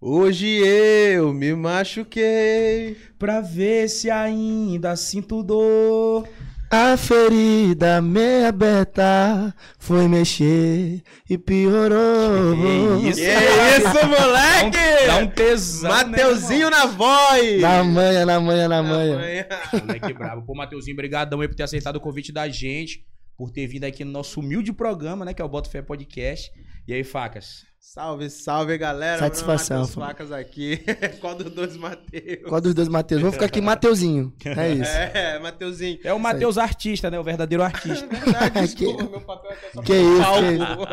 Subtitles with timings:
[0.00, 2.96] Hoje eu me machuquei.
[3.18, 6.28] Pra ver se ainda sinto dor.
[6.70, 12.56] A ferida meia aberta foi mexer e piorou.
[13.00, 15.06] Que isso, Que isso, moleque?
[15.06, 17.60] Dá um tesão, Mateuzinho na voz.
[17.62, 19.16] Na manha, na manha, na manha.
[19.16, 19.18] manhã.
[19.18, 19.46] né,
[19.80, 20.44] Moleque brabo.
[20.44, 23.04] Pô, Mateuzinho, brigadão aí por ter aceitado o convite da gente.
[23.38, 25.32] Por ter vindo aqui no nosso humilde programa, né?
[25.32, 26.50] Que é o Boto Fé Podcast.
[26.88, 27.64] E aí, facas?
[27.88, 29.20] Salve, salve, galera.
[29.20, 30.00] Satisfação, Matheus pô.
[30.00, 30.80] Facas aqui.
[31.20, 32.42] Qual dos dois, Matheus?
[32.48, 33.22] Qual dos dois Mateus?
[33.22, 34.34] Vou ficar aqui Mateuzinho.
[34.44, 34.90] É isso.
[34.90, 36.00] É, Mateuzinho.
[36.02, 37.18] É o Matheus artista, né?
[37.18, 38.04] O verdadeiro artista.
[38.10, 40.86] Verdade, Que- desculpa, meu papel é só que isso, que palco.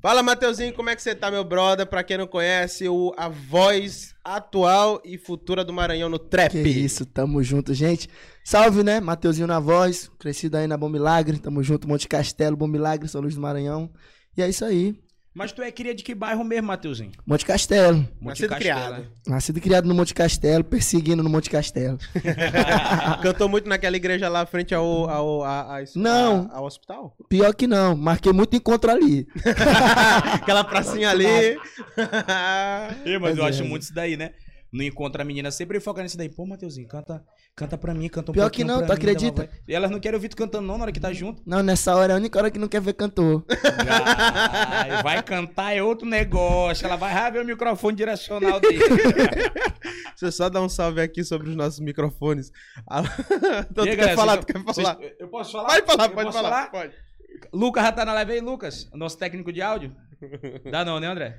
[0.00, 1.86] Fala, Mateuzinho, como é que você tá, meu brother?
[1.86, 6.52] Pra quem não conhece, o, a voz atual e futura do Maranhão no trap.
[6.52, 8.08] Que isso, tamo junto, gente.
[8.42, 8.98] Salve, né?
[8.98, 13.20] Mateuzinho na voz, crescido aí na Bom Milagre, tamo junto, Monte Castelo, Bom Milagre, São
[13.20, 13.90] Luís do Maranhão.
[14.36, 14.98] E é isso aí,
[15.34, 17.12] Mas tu é cria de que bairro mesmo, Mateuzinho?
[17.24, 17.98] Monte Castelo.
[18.20, 19.06] Monte Nascido Castelo, criado.
[19.26, 21.96] Nascido e criado no Monte Castelo, perseguindo no Monte Castelo.
[23.22, 26.50] Cantou muito naquela igreja lá frente ao, ao, a- a- Não.
[26.52, 27.14] a- ao hospital?
[27.28, 29.28] Pior que não, marquei muito encontro ali.
[30.34, 31.26] Aquela pracinha ali.
[33.04, 34.30] É, mas Pois eu é, acho muito isso daí, né?
[34.70, 36.28] Não encontra a menina sempre foca nisso daí.
[36.28, 37.24] Pô, Mateuzinho, canta,
[37.56, 39.48] canta pra mim, canta um Pior que não, tu mim, uma acredita?
[39.66, 41.42] E elas não querem ouvir tu cantando não na hora que tá junto.
[41.46, 43.44] Não, nessa hora é a única hora que não quer ver cantor.
[43.48, 46.84] Ai, vai cantar é outro negócio.
[46.86, 48.78] Ela vai ah, ver o microfone direcional dele.
[50.10, 52.52] Deixa eu só dar um salve aqui sobre os nossos microfones.
[52.88, 53.02] Ah,
[53.70, 55.00] então, E aí, tu quer galera, falar, vocês- tu quer vocês- falar?
[55.18, 55.68] Eu posso falar?
[55.68, 56.70] Pode falar, Eu pode posso falar.
[56.70, 56.94] Pode.
[57.52, 58.88] Lucas já tá na live aí, Lucas?
[58.92, 59.94] Nosso técnico de áudio?
[60.70, 61.38] Dá não, né, André?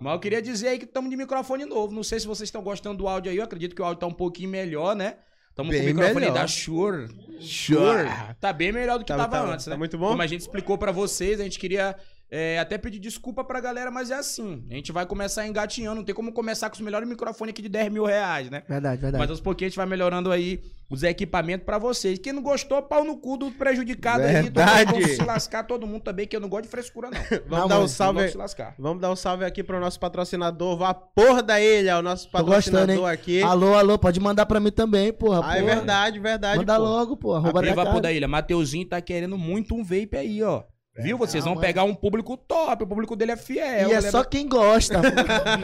[0.00, 1.92] Mas eu queria dizer aí que estamos de microfone novo.
[1.94, 3.38] Não sei se vocês estão gostando do áudio aí.
[3.38, 5.16] Eu acredito que o áudio tá um pouquinho melhor, né?
[5.50, 6.34] Estamos com o microfone melhor.
[6.34, 7.08] da Shure.
[7.40, 8.08] Sure.
[8.40, 9.76] Tá bem melhor do que Tá- tava tá- antes, tá né?
[9.76, 10.10] muito bom?
[10.10, 11.96] Como a gente explicou pra vocês, a gente queria
[12.30, 14.64] é, até pedir desculpa pra galera, mas é assim.
[14.70, 15.96] A gente vai começar engatinhando.
[15.96, 18.62] Não tem como começar com os melhores microfones aqui de 10 mil reais, né?
[18.68, 19.20] Verdade, verdade.
[19.20, 20.60] Mas aos pouquinhos a gente vai melhorando aí
[20.90, 22.18] os equipamentos pra vocês.
[22.18, 24.42] Quem não gostou, pau no cu do prejudicado aí.
[24.42, 24.92] Verdade.
[24.92, 27.18] Vamos se lascar todo mundo também, que eu não gosto de frescura, não.
[27.48, 28.18] Vamos Não, dar um mano, salve.
[28.18, 28.74] Vamos se lascar.
[28.78, 33.08] Vamos dar um salve aqui pro nosso patrocinador, Vapor da Ilha, o nosso gostando, patrocinador
[33.08, 33.14] hein?
[33.14, 33.42] aqui.
[33.42, 35.40] Alô, alô, pode mandar pra mim também, porra.
[35.44, 35.74] Ah, é porra.
[35.76, 36.58] verdade, verdade.
[36.58, 36.82] Manda pô.
[36.82, 38.28] logo, Abrir da vapor da ilha.
[38.28, 40.62] Mateuzinho tá querendo muito um vape aí, ó.
[41.02, 41.18] Viu?
[41.18, 42.84] Vocês vão pegar um público top.
[42.84, 43.64] O público dele é fiel.
[43.64, 44.10] E é galera.
[44.10, 45.00] só quem gosta.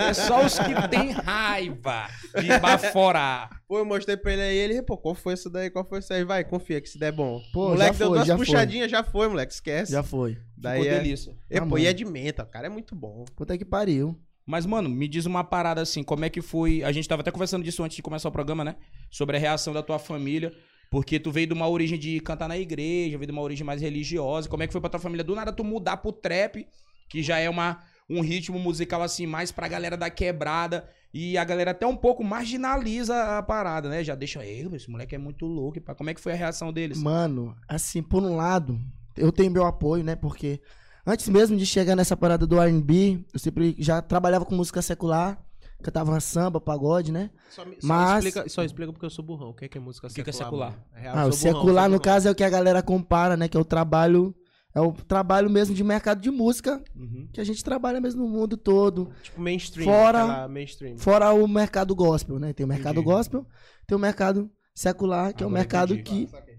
[0.09, 2.09] É só os que tem raiva
[2.41, 3.51] de baforar.
[3.67, 5.71] Pô, eu mostrei pra ele aí, ele, pô, qual foi isso daí?
[5.71, 6.25] Qual foi isso aí?
[6.25, 7.41] Vai, confia que se der bom.
[7.53, 8.47] Pô, moleque já deu foi, duas já foi.
[8.47, 9.93] puxadinhas, já foi, moleque, esquece.
[9.93, 10.39] Já foi.
[10.57, 10.99] Daí Ficou é...
[11.01, 11.37] delícia.
[11.51, 13.25] E, Ah, pô, e é de menta, o cara é muito bom.
[13.37, 14.19] Puta que pariu.
[14.47, 16.83] Mas, mano, me diz uma parada assim, como é que foi.
[16.85, 18.77] A gente tava até conversando disso antes de começar o programa, né?
[19.11, 20.53] Sobre a reação da tua família.
[20.95, 23.83] Porque tu veio de uma origem de cantar na igreja, veio de uma origem mais
[23.83, 24.49] religiosa.
[24.49, 25.25] Como é que foi pra tua família?
[25.25, 26.65] Do nada tu mudar pro trap,
[27.09, 30.89] que já é uma, um ritmo musical assim, mais pra galera da quebrada.
[31.13, 34.05] E a galera até um pouco marginaliza a parada, né?
[34.05, 35.81] Já deixa, ei, esse moleque é muito louco.
[35.81, 37.03] pá." Como é que foi a reação deles?
[37.03, 38.81] Mano, assim, por um lado,
[39.17, 40.15] eu tenho meu apoio, né?
[40.15, 40.61] Porque
[41.05, 45.45] antes mesmo de chegar nessa parada do R&B, eu sempre já trabalhava com música secular,
[45.85, 47.31] cantava samba, pagode, né?
[47.51, 49.51] Só, me- Mas- explica, só explica porque eu sou burrão.
[49.51, 50.71] O que é, que é música O que que é secular?
[50.73, 50.89] secular?
[50.97, 52.15] É real, Ah, o burrão, secular, sou no burrão.
[52.15, 53.47] caso, é o que a galera compara, né?
[53.49, 54.35] Que é o trabalho,
[54.75, 57.29] é o trabalho mesmo de mercado de música, Uhum.
[57.33, 59.11] que a gente trabalha mesmo no mundo todo.
[59.23, 59.85] Tipo mainstream.
[59.87, 60.97] Fora- mainstream.
[60.99, 62.53] Fora o mercado gospel, né?
[62.53, 63.07] Tem o mercado Entendi.
[63.15, 63.47] gospel,
[63.87, 66.27] tem o mercado secular, que é o Agora mercado entendi.
[66.27, 66.54] que...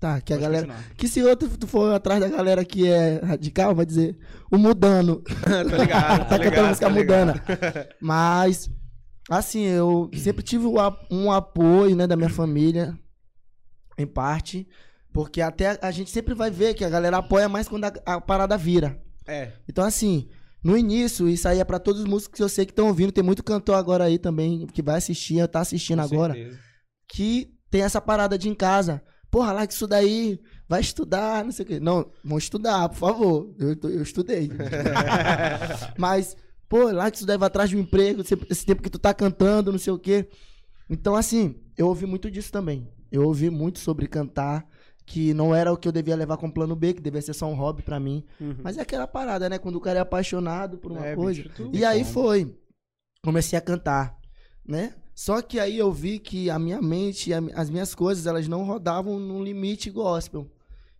[0.00, 0.66] Tá, que a Pode galera...
[0.66, 0.94] continuar.
[0.96, 4.18] Que se outro tu for atrás da galera que é radical, vai dizer
[4.50, 5.22] o mudando.
[5.44, 7.44] tá ligado, tá cantando música tá mudana.
[8.00, 8.70] Mas,
[9.28, 10.64] assim, eu sempre tive
[11.10, 12.98] um apoio, né, da minha família,
[13.98, 14.66] em parte,
[15.12, 18.20] porque até a gente sempre vai ver que a galera apoia mais quando a, a
[18.22, 18.98] parada vira.
[19.28, 19.52] É.
[19.68, 20.30] Então, assim,
[20.64, 23.12] no início, isso aí é pra todos os músicos que eu sei que estão ouvindo,
[23.12, 26.58] tem muito cantor agora aí também, que vai assistir, tá assistindo Com agora, certeza.
[27.06, 29.02] que tem essa parada de em casa.
[29.30, 31.78] Porra, lá que isso daí, vai estudar, não sei o quê.
[31.80, 33.54] Não, vão estudar, por favor.
[33.58, 34.50] Eu, eu estudei.
[35.96, 36.36] Mas,
[36.68, 39.14] pô, lá que isso daí vai atrás de um emprego, esse- tempo que tu tá
[39.14, 40.28] cantando, não sei o quê.
[40.88, 42.88] Então, assim, eu ouvi muito disso também.
[43.10, 44.66] Eu ouvi muito sobre cantar,
[45.06, 47.46] que não era o que eu devia levar como plano B, que devia ser só
[47.46, 48.24] um hobby pra mim.
[48.40, 48.56] Uhum.
[48.62, 49.58] Mas é aquela parada, né?
[49.58, 51.42] Quando o cara é apaixonado por uma É, coisa.
[51.42, 52.54] bicho, E aí foi.
[53.22, 54.16] Comecei a cantar,
[54.66, 54.94] né?
[55.20, 59.18] Só que aí eu vi que a minha mente, as minhas coisas, elas não rodavam
[59.18, 60.50] num limite gospel.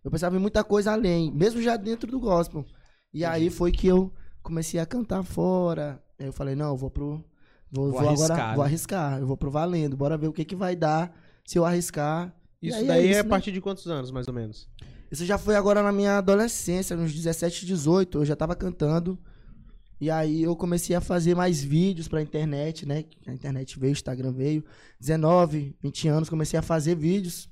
[0.03, 2.63] Eu pensava em muita coisa além, mesmo já dentro do gospel.
[3.11, 4.13] E aí foi que eu
[4.43, 5.99] comecei a cantar fora.
[6.19, 7.25] Aí eu falei, não, eu vou pro.
[7.71, 8.55] Vou, Vou vou arriscar, agora, né?
[8.55, 11.11] vou arriscar, eu vou pro valendo, bora ver o que, que vai dar
[11.43, 12.31] se eu arriscar.
[12.61, 13.29] Isso aí daí é, isso, a né?
[13.29, 14.69] partir de quantos anos, mais ou menos?
[15.11, 19.17] Isso já foi agora na minha adolescência, nos 17, 18, eu já tava cantando.
[20.01, 23.05] E aí eu comecei a fazer mais vídeos pra internet, né?
[23.27, 24.65] A internet veio, o Instagram veio.
[24.99, 27.47] 19, 20 anos, comecei a fazer vídeos.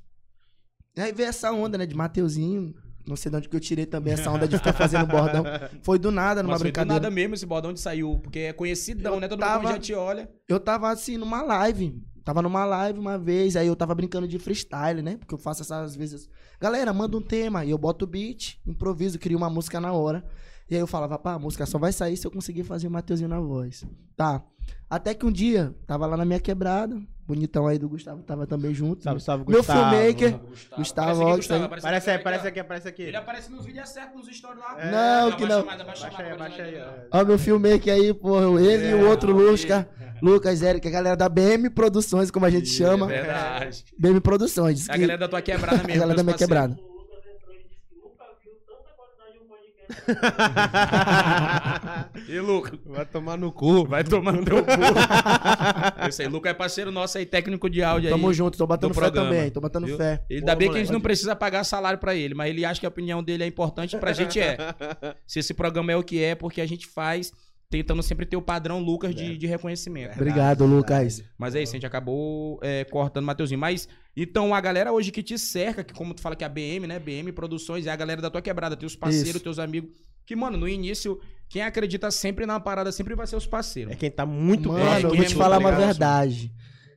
[0.97, 2.73] E aí veio essa onda, né, de Mateuzinho.
[3.07, 5.43] Não sei de onde que eu tirei também essa onda de ficar fazendo bordão.
[5.83, 7.01] Foi do nada, numa Mas foi do brincadeira.
[7.01, 9.27] nada mesmo esse bordão de saiu, porque é conhecidão, Eu né?
[9.27, 10.29] Todo tava- mundo já te olha.
[10.47, 12.01] Eu tava assim numa live.
[12.23, 15.17] Tava numa live uma vez, aí eu tava brincando de freestyle, né?
[15.17, 16.27] Porque eu faço essas vezes.
[16.59, 17.63] Galera, manda um tema.
[17.65, 20.23] E eu boto o beat, improviso, crio uma música na hora.
[20.69, 22.91] E aí eu falava, pá, a música só vai sair se eu conseguir fazer o
[22.91, 23.83] Mateuzinho na voz.
[24.15, 24.43] Tá.
[24.89, 28.73] Até que um dia, tava lá na minha quebrada, bonitão aí do Gustavo tava também
[28.73, 29.03] junto.
[29.03, 29.79] Salve, salve, Meu Gustavo.
[29.95, 31.65] filmmaker, Gustavo, Gustavo Aparece Gustavo, aí.
[31.65, 32.47] aparece Parece aí, aqui, parece ó.
[32.49, 33.01] aqui, aparece aqui.
[33.03, 34.75] Ele aparece nos vídeos certo, nos stories lá.
[34.79, 34.91] É.
[34.91, 35.65] Não, que abaixa não.
[35.65, 37.07] mais, abaixa Baixa aí, abaixa baixa aí.
[37.11, 37.19] ó.
[37.19, 39.89] Ó, meu filmmaker aí, porra, ele e o outro Lusca.
[40.21, 43.11] Lucas, Eric, a galera da BM Produções, como a gente chama.
[43.11, 43.85] É verdade.
[43.97, 44.87] BM Produções.
[44.89, 45.99] A que- galera da tua quebrada a mesmo.
[45.99, 46.75] galera da minha meus parceiros.
[46.75, 46.81] quebrada.
[46.81, 49.78] O Lucas entrou e disse que nunca viu tanta qualidade de um podcast.
[52.27, 52.77] E Luca?
[52.85, 53.85] Vai tomar no cu.
[53.85, 54.69] Vai tomar no teu cu.
[56.07, 58.13] Esse aí, Luca é parceiro nosso aí, técnico de áudio aí.
[58.13, 59.97] Tamo junto, tô botando do fé programa, também, tô botando viu?
[59.97, 60.23] fé.
[60.29, 60.85] Ele, Boa, ainda bem que a moleque.
[60.85, 63.47] gente não precisa pagar salário pra ele, mas ele acha que a opinião dele é
[63.47, 64.57] importante pra gente é.
[65.25, 67.31] Se esse programa é o que é, porque a gente faz
[67.69, 70.15] tentando sempre ter o padrão Lucas de, de reconhecimento.
[70.15, 71.23] Obrigado, Lucas.
[71.37, 73.59] Mas é isso, a gente acabou é, cortando o Mateuzinho.
[73.59, 73.87] Mas,
[74.17, 76.87] então, a galera hoje que te cerca, que como tu fala que é a BM,
[76.87, 76.97] né?
[76.97, 79.39] BM Produções, é a galera da tua quebrada, teus parceiros, Isso.
[79.43, 79.91] teus amigos.
[80.25, 83.93] Que, mano, no início, quem acredita sempre na parada sempre vai ser os parceiros.
[83.93, 86.51] É quem tá muito Mano, bem, eu quem vou é te falar uma legal, verdade.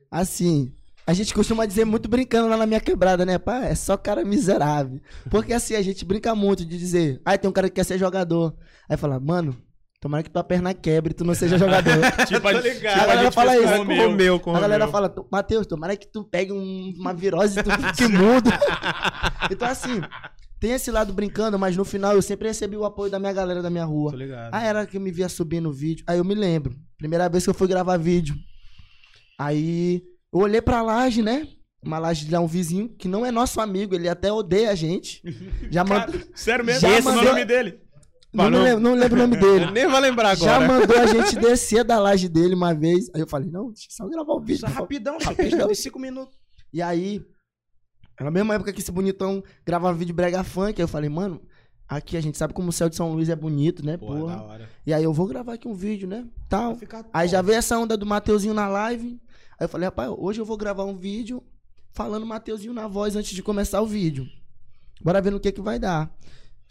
[0.09, 0.73] Assim,
[1.05, 3.37] a gente costuma dizer muito brincando lá na minha quebrada, né?
[3.37, 4.99] Pá, é só cara miserável.
[5.29, 7.99] Porque assim, a gente brinca muito de dizer, ah, tem um cara que quer ser
[7.99, 8.55] jogador.
[8.89, 9.55] Aí fala, mano,
[10.03, 11.93] tomara que tua perna quebre e tu não seja jogador.
[12.27, 12.99] tipo, Tô ligado.
[13.01, 14.01] A galera fala fez com isso.
[14.01, 14.05] o.
[14.09, 17.63] Romeu, com A galera fala, "Tu- Matheus, tomara que tu pegue um- uma virose e
[17.63, 18.49] tu fique mudo.
[19.49, 20.01] então, assim,
[20.59, 23.61] tem esse lado brincando, mas no final eu sempre recebi o apoio da minha galera
[23.61, 24.11] da minha rua.
[24.11, 24.53] Tô ligado.
[24.53, 26.03] Ah, era que eu me via subindo o vídeo.
[26.05, 26.75] Aí eu me lembro.
[26.97, 28.35] Primeira vez que eu fui gravar vídeo.
[29.39, 30.01] Aí
[30.33, 31.47] eu olhei pra laje, né?
[31.85, 35.21] Uma laje de um vizinho que não é nosso amigo, ele até odeia a gente.
[35.69, 36.15] Já mandou.
[36.33, 36.81] Sério mesmo?
[36.81, 37.79] Já Esse é o mandou- nome dele?
[38.33, 39.71] Não, não, lembro, não lembro o nome dele.
[39.71, 40.79] Nem vai lembrar Já agora.
[40.81, 43.09] mandou a gente descer da laje dele uma vez.
[43.13, 44.61] Aí eu falei, não, deixa eu só gravar o vídeo.
[44.61, 45.49] Só rapidão, só Rapidão.
[45.49, 46.35] questão de cinco minutos.
[46.73, 47.23] E aí,
[48.19, 51.39] na mesma época que esse bonitão gravava vídeo brega funk, aí eu falei, mano,
[51.87, 54.35] aqui a gente sabe como o céu de São Luís é bonito, né, Pô, porra.
[54.35, 54.69] da hora.
[54.85, 56.75] E aí eu vou gravar aqui um vídeo, né, tal.
[57.13, 59.21] Aí já veio essa onda do Mateuzinho na live.
[59.59, 61.43] Aí eu falei, rapaz, hoje eu vou gravar um vídeo
[61.91, 64.27] falando Mateuzinho na voz antes de começar o vídeo.
[65.01, 66.11] Bora ver no que que vai dar.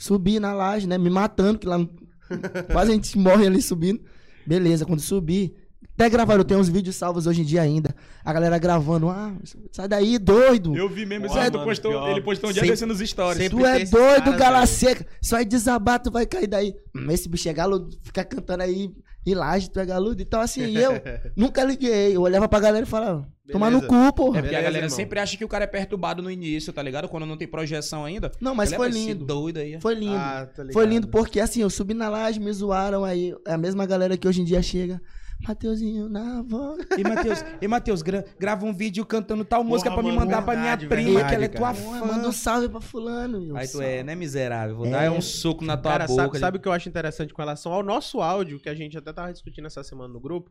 [0.03, 0.99] Subi na laje, né?
[0.99, 1.89] Me matando, que lá no-
[2.73, 4.01] quase a gente morre ali subindo.
[4.47, 5.55] Beleza, quando subi.
[5.95, 7.95] Até gravaram, eu tenho uns vídeos salvos hoje em dia ainda.
[8.25, 9.33] A galera gravando, ah,
[9.71, 10.75] sai daí, doido.
[10.75, 12.11] Eu vi mesmo, aí, tu mano, postou, pior.
[12.11, 13.51] ele postou um dia Sempre- nos stories.
[13.51, 14.67] Tu é doido, gala velho.
[14.67, 15.07] seca.
[15.21, 16.75] Só é desabar, tu vai cair daí.
[16.97, 18.91] Hum, Esse bicho é galo, fica cantando aí
[19.25, 20.21] em laje, tu é galudo.
[20.23, 20.93] Então, assim, eu
[21.37, 22.15] nunca liguei.
[22.17, 24.39] Eu olhava pra galera e falava, toma no cu, porra.
[24.39, 24.97] É porque a galera irmão.
[24.97, 27.09] sempre acha que o cara é perturbado no início, tá ligado?
[27.09, 28.33] Quando não tem projeção ainda.
[28.41, 29.25] Não, mas foi é, "Esse lindo.
[29.25, 29.81] doido aí.
[29.81, 30.17] Foi lindo.
[30.17, 30.49] Ah.
[30.73, 33.35] Foi lindo porque, assim, eu subi na laje, me zoaram aí.
[33.47, 35.01] É a mesma galera que hoje em dia chega.
[35.47, 36.85] Mateuzinho na voz.
[36.97, 40.55] E Matheus, e Matheus, gra- grava um vídeo cantando tal música pra me mandar pra
[40.55, 41.85] minha verdade, prima, verdade, que ela é tua cara.
[41.85, 42.07] Porra, fã.
[42.07, 43.45] Manda um salve pra fulano.
[43.45, 43.87] Eu, Aí tu salve.
[43.87, 44.77] é, né, miserável?
[44.77, 44.91] Vou É.
[44.91, 46.23] dar um soco na tua Cara, boca.
[46.23, 48.97] sabe, sabe o que eu acho interessante com relação ao nosso áudio, que a gente
[48.97, 50.51] até tava discutindo essa semana no grupo?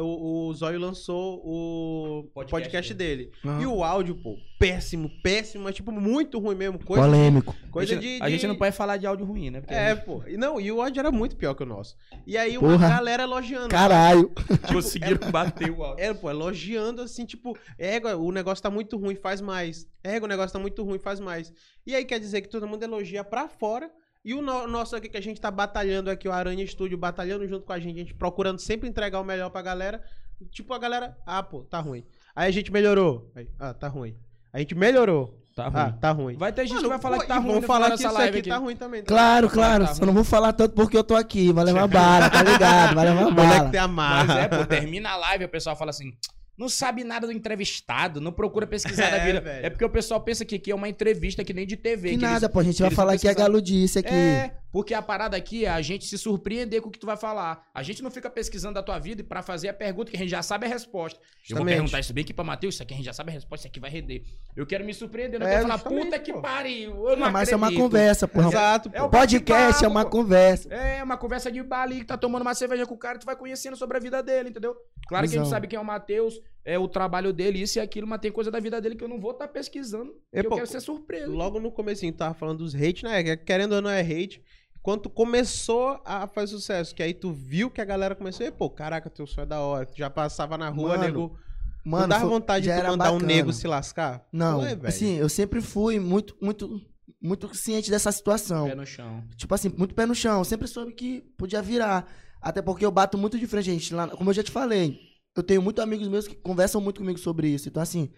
[0.00, 3.30] O, o Zóio lançou o Podcast podcast, dele.
[3.60, 6.78] E o áudio, pô, péssimo, péssimo, mas tipo, muito ruim mesmo.
[6.84, 7.54] Coisa, Polêmico.
[7.70, 9.60] coisa a, gente, de, a gente de- não pode falar de áudio ruim, né?
[9.60, 10.22] Porque É, pô.
[10.28, 11.96] E não, e o áudio era muito pior que o nosso.
[12.26, 12.88] E aí uma Porra.
[12.88, 13.68] galera elogiando.
[13.68, 14.13] Caralho.
[14.72, 16.04] conseguiram bater o áudio.
[16.04, 19.86] É, pô, elogiando assim, tipo, égua, o negócio tá muito ruim, faz mais.
[20.02, 21.52] Égua, o negócio tá muito ruim, faz mais.
[21.86, 23.90] E aí quer dizer que todo mundo elogia pra fora.
[24.24, 27.46] E o no- nosso aqui que a gente tá batalhando aqui, o Aranha Studio, batalhando
[27.46, 30.02] junto com a gente, a gente procurando sempre entregar o melhor pra galera.
[30.50, 32.04] Tipo, a galera, ah, pô, tá ruim.
[32.34, 33.30] Aí a gente melhorou.
[33.34, 34.16] Aí, ah, tá ruim.
[34.52, 35.38] A gente melhorou.
[35.54, 35.92] Tá Ah, ruim.
[36.00, 36.36] tá ruim.
[36.36, 37.46] Vai ter gente que Mano, vai falar pô, que tá ruim.
[37.52, 39.02] vão no falar que isso live aqui tá ruim também.
[39.02, 39.06] tá?
[39.06, 39.86] Claro, claro.
[39.86, 41.52] tá Só não vou falar tanto porque eu tô aqui.
[41.52, 42.94] Vai levar bala, tá ligado?
[42.96, 43.70] Vai levar O moleque bala.
[43.70, 44.40] tem a Mas marra.
[44.40, 46.12] é, pô, termina a live e o pessoal fala assim.
[46.58, 49.40] Não sabe nada do entrevistado, não procura pesquisar da É, vida.
[49.40, 49.66] velho.
[49.66, 52.10] É porque o pessoal pensa que aqui é uma entrevista que nem de TV.
[52.10, 52.58] Que que nada, eles- pô.
[52.60, 53.48] A gente vai falar que é pesquisar.
[53.48, 54.12] galudice aqui.
[54.14, 57.16] É, porque a parada aqui é a gente se surpreender com o que tu vai
[57.16, 57.64] falar.
[57.72, 60.30] A gente não fica pesquisando da tua vida pra fazer a pergunta que a gente
[60.30, 61.20] já sabe a resposta.
[61.20, 61.74] Eu vou Justamente.
[61.76, 63.68] perguntar isso bem aqui pra Matheus, isso aqui a gente já sabe a resposta, isso
[63.68, 64.24] aqui vai render.
[64.56, 66.42] Eu quero me surpreender, não É, quero falar, justamente, puta que pô.
[66.42, 68.48] pariu, eu não Não, mas é uma acredito." conversa, porra.
[68.48, 69.04] Exato, É pô.
[69.06, 70.10] o Podcast é uma pô.
[70.10, 70.74] conversa.
[70.74, 73.26] É, uma conversa de bar ali, que tá tomando uma cerveja com o cara, tu
[73.26, 74.74] vai conhecendo sobre a vida dele, entendeu?
[75.06, 77.80] Claro que a gente sabe quem é o Matheus, é o trabalho dele, isso e
[77.80, 80.46] aquilo, mas tem coisa da vida dele que eu não vou estar pesquisando, É, que
[80.48, 81.30] eu quero ser surpreso.
[81.30, 83.22] Logo no comecinho, tava falando dos hate, né?
[83.22, 84.42] Que Querendo ou não é hate.
[84.84, 88.50] Quando tu começou a fazer sucesso, que aí tu viu que a galera começou, e
[88.50, 89.86] pô, caraca, teu som é da hora.
[89.86, 91.38] Tu já passava na rua, Mano, nego.
[91.82, 93.32] Mano, não dava vontade de tu mandar um bacana.
[93.32, 94.28] nego se lascar?
[94.30, 94.86] Não, é, velho.
[94.86, 96.82] assim, eu sempre fui muito, muito,
[97.18, 98.66] muito ciente dessa situação.
[98.66, 99.24] Pé no chão.
[99.38, 100.44] Tipo assim, muito pé no chão.
[100.44, 102.06] Sempre soube que podia virar.
[102.38, 103.94] Até porque eu bato muito de frente, gente.
[103.94, 105.00] Lá, como eu já te falei,
[105.34, 107.70] eu tenho muitos amigos meus que conversam muito comigo sobre isso.
[107.70, 108.10] Então, assim,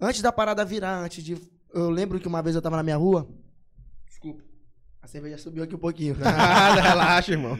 [0.00, 1.36] antes da parada virar, antes de.
[1.74, 3.28] Eu lembro que uma vez eu tava na minha rua.
[5.02, 6.16] A cerveja subiu aqui um pouquinho.
[6.18, 7.56] Nada, relaxa, irmão.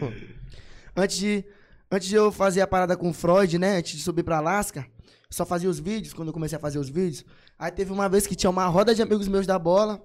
[0.96, 1.44] antes de.
[1.92, 3.78] Antes de eu fazer a parada com o Freud, né?
[3.78, 6.78] Antes de subir pra Alasca, eu só fazia os vídeos, quando eu comecei a fazer
[6.78, 7.24] os vídeos.
[7.58, 10.00] Aí teve uma vez que tinha uma roda de amigos meus da bola.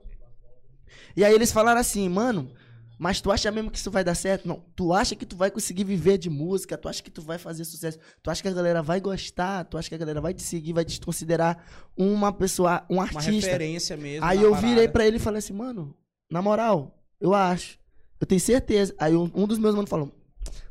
[1.15, 2.51] E aí eles falaram assim, mano,
[2.97, 4.47] mas tu acha mesmo que isso vai dar certo?
[4.47, 6.75] Não, tu acha que tu vai conseguir viver de música?
[6.75, 7.99] Tu acha que tu vai fazer sucesso?
[8.23, 9.63] Tu acha que a galera vai gostar?
[9.65, 11.63] Tu acha que a galera vai te seguir, vai te considerar
[11.95, 13.29] uma pessoa, um Uma artista?
[13.51, 14.25] referência mesmo.
[14.25, 14.67] Aí eu parada.
[14.67, 15.95] virei pra ele e falei assim, mano,
[16.31, 17.77] na moral, eu acho.
[18.19, 18.93] Eu tenho certeza.
[18.97, 20.11] Aí um, um dos meus manos falou,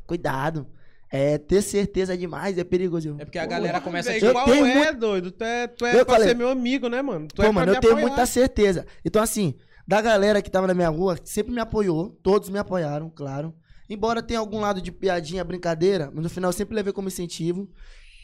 [0.05, 0.67] cuidado.
[1.11, 3.09] É, ter certeza é demais, é perigoso.
[3.09, 4.31] Eu, É porque a "Pô, galera começa a te...
[4.31, 5.31] Qual tenho é, muito- doido?
[5.31, 7.27] Tu é, tu é Eu pra falei- ser meu amigo, né, mano?
[7.27, 8.07] Tu Pô, é mano, eu tenho apoiar.
[8.07, 8.85] muita certeza.
[9.05, 9.53] Então, assim,
[9.87, 12.09] da galera que tava na minha rua, sempre me apoiou.
[12.21, 13.53] Todos me apoiaram, claro.
[13.89, 17.69] Embora tenha algum lado de piadinha, brincadeira, mas no final eu sempre levei como incentivo.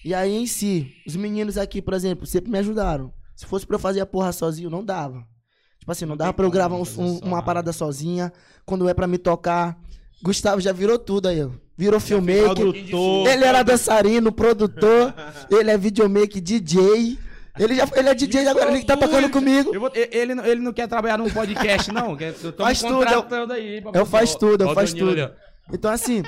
[0.04, 3.14] E aí, em si, os meninos aqui, por exemplo, sempre me ajudaram.
[3.36, 5.24] Se fosse pra eu fazer a porra sozinho, não dava.
[5.82, 7.44] Tipo assim, não, Não dava pra eu gravar um- um- só, uma né?
[7.44, 8.32] parada sozinha.
[8.66, 9.78] Quando é pra me tocar.
[10.24, 11.50] Gustavo já virou tudo aí, ó.
[11.76, 12.54] Virou filmmaker.
[12.54, 13.28] Produtor.
[13.28, 15.14] Ele era dançarino, produtor.
[15.50, 17.18] ele é videomaker, DJ.
[17.60, 19.74] Ele, já, ele é DJ agora, ele tá tocando comigo.
[19.74, 22.16] Eu vou- ele, não- ele não quer trabalhar num podcast, não.
[22.20, 23.84] Eu tô Faz me tudo, eu- aí.
[23.94, 25.32] eu Ó, tudo, eu faz tudo.
[25.74, 26.22] Então, assim,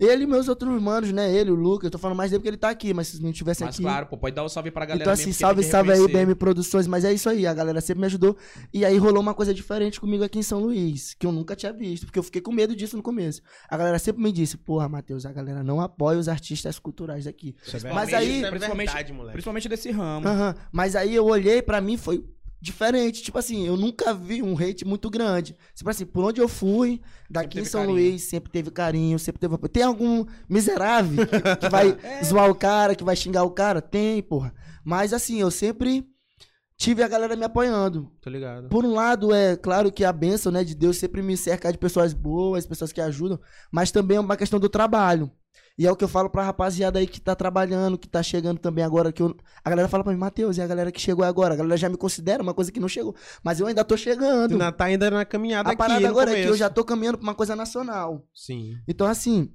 [0.00, 1.32] ele e meus outros irmãos, né?
[1.32, 3.32] Ele, o Lucas, eu tô falando mais dele porque ele tá aqui, mas se não
[3.32, 3.82] tivesse Mas aqui.
[3.82, 6.06] claro, pô, pode dar o salve pra galera então, assim, salve, salve aí.
[6.08, 6.86] BM Produções.
[6.86, 8.36] Mas é isso aí, a galera sempre me ajudou.
[8.72, 11.72] E aí rolou uma coisa diferente comigo aqui em São Luís, que eu nunca tinha
[11.72, 13.42] visto, porque eu fiquei com medo disso no começo.
[13.68, 17.26] A galera sempre me disse, porra, Matheus, a galera não apoia os artistas culturais.
[17.26, 19.32] Isso é Mas aí- Isso é principalmente- verdade, moleque.
[19.32, 20.26] Principalmente desse ramo.
[20.26, 20.54] Aham.
[20.72, 22.24] Mas aí eu olhei, pra mim foi
[22.66, 23.22] diferente.
[23.22, 25.56] Tipo assim, eu nunca vi um hate muito grande.
[25.74, 27.96] Tipo assim, por onde eu fui, daqui em São carinho.
[27.96, 29.56] Luís, sempre teve carinho, sempre teve.
[29.68, 33.80] Tem algum miserável que, que vai zoar o cara, que vai xingar o cara?
[33.80, 34.52] Tem, porra.
[34.84, 36.06] Mas assim, eu sempre
[36.76, 38.12] tive a galera me apoiando.
[38.20, 38.68] Tô ligado.
[38.68, 41.78] Por um lado, é claro que a bênção, né, de Deus sempre me cercar de
[41.78, 43.40] pessoas boas, pessoas que ajudam,
[43.72, 45.30] mas também é uma questão do trabalho.
[45.78, 48.58] E é o que eu falo pra rapaziada aí que tá trabalhando, que tá chegando
[48.58, 49.36] também agora, que eu...
[49.62, 51.52] a galera fala pra mim, Matheus, e a galera que chegou agora?
[51.52, 53.14] A galera já me considera uma coisa que não chegou,
[53.44, 54.52] mas eu ainda tô Tu chegando.
[54.52, 56.58] ainda tá ainda na caminhada A aqui parada no agora é que eu começo.
[56.58, 58.26] já tô caminhando pra uma coisa nacional.
[58.34, 58.74] Sim.
[58.88, 59.52] Então, assim,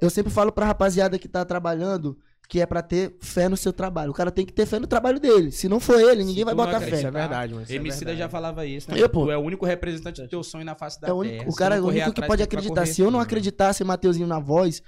[0.00, 2.16] eu sempre falo pra rapaziada que tá trabalhando
[2.48, 4.10] que é pra ter fé no seu trabalho.
[4.10, 5.50] O cara tem que ter fé no trabalho dele.
[5.50, 6.96] Se não for ele, ninguém vai tu botar fé.
[6.98, 7.66] Isso é verdade, mano.
[7.88, 9.00] isso é já falava isso, né?
[9.00, 9.24] Eu, pô.
[9.24, 11.48] Tu é o único representante do teu sonho na face da É o, terra.
[11.48, 12.86] o cara é o único que pode acreditar.
[12.86, 14.82] Se eu não acreditasse em Mateuzinho na voz,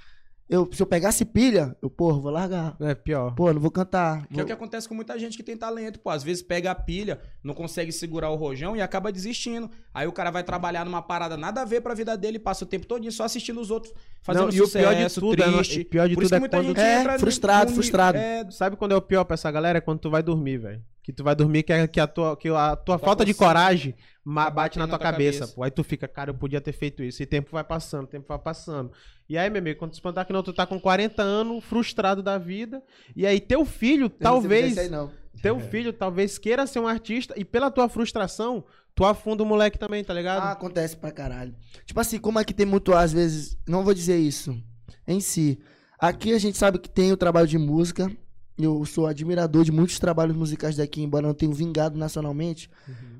[0.49, 2.75] eu, se eu pegasse pilha, eu, porra, vou largar.
[2.79, 3.35] É pior.
[3.35, 4.25] Pô, não vou cantar.
[4.27, 6.09] Que é o que acontece com muita gente que tem talento, pô.
[6.09, 9.69] Às vezes pega a pilha, não consegue segurar o rojão e acaba desistindo.
[9.93, 12.67] Aí o cara vai trabalhar numa parada nada a ver pra vida dele, passa o
[12.67, 15.51] tempo todo só assistindo os outros fazendo Não, e o sucesso, pior de tudo é-
[15.57, 15.81] triste.
[15.81, 18.17] o pior de Por isso tudo é muita quando- gente É, frustrado, no- frustrado.
[18.17, 19.77] É, Sabe quando é o pior pra essa galera?
[19.77, 20.81] É quando tu vai dormir, velho.
[21.07, 23.33] Que tu vai dormir, que, é- que a tua, que a tua Tá falta de
[23.33, 23.95] coragem
[24.25, 25.55] ma- bate na batendo tua na tua cabeça, cabeça.
[25.55, 25.63] pô.
[25.63, 27.23] Aí tu fica, cara, eu podia ter feito isso.
[27.23, 28.91] E tempo vai passando, tempo vai passando.
[29.29, 32.21] E aí, meu amigo, quando tu espantar que não, tu tá com 40 anos, frustrado
[32.21, 32.83] da vida.
[33.15, 34.71] E aí, teu filho, Eu não talvez.
[34.71, 35.09] isso aí, não.
[35.41, 39.79] Teu filho talvez queira ser um artista e pela tua frustração, tu afunda o moleque
[39.79, 40.41] também, tá ligado?
[40.43, 41.55] Ah, acontece pra caralho.
[41.85, 44.61] Tipo assim, como aqui tem muito, às vezes, não vou dizer isso
[45.07, 45.57] em si.
[45.97, 48.11] Aqui a gente sabe que tem o trabalho de música.
[48.57, 52.69] Eu sou admirador de muitos trabalhos musicais daqui, embora não tenha vingado nacionalmente.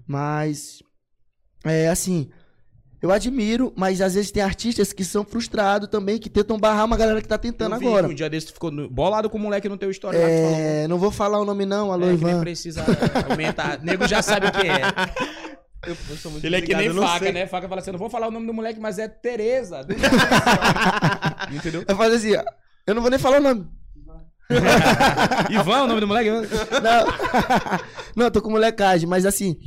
[0.08, 0.82] Mas,
[1.64, 2.30] é assim,
[3.02, 6.98] eu admiro, mas às vezes tem artistas que são frustrados também, que tentam barrar uma
[6.98, 8.08] galera que tá tentando eu vi agora.
[8.08, 10.08] que Um dia desse tu ficou no- bolado com o moleque no teu que tu
[10.08, 10.20] falou.
[10.20, 12.42] É, não vou falar o nome não, alô É, que nem Ivan.
[12.42, 12.84] precisa
[13.30, 13.80] aumentar.
[13.86, 14.82] Nego já sabe o que é.
[15.86, 17.32] Eu, eu sou muito Ele é que nem faca, sei.
[17.34, 17.46] né?
[17.46, 19.86] Faca fala assim: eu não vou falar o nome do moleque, mas é Tereza.
[21.54, 21.84] Entendeu?
[21.88, 22.44] Eu faço assim, ó,
[22.86, 23.68] eu não vou nem falar o nome.
[25.50, 26.30] Ivan, é o nome do moleque?
[26.30, 26.40] Não,
[28.16, 29.58] não, eu tô com molecagem, mas assim,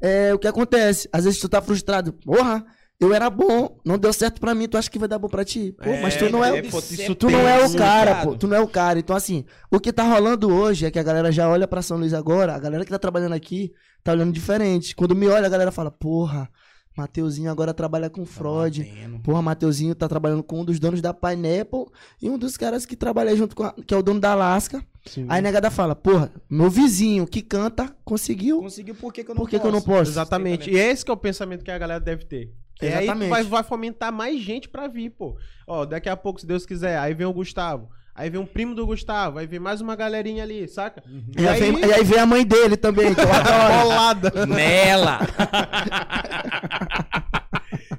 [0.00, 1.08] é o que acontece.
[1.12, 2.12] Às vezes tu tá frustrado.
[2.12, 2.64] Porra,
[2.98, 5.44] eu era bom, não deu certo pra mim, tu acha que vai dar bom pra
[5.44, 5.74] ti?
[5.82, 8.36] Pô, mas tu não é, pô, isso tu não é o cara, pô.
[8.36, 8.98] Tu não é o cara.
[8.98, 11.98] Então, assim, o que tá rolando hoje é que a galera já olha pra São
[11.98, 14.94] Luís agora, a galera que tá trabalhando aqui tá olhando diferente.
[14.94, 16.48] Quando me olha, a galera fala, porra,
[16.96, 18.82] Mateuzinho agora trabalha com Freud.
[18.82, 19.18] batendo.
[19.20, 21.86] Porra, Mateuzinho tá trabalhando com um dos donos da Pineapple
[22.20, 24.82] e um dos caras que trabalha junto com a, que é o dono da Alaska.
[25.04, 25.26] Sim.
[25.28, 28.60] Aí a negada fala, porra, meu vizinho que canta conseguiu.
[28.60, 29.62] Conseguiu, por que, que eu não Por que posso?
[29.62, 30.10] que eu não posso?
[30.10, 30.70] Exatamente.
[30.70, 32.52] E esse que é o pensamento que a galera deve ter.
[32.78, 33.28] Que aí Exatamente.
[33.28, 35.36] tu vai, vai fomentar mais gente pra vir, pô.
[35.66, 37.88] Ó, daqui a pouco, se Deus quiser, aí vem o Gustavo.
[38.18, 41.02] Aí vem um primo do Gustavo, aí vem mais uma galerinha ali, saca?
[41.38, 43.82] E aí, vem, e aí vem a mãe dele também, que eu adoro.
[43.82, 44.46] bolada.
[44.46, 45.18] Nela!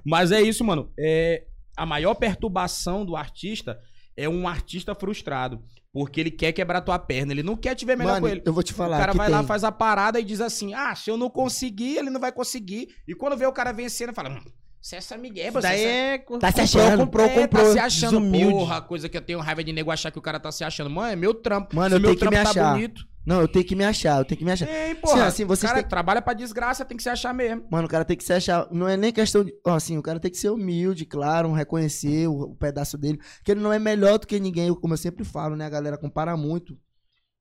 [0.05, 0.91] Mas é isso, mano.
[0.99, 1.43] É,
[1.75, 3.79] a maior perturbação do artista
[4.15, 5.61] é um artista frustrado.
[5.93, 7.31] Porque ele quer quebrar tua perna.
[7.31, 8.41] Ele não quer te ver melhor Mano, com ele.
[8.45, 8.97] eu vou te O falar.
[8.99, 11.29] cara que vai lá, tem- faz a parada e diz assim: Ah, se eu não
[11.29, 12.89] conseguir, ele não vai conseguir.
[13.07, 14.43] E quando vê o cara vencendo, fala: hum,
[14.87, 16.17] Você é essa Miguel, você Daí é é...
[16.39, 16.99] Tá se achando.
[16.99, 17.65] Comprou, é, comprou.
[17.65, 18.53] tá se achando, Desumilde.
[18.53, 20.89] porra, coisa que eu tenho raiva de nego achar que o cara tá se achando.
[20.89, 21.75] Mano, é meu trampo.
[21.75, 22.73] Mano, Se eu meu tenho que me trampo tá achar.
[22.73, 23.05] bonito.
[23.25, 24.65] Não, eu tenho que me achar, eu tenho que me achar.
[24.65, 25.17] Tem, porra.
[25.17, 27.67] Sim, assim, vocês cara têm- trabalha pra desgraça, tem que se achar mesmo.
[27.69, 28.65] Mano, o cara tem que se achar.
[28.71, 29.53] Não é nem questão de.
[29.65, 33.19] Ó, assim, o cara tem que ser humilde, claro, reconhecer o, o pedaço dele.
[33.43, 35.65] Que ele não é melhor do que ninguém, como eu sempre falo, né?
[35.65, 36.77] A galera compara muito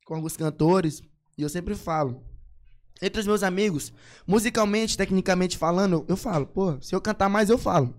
[0.04, 1.00] com alguns cantores.
[1.38, 2.24] E eu sempre falo.
[3.00, 3.92] Entre os meus amigos,
[4.26, 7.94] musicalmente, tecnicamente falando, eu falo, pô, se eu cantar mais, eu falo.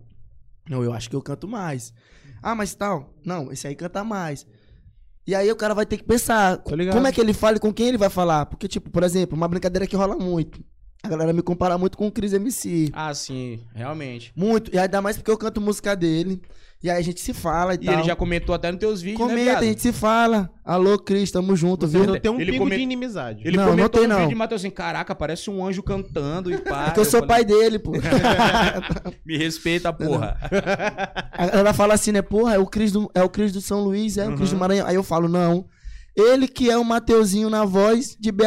[0.70, 1.94] Não, eu acho que eu canto mais.
[2.42, 3.14] Ah, mas tal.
[3.24, 4.46] Não, esse aí canta mais.
[5.26, 6.96] E aí o cara vai ter que pensar ligado.
[6.96, 8.46] como é que ele fala e com quem ele vai falar.
[8.46, 10.64] Porque, tipo, por exemplo, uma brincadeira que rola muito.
[11.08, 12.90] A galera me compara muito com o Cris MC.
[12.94, 14.32] Ah, sim, realmente.
[14.36, 14.74] Muito.
[14.74, 16.42] E ainda mais porque eu canto música dele.
[16.84, 17.94] E aí a gente se fala e, E tal.
[17.96, 19.64] ele já comentou até nos teus vídeos, né, Comenta, viado?
[19.64, 20.48] a gente se fala.
[20.64, 22.14] Alô, Cris, tamo junto, Vocês viu?
[22.14, 23.42] não tem um Ele pingo come- de inimizade.
[23.44, 24.22] Ele Não, não comentou tem, no não.
[24.22, 26.90] vídeo e Matheus assim, caraca, parece um anjo cantando e pá.
[26.90, 27.94] É que eu sou pai dele, pô.
[29.26, 30.38] Me respeita, porra.
[31.32, 32.22] A galera fala assim, né?
[32.22, 34.54] Porra, é o Cris do, é o Cris do São Luís, é o Cris do
[34.54, 34.60] Uhum.
[34.60, 34.88] Maranhão.
[34.88, 35.66] Aí eu falo, não.
[36.18, 38.42] Ele que é o Mateuzinho na voz de BH.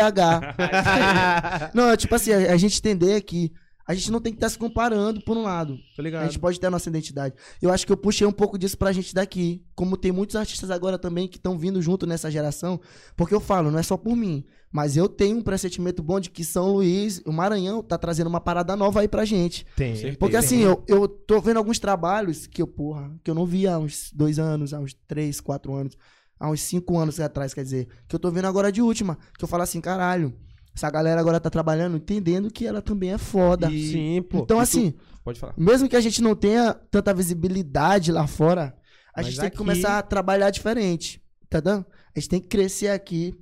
[1.72, 3.52] não, tipo assim, a, a gente entender que
[3.86, 5.76] a gente não tem que estar se comparando por um lado.
[5.96, 6.24] Tô A ligado.
[6.24, 7.34] gente pode ter a nossa identidade.
[7.60, 9.64] Eu acho que eu puxei um pouco disso pra gente daqui.
[9.74, 12.80] Como tem muitos artistas agora também que estão vindo junto nessa geração.
[13.16, 14.44] Porque eu falo, não é só por mim.
[14.70, 18.40] Mas eu tenho um pressentimento bom de que São Luís, o Maranhão, tá trazendo uma
[18.40, 19.66] parada nova aí pra gente.
[19.74, 19.96] Tem.
[19.96, 20.18] Certeza.
[20.20, 23.74] Porque assim, eu, eu tô vendo alguns trabalhos que eu, porra, que eu não via
[23.74, 25.96] há uns dois anos, há uns três, quatro anos,
[26.40, 29.16] há uns cinco anos atrás, quer dizer, que eu tô vendo agora de última.
[29.38, 30.34] Que eu falo assim, caralho,
[30.74, 33.70] essa galera agora tá trabalhando, entendendo que ela também é foda.
[33.70, 34.38] E- Sim, pô.
[34.38, 35.52] então, e tu- assim, Pode falar.
[35.58, 38.74] mesmo que a gente não tenha tanta visibilidade lá fora,
[39.14, 41.22] a Mas gente tem aqui- que começar a trabalhar diferente.
[41.50, 41.84] Tá dando?
[42.16, 43.34] A gente tem que crescer aqui,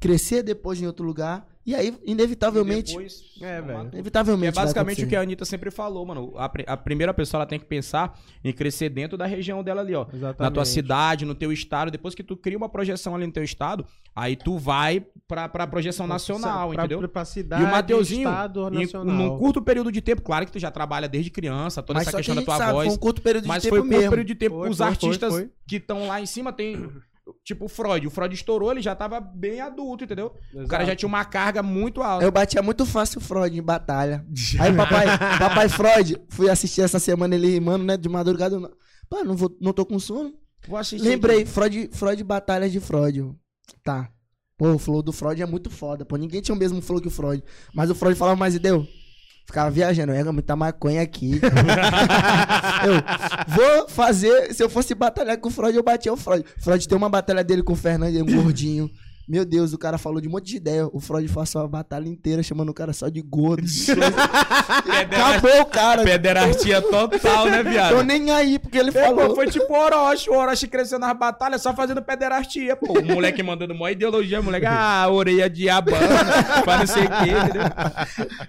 [0.00, 2.92] crescer depois em outro lugar, e aí, inevitavelmente.
[2.92, 3.80] Depois, É, velho.
[3.90, 4.48] Que Inevitavelmente.
[4.48, 6.32] é vai basicamente o que a Anitta sempre falou, mano.
[6.36, 9.94] A, a primeira pessoa ela tem que pensar em crescer dentro da região dela ali,
[9.94, 10.06] ó.
[10.12, 10.40] Exatamente.
[10.40, 11.90] Na tua cidade, no teu estado.
[11.90, 15.66] Depois que tu cria uma projeção ali no teu estado, aí tu vai pra, pra
[15.66, 17.08] projeção nacional, pra, entendeu?
[17.08, 19.16] Pra cidade, E o Mateuzinho, estado, em, nacional.
[19.16, 22.16] num curto período de tempo, claro que tu já trabalha desde criança, toda Mas essa
[22.16, 22.86] que questão a da tua sabe, voz.
[22.86, 24.10] foi um curto período de Mas tempo foi um curto mesmo.
[24.10, 24.56] período de tempo.
[24.56, 25.50] Foi, Os foi, artistas foi, foi.
[25.66, 26.88] que estão lá em cima tem.
[27.44, 28.06] Tipo o Freud.
[28.06, 30.32] O Freud estourou, ele já tava bem adulto, entendeu?
[30.54, 32.24] O cara já tinha uma carga muito alta.
[32.24, 34.24] Eu batia muito fácil o Freud em batalha.
[34.60, 35.06] Aí, papai,
[35.38, 37.96] papai Freud, fui assistir essa semana ele rimando, né?
[37.96, 38.56] De madrugada.
[38.56, 38.70] eu não-
[39.08, 40.32] Pá, não, vou, não tô com sono.
[40.68, 41.06] Vou assistir.
[41.06, 43.18] Lembrei, Freud, Freud Batalha de Freud.
[43.18, 43.36] eu,
[43.84, 44.08] Tá.
[44.58, 46.04] Pô, o flow do Freud é muito foda.
[46.04, 47.42] Pô, ninguém tinha o mesmo flow que o Freud.
[47.74, 48.86] Mas o Freud falava mais e deu.
[49.46, 51.40] Ficava viajando, é muita maconha aqui.
[52.84, 54.52] eu vou fazer.
[54.52, 56.44] Se eu fosse batalhar com o Freud, eu batia o Freud.
[56.58, 58.90] Freud tem uma batalha dele com o Fernando, um gordinho.
[59.28, 60.86] Meu Deus, o cara falou de um monte de ideia.
[60.92, 63.66] O Freud passou a batalha inteira chamando o cara só de gordo.
[65.00, 66.04] Acabou o cara.
[66.04, 67.96] Pederastia total, né, viado?
[67.96, 69.34] Tô nem aí, porque ele É, pô, falou.
[69.34, 70.30] foi tipo o Orochi.
[70.30, 72.98] O Orochi cresceu nas batalhas só fazendo pederastia, pô.
[73.00, 77.08] O moleque mandando mó ideologia, o moleque, ah, orelha de abana, pra não sei o
[77.08, 77.62] quê, entendeu?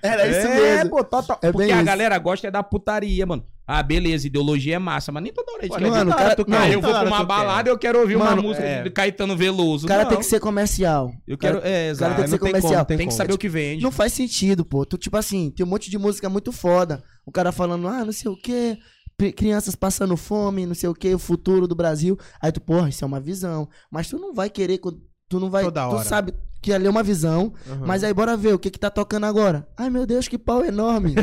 [0.01, 0.89] Era isso é, mesmo.
[0.91, 1.39] pô, total.
[1.41, 1.85] É Porque a isso.
[1.85, 3.43] galera gosta é da putaria, mano.
[3.67, 6.45] Ah, beleza, ideologia é massa, mas nem toda hora a gente quer mano, cara- tu
[6.47, 7.25] não, eu vou pra hora uma quer.
[7.25, 8.81] balada, eu quero ouvir uma Mano, música é.
[8.83, 9.85] de Caetano Veloso.
[9.85, 10.09] O cara não.
[10.09, 11.11] tem que ser comercial.
[11.27, 12.15] Eu quero, é, o cara exato.
[12.15, 12.73] tem que ser tem comercial.
[12.85, 13.17] como, Tem que como.
[13.17, 13.83] saber o que vende.
[13.83, 14.85] Não faz sentido, pô.
[14.85, 17.03] Tu, tipo assim, tem um monte de música muito foda.
[17.25, 18.77] O cara falando, ah, não sei o quê.
[19.35, 22.17] Crianças passando fome, não sei o quê, o futuro do Brasil.
[22.41, 23.67] Aí tu, porra, isso é uma visão.
[23.91, 24.79] Mas tu não vai querer,
[25.27, 25.63] tu não vai.
[25.63, 26.03] Toda hora.
[26.03, 26.33] Tu sabe
[26.67, 27.53] que ali é uma visão.
[27.65, 27.85] Uhum.
[27.85, 29.65] Mas aí bora ver o que que tá tocando agora.
[29.77, 31.15] Ai meu Deus, que pau enorme.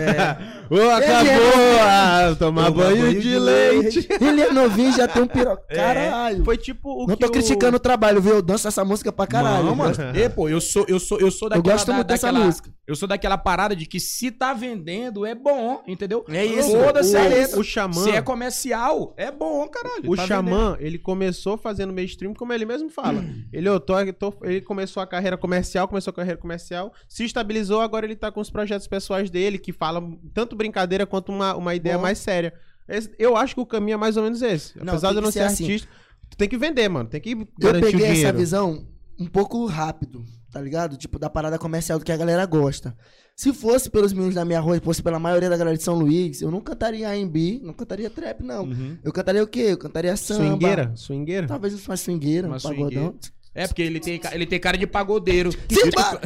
[0.71, 1.81] Ô, acabou!
[1.83, 4.09] Ah, tomar Tomar banho, banho de de leite.
[4.21, 5.63] Ele é novinho já tem um piroca.
[5.69, 5.77] É.
[5.77, 6.45] Caralho.
[6.45, 8.37] Foi tipo o Não que tô criticando o trabalho, viu?
[8.37, 9.65] Eu danço essa música pra caralho.
[9.65, 9.95] Não, Eu mano.
[9.97, 12.27] gosto- E, pô, eu sou, eu sou, eu sou Eu daquela, gosto muito da- dessa
[12.29, 12.71] daquela- música.
[12.87, 16.25] Eu sou daquela parada de que se tá vendendo, é bom, entendeu?
[16.29, 16.71] É isso.
[16.71, 17.61] Foda-se, o, é isso.
[17.61, 20.03] o Xamã, Se é comercial, é bom, caralho.
[20.11, 23.25] o tá Xamã, ele começou fazendo mainstream, como ele mesmo fala.
[23.53, 27.81] ele, eu tô, tô- ele começou a carreira comercial, começou a carreira comercial, se estabilizou,
[27.81, 31.75] agora ele tá com os projetos pessoais dele, que falam tanto brincadeira quanto uma, uma
[31.75, 32.03] ideia Bom.
[32.03, 32.53] mais séria.
[32.89, 34.77] Esse- eu acho que o caminho é mais ou menos esse.
[34.79, 35.65] Não, Apesar de eu não ser, ser assim.
[35.65, 35.89] artista,
[36.31, 37.09] tu tem que vender, mano.
[37.09, 38.87] Tem que Eu garantir o peguei essa visão
[39.19, 40.97] um pouco rápido, tá ligado?
[40.97, 42.97] Tipo, da parada comercial do que a galera gosta.
[43.37, 46.41] Se fosse pelos meninos da minha rua, fosse pela maioria da galera de São Luís,
[46.41, 48.65] eu não cantaria R&B, não cantaria trap, não.
[48.65, 48.97] Uhum.
[49.03, 49.69] Eu cantaria o quê?
[49.71, 50.45] Eu cantaria samba.
[50.47, 50.93] Swingueira?
[50.95, 51.47] Swingueira?
[51.49, 53.15] Talvez uma swingueira, Uma um pagodão.
[53.55, 55.51] É, porque ele tem, ele tem cara de pagodeiro.
[55.71, 56.21] Simba!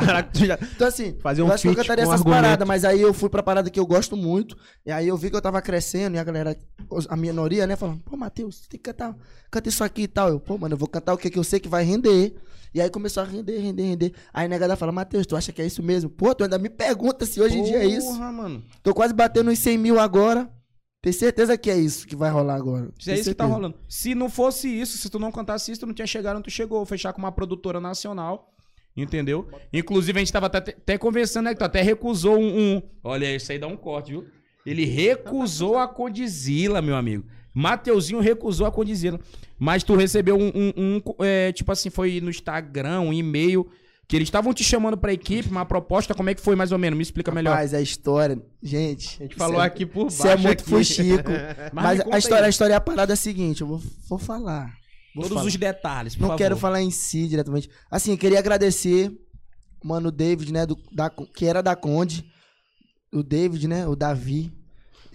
[0.00, 0.58] Caraca, tu já...
[0.74, 2.42] Então, assim, Fazer um eu acho que eu cantaria essas argumento.
[2.42, 4.56] paradas, mas aí eu fui pra parada que eu gosto muito.
[4.84, 6.56] E aí eu vi que eu tava crescendo e a galera,
[7.08, 9.16] a minoria, né, falando, pô, Matheus, você tem que cantar,
[9.50, 10.28] canta isso aqui e tal.
[10.30, 12.34] Eu, pô, mano, eu vou cantar o que, que eu sei que vai render.
[12.74, 14.12] E aí começou a render, render, render.
[14.32, 16.10] Aí a negada fala, Matheus, tu acha que é isso mesmo?
[16.10, 18.08] Pô, tu ainda me pergunta se hoje em dia é isso.
[18.08, 18.64] Porra, mano.
[18.82, 20.50] Tô quase batendo uns 100 mil agora.
[21.04, 22.88] Tem certeza que é isso que vai rolar agora.
[22.98, 23.54] Se é isso que tá certeza.
[23.54, 23.74] rolando.
[23.86, 26.50] Se não fosse isso, se tu não cantasse isso, tu não tinha chegado onde tu
[26.50, 26.82] chegou.
[26.86, 28.50] Fechar com uma produtora nacional.
[28.96, 29.46] Entendeu?
[29.70, 31.52] Inclusive, a gente tava até, até conversando, né?
[31.52, 34.24] Que tu até recusou um, um- Olha, isso aí dá um corte, viu?
[34.64, 37.26] Ele recusou a Condizila, meu amigo.
[37.52, 39.20] Mateuzinho recusou a Condizila.
[39.58, 43.68] Mas tu recebeu um, um- um, é, tipo assim, foi no Instagram, um e-mail,
[44.06, 46.78] que eles estavam te chamando pra equipe, uma proposta, como é que foi mais ou
[46.78, 46.96] menos?
[46.96, 47.52] Me explica melhor.
[47.52, 49.16] Rapaz, a história, gente.
[49.20, 50.16] A gente falou é- aqui por baixo.
[50.16, 50.70] Isso é muito aqui.
[50.70, 51.30] fuxico.
[51.72, 52.46] Mas Mas, a história, aí.
[52.46, 54.72] a história, a parada é a seguinte, eu vou, vou falar.
[55.14, 55.46] Vou Todos falar.
[55.46, 56.38] os detalhes, por Não favor.
[56.38, 57.70] quero falar em si diretamente.
[57.90, 59.10] Assim, eu queria agradecer
[59.82, 62.24] o mano David, né, do, da, que era da Conde.
[63.12, 64.52] O David, né, o Davi.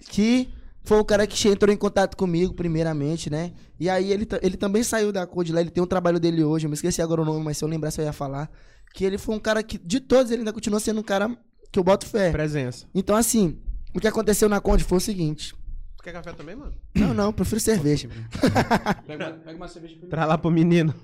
[0.08, 0.48] Que
[0.82, 3.52] foi o cara que entrou em contato comigo, primeiramente, né?
[3.78, 6.64] E aí ele, ele também saiu da Conde lá, ele tem um trabalho dele hoje,
[6.66, 8.50] eu me esqueci agora o nome, mas se eu lembrasse eu ia falar.
[8.92, 11.30] Que ele foi um cara que, de todos, ele ainda continua sendo um cara
[11.70, 12.30] que eu boto fé.
[12.32, 12.86] Presença.
[12.94, 13.58] Então, assim,
[13.94, 15.54] o que aconteceu na Conde foi o seguinte.
[15.96, 16.74] Tu quer café também, mano?
[16.94, 18.08] Não, não, prefiro cerveja.
[19.06, 20.10] Pega uma, pega uma cerveja pra mim.
[20.10, 20.94] Traz lá pro menino.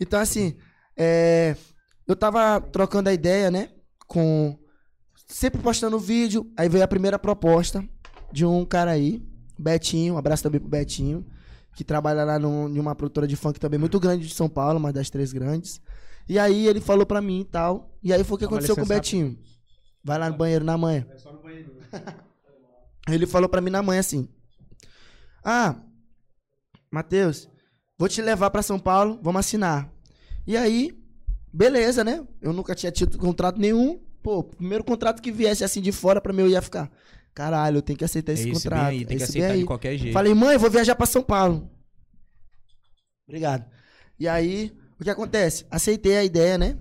[0.00, 0.56] Então, assim,
[0.96, 1.56] é,
[2.06, 3.70] eu tava trocando a ideia, né?
[4.06, 4.58] Com.
[5.26, 6.50] Sempre postando vídeo.
[6.56, 7.84] Aí veio a primeira proposta
[8.32, 9.20] de um cara aí,
[9.58, 10.14] Betinho.
[10.14, 11.26] Um abraço também pro Betinho.
[11.74, 14.78] Que trabalha lá num- em uma produtora de funk também muito grande de São Paulo,
[14.78, 15.80] uma das três grandes.
[16.28, 17.96] E aí ele falou pra mim e tal.
[18.02, 19.38] E aí foi o que aconteceu com o Betinho.
[20.02, 21.06] Vai lá no banheiro na manhã.
[23.06, 24.28] Aí ele falou pra mim na manhã assim:
[25.44, 25.76] Ah,
[26.90, 27.48] Matheus,
[27.98, 29.92] vou te levar pra São Paulo, vamos assinar.
[30.46, 30.96] E aí,
[31.52, 32.26] beleza, né?
[32.40, 34.00] Eu nunca tinha tido contrato nenhum.
[34.22, 36.90] Pô, primeiro contrato que viesse assim de fora pra mim eu ia ficar.
[37.34, 38.88] Caralho, eu tenho que aceitar É esse esse contrato.
[38.88, 39.60] bem aí, tem é que esse aceitar aí.
[39.60, 40.12] de qualquer jeito.
[40.14, 41.70] Falei, mãe, eu vou viajar pra São Paulo.
[43.28, 43.64] Obrigado.
[44.18, 45.64] E aí, o que acontece?
[45.70, 46.76] Aceitei a ideia, né?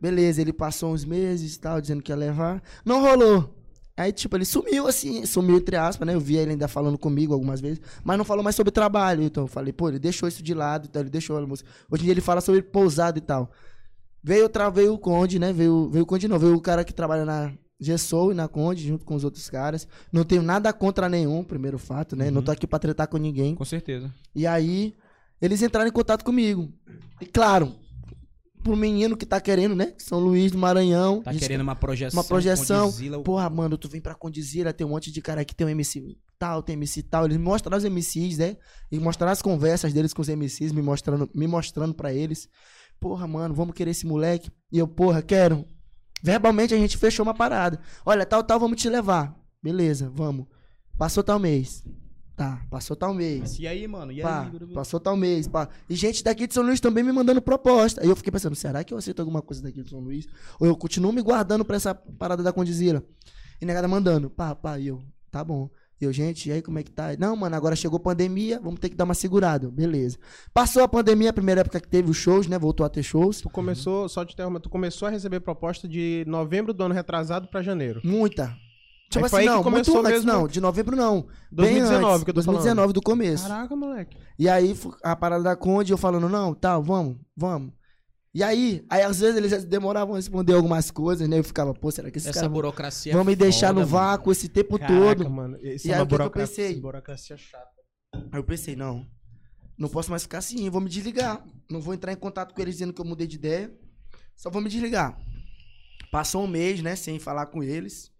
[0.00, 2.62] Beleza, ele passou uns meses e tal, dizendo que ia levar.
[2.84, 3.56] Não rolou.
[3.96, 6.14] Aí, tipo, ele sumiu assim, sumiu entre aspas, né?
[6.14, 9.22] Eu vi ele ainda falando comigo algumas vezes, mas não falou mais sobre trabalho.
[9.22, 11.68] Então eu falei, pô, ele deixou isso de lado, então ele deixou a música.
[11.90, 13.52] Hoje em dia ele fala sobre pousada e tal.
[14.24, 15.52] Veio, outra, veio o Conde, né?
[15.52, 18.86] Veio, veio o Conde não, veio o cara que trabalha na Gessou e na Conde,
[18.86, 19.86] junto com os outros caras.
[20.12, 22.30] Não tenho nada contra nenhum, primeiro fato, né?
[22.30, 23.54] Não tô aqui pra tretar com ninguém.
[23.54, 24.12] Com certeza.
[24.34, 24.94] E aí,
[25.42, 26.72] eles entraram em contato comigo.
[27.20, 27.74] E claro,
[28.62, 29.92] pro menino que tá querendo, né?
[29.98, 31.20] São Luís do Maranhão.
[31.22, 32.18] Tá querendo uma projeção.
[32.20, 32.86] uma projeção.
[32.86, 35.70] Condizila, Porra, mano, tu vem pra Condizila, tem um monte de cara aqui, tem um
[35.70, 37.24] MC tal, tem MC tal.
[37.24, 38.56] Eles me mostraram os MCs, né?
[38.90, 42.48] E mostraram as conversas deles com os MCs, me mostrando, me mostrando pra eles.
[43.00, 44.50] Porra, mano, vamos querer esse moleque.
[44.70, 45.64] E eu, porra, quero.
[46.22, 47.80] Verbalmente a gente fechou uma parada.
[48.06, 49.36] Olha, tal, tal, vamos te levar.
[49.60, 50.46] Beleza, vamos.
[50.96, 51.84] Passou tal mês.
[52.36, 53.58] Tá, passou tal mês.
[53.58, 54.10] E aí, mano?
[54.10, 54.50] E Pá, aí?
[54.50, 54.68] Guru?
[54.68, 55.68] passou tal mês, pá.
[55.88, 58.00] E gente daqui de São Luís também me mandando proposta.
[58.00, 60.26] Aí eu fiquei pensando, será que eu aceito alguma coisa daqui de São Luís?
[60.58, 63.02] Ou eu continuo me guardando pra essa parada da Condizila?
[63.60, 65.68] E negada mandando, pá, pá, e eu, tá bom.
[66.00, 67.14] E eu, gente, e aí como é que tá?
[67.16, 69.70] Não, mano, agora chegou pandemia, vamos ter que dar uma segurada.
[69.70, 70.18] Beleza.
[70.52, 72.58] Passou a pandemia, a primeira época que teve os shows, né?
[72.58, 73.40] Voltou a ter shows.
[73.40, 77.46] Tu começou, só te interromper, tu começou a receber proposta de novembro do ano retrasado
[77.46, 78.00] pra janeiro.
[78.02, 78.56] Muita.
[79.12, 81.22] Tipo assim, não, começou muito antes, mesmo- não, de novembro não.
[81.50, 83.46] Bem 2019 antes, que eu tô 2019 do começo.
[83.48, 84.16] Caraca, moleque.
[84.38, 87.72] E aí a parada da Conde, eu falando, não, tá, vamos, vamos.
[88.34, 91.38] E aí, aí às vezes eles demoravam a responder algumas coisas, né?
[91.38, 93.12] Eu ficava, pô, será que esses Essa caras vão- burocracia.
[93.12, 93.92] vão me deixar foda, no mano.
[93.92, 95.28] vácuo esse tempo Caraca, todo?
[95.30, 95.58] mano.
[95.60, 96.80] Isso E é aí, o que que eu pensei?
[96.80, 97.66] burocracia chata.
[98.14, 99.06] Aí eu pensei, não,
[99.76, 101.44] não posso mais ficar assim, eu vou me desligar.
[101.70, 103.70] Não vou entrar em contato com eles dizendo que eu mudei de ideia.
[104.34, 105.18] Só vou me desligar.
[106.10, 108.10] Passou um mês, né, sem falar com eles.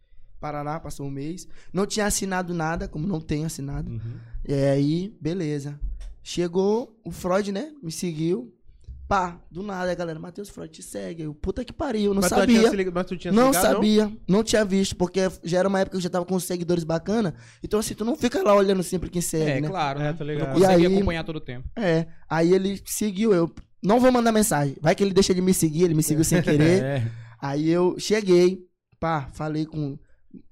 [0.42, 1.46] Parará, passou um mês.
[1.72, 3.88] Não tinha assinado nada, como não tenho assinado.
[3.92, 4.14] Uhum.
[4.48, 5.78] E aí, beleza.
[6.20, 7.70] Chegou o Freud, né?
[7.80, 8.52] Me seguiu.
[9.06, 11.22] Pá, do nada, a galera, Matheus Freud te segue.
[11.22, 12.70] Eu, puta que pariu, não mas, Tu tinha sabia.
[12.76, 14.42] ligado- mas tu tinha Não ligado, sabia, não?
[14.42, 17.34] tinha visto, porque já era uma época que eu já tava com seguidores bacana.
[17.62, 19.68] Então, assim, tu não fica lá olhando sempre quem segue, É, né?
[19.68, 20.00] claro.
[20.00, 20.12] É, né?
[20.14, 20.50] tá Não ligado.
[20.58, 21.68] E consegue aí- acompanhar todo o tempo.
[21.76, 22.06] É.
[22.28, 23.52] Aí ele seguiu, eu
[23.82, 24.76] não vou mandar mensagem.
[24.80, 26.82] Vai que ele deixa de me seguir, ele me seguiu sem querer.
[26.82, 27.02] É.
[27.38, 28.64] Aí eu cheguei,
[28.98, 29.98] pá, falei com.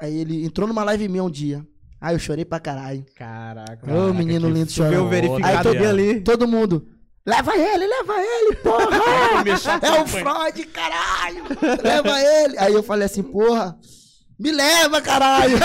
[0.01, 1.64] Aí ele entrou numa live minha um dia.
[2.01, 3.05] Aí eu chorei pra caralho.
[3.14, 3.81] Caraca.
[3.93, 5.11] Ô, menino lindo chorando.
[5.45, 6.21] Aí todo- ali.
[6.21, 6.87] Todo mundo.
[7.27, 8.88] Leva ele, leva ele, porra!
[9.87, 10.07] É o.
[10.07, 11.45] Freud, caralho!
[11.85, 12.59] Leva ele!
[12.59, 13.79] Aí eu falei assim, porra,
[14.38, 15.59] me leva, caralho!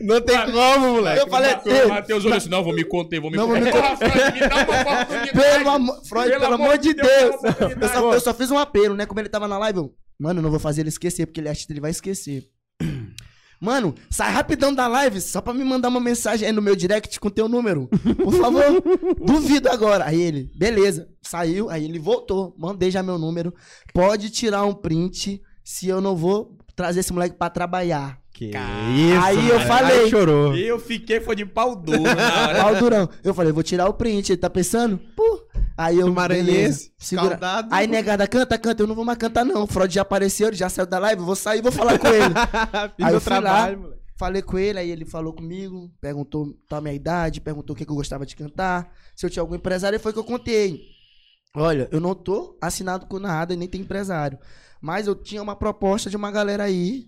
[0.00, 1.20] Não tem como, moleque.
[1.20, 3.58] Eu falei, Matheus, "Ei, Matheus olhou assim, não, vou me conter, vou me Não, me
[3.58, 3.72] conter.
[3.72, 5.32] Porra, Freud, me dá uma oportunidade.
[5.32, 7.36] Pelo amor, Freud, pelo, amor de Deus.
[7.40, 9.06] uma Eu só, eu só fiz um apelo, né?
[9.06, 11.48] Como ele tava na live, eu, mano, eu não vou fazer ele esquecer, porque ele
[11.48, 12.44] acha que ele vai esquecer.
[13.62, 17.20] Mano, sai rapidão da live, só pra me mandar uma mensagem aí no meu direct
[17.20, 17.90] com teu número.
[18.16, 18.82] Por favor.
[19.20, 20.06] Duvido agora.
[20.06, 21.10] Aí ele, beleza.
[21.20, 22.54] Saiu, aí ele voltou.
[22.58, 23.52] Mandei já meu número.
[23.92, 28.18] Pode tirar um print se eu não vou trazer esse moleque pra trabalhar.
[28.32, 28.56] Que isso,
[29.22, 29.66] Aí eu mano.
[29.68, 30.00] falei.
[30.04, 30.56] Aí chorou.
[30.56, 32.60] Eu fiquei, foi de pau duro na hora.
[32.64, 33.08] Pau durão.
[33.22, 34.32] Eu falei, vou tirar o print.
[34.32, 34.98] Ele tá pensando?
[35.14, 35.46] Pô.
[35.76, 36.10] Aí eu.
[36.10, 37.38] Maranhense, segura.
[37.70, 38.82] Aí negada, canta, canta.
[38.82, 39.64] Eu não vou mais cantar, não.
[39.64, 41.20] O Freud já apareceu, ele já saiu da live.
[41.20, 42.34] eu Vou sair, vou falar com ele.
[42.96, 43.40] Fiz Aí o eu fui lá.
[43.40, 44.00] trabalho, moleque.
[44.18, 47.90] Falei com ele, aí ele falou comigo, perguntou a minha idade, perguntou o que, que
[47.90, 50.80] eu gostava de cantar, se eu tinha algum empresário, e foi que eu contei.
[51.56, 54.38] Olha, eu não tô assinado com nada e nem tenho empresário.
[54.80, 57.06] Mas eu tinha uma proposta de uma galera aí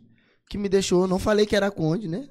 [0.49, 2.29] que me deixou, não falei que era Conde, né?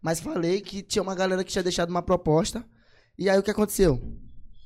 [0.00, 2.64] Mas falei que tinha uma galera que tinha deixado uma proposta.
[3.18, 4.00] E aí o que aconteceu?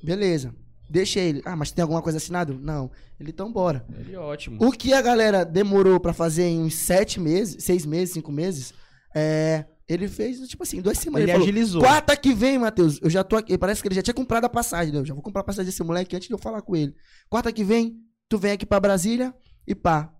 [0.03, 0.53] Beleza.
[0.89, 1.41] Deixei ele.
[1.45, 2.57] Ah, mas tem alguma coisa assinado?
[2.59, 2.89] Não.
[3.19, 3.85] Ele, então bora.
[3.99, 4.57] Ele é ótimo.
[4.65, 8.73] O que a galera demorou pra fazer em uns sete meses, seis meses, cinco meses,
[9.13, 11.23] é, ele fez, tipo assim, duas semanas.
[11.23, 11.81] Ele Ele, falou, agilizou.
[11.81, 13.57] quarta que vem, Matheus, eu já tô aqui.
[13.57, 14.99] Parece que ele já tinha comprado a passagem, né?
[14.99, 16.95] Eu já vou comprar a passagem desse moleque antes de eu falar com ele.
[17.29, 17.97] Quarta que vem,
[18.29, 19.33] tu vem aqui pra Brasília
[19.67, 20.13] e pá.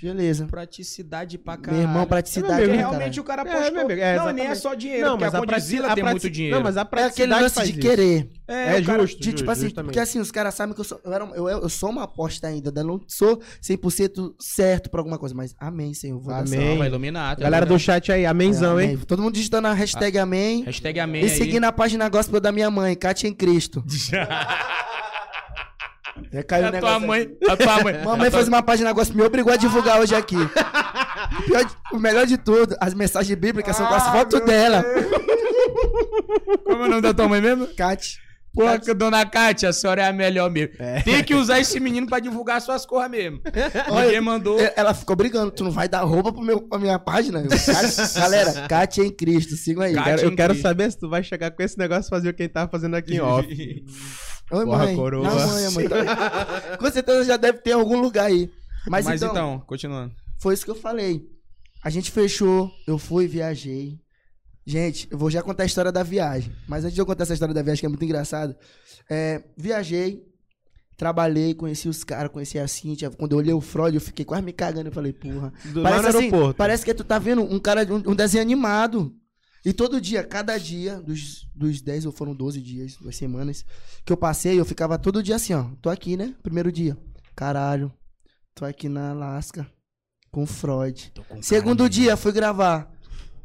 [0.00, 0.46] Beleza.
[0.46, 1.82] Praticidade pra Meu caralho.
[1.82, 3.20] irmão, É, praticidade, meu né, Realmente caralho?
[3.20, 3.72] o cara É, postou.
[3.72, 5.94] meu amigo, é, não, nem é só dinheiro, Não, mas a a pratici- Condzilla a
[5.94, 6.56] tem muito dinheiro.
[6.56, 7.80] Não, mas a É aquele praticidade lance de isso.
[7.80, 8.30] querer.
[8.48, 9.86] É, o cara- justo, De, tipo justo, assim, justamente.
[9.88, 12.48] porque assim, os caras sabem que eu sou, eu, era, eu, eu sou uma aposta
[12.48, 16.18] ainda, eu não sou 100% certo pra alguma coisa, mas amém, Senhor.
[16.20, 16.78] Vou Amém.
[16.78, 17.36] vai iluminar.
[17.36, 17.84] tá Galera do iluminado.
[17.84, 18.90] chat aí, amenzão, É, hein?
[18.94, 19.04] amém.
[19.06, 20.62] Todo mundo digitando a hashtag amém.
[20.64, 21.30] Hashtag amém E aí.
[21.36, 23.84] seguindo a página gospel da minha mãe, Kátia em Cristo.
[26.32, 27.22] É, caiu o a tua negócio mãe.
[27.22, 27.50] aqui.
[27.50, 28.04] A tua mãe.
[28.04, 30.36] Mamãe fez uma página gospel, me obrigou a divulgar hoje aqui.
[31.38, 34.40] O, pior de- o melhor de tudo, as mensagens bíblicas são com as Ah, fotos
[34.40, 34.84] dela.
[36.64, 37.66] Como é o nome da tua mãe mesmo?
[37.68, 38.20] Kátia.
[38.54, 40.74] Pô, que dona Kátia, a senhora é a melhor mesmo.
[41.04, 43.40] Tem que usar esse menino pra divulgar suas coisas mesmo.
[43.90, 44.60] Ninguém mandou.
[44.60, 47.40] E- Ela ficou brigando, tu não vai dar roupa pro meu, pra minha página?
[47.40, 49.94] Eu, "Cara, Galera, Kátia em Cristo, sigam aí.
[49.94, 52.42] Quero- eu quero saber se tu vai chegar com esse negócio e fazer o que
[52.42, 53.48] ele tava fazendo aqui em off.
[54.52, 54.96] Oi, Porra, mãe.
[54.96, 55.24] coroa.
[55.28, 55.88] Não, mãe, mãe.
[55.88, 58.50] Tá- Com certeza já deve ter em algum lugar aí.
[58.86, 60.12] Mas, Mas, então, então, continuando.
[60.40, 61.22] foi isso que eu falei.
[61.82, 63.98] A gente fechou, eu fui, viajei.
[64.64, 66.52] Gente, eu vou já contar a história da viagem.
[66.68, 68.54] Mas antes de eu contar essa história da viagem, que é muito engraçado.
[69.10, 70.24] é, viajei,
[70.96, 73.10] trabalhei, conheci os caras, conheci a Cintia.
[73.10, 74.88] Quando eu olhei o Freud, eu fiquei quase me cagando.
[74.88, 75.52] Eu falei, porra.
[75.72, 79.12] Do, Parece, assim, parece que tu tá vendo um cara, um, um desenho animado.
[79.64, 83.64] E todo dia, cada dia, dos, dos 10 ou foram 12 dias, duas semanas,
[84.04, 85.66] que eu passei, eu ficava todo dia assim, ó.
[85.80, 86.34] Tô aqui, né?
[86.42, 86.96] Primeiro dia.
[87.34, 87.92] Caralho,
[88.54, 89.66] tô aqui na Alasca
[90.30, 91.12] com o Freud.
[91.40, 92.91] Segundo dia, fui gravar.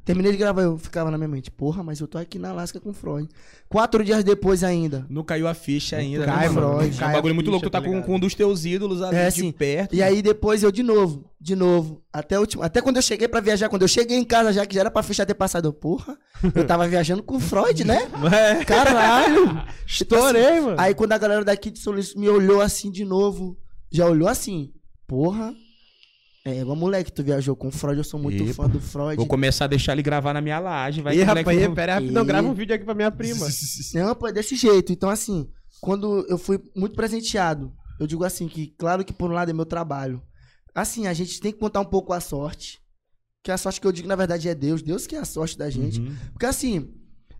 [0.07, 2.79] Terminei de gravar, eu ficava na minha mente, porra, mas eu tô aqui na Alasca
[2.79, 3.27] com o Freud.
[3.67, 5.05] Quatro dias depois ainda.
[5.09, 6.23] Não caiu a ficha ainda.
[6.25, 6.53] Cai, né.
[6.53, 6.95] Freud.
[6.95, 7.65] É Cai um a bagulho muito ficha, louco.
[7.67, 9.51] Tu tá tá com, com um dos teus ídolos ali É, de sim.
[9.51, 9.93] perto.
[9.93, 12.01] E aí depois eu de novo, de novo.
[12.13, 14.65] Até, o último, até quando eu cheguei pra viajar, quando eu cheguei em casa já,
[14.65, 16.17] que já era pra ficha ter passado, eu, porra,
[16.55, 18.09] eu tava viajando com o Freud, né?
[18.33, 19.61] É, Caralho!
[19.85, 20.75] estourei, mano.
[20.79, 23.57] Aí quando a galera daqui de São Luís me olhou assim de novo,
[23.91, 24.71] já olhou assim,
[25.05, 25.53] porra.
[26.47, 28.53] É, igual moleque, tu viajou com o Freud, eu sou muito Epa.
[28.53, 29.17] fã do Freud.
[29.17, 31.01] Vou começar a deixar ele gravar na minha laje.
[31.01, 32.25] Vai Ih, o rapaz, moleque- aí, pera Ih.
[32.25, 33.45] grava um vídeo aqui pra minha prima.
[33.93, 34.93] Não, pô, é desse jeito.
[34.93, 35.49] Então, assim,
[35.81, 39.53] quando eu fui muito presenteado, eu digo assim, que claro que por um lado é
[39.53, 40.21] meu trabalho.
[40.73, 42.79] Assim, a gente tem que contar um pouco a sorte.
[43.43, 44.81] Que a sorte que eu digo, na verdade, é Deus.
[44.81, 45.99] Deus que é a sorte da gente.
[45.99, 46.15] Uhum.
[46.31, 46.87] Porque assim,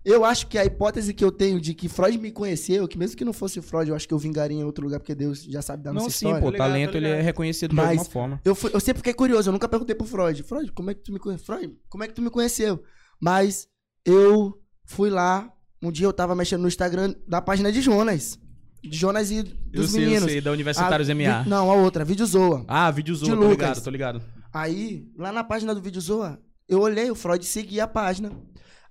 [0.09, 3.17] eu acho que a hipótese que eu tenho de que Freud me conheceu, que mesmo
[3.17, 5.61] que não fosse Freud, eu acho que eu vingaria em outro lugar, porque Deus já
[5.61, 6.39] sabe da nossa Não, sim, história.
[6.39, 6.45] pô.
[6.47, 8.41] Tô ligado, talento tô ele é reconhecido de Mas- alguma forma.
[8.45, 10.41] Eu, fui- eu sempre fiquei curioso, eu nunca perguntei pro Freud.
[10.43, 11.45] Freud, como é que tu me conheceu?
[11.45, 12.81] Freud, como é que tu me conheceu?
[13.21, 13.67] Mas
[14.05, 18.39] eu fui lá, um dia eu tava mexendo no Instagram da página de Jonas.
[18.83, 19.43] De Jonas e Eu
[19.81, 20.31] dos sei, eu meninos.
[20.31, 21.43] sei, da Universitários A- MA.
[21.43, 22.63] vi- Não, a outra, Vídeo Zoa.
[22.67, 23.51] Ah, vídeo De Zoa, tô Lucas.
[23.57, 24.21] ligado, tô ligado.
[24.53, 26.39] Aí, lá na página do Vídeo Zoa,
[26.69, 28.31] eu olhei, o Freud seguia a página.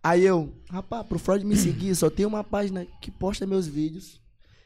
[0.03, 4.21] Aí eu, rapaz, pro Freud me seguir, só tem uma página que posta meus vídeos,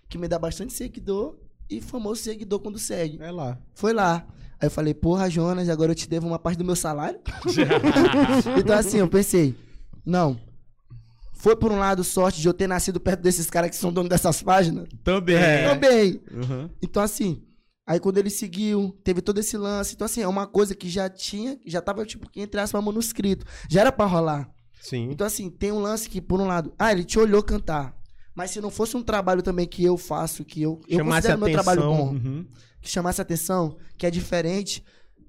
[0.08, 1.36] que me dá bastante seguidor
[1.68, 3.18] e famoso seguidor quando segue.
[3.22, 3.58] É lá.
[3.74, 4.26] Foi lá.
[4.60, 7.18] Aí eu falei, porra, Jonas, agora eu te devo uma parte do meu salário?
[8.58, 9.54] então assim, eu pensei,
[10.04, 10.38] não.
[11.32, 14.10] Foi por um lado sorte de eu ter nascido perto desses caras que são donos
[14.10, 14.86] dessas páginas?
[15.02, 15.64] Também.
[15.66, 16.20] Também.
[16.30, 16.68] Uhum.
[16.82, 17.42] Então assim,
[17.86, 19.94] aí quando ele seguiu, teve todo esse lance.
[19.94, 23.46] Então assim, é uma coisa que já tinha, já tava tipo, entre aspas, manuscrito.
[23.70, 24.50] Já era pra rolar.
[24.80, 25.08] Sim.
[25.10, 27.94] Então, assim, tem um lance que, por um lado, ah, ele te olhou cantar.
[28.34, 31.40] Mas se não fosse um trabalho também que eu faço, que eu, eu Chamasse considero
[31.40, 32.06] meu trabalho atenção.
[32.06, 32.46] bom, Uhum.
[32.80, 34.82] que chamasse atenção, que é diferente,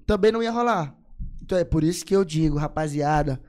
[0.06, 0.96] também não ia rolar.
[1.42, 3.40] Então é por isso que eu digo, rapaziada,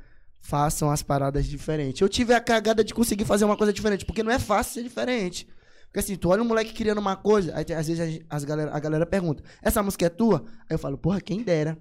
[0.42, 2.02] façam as paradas diferentes.
[2.02, 4.84] Eu tive a cagada de conseguir fazer uma coisa diferente, porque não é fácil ser
[4.84, 5.48] diferente.
[5.86, 8.76] Porque assim, tu olha um moleque criando uma coisa, aí às vezes a, as galera,
[8.76, 10.44] a galera pergunta, essa música é tua?
[10.68, 11.78] Aí eu falo, porra, quem dera.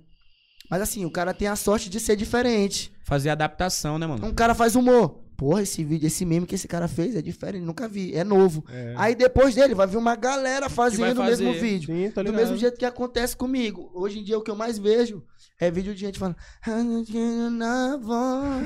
[0.70, 2.92] Mas assim, o cara tem a sorte de ser diferente.
[3.04, 4.26] Fazer adaptação, né, mano?
[4.26, 5.22] Um cara faz humor.
[5.36, 8.64] Porra, esse vídeo, esse meme que esse cara fez é diferente, nunca vi, é novo.
[8.96, 11.92] Aí depois dele vai vir uma galera fazendo o mesmo vídeo.
[11.92, 13.90] Sim, tô Do mesmo jeito que acontece comigo.
[13.92, 15.24] Hoje em dia o que eu mais vejo
[15.58, 16.36] é vídeo de gente falando.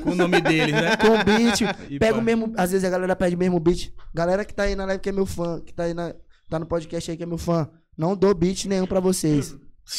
[0.03, 0.97] Com o nome deles, né?
[1.01, 1.61] com beat.
[1.89, 3.91] E Pega o mesmo, às vezes a galera pede o mesmo beat.
[4.15, 6.15] Galera que tá aí na live que é meu fã, que tá aí na,
[6.51, 9.57] tá no podcast aí que é meu fã, não dou beat nenhum pra vocês.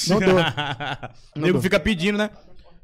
[0.07, 0.35] Não dou.
[1.35, 2.29] o nego fica pedindo, né?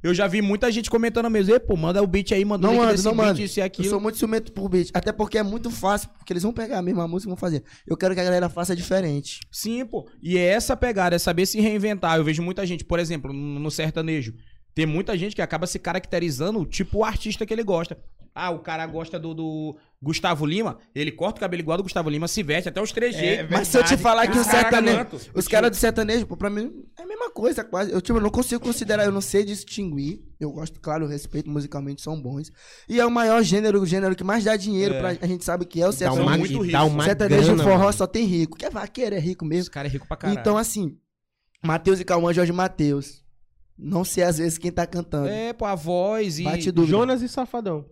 [0.02, 1.54] Eu já vi muita gente comentando mesmo.
[1.54, 3.60] Ei, pô, manda o beat aí, manda o Não link mando, desse não beat, isso
[3.60, 3.90] e Eu aquilo.
[3.90, 4.90] sou muito ciumento por beat.
[4.94, 7.64] Até porque é muito fácil, porque eles vão pegar a mesma música e vão fazer.
[7.88, 9.40] Eu quero que a galera faça diferente.
[9.50, 10.06] Sim, pô.
[10.22, 12.18] E é essa pegada, é saber se reinventar.
[12.18, 14.34] Eu vejo muita gente, por exemplo, no no sertanejo.
[14.76, 17.98] Tem muita gente que acaba se caracterizando tipo o artista que ele gosta.
[18.36, 22.10] Ah, o cara gosta do, do Gustavo Lima, ele corta o cabelo igual do Gustavo
[22.10, 23.48] Lima, se veste até os três jeitos.
[23.52, 25.06] Mas se eu te falar que o sertanejo.
[25.36, 27.92] Os caras do sertanejo, pô, pra mim, é a mesma coisa, quase.
[27.92, 30.24] Eu, tipo, eu não consigo considerar, eu não sei distinguir.
[30.40, 32.52] Eu gosto, claro, eu respeito, musicalmente são bons.
[32.90, 35.00] E é o maior gênero, o gênero que mais dá dinheiro É.
[35.00, 35.10] pra.
[35.22, 36.28] A gente sabe que é o Dá sertanejo.
[36.28, 36.94] uma, muito dá rico.
[36.96, 37.94] uma sertanejo grana, forró mano.
[37.94, 38.58] só tem rico.
[38.58, 39.72] Quer vaqueiro, é rico Esse mesmo.
[39.72, 40.40] cara é rico pra caralho.
[40.40, 40.98] Então, assim,
[41.64, 43.22] Matheus e Cauã, Jorge Matheus.
[43.78, 45.28] Não sei às vezes quem tá cantando.
[45.28, 46.46] É, pô, a voz e.
[46.86, 47.86] Jonas e Safadão.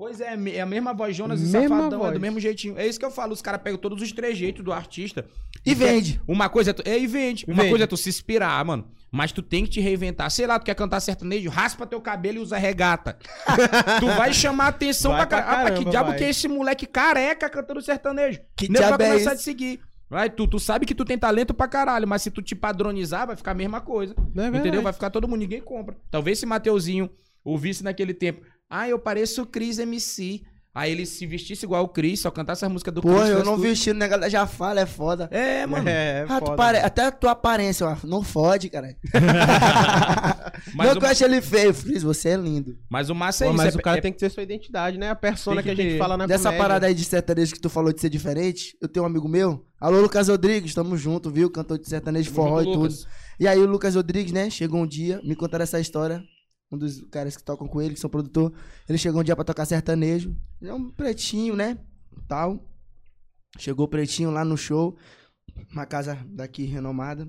[0.00, 2.14] Pois é, é a mesma voz, Jonas e Mesma Safadão, é voz.
[2.14, 2.78] do mesmo jeitinho.
[2.78, 5.26] É isso que eu falo, os caras pegam todos os trejeitos do artista.
[5.64, 6.18] E vende.
[6.26, 7.44] Uma coisa é tu, é, e vende.
[7.46, 7.68] Uma Vende.
[7.68, 8.90] coisa é tu se inspirar, mano.
[9.12, 10.30] Mas tu tem que te reinventar.
[10.30, 13.18] Sei lá, tu quer cantar sertanejo, raspa teu cabelo e usa regata.
[14.00, 15.68] tu vai chamar atenção Vai pra, pra caramba.
[15.68, 16.16] Ah, que diabo vai.
[16.16, 18.40] que é esse moleque careca cantando sertanejo?
[18.56, 19.80] Que Nem vai diabo é começar a te seguir.
[20.08, 23.26] Vai, tu, tu sabe que tu tem talento pra caralho, mas se tu te padronizar,
[23.26, 24.14] vai ficar a mesma coisa.
[24.34, 24.80] Não é entendeu?
[24.80, 25.94] Vai ficar todo mundo, ninguém compra.
[26.10, 27.10] Talvez se Mateuzinho
[27.44, 30.42] ouvisse naquele tempo, ah, eu pareço o Cris MC.
[30.72, 33.28] Aí ele se vestisse igual o Cris, só cantasse a música do Pô, Cris.
[33.30, 33.62] eu não tudo.
[33.64, 34.06] vi o estilo, né?
[34.06, 35.28] Galera já fala, é foda.
[35.32, 35.88] É, mano.
[35.88, 36.56] É, Ah, tu foda.
[36.56, 36.78] pare...
[36.78, 37.96] Até a tua aparência, ó.
[38.06, 38.94] Não fode, cara.
[40.74, 42.76] Mas não o- que eu acho ele feio, Frizz, você é lindo.
[42.88, 43.62] Mas o massa é Pô, isso.
[43.64, 45.10] mas é- o cara é- tem que ter sua identidade, né?
[45.10, 45.98] A persona que, que a gente ter.
[45.98, 46.62] fala na Dessa comédia.
[46.62, 49.64] parada aí de sertanejo que tu falou de ser diferente, eu tenho um amigo meu,
[49.80, 51.50] alô Lucas Rodrigues, tamo junto, viu?
[51.50, 52.94] Cantor de sertanejo, forró e tudo.
[53.38, 56.22] E aí o Lucas Rodrigues, né, chegou um dia, me contaram essa história,
[56.70, 58.52] um dos caras que tocam com ele, que são produtor,
[58.88, 61.78] ele chegou um dia pra tocar sertanejo, ele é um pretinho, né,
[62.28, 62.64] tal.
[63.58, 64.96] Chegou pretinho lá no show,
[65.72, 67.28] uma casa daqui renomada.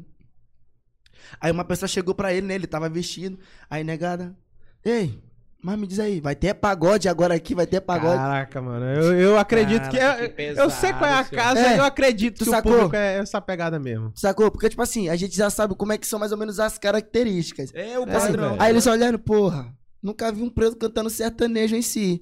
[1.40, 4.38] Aí uma pessoa chegou pra ele, né, ele tava vestido, aí negada,
[4.84, 5.22] ei,
[5.64, 8.16] mas me diz aí, vai ter pagode agora aqui, vai ter pagode.
[8.18, 8.86] Caraca, mano.
[8.86, 9.98] Eu, eu acredito que.
[9.98, 11.60] Eu- que eu sei qual é a pesado, casa.
[11.60, 12.72] É, eu acredito tu que sacou?
[12.72, 14.12] o público é essa pegada mesmo.
[14.16, 14.50] Sacou?
[14.50, 16.78] Porque, tipo assim, a gente já sabe como é que são mais ou menos as
[16.78, 17.72] características.
[17.74, 18.50] É o É, Assim, padrão.
[18.52, 18.62] velho.
[18.62, 22.22] aí eles olhando, porra, nunca vi um preto cantando sertanejo em si.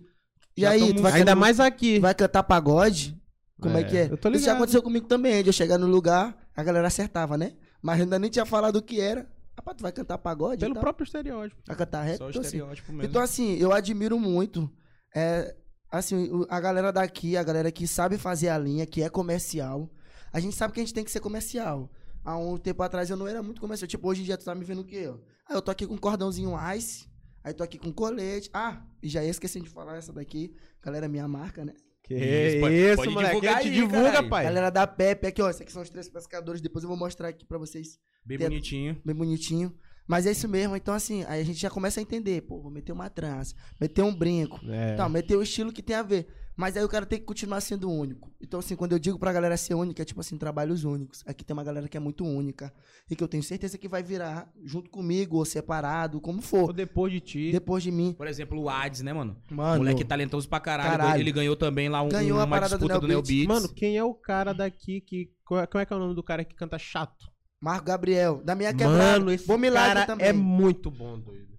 [0.58, 2.00] E Já aí, tu vai, Ainda mais aqui.
[2.00, 3.16] vai cantar pagode?
[3.62, 4.08] Como é, É, que é?
[4.12, 7.38] eu tô Isso já aconteceu comigo também, de eu chegar no lugar, a galera acertava,
[7.38, 7.54] né?
[7.82, 9.26] Mas ainda nem tinha falado o que era.
[9.60, 10.62] Rapaz, tu vai cantar pagode?
[10.62, 10.82] Pelo tal?
[10.82, 11.62] próprio estereótipo.
[11.68, 12.18] Vai cantar rap?
[12.18, 13.10] Só Então, assim, estereótipo mesmo.
[13.10, 14.72] então, assim, eu admiro muito.
[15.14, 15.54] É,
[15.92, 19.90] assim, a galera daqui, a galera que sabe fazer a linha, que é comercial.
[20.32, 21.92] A gente sabe que a gente tem que ser comercial.
[22.24, 23.86] Há um tempo atrás eu não era muito comercial.
[23.86, 25.14] Tipo, hoje em dia tu tá me vendo o quê?
[25.46, 27.10] Ah, eu tô aqui com um cordãozinho ice.
[27.44, 28.50] Aí tô aqui com colete.
[28.54, 30.56] Ah, e já ia esquecendo de falar essa daqui.
[30.82, 31.74] Galera, minha marca, né?
[32.10, 33.30] Que Isso, pode- isso, pode moleque.
[33.36, 34.30] divulgar A gente aí, divulga, caralho.
[34.30, 34.44] pai.
[34.46, 35.50] Galera da Pepe, aqui, ó.
[35.50, 36.60] Esses aqui são os três pescadores.
[36.60, 38.00] Depois eu vou mostrar aqui pra vocês.
[38.26, 39.02] Bem Tem- bonitinho.
[39.06, 39.74] bem bonitinho.
[40.08, 40.76] Mas é isso mesmo.
[40.76, 42.42] Então, assim, aí a gente já começa a entender.
[42.42, 44.60] Pô, vou meter uma trança, meter um brinco.
[44.68, 44.96] É.
[44.96, 46.28] Tá, meter o estilo que tem a ver.
[46.60, 48.30] Mas aí o cara tem que continuar sendo único.
[48.42, 51.24] Então, assim, quando eu digo pra galera ser única, é tipo assim, trabalhos únicos.
[51.26, 52.74] Aqui tem uma galera que é muito única.
[53.10, 56.74] E que eu tenho certeza que vai virar junto comigo, ou separado, como Ou for.
[56.74, 57.52] depois de ti.
[57.54, 58.12] Depois de mim.
[58.12, 59.38] Por exemplo, o Ades, né, mano?
[59.50, 59.78] Mano.
[59.78, 60.90] Moleque talentoso pra caralho.
[60.90, 61.22] Caralho.
[61.22, 63.48] Ele ganhou também lá um, Ganhou a uma disputa do, Neo Beats.
[63.48, 65.32] Mano, quem é o cara daqui que.
[65.46, 67.32] Qual é, como é que é o nome do cara que canta chato?
[67.62, 68.98] Marco Gabriel, da minha quebrada.
[68.98, 70.28] Mano, esse Bom milagre cara também.
[70.28, 71.59] é muito bom, doido.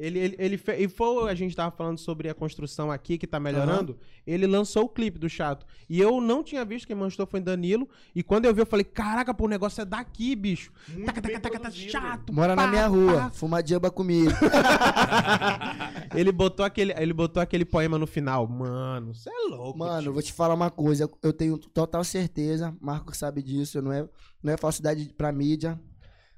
[0.00, 3.26] Ele, ele, ele fe- e foi, a gente tava falando sobre a construção aqui, que
[3.26, 3.98] tá melhorando.
[4.26, 5.66] Ele lançou o clipe do Chato.
[5.90, 7.86] E eu não tinha visto, quem mostrou foi Danilo.
[8.14, 10.72] E quando eu vi, eu falei, caraca, pô, o negócio é daqui, bicho.
[10.88, 12.32] Muito Taca, taca, taca, chato.
[12.32, 13.14] Mora na pá, minha rua.
[13.14, 13.30] pá.
[13.30, 14.30] Fuma jamba comigo.
[16.14, 18.46] ele, botou aquele, ele botou aquele poema no final.
[18.46, 19.78] Mano, você é louco.
[19.78, 21.10] Mano, vou te falar uma coisa.
[21.22, 22.74] Eu tenho total certeza.
[22.80, 23.80] Marco sabe disso.
[23.82, 24.08] Não é,
[24.42, 25.78] não é falsidade pra mídia.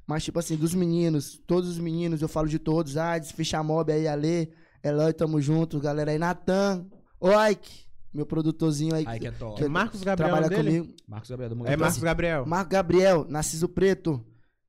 [0.07, 2.97] Mas, tipo assim, dos meninos, todos os meninos, eu falo de todos.
[2.97, 5.79] Ades, Ficha Mob, aí, Ale, Eloy, tamo junto.
[5.81, 6.87] Galera aí, Natan.
[7.21, 9.05] Ô, Ike, meu produtorzinho aí.
[9.07, 9.57] Aí que é top.
[9.57, 10.79] que É Marcos Gabriel trabalha nome dele?
[10.81, 10.97] comigo.
[11.09, 11.81] Marcos Gabriel do É Moleque.
[11.81, 12.47] Marcos Gabriel.
[12.47, 14.25] Marco Gabriel, Narciso Preto.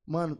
[0.06, 0.38] Mano,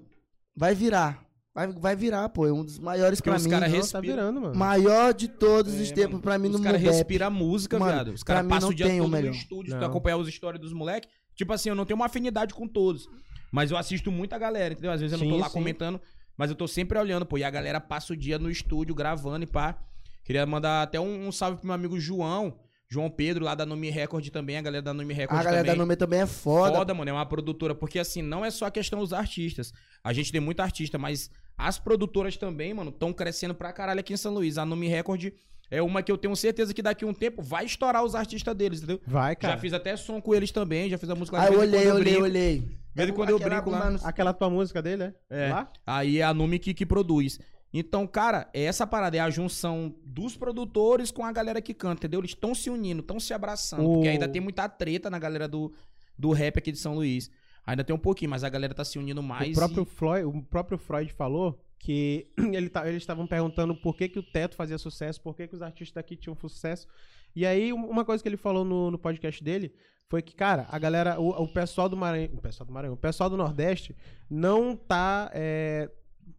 [0.56, 1.24] vai virar.
[1.56, 2.48] Vai, vai virar, pô.
[2.48, 3.50] É um dos maiores Porque pra os mim.
[3.52, 4.02] cara Não, respira.
[4.02, 4.56] tá virando, mano.
[4.56, 7.78] Maior de todos os É, tempos mano, pra mim no Os meu caras respiram música,
[7.80, 8.08] Mano, viado.
[8.14, 9.34] Os caras passam não o dia todo no melhor.
[9.34, 9.88] estúdio, se tu Não.
[9.88, 11.10] acompanhar as histórias dos moleques.
[11.36, 13.08] Tipo assim, eu não tenho uma afinidade com todos.
[13.54, 14.92] Mas eu assisto muita galera, entendeu?
[14.92, 15.54] Às vezes eu não tô lá sim.
[15.54, 16.02] comentando,
[16.36, 17.38] mas eu tô sempre olhando, pô.
[17.38, 19.78] E a galera passa o dia no estúdio gravando e pá.
[20.24, 22.58] Queria mandar até um, um salve pro meu amigo João.
[22.90, 24.58] João Pedro, lá da Nome Record também.
[24.58, 25.76] A galera da Nome Record A galera também.
[25.76, 26.78] da Nome também é foda.
[26.78, 27.76] Foda, mano, é uma produtora.
[27.76, 29.72] Porque assim, não é só a questão dos artistas.
[30.04, 34.14] A gente tem muito artista, mas as produtoras também, mano, estão crescendo pra caralho aqui
[34.14, 34.58] em São Luís.
[34.58, 35.32] A Nome Record
[35.78, 38.56] é uma que eu tenho certeza que daqui a um tempo vai estourar os artistas
[38.56, 39.02] deles, entendeu?
[39.08, 39.56] Vai, cara.
[39.56, 41.90] Já fiz até som com eles também, já fiz a música lá Ah, eu olhei,
[41.90, 42.64] eu olhei, olhei.
[42.96, 43.80] Vez em quando eu Aquela brinco lá.
[43.80, 45.14] mano, Aquela tua música dele, é?
[45.30, 45.50] É.
[45.50, 45.72] Lá?
[45.86, 47.40] Aí é a Numi que, que produz.
[47.74, 52.02] Então, cara, é essa parada, é a junção dos produtores com a galera que canta,
[52.02, 52.20] entendeu?
[52.20, 53.84] Eles estão se unindo, estão se abraçando.
[53.90, 55.74] O- Porque ainda tem muita treta na galera do,
[56.16, 57.32] do rap aqui de São Luís.
[57.66, 59.50] Ainda tem um pouquinho, mas a galera tá se unindo mais.
[59.50, 63.96] O próprio, e- Floyd, o próprio Freud falou que ele tá- eles estavam perguntando por
[63.96, 66.88] que, que o Teto fazia sucesso, por que, que os artistas daqui tinham sucesso.
[67.36, 69.74] E aí, um- uma coisa que ele falou no, no podcast dele
[70.08, 72.98] foi que, cara, a galera, o, o pessoal do Maranhão, o pessoal do Maranhão, o
[72.98, 73.96] pessoal do Nordeste
[74.30, 75.90] não tá é,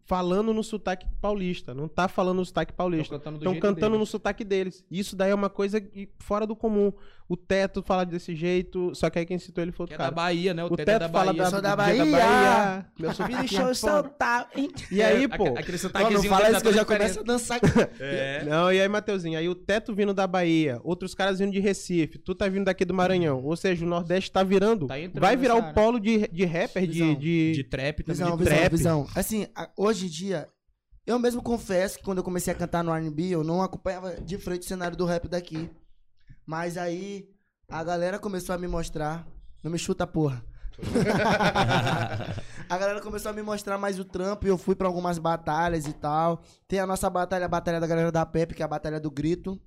[0.05, 3.17] falando no sotaque paulista, não tá falando no sotaque paulista.
[3.19, 3.99] cantando Estão cantando deles.
[3.99, 4.83] no sotaque deles.
[4.89, 5.79] Isso daí é uma coisa
[6.19, 6.91] fora do comum.
[7.27, 9.97] O Teto fala desse jeito, só que aí quem citou ele foi Que o é
[9.97, 10.15] da cara.
[10.15, 10.63] Bahia, né?
[10.63, 11.43] O, O Teto, teto, é da fala Bahia.
[11.43, 12.85] da, sou da do dia Bahia.
[12.99, 13.73] Meu Me sotaque deixou é foda.
[13.73, 14.49] soltar.
[14.91, 15.47] E aí, É, pô.
[15.57, 17.59] Aquele sotaquezinho não fala isso que eu já começo a dançar.
[17.99, 18.43] É.
[18.45, 22.19] Não, e aí, Mateuzinho, aí o Teto vindo da Bahia, outros caras vindo de Recife,
[22.19, 23.43] tu tá vindo daqui do Maranhão.
[23.43, 24.85] Ou seja, o Nordeste tá virando.
[24.85, 27.15] Tá entrando vai virar o polo de, de rapper, de.
[27.15, 27.51] De...
[27.53, 28.21] De trap também.
[28.21, 28.71] Visão, de visão, trap.
[28.71, 29.07] visão.
[29.15, 30.47] Assim, hoje em dia,
[31.07, 34.37] eu mesmo confesso que quando eu comecei a cantar no R&B, eu não acompanhava de
[34.37, 35.69] frente o cenário do rap daqui.
[36.45, 37.29] Mas aí,
[37.67, 39.27] a galera começou a me mostrar...
[39.63, 40.45] Não me chuta, porra.
[42.69, 45.87] a galera começou a me mostrar mais o trampo e eu fui pra algumas batalhas
[45.87, 46.43] e tal.
[46.67, 49.09] Tem a nossa batalha, a batalha da galera da Pepe, que é a batalha do
[49.09, 49.59] grito.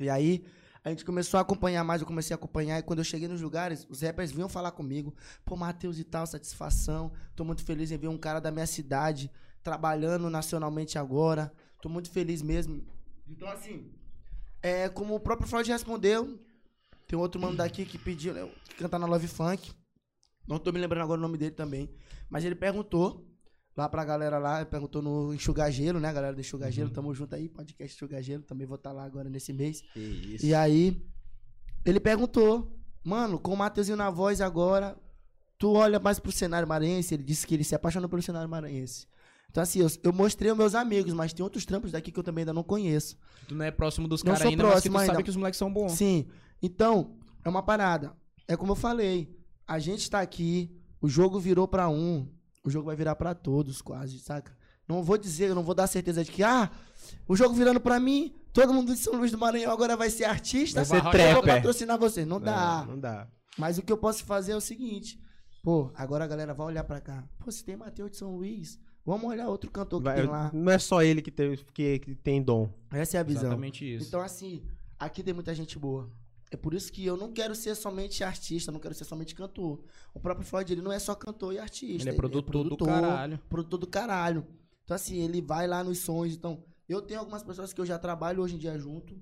[0.00, 0.44] E aí,
[0.82, 2.78] a gente começou a acompanhar mais, eu comecei a acompanhar.
[2.78, 5.14] E quando eu cheguei nos lugares, os rappers vinham falar comigo.
[5.44, 7.12] Pô, Matheus e tal, satisfação.
[7.34, 9.30] Tô muito feliz em ver um cara da minha cidade
[9.62, 11.52] trabalhando nacionalmente agora.
[11.80, 12.84] Tô muito feliz mesmo.
[13.26, 13.90] Então, assim,
[14.64, 16.38] é, como o próprio Freud respondeu,
[17.06, 19.70] tem outro mano daqui que pediu, né, que canta na Love Funk.
[20.48, 21.90] Não tô me lembrando agora o nome dele também.
[22.30, 23.30] Mas ele perguntou
[23.76, 26.88] lá pra galera lá, perguntou no Enxugar Gelo, né, galera do Enxugar Gelo.
[26.88, 28.42] Tamo junto aí, podcast Enxugar Gelo.
[28.42, 29.84] Também vou estar lá agora nesse mês.
[30.42, 31.06] E aí,
[31.84, 34.96] ele perguntou, mano, com o Mateuzinho na voz agora,
[35.58, 37.12] tu olha mais pro cenário maranhense?
[37.12, 39.06] Ele disse que ele se apaixonou pelo cenário maranhense.
[39.54, 42.24] Então, assim, eu, eu mostrei aos meus amigos, mas tem outros trampos daqui que eu
[42.24, 43.16] também ainda não conheço.
[43.46, 45.22] Tu não é próximo dos Não caras ainda, mas que tu próximo sabe ainda.
[45.22, 45.92] que os moleques são bons.
[45.92, 46.26] Sim.
[46.60, 48.12] Então, é uma parada.
[48.48, 49.32] É como eu falei,
[49.64, 52.28] a gente tá aqui, o jogo virou pra um,
[52.64, 54.56] o jogo vai virar pra todos quase, saca?
[54.88, 56.68] Não vou dizer, eu não vou dar certeza de que, ah,
[57.28, 60.24] o jogo virando pra mim, todo mundo de São Luís do Maranhão agora vai ser
[60.24, 62.24] artista, Vai ser eu vou patrocinar você.
[62.24, 62.80] Não dá.
[62.80, 63.28] Não, não dá.
[63.56, 65.16] Mas o que eu posso fazer é o seguinte.
[65.62, 67.22] Pô, agora a galera vai olhar pra cá.
[67.38, 70.50] Pô, se tem Matheus de São Luís, vamos olhar outro cantor que Vai- tem lá.
[70.52, 72.68] não é só ele que tem, que, que tem dom.
[72.90, 73.42] Essa é a visão.
[73.42, 74.08] Exatamente isso.
[74.08, 74.62] Então, assim,
[74.98, 76.10] aqui tem muita gente boa.
[76.50, 79.82] É por isso que eu não quero ser somente artista, não quero ser somente cantor.
[80.12, 82.02] O próprio Floyd, ele não é só cantor e artista.
[82.08, 83.38] Ele é produtor do caralho.
[83.48, 84.46] Produtor do caralho.
[84.84, 86.32] Então, assim, ele vai lá nos sons.
[86.32, 89.18] Então, eu tenho algumas pessoas que eu já trabalho hoje em dia junto.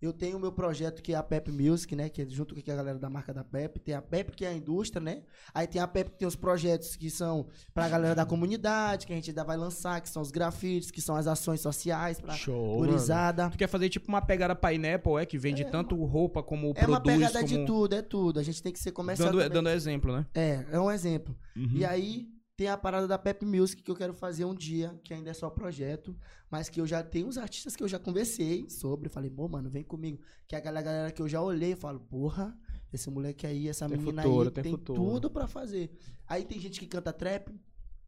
[0.00, 2.08] Eu tenho o meu projeto que é a Pep Music, né?
[2.08, 3.80] Que é junto com a galera da marca da Pep.
[3.80, 5.22] Tem a Pep, que é a indústria, né?
[5.52, 9.12] Aí tem a Pep que tem os projetos que são pra galera da comunidade, que
[9.12, 12.34] a gente ainda vai lançar, que são os grafites, que são as ações sociais pra
[12.34, 12.76] Show.
[12.76, 13.50] gurizada.
[13.50, 15.26] Tu quer fazer tipo uma pegada Pineapple, é?
[15.26, 17.58] Que vende tanto roupa como É uma produz, pegada como...
[17.58, 18.38] de tudo, é tudo.
[18.40, 20.26] A gente tem que ser comercial Dando, dando exemplo, né?
[20.34, 21.36] É, é um exemplo.
[21.56, 21.70] Uhum.
[21.72, 22.28] E aí
[22.58, 25.32] tem a parada da Pep Music que eu quero fazer um dia, que ainda é
[25.32, 26.16] só projeto,
[26.50, 29.08] mas que eu já tenho os artistas que eu já conversei sobre.
[29.08, 30.20] Falei, pô, mano, vem comigo.
[30.48, 32.58] Que é aquela galera que eu já olhei e falo, porra,
[32.92, 35.96] esse moleque aí, essa Tem menina futuro, aí tem tem, tudo pra fazer.
[36.26, 37.54] Aí tem gente que canta trap,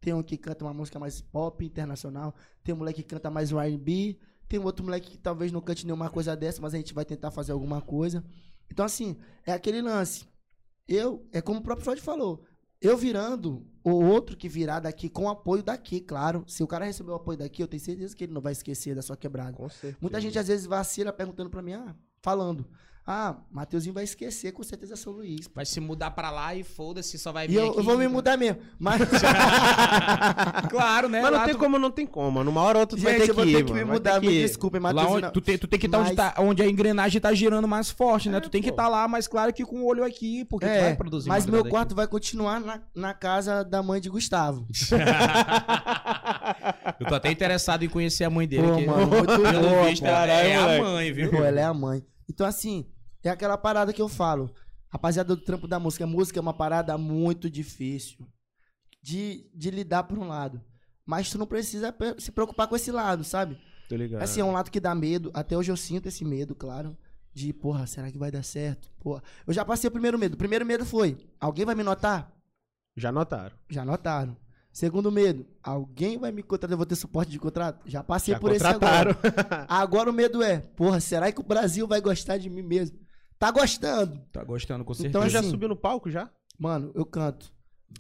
[0.00, 2.34] tem um que canta uma música mais pop, internacional,
[2.64, 5.86] tem um moleque que canta mais R&B, tem um outro moleque que talvez não cante
[5.86, 8.24] nenhuma coisa dessa, mas a gente vai tentar fazer alguma coisa.
[8.68, 10.26] Então, assim, é aquele lance.
[10.88, 12.44] Eu, é como o próprio Freud falou,
[12.80, 16.44] eu virando, o outro que virar daqui com apoio daqui, claro.
[16.46, 18.94] Se o cara receber o apoio daqui, eu tenho certeza que ele não vai esquecer
[18.94, 19.52] da sua quebrada.
[19.52, 19.96] Com certeza.
[20.00, 22.66] Muita gente às vezes vacila perguntando pra mim, ah, falando.
[23.06, 25.48] Ah, Mateuzinho vai esquecer com certeza São Luís.
[25.52, 27.78] Vai se mudar pra lá e foda-se, só vai vir E eu, aqui.
[27.78, 28.58] eu vou me mudar mesmo.
[28.78, 29.00] Mas,
[30.70, 31.20] Claro, né?
[31.20, 32.44] Mas não Lá tem tu- como, não tem como.
[32.44, 33.84] Numa hora ou outra tu vai gente, ter eu vou que ter ir, que me
[33.84, 33.86] mano.
[33.88, 34.20] Vai mudar.
[34.20, 34.42] Me que ir.
[34.46, 35.18] desculpem, Lá Mateuzinho.
[35.24, 37.66] onde, tu, tem, tu tem que estar onde, Mas- tá, onde a engrenagem tá girando
[37.66, 38.38] mais forte, né?
[38.38, 38.74] É, tu tem que pô.
[38.74, 41.46] estar lá, mas claro que com o olho aqui, porque tu É, vai produzir mas
[41.46, 44.66] meu quarto vai continuar na, na casa da mãe de Gustavo.
[44.70, 44.94] aqui.
[47.00, 48.66] Eu tô até interessado em conhecer a mãe dele.
[48.68, 50.82] Pô, que, mano, muito pelo boa, visto, caralho, é a moleque.
[50.84, 51.30] mãe, viu?
[51.30, 52.02] Pô, ela é a mãe.
[52.30, 52.86] Então, assim,
[53.24, 54.54] é aquela parada que eu falo.
[54.88, 56.06] Rapaziada do trampo da música.
[56.06, 58.24] Música é uma parada muito difícil
[59.02, 60.62] de, de lidar por um lado.
[61.04, 63.58] Mas tu não precisa se preocupar com esse lado, sabe?
[63.88, 64.22] Tô ligado.
[64.22, 65.32] Assim, é um lado que dá medo.
[65.34, 66.96] Até hoje eu sinto esse medo, claro.
[67.34, 68.88] De, porra, será que vai dar certo?
[69.00, 69.24] Porra.
[69.44, 70.34] Eu já passei o primeiro medo.
[70.34, 72.32] O primeiro medo foi: alguém vai me notar?
[72.96, 73.56] Já notaram.
[73.68, 74.36] Já notaram.
[74.72, 76.72] Segundo medo: alguém vai me contratar?
[76.74, 77.80] Eu vou ter suporte de contrato?
[77.86, 79.10] Já passei Já por esse contrataram.
[79.10, 79.66] agora.
[79.68, 82.98] Agora o medo é: porra, será que o Brasil vai gostar de mim mesmo?
[83.38, 84.20] Tá gostando.
[84.30, 85.28] Tá gostando, com Então, certeza.
[85.30, 86.30] Já assim, subiu no palco já?
[86.58, 87.52] Mano, eu canto.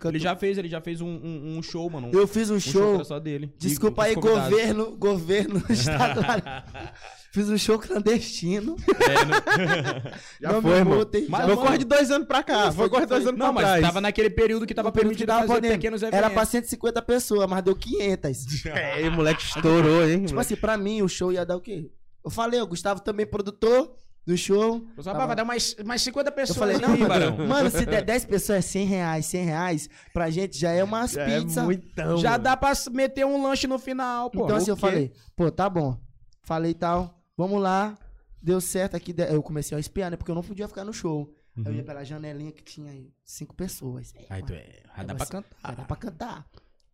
[0.04, 2.08] Ele já fez, ele já fez um, um- um show, mano.
[2.08, 2.94] Um, Eu fiz um um show.
[2.94, 3.52] era só dele.
[3.58, 6.24] Desculpa E aí, governo, governo estadual.
[7.32, 8.74] Fiz um show clandestino.
[8.88, 10.12] É, né?
[10.40, 10.98] Já Não foi, irmão.
[11.28, 11.64] Mas já foi foi.
[11.64, 12.64] corre de dois anos pra cá.
[12.72, 13.82] Foi Foi- corre de dois anos Não, pra mas trás.
[13.82, 15.72] tava naquele período que tava permitido fazer podendo.
[15.74, 16.18] pequenos eventos.
[16.18, 18.64] Era pra 150 pessoas, mas deu 500.
[18.66, 20.22] É, o moleque estourou, hein?
[20.24, 20.40] Tipo moleque.
[20.40, 21.88] assim, pra mim o show ia dar o quê?
[22.24, 23.94] Eu falei, o Gustavo também produtor
[24.30, 24.86] do show.
[24.96, 27.36] Eu só, Tava- vai dar mais, mais 50 Eu pessoas falei, aí, não, Barão.
[27.48, 31.12] mano, se der 10 pessoas é 100 reais, 100 reais, pra gente já é umas
[31.12, 31.64] Já é pizzas.
[31.64, 32.44] muitão, Já mano.
[32.44, 34.44] dá pra meter um lanche no final, pô.
[34.44, 35.98] então assim, eu falei, pô, tá bom.
[36.42, 37.96] Falei tal, vamos lá.
[38.42, 39.14] Deu certo aqui.
[39.30, 40.16] Eu comecei a espiar, né?
[40.16, 41.30] Porque eu não podia ficar no show.
[41.58, 44.12] Aí Eu ia pela janelinha que tinha aí cinco pessoas.
[44.16, 44.24] Uhum.
[44.30, 44.80] Aí tu é.
[44.96, 45.56] Já dá Aí pra você- cantar.
[45.68, 46.46] Já dá pra cantar.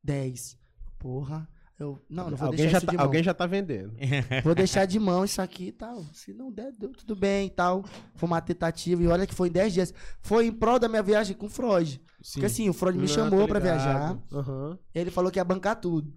[0.02, 0.56] 10.
[0.98, 1.48] Porra.
[1.78, 3.04] Eu, não, não vou Alguém deixar já, isso tá, de mão.
[3.06, 3.92] alguém já tá vendendo.
[4.42, 6.02] Vou deixar de mão isso aqui e tal.
[6.12, 7.84] Se não der, deu tudo bem e tal.
[8.14, 9.02] Foi uma tentativa.
[9.02, 9.94] E olha que foi em 10 dias.
[10.22, 12.00] Foi em prol da minha viagem com o Freud.
[12.32, 13.78] Porque assim, o Freud me Não, chamou pra ligado.
[13.78, 14.18] viajar.
[14.32, 14.78] Aham.
[14.94, 16.10] Ele falou que ia bancar tudo.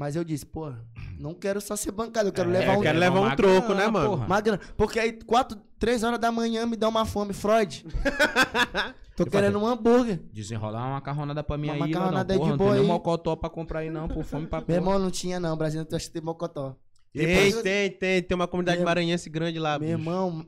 [0.00, 0.72] Mas eu disse, pô,
[1.18, 2.82] não quero só ser bancado, eu quero É, levar eu um.
[2.82, 4.08] quero levar um uma troco, grana, né, mano?
[4.08, 4.24] porra.
[4.24, 4.60] Uma grana.
[4.74, 7.84] Porque aí, 4, 3 horas da manhã me dá uma fome, Freud.
[9.14, 10.18] Tô querendo um hambúrguer.
[10.32, 12.74] Desenrolar uma macarronada pra mim Uma aí, macarronada não, aí porra, de não tem boa
[12.76, 12.88] nem aí.
[12.88, 14.78] mocotó pra comprar aí não, por fome pra Meu porra.
[14.78, 15.54] irmão não tinha, não.
[15.54, 16.74] Brasil não acho que tem mocotó.
[17.12, 18.22] Tem, Depois- tem, tem.
[18.22, 20.00] Tem uma comunidade Meu- maranhense grande lá, Meu bicho.
[20.00, 20.46] irmão,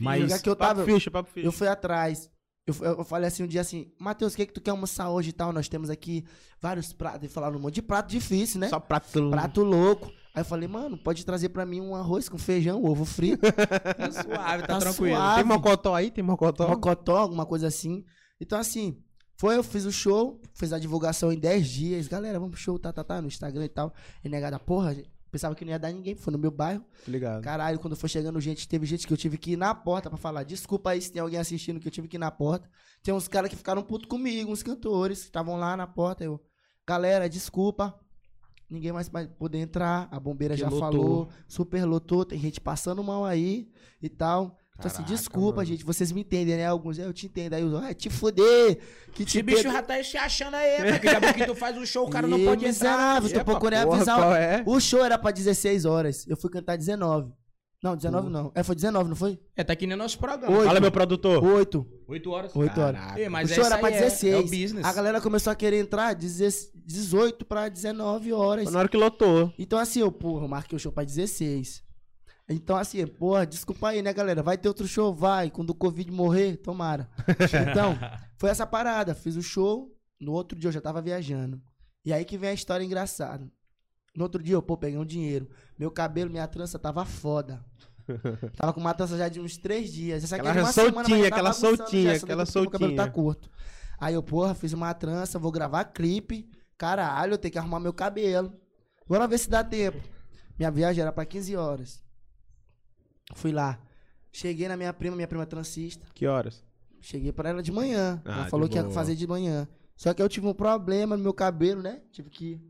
[0.00, 1.46] Mas- que eu Papo tava, ficha, papo ficha.
[1.46, 2.30] eu fui atrás.
[2.66, 5.30] Eu, eu falei assim um dia assim, Matheus, o que, que tu quer almoçar hoje
[5.30, 5.52] e tal?
[5.52, 6.24] Nós temos aqui
[6.60, 7.22] vários pratos.
[7.22, 8.68] E falaram um monte de prato difícil, né?
[8.68, 9.30] Só prato.
[9.30, 10.10] Prato louco.
[10.34, 13.40] Aí eu falei, mano, pode trazer pra mim um arroz com feijão, ovo frito,
[13.96, 15.16] Tá suave, tá, Tá tranquilo.
[15.16, 15.36] suave.
[15.36, 16.10] Tem mocotó aí?
[16.10, 16.68] Tem mocotó?
[16.68, 18.04] mocotó, alguma coisa assim.
[18.40, 18.98] Então, assim,
[19.38, 22.08] foi, eu fiz o show, fiz a divulgação em 10 dias.
[22.08, 23.94] Galera, vamos pro show, tá, tá, tá, no Instagram e tal.
[24.24, 26.84] E negada, porra, gente, pensava que não ia dar ninguém, foi no meu bairro.
[27.06, 27.42] Ligado.
[27.42, 30.16] Caralho, quando foi chegando gente, teve gente que eu tive que ir na porta pra
[30.18, 30.42] falar.
[30.42, 32.68] Desculpa aí se tem alguém assistindo que eu tive que ir na porta.
[33.02, 36.24] Tem uns caras que ficaram puto comigo, uns cantores que estavam lá na porta.
[36.24, 36.42] Eu,
[36.86, 37.94] galera, desculpa.
[38.68, 40.08] Ninguém mais vai poder entrar.
[40.10, 40.80] A bombeira Que já lotou.
[40.80, 41.28] falou.
[41.46, 42.24] Super lotou.
[42.24, 43.70] Tem gente passando mal aí
[44.02, 44.58] e tal.
[44.78, 45.66] Então, assim, desculpa, mano.
[45.68, 45.84] gente.
[45.84, 46.66] Vocês me entendem, né?
[46.66, 47.54] Alguns, eu te entendo.
[47.54, 48.78] Aí os, ah, te fuder.
[49.12, 51.76] Que te Esse bicho já tá se achando aí, porque daqui a pouco tu faz
[51.78, 53.18] um show, o cara não Ih, pode entrar.
[53.20, 54.40] miserável, tô procurando porra, avisar.
[54.40, 54.62] é?
[54.66, 56.26] O show era pra 16 horas.
[56.28, 57.32] Eu fui cantar 19.
[57.82, 58.50] Não, 19 não.
[58.54, 59.38] É, foi 19, não foi?
[59.54, 60.54] É, tá que nem nosso programa.
[60.56, 60.66] Oito.
[60.66, 61.44] Fala, meu produtor.
[61.44, 61.86] 8.
[62.08, 62.56] 8 horas.
[62.56, 63.16] 8 horas.
[63.16, 64.34] Ei, mas o show era pra aí é- 16.
[64.34, 64.84] É, o business.
[64.84, 68.64] A galera começou a querer entrar 16 18 pra 19 horas.
[68.64, 69.52] Foi na hora que lotou.
[69.58, 71.82] Então, assim, eu, porra, eu marquei o show pra 16.
[72.48, 74.42] Então, assim, porra, desculpa aí, né, galera?
[74.42, 75.12] Vai ter outro show?
[75.12, 75.50] Vai.
[75.50, 77.08] Quando o Covid morrer, tomara.
[77.70, 77.98] Então,
[78.38, 79.14] foi essa parada.
[79.14, 79.92] Fiz o show.
[80.20, 81.60] No outro dia eu já tava viajando.
[82.04, 83.50] E aí que vem a história engraçada.
[84.16, 85.48] No outro dia eu, pô, peguei um dinheiro.
[85.78, 87.62] Meu cabelo, minha trança tava foda.
[88.56, 90.22] Tava com uma trança já de uns três dias.
[90.22, 92.60] Essa aqui Aquela é de uma soltinha, semana, tá aquela bagunçando soltinha, já, aquela porque
[92.60, 93.24] Meu cabelo tá soltinha.
[93.24, 93.50] curto.
[93.98, 96.48] Aí eu, porra, fiz uma trança, vou gravar clipe.
[96.78, 98.52] Caralho, eu tenho que arrumar meu cabelo.
[99.08, 100.00] Bora ver se dá tempo.
[100.56, 102.05] Minha viagem era pra 15 horas.
[103.34, 103.78] Fui lá.
[104.32, 106.06] Cheguei na minha prima, minha prima é transista.
[106.14, 106.62] Que horas?
[107.00, 108.20] Cheguei pra ela de manhã.
[108.24, 109.66] Ah, ela de falou que ia fazer de manhã.
[109.96, 112.02] Só que eu tive um problema no meu cabelo, né?
[112.12, 112.60] Tive que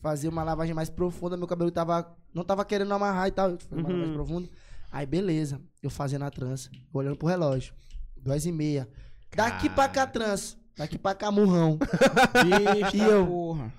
[0.00, 1.36] fazer uma lavagem mais profunda.
[1.36, 2.16] Meu cabelo tava.
[2.32, 3.50] Não tava querendo amarrar e tal.
[3.50, 3.92] Eu uma Uhum.
[3.94, 4.48] lavagem profunda.
[4.92, 5.60] Aí, beleza.
[5.82, 6.70] Eu fazendo a trança.
[6.92, 7.74] Olhando pro relógio.
[8.16, 8.88] Duas e meia.
[9.34, 10.56] Daqui pra cá, trança.
[10.76, 11.78] Daqui pra cá, murrão.
[12.44, 13.26] Bicho, E eu?
[13.26, 13.72] porra.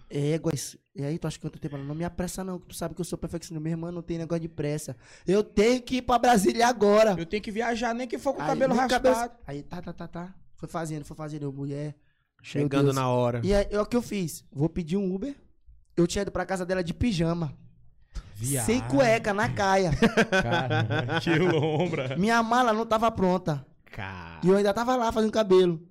[0.95, 1.77] E aí, tu acha que eu tô tempo?
[1.77, 2.59] Não me apressa, não.
[2.59, 3.61] que Tu sabe que eu sou perfeccionista.
[3.61, 4.95] Minha irmã não tem negócio de pressa.
[5.25, 7.15] Eu tenho que ir pra Brasília agora.
[7.17, 9.03] Eu tenho que viajar, nem que for com o Aí, cabelo raspado.
[9.03, 10.35] cabelo- Aí, tá, tá, tá, tá.
[10.55, 11.43] Foi fazendo, foi fazendo.
[11.43, 11.95] Eu, mulher.
[12.41, 13.39] Chegando na hora.
[13.43, 14.43] E aí, é o que eu fiz.
[14.51, 15.35] Vou pedir um Uber.
[15.95, 17.53] Eu tinha ido pra casa dela de pijama.
[18.65, 19.91] sem cueca, na caia.
[20.41, 22.15] Cara, que lombra.
[22.17, 23.65] Minha mala não tava pronta.
[23.85, 24.39] Cara.
[24.43, 25.81] E eu ainda tava lá fazendo cabelo.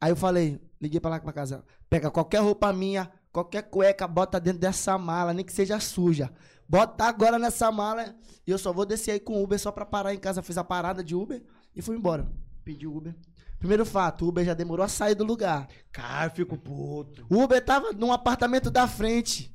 [0.00, 1.62] Aí eu falei, liguei pra lá pra casa.
[1.90, 6.30] Pega qualquer roupa minha, qualquer cueca, bota dentro dessa mala, nem que seja suja.
[6.68, 8.14] Bota agora nessa mala
[8.46, 10.42] e eu só vou descer aí com Uber só pra parar em casa.
[10.42, 11.42] Fiz a parada de Uber
[11.74, 12.30] e fui embora.
[12.64, 13.14] Pedi Uber.
[13.58, 15.66] Primeiro fato, o Uber já demorou a sair do lugar.
[15.90, 17.26] Cara, eu fico puto.
[17.30, 19.54] O Uber tava num apartamento da frente.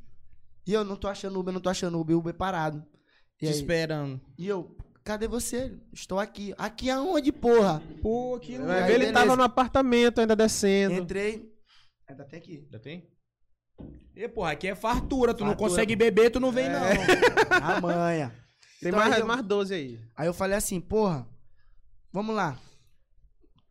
[0.65, 2.83] E eu não tô achando Uber, não tô achando Uber, Uber parado.
[3.41, 4.19] E, Te aí- esperando.
[4.37, 5.77] e eu, cadê você?
[5.93, 6.53] Estou aqui.
[6.57, 7.81] Aqui aonde, porra?
[8.01, 9.13] Pô, Aí, ver, ele beleza.
[9.13, 10.95] tava no apartamento ainda descendo.
[10.95, 11.53] Entrei.
[12.07, 12.67] Ainda tem aqui.
[12.71, 13.07] Já tem?
[14.15, 15.33] E, porra, aqui é fartura.
[15.33, 15.69] Tu não Fartura.
[15.69, 16.79] consegue beber, tu não vem, não.
[17.61, 18.29] A manha.
[18.79, 19.99] Tem Então, mais, aí eu- mais 12 aí.
[20.15, 21.27] Aí eu falei assim, porra,
[22.11, 22.57] vamos lá.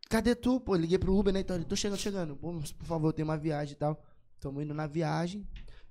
[0.08, 0.60] Cadê tu?
[0.60, 1.40] Pô, liguei pro Uber, né?
[1.40, 2.36] Então ele, tô chegando, chegando.
[2.36, 4.02] Pô, mas, por favor, tem uma viagem e tal.
[4.40, 5.46] Tamo indo na viagem.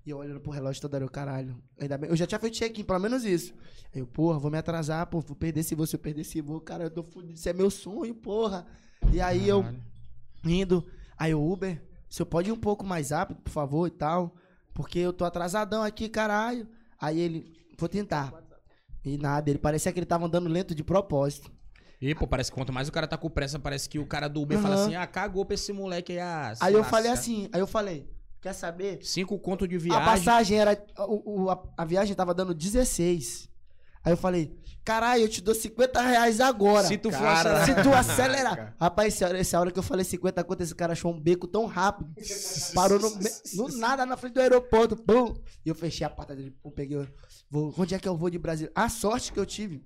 [0.06, 1.62] E eu olhando pro relógio toda hora, eu, caralho.
[1.80, 2.10] Ainda bem.
[2.10, 3.54] Eu já tinha feito check-in, pelo menos isso.
[3.94, 6.42] Aí eu, porra, vou me atrasar, pô, vou perder esse voo, se eu perder esse
[6.42, 7.34] voo, cara, eu tô fudido.
[7.34, 8.66] Isso é meu sonho, porra.
[9.14, 9.64] E aí eu
[10.44, 10.86] indo.
[11.18, 11.82] Aí o Uber,
[12.14, 14.36] senhor pode ir um pouco mais rápido, por favor, e tal.
[14.74, 16.68] Porque eu tô atrasadão aqui, caralho.
[17.00, 18.34] Aí ele, vou tentar.
[19.04, 21.52] E nada, ele parecia que ele tava andando lento de propósito.
[22.00, 24.28] E, pô, parece que quanto mais o cara tá com pressa, parece que o cara
[24.28, 24.64] do Uber Aham.
[24.70, 26.20] fala assim, ah, cagou pra esse moleque aí.
[26.20, 28.10] Ah, Aí eu falei assim, aí eu falei,
[28.42, 29.00] quer saber?
[29.04, 30.06] Cinco conto de A viagem.
[30.06, 30.84] passagem era.
[31.00, 33.50] O, o- a, a viagem tava dando 16.
[34.04, 36.88] Aí eu falei, caralho, eu te dou 50 reais agora.
[36.88, 37.66] Se tu for acelerar.
[37.66, 38.76] Se tu acelerar.
[38.80, 41.48] Rapaz, essa hora, essa hora que eu falei 50 conto, esse cara achou um beco
[41.48, 42.14] tão rápido.
[42.74, 43.10] Parou no,
[43.56, 44.96] no nada na frente do aeroporto.
[44.96, 45.34] Pum.
[45.66, 46.56] E eu fechei a porta dele.
[46.62, 47.08] Pum, peguei.
[47.50, 48.72] Vou, onde é que eu vou de Brasília?
[48.74, 49.86] A sorte que eu tive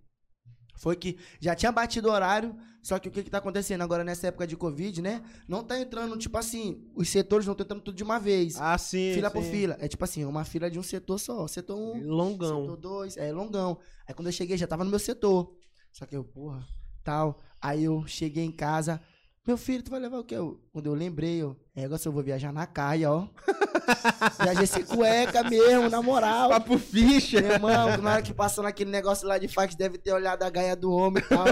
[0.76, 2.56] foi que já tinha batido o horário.
[2.82, 5.24] Só que o que, que tá acontecendo agora nessa época de Covid, né?
[5.48, 8.62] Não tá entrando, tipo assim, os setores não estão entrando tudo de uma vez.
[8.62, 9.12] Ah, sim.
[9.16, 9.34] fila sim.
[9.34, 9.76] por fila.
[9.80, 11.48] É tipo assim, uma fila de um setor só.
[11.48, 12.62] Setor 1, um, Longão.
[12.62, 13.80] Setor 2, é longão.
[14.08, 15.52] Aí quando eu cheguei, já tava no meu setor.
[15.92, 16.64] Só que eu, porra,
[17.04, 17.42] tal.
[17.60, 19.02] Aí eu cheguei em casa.
[19.46, 20.36] Meu filho, tu vai levar o quê?
[20.36, 23.28] Eu- quando eu lembrei, eu, é, agora se eu vou viajar na caia, ó.
[24.42, 26.50] Viajei sem cueca mesmo, na moral.
[26.50, 27.40] Papo ficha.
[27.42, 30.50] Meu irmão, na hora que passou naquele negócio lá de fax, deve ter olhado a
[30.50, 31.46] gaia do homem e tal.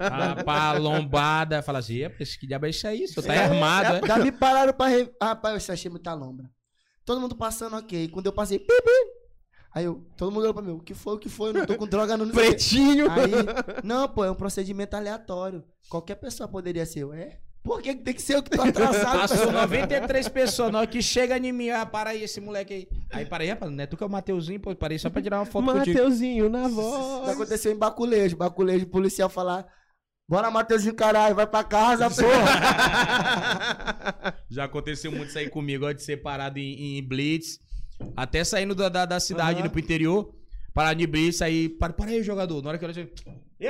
[0.00, 1.62] Ah, pá, lombada.
[1.62, 3.06] Fala assim, "Epa, esse que diabo é isso aí?
[3.06, 4.08] Você tá É, armado, é?
[4.08, 4.88] Já me pararam pra.
[4.88, 5.08] Re...
[5.22, 6.50] Rapaz, eu achei muita lombra.
[7.04, 8.08] Todo mundo passando, ok.
[8.08, 9.15] Quando eu passei, pi, pi.
[9.76, 11.50] Aí eu, todo mundo olhou pra mim, o que foi, o que foi?
[11.50, 12.32] Eu não tô com droga no não.
[12.32, 13.10] Pretinho.
[13.10, 13.30] Aí,
[13.84, 15.62] não, pô, é um procedimento aleatório.
[15.90, 17.06] Qualquer pessoa poderia ser.
[17.12, 17.38] É?
[17.62, 19.18] Por que tem que ser eu que tô atrasado?
[19.18, 22.88] Passou 93 pessoas, na hora que chega em mim, ah, para aí esse moleque aí.
[23.12, 25.40] Aí parei, rapaz, não é tu que é o Mateuzinho, pô, parei só pra tirar
[25.40, 25.98] uma foto contigo.
[25.98, 27.28] Mateuzinho na Isso voz.
[27.28, 28.34] aconteceu em baculejo.
[28.34, 29.66] Baculejo, o policial falar.
[30.26, 32.42] Bora, Matheusinho, caralho, vai pra casa, porra.
[34.48, 37.60] Já aconteceu muito isso aí comigo, ó, de ser parado em, em Blitz.
[38.16, 39.60] Até saindo da, da, da cidade, Aham.
[39.60, 40.32] indo pro interior.
[40.74, 41.70] Parado de Blitz, aí.
[41.70, 42.62] Para, para aí, jogador.
[42.62, 43.10] Na hora que eu olhei.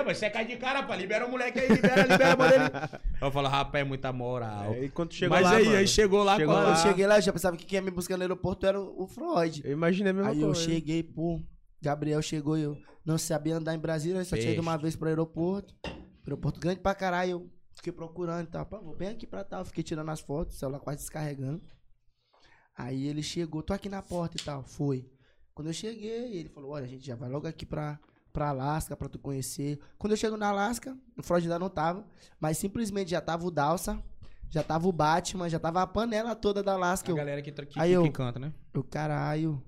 [0.05, 0.97] Mas você cai de cara, pá.
[0.97, 3.01] Libera o moleque aí, libera, libera, manda ele.
[3.23, 4.73] Eu falo, rapaz, é muita moral.
[4.73, 6.77] Aí quando chegou mas lá, aí, mano, aí chegou lá Chegou Quando eu lá.
[6.77, 9.07] cheguei lá, eu já pensava que quem ia me buscar no aeroporto era o o
[9.07, 9.63] Freud.
[9.65, 10.61] Eu imaginei a mesma Aí eu coisa.
[10.61, 11.41] cheguei, pô.
[11.81, 14.97] Gabriel chegou e eu não sabia andar em Brasília, eu só tinha ido uma vez
[14.97, 15.73] pro aeroporto.
[16.27, 17.31] Aeroporto grande pra caralho.
[17.31, 18.67] Eu fiquei procurando e tal.
[18.67, 19.65] Pô, vou bem aqui pra tal.
[19.65, 21.63] Fiquei tirando as fotos, o celular quase descarregando.
[22.77, 24.63] Aí ele chegou, tô aqui na porta e tal.
[24.63, 25.09] Foi.
[25.55, 27.99] Quando eu cheguei, ele falou: Olha, a gente já vai logo aqui pra,
[28.33, 29.79] pra Alasca pra tu conhecer.
[29.99, 32.07] Quando eu chego na Alasca, o Freud ainda não tava,
[32.39, 34.03] mas simplesmente já tava o Dalsa,
[34.51, 37.11] já tava o Batman, já tava a panela toda da Alasca.
[37.11, 38.53] A Eu, galera que, que, Aí que eu- canta, né?
[38.75, 39.63] eu, caralho.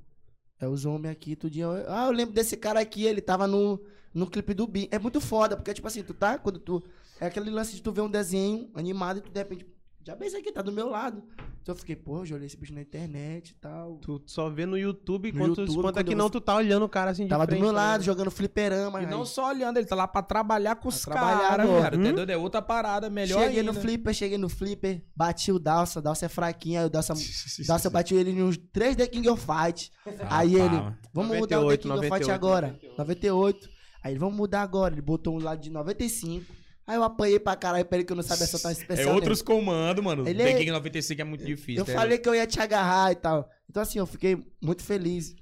[0.61, 1.71] É os homens aqui, tudinho.
[1.87, 3.81] Ah, eu lembro desse cara aqui, ele tava no,
[4.13, 4.89] no clipe do Bim.
[4.91, 6.83] É muito foda, porque, tipo assim, tu tá, quando tu.
[7.21, 9.67] É aquele lance de tu ver um desenho animado e tu de repente.
[10.09, 11.23] Já bem isso aqui, tá do meu lado.
[11.61, 13.97] Então eu fiquei, pô, já olhei esse bicho na internet e tal.
[13.99, 16.55] Tu só vê no YouTube, No quanto, YouTube, quanto é que eu- não tu tá
[16.57, 17.59] olhando o cara assim de Tava frente.
[17.59, 19.03] do meu tá lado, jogando fliperama.
[19.03, 21.69] E não aí só olhando, ele tá lá pra trabalhar com os Pra trabalhar caras,
[21.69, 21.99] velho.
[21.99, 22.07] Hum?
[22.07, 22.35] Entendeu?
[22.35, 23.71] É outra parada, melhor cheguei ainda.
[23.71, 27.13] no flipper, cheguei no flipper, bati o Dalsa, Dalsa é fraquinho, aí o Dalsa,
[27.69, 29.93] Dalsa eu bati ele nos 3 The King of Fight.
[30.31, 30.77] Aí ele,
[31.13, 32.31] vamos mudar o The 98, King of Fight 98.
[32.33, 32.81] agora.
[32.97, 33.69] 98.
[34.03, 34.95] Aí ele, vamos mudar agora.
[34.95, 36.57] Ele botou um lado de 95.
[36.89, 39.15] Aí eu apanhei pra caralho, peraí que eu não sabia soltar esse É especial.
[39.15, 40.27] outros comandos, mano.
[40.27, 41.83] Ele é- King 95 é muito difícil.
[41.83, 43.47] Eu falei que eu ia te agarrar e tal.
[43.69, 45.37] Então assim, eu fiquei muito feliz,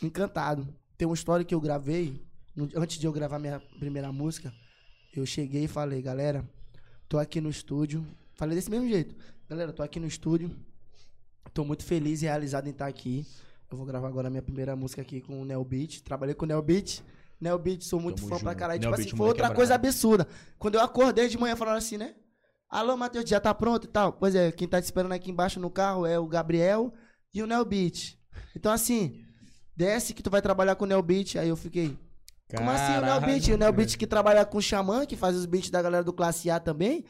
[0.00, 0.72] encantado.
[0.96, 2.24] Tem uma história que eu gravei,
[2.76, 4.52] antes de eu gravar minha primeira música,
[5.16, 6.48] eu cheguei e falei, galera,
[7.08, 8.06] tô aqui no estúdio.
[8.34, 9.16] Falei desse mesmo jeito.
[9.48, 10.50] Galera, tô aqui no estúdio.
[11.52, 13.26] Tô muito feliz e realizado em estar aqui.
[13.70, 16.02] Eu vou gravar agora a minha primeira música aqui com o Neo Beat.
[16.02, 17.00] Trabalhei com o Neo Beat.
[17.44, 18.58] Neo Beat, sou muito Tamo fã pra junto.
[18.58, 18.80] caralho.
[18.80, 20.26] Neo Tipo Beat, assim, foi é outra coisa absurda.
[20.58, 22.14] Quando eu acordei de manhã falando assim, né?
[22.70, 24.12] Alô, Matheus, já tá pronto e tal?
[24.14, 26.92] Pois é, quem tá te esperando aqui embaixo no carro é o Gabriel
[27.32, 28.16] e o Neo Beat.
[28.56, 29.22] Então, assim,
[29.76, 31.36] desce que tu vai trabalhar com o Neo Beat.
[31.36, 31.96] Aí eu fiquei,
[32.56, 33.26] como assim o Neo Caralho.
[33.26, 33.48] Beat?
[33.48, 36.12] O Neo Beat que trabalha com o Xamã, que faz os beats da galera do
[36.12, 37.04] Classe A também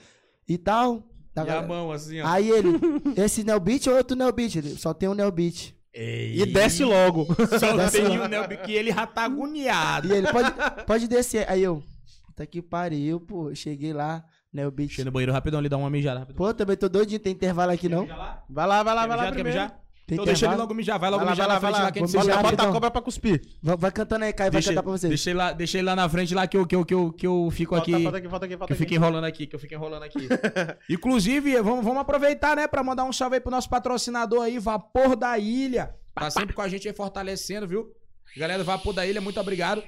[0.49, 1.03] e tal.
[1.35, 2.27] Da E a galera- mão assim, ó.
[2.27, 2.69] Aí ele,
[3.17, 4.57] esse Neo Beat ou outro Neo Beat?
[4.57, 5.75] Ele, só tem um Neo Beat.
[5.95, 7.27] E desce logo.
[7.59, 10.09] Só Desce tem um Neo que ele já tá agoniado.
[10.09, 10.53] E ele, pode,
[10.85, 11.49] pode descer.
[11.49, 11.83] Aí eu,
[12.27, 13.55] puta que pariu, pô.
[13.55, 16.37] Cheguei lá, eu ir no banheiro rapidão, ele dá uma mijada rapidão.
[16.37, 18.07] Pô, também tô doidinho, tem intervalo aqui não?
[18.49, 19.84] Vai lá, vai lá, vai lá Quer mijar?
[20.07, 21.85] Tem Então deixa ele logo mijar, vai logo Vai mijar vai lá, na frente lá
[21.85, 21.93] lá.
[21.93, 23.41] que a gente se Bota, já- bota a cobra pra cuspir.
[23.63, 25.09] Vai, vai cantando aí, Caio, vai cantar pra vocês.
[25.09, 27.11] deixa, ele lá, deixa ele lá na frente lá que eu, que eu, que eu,
[27.13, 28.03] que eu, fico Volta, aqui.
[28.03, 28.95] volta aqui, volta aqui, Que volta eu fico aqui.
[28.97, 30.29] enrolando aqui, que eu fico enrolando aqui.
[30.91, 35.17] Inclusive, vamos, vamos aproveitar, né, pra mandar um salve aí pro nosso patrocinador aí, Vapor
[35.17, 35.95] da Ilha.
[36.15, 37.91] Tá sempre com a gente aí fortalecendo, viu?
[38.37, 39.83] Galera do Vapor da Ilha, muito obrigado.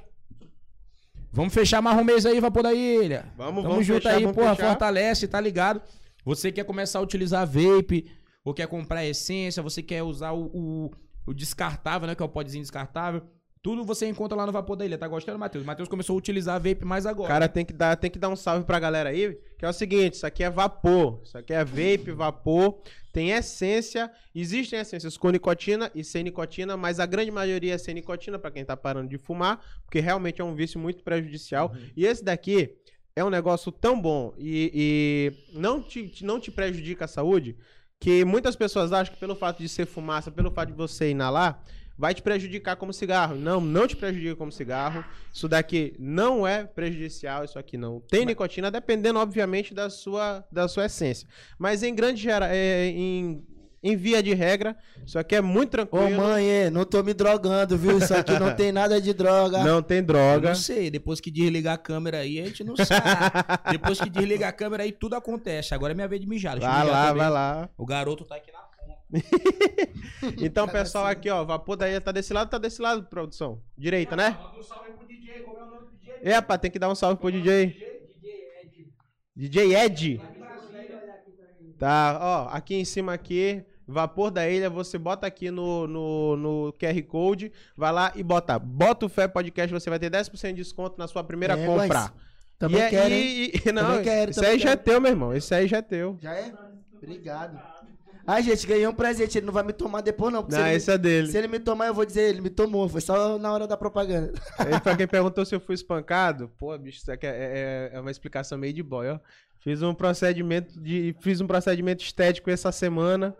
[1.31, 3.31] Vamos fechar mais um mês aí, Vapor da Ilha.
[3.37, 4.69] Vamos, Tamo vamos junto fechar, aí, vamos porra, fechar.
[4.69, 5.81] fortalece, tá ligado?
[6.25, 8.09] Você quer começar a utilizar vape,
[8.47, 10.91] ou quer comprar essência, você quer usar o, o,
[11.25, 13.21] o descartável, né, que é o podzinho descartável.
[13.61, 14.97] Tudo você encontra lá no Vapor da Ilha.
[14.97, 15.65] Tá gostando, Matheus?
[15.65, 17.27] Matheus começou a utilizar vape mais agora.
[17.27, 19.73] Cara, tem que, dar, tem que dar um salve pra galera aí, que é o
[19.73, 22.79] seguinte, isso aqui é vapor, isso aqui é vape, vapor,
[23.11, 27.95] tem essência, existem essências com nicotina e sem nicotina, mas a grande maioria é sem
[27.95, 32.05] nicotina pra quem tá parando de fumar, porque realmente é um vício muito prejudicial, e
[32.05, 32.77] esse daqui
[33.13, 34.71] é um negócio tão bom e,
[35.51, 37.57] e não, te, não te prejudica a saúde,
[37.99, 41.63] que muitas pessoas acham que pelo fato de ser fumaça, pelo fato de você inalar,
[41.97, 43.35] vai te prejudicar como cigarro.
[43.35, 45.03] Não, não te prejudica como cigarro.
[45.33, 50.67] Isso daqui não é prejudicial, isso aqui não tem nicotina, dependendo, obviamente, da sua, da
[50.67, 51.27] sua essência.
[51.57, 53.43] Mas em grande gera, é, em,
[53.91, 54.75] em via de regra,
[55.05, 56.17] isso aqui é muito Ô tranquilo.
[56.21, 57.97] mãe, é, não tô me drogando, viu?
[57.97, 59.63] Isso aqui não tem nada de droga.
[59.63, 60.49] não tem Eu droga.
[60.49, 63.01] não sei, depois que desligar a câmera aí, a gente não sabe.
[63.71, 65.73] depois que desligar a câmera aí, tudo acontece.
[65.73, 66.53] Agora é minha vez de mijar.
[66.53, 67.17] Deixa eu Vai mijar lá, também.
[67.23, 67.69] vai lá.
[67.77, 68.67] O garoto tá aqui na ponta.
[70.43, 73.61] Então, pessoal, aqui, ó, vapor daí tá desse lado, tá desse lado, produção.
[73.77, 74.37] Direita, né?
[74.41, 76.13] Manda um salve pro DJ, como é o nome do DJ?
[76.23, 77.75] É, pá, tem que dar um salve pro DJ.
[79.35, 80.21] DJ Ed.
[81.77, 86.73] Tá, ó, aqui em cima aqui, Vapor da Ilha, você bota aqui no, no, no
[86.73, 90.53] QR Code, vai lá e bota, bota o Fé Podcast, você vai ter 10% de
[90.55, 92.11] desconto na sua primeira É, compra.
[92.59, 94.83] Também e, é- quero, e- e- não, Também quero, esse também aí já é quero.
[94.83, 96.17] teu, meu irmão, esse aí já é teu.
[96.21, 96.53] Já é?
[97.01, 97.59] Obrigado.
[98.29, 99.37] Ai, gente, ganhei um presente.
[99.37, 100.45] Ele não vai me tomar depois, não.
[100.45, 101.27] Não, esse é me, dele.
[101.31, 102.89] se ele me tomar, eu vou dizer, ele me tomou.
[102.89, 104.33] Foi só na hora da propaganda.
[104.57, 107.99] Aí, pra quem perguntou se eu fui espancado, pô, bicho, isso aqui é, é- é
[108.01, 109.19] uma explicação meio de boy, ó.
[109.59, 111.15] Fiz um procedimento de.
[111.21, 113.33] Fiz um procedimento estético essa semana.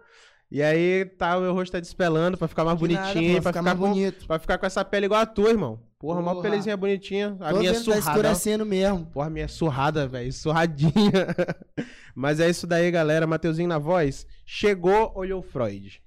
[0.49, 3.41] E aí tá, o meu rosto tá despelando pra ficar mais De nada, bonitinho, pô,
[3.41, 4.27] pra, ficar mais com, bonito.
[4.27, 5.81] pra ficar com essa pele igual a tua, irmão.
[5.99, 7.35] Porra, uma pelezinha bonitinha.
[7.39, 8.05] A Tô minha vendo tá surrada.
[8.05, 8.09] ó.
[8.11, 9.05] escurecendo mesmo.
[9.07, 10.31] Porra, minha surrada, velho.
[10.31, 10.93] Surradinha.
[12.15, 13.27] Mas é isso daí, galera.
[13.27, 14.25] Mateuzinho na voz.
[14.45, 16.01] Chegou, olhou o Freud.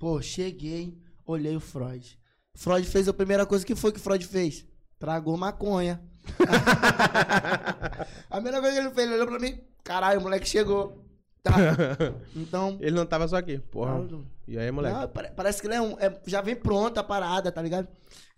[0.00, 2.18] Pô, cheguei, olhei o Freud.
[2.56, 4.66] Freud fez a primeira coisa que foi que Freud fez.
[4.98, 6.00] Tragou maconha.
[8.30, 11.05] a primeira coisa que ele fez, ele olhou pra mim, caralho, o moleque chegou.
[11.50, 12.14] Tá.
[12.34, 12.76] Então.
[12.80, 13.58] Ele não tava só aqui.
[13.58, 13.98] Porra.
[13.98, 14.96] não- E aí, moleque?
[14.98, 15.98] Não, pare- parece que ele é um.
[15.98, 17.88] é- já vem pronta a parada, tá ligado?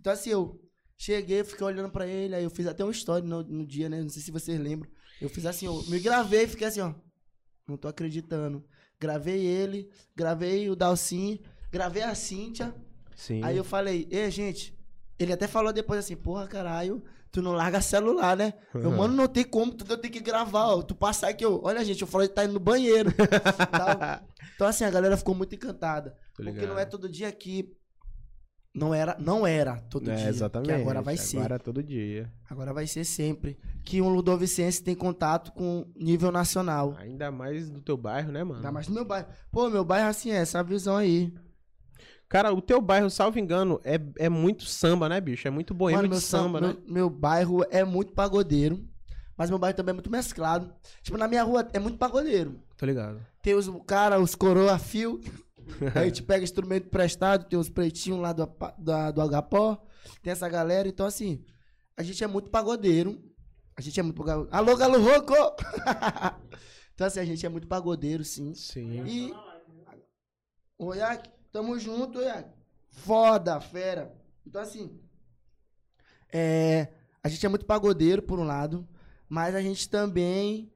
[0.01, 0.61] Então, assim, eu
[0.97, 4.01] cheguei, fiquei olhando pra ele, aí eu fiz até uma história no, no dia, né?
[4.01, 4.91] Não sei se vocês lembram.
[5.21, 6.95] Eu fiz assim, eu me gravei, fiquei assim, ó.
[7.67, 8.65] Não tô acreditando.
[9.01, 11.39] Gravei ele, gravei o Dalcin,
[11.71, 12.75] gravei a Cíntia.
[13.17, 13.43] Sim.
[13.45, 14.77] Aí eu falei, ei, gente.
[15.19, 18.55] Ele até falou depois assim, porra, caralho, tu não larga celular, né?
[18.75, 20.83] Eu, mano, não tem como, tu tem que gravar, ó.
[20.83, 21.61] Tu passar aqui, ó.
[21.63, 23.11] Olha, gente, o Freud tá indo no banheiro.
[23.71, 24.23] Tal.
[24.55, 26.17] Então, assim, a galera ficou muito encantada.
[26.35, 27.73] Porque não é todo dia que.
[28.75, 30.29] Não era, não era todo É, dia.
[30.29, 30.69] exatamente.
[30.69, 31.39] Que agora vai ser.
[31.39, 32.31] Agora é todo dia.
[32.49, 33.59] Agora vai ser sempre.
[33.85, 36.95] Que um ludovicense tem contato com nível nacional.
[36.99, 38.57] Ainda mais do teu bairro, né, mano?
[38.57, 39.27] Ainda mais no meu bairro.
[39.51, 41.33] Pô, meu bairro, assim, é essa visão aí.
[42.29, 45.49] Cara, o teu bairro, salvo engano, é, é muito samba, né, bicho?
[45.49, 46.73] É muito boêmio Mano, de samba, sam- né?
[46.85, 48.87] meu, meu bairro é muito pagodeiro.
[49.37, 50.73] Mas meu bairro também é muito mesclado.
[51.03, 52.61] Tipo, na minha rua é muito pagodeiro.
[52.77, 53.25] Tô ligado.
[53.41, 55.21] Tem os cara, os coroa fio.
[55.95, 58.47] Aí a gente pega instrumento emprestado, tem os pretinhos lá do,
[58.79, 59.81] da- do Agapó.
[60.23, 60.89] Tem essa galera.
[60.89, 61.45] Então, assim,
[61.97, 63.23] a gente é muito pagodeiro.
[63.77, 64.49] A gente é muito pagodeiro.
[64.51, 65.35] Alô, Galo Roco!
[66.93, 68.53] então, assim, a gente é muito pagodeiro, sim.
[68.55, 69.05] Sim.
[69.07, 69.33] E.
[70.77, 72.51] Ô, Iac, tamo junto, Iac.
[72.89, 74.15] Foda, fera.
[74.47, 74.99] Então, assim.
[76.33, 76.89] É.
[77.23, 78.87] A gente é muito pagodeiro, por um lado.
[79.29, 80.73] Mas a gente também.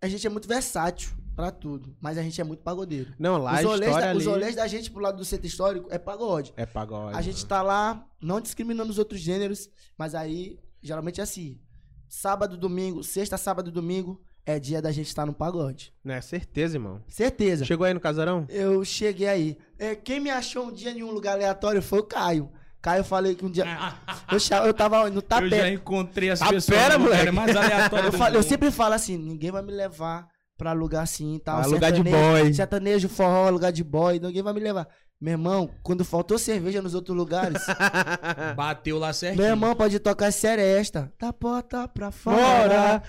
[0.00, 1.96] A gente é muito versátil pra tudo.
[2.00, 3.14] Mas a gente é muito pagodeiro.
[3.18, 5.88] Não, lá os, história da, ali os olês da gente pro lado do centro histórico
[5.90, 6.52] é pagode.
[6.56, 7.16] é pagode.
[7.16, 7.48] A gente né?
[7.48, 11.60] tá lá, não discriminando os outros gêneros, mas aí, geralmente é assim.
[12.08, 14.20] Sábado, domingo, sexta, sábado, domingo,
[14.50, 15.92] é dia da gente estar no pagode.
[16.04, 17.00] Não é certeza, irmão.
[17.08, 17.64] Certeza.
[17.64, 18.46] Chegou aí no casarão?
[18.48, 19.58] Eu cheguei aí.
[19.78, 22.50] É, quem me achou um dia em um lugar aleatório foi o Caio.
[22.82, 23.64] Caio, eu falei que um dia.
[24.30, 25.74] Eu, eu tava no Eu já tapete.
[25.74, 27.30] encontrei as Ah, pessoas pera, moleque.
[27.30, 30.26] mais aleatório Eu, falo- eu sempre falo assim: ninguém vai me levar
[30.56, 31.58] pra lugar assim e tal.
[31.60, 32.54] Ah, lugar de boy.
[32.54, 34.18] Sertanejo, forró, lugar de boy.
[34.18, 34.86] Ninguém vai me levar.
[35.20, 37.62] Meu irmão, quando faltou cerveja nos outros lugares,
[38.56, 39.42] Bateu lá certinho.
[39.42, 41.12] meu irmão pode tocar seresta.
[41.18, 43.02] Da porta pra fora.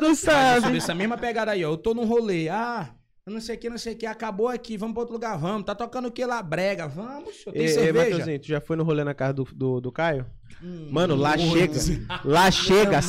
[0.00, 0.72] Sou sabem.
[0.72, 1.70] dessa mesma pegada aí, ó.
[1.72, 2.48] Eu tô num rolê.
[2.48, 2.94] Ah,
[3.26, 4.06] eu não sei o que, não sei o que.
[4.06, 5.64] Acabou aqui, vamos pra outro lugar, vamos.
[5.66, 6.42] Tá tocando o que lá?
[6.42, 7.44] Brega, vamos.
[7.52, 8.08] Ei, ei, cerveja.
[8.10, 10.24] Matheusinho, tu já foi no rolê na casa do, do, do Caio?
[10.62, 11.78] Hum, Mano, lá hum, chega.
[11.78, 12.06] hum.
[12.24, 13.00] Lá chega,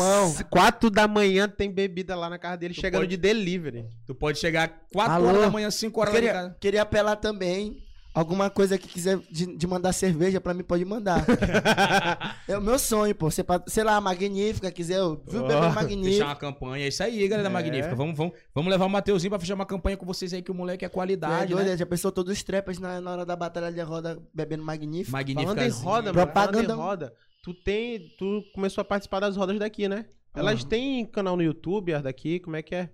[0.49, 3.85] quatro da manhã tem bebida lá na casa dele, Tu chegando pode- de delivery.
[4.05, 5.27] Tu pode chegar 4 Alô?
[5.27, 6.57] horas da manhã, 5 horas da Queria, casa.
[6.59, 7.77] queria apelar também.
[8.13, 11.25] Alguma coisa que quiser de, de mandar cerveja pra mim, pode mandar.
[12.47, 13.31] é o meu sonho, pô.
[13.31, 14.99] Você, pa- sei lá, Magnífica, quiser.
[14.99, 16.25] eu- Viu, bebê Fechar Magnífica.
[16.25, 16.85] uma campanha.
[16.85, 17.53] É isso aí, galera da É.
[17.53, 17.95] Magnífica.
[17.95, 20.53] Vamos, vamos, vamos levar o Mateuzinho pra fechar uma campanha com vocês aí, que o
[20.53, 21.75] moleque é É qualidade, doido, né?
[21.77, 25.11] Já pensou todos os trepas na, na hora da batalha de roda bebendo Magnífica?
[25.11, 25.43] Magnífica.
[25.43, 29.35] Falando em roda, mano, Propaganda- falando em roda, tu tem, tu começou a participar das
[29.35, 30.05] rodas daqui, né?
[30.35, 30.69] Elas Aham.
[30.69, 32.89] têm canal no YouTube, as daqui, como é que é?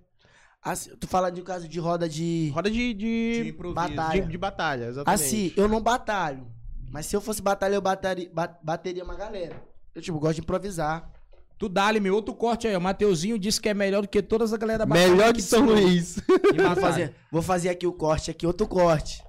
[0.62, 2.50] Assim, tu fala de um caso de roda de.
[2.54, 4.22] Roda de, De de, batalha.
[4.22, 5.22] de, de batalha, exatamente.
[5.24, 6.46] Assim, eu não batalho.
[6.90, 9.62] Mas se eu fosse batalhar, eu bateria, ba- bateria uma galera.
[9.94, 11.10] Eu, tipo, gosto de improvisar.
[11.58, 12.74] Tu dá-lhe meu outro corte aí.
[12.76, 15.42] O Mateuzinho disse que é melhor do que todas as galera da batalha Melhor que
[15.42, 15.64] São.
[15.66, 16.16] Luís.
[16.26, 16.76] Vou batalha.
[16.80, 19.22] fazer, vou fazer aqui o corte, aqui outro corte.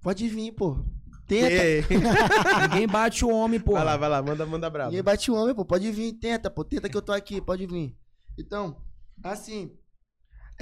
[0.00, 0.84] Pode vir, pô.
[1.26, 1.54] Tenta.
[2.68, 3.72] Ninguém bate o homem, pô.
[3.72, 4.90] vai lá, vai lá, manda, manda bravo.
[4.90, 5.64] Ninguém bate o homem, pô.
[5.64, 6.64] Pode vir, tenta, pô.
[6.64, 7.96] Tenta que eu tô aqui, pode vir.
[8.38, 8.76] Então,
[9.22, 9.70] assim,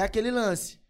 [0.01, 0.80] é aquele lance.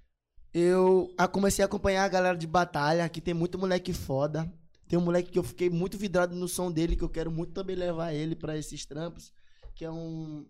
[0.53, 4.53] Eu comecei a acompanhar a galera de batalha, que tem muito moleque foda.
[4.89, 7.53] Tem um moleque que eu fiquei muito vidrado no som dele, que eu quero muito
[7.53, 9.33] também levar ele pra esses trampos.
[9.75, 10.47] Que é um.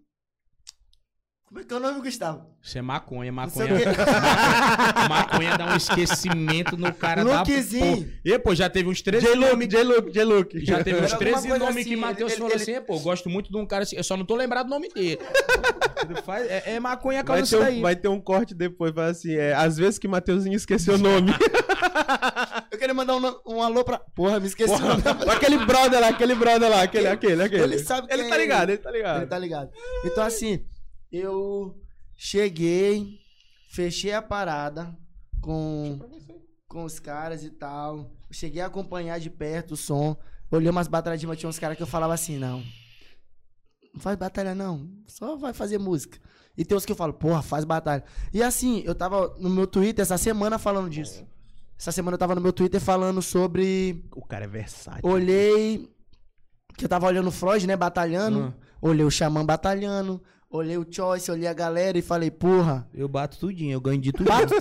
[1.50, 2.46] Como é que é o nome, Gustavo?
[2.62, 3.74] Isso é maconha, maconha.
[3.74, 7.96] o maconha dá um esquecimento no cara da Lukezinho.
[8.04, 8.08] porra.
[8.24, 9.66] E, pô, já teve uns 13 J-Look.
[9.66, 10.64] J-Look, J-Look.
[10.64, 12.80] Já teve uns Era alguma 13 coisa nomes assim, que Matheus falou ele- assim, "É,
[12.80, 15.18] pô, gosto muito de um cara assim, eu só não tô lembrado do nome dele.
[16.48, 17.78] É, é maconha Vai causa isso daí.
[17.78, 20.98] um, vai ter um corte depois, fala assim, é, às vezes que Mateuzinho esqueceu o
[20.98, 21.32] nome.
[22.70, 23.98] Eu queria mandar um, um alô pra.
[24.14, 25.02] Porra, me esqueci o nome.
[25.32, 27.62] aquele brother lá, aquele brother lá, aquele, aquele, aquele.
[27.64, 29.16] Ele sabe Ele tá é ligado, ele tá ligado.
[29.18, 29.70] Ele tá ligado.
[30.04, 30.64] Então, assim,
[31.10, 31.80] eu
[32.16, 33.18] cheguei,
[33.70, 34.96] fechei a parada
[35.40, 35.98] com,
[36.68, 38.10] com os caras e tal.
[38.30, 40.16] Cheguei a acompanhar de perto o som.
[40.50, 42.62] Olhei umas batalhas de mas tinha uns caras que eu falava assim, não.
[43.92, 44.88] Não faz batalha, não.
[45.06, 46.18] Só vai fazer música.
[46.56, 48.04] E tem uns que eu falo, porra, faz batalha.
[48.32, 51.24] E assim, eu tava no meu Twitter essa semana falando disso.
[51.78, 55.08] Essa semana eu tava no meu Twitter falando sobre O cara é versátil.
[55.08, 55.88] Olhei.
[56.76, 57.76] Que eu tava olhando o Freud, né?
[57.76, 58.54] Batalhando.
[58.82, 60.22] Olhei o Xamã batalhando.
[60.52, 62.84] Olhei o Choice, olhei a galera e falei, porra.
[62.92, 64.26] Eu bato tudinho, eu ganho de tudo.
[64.26, 64.52] Bato...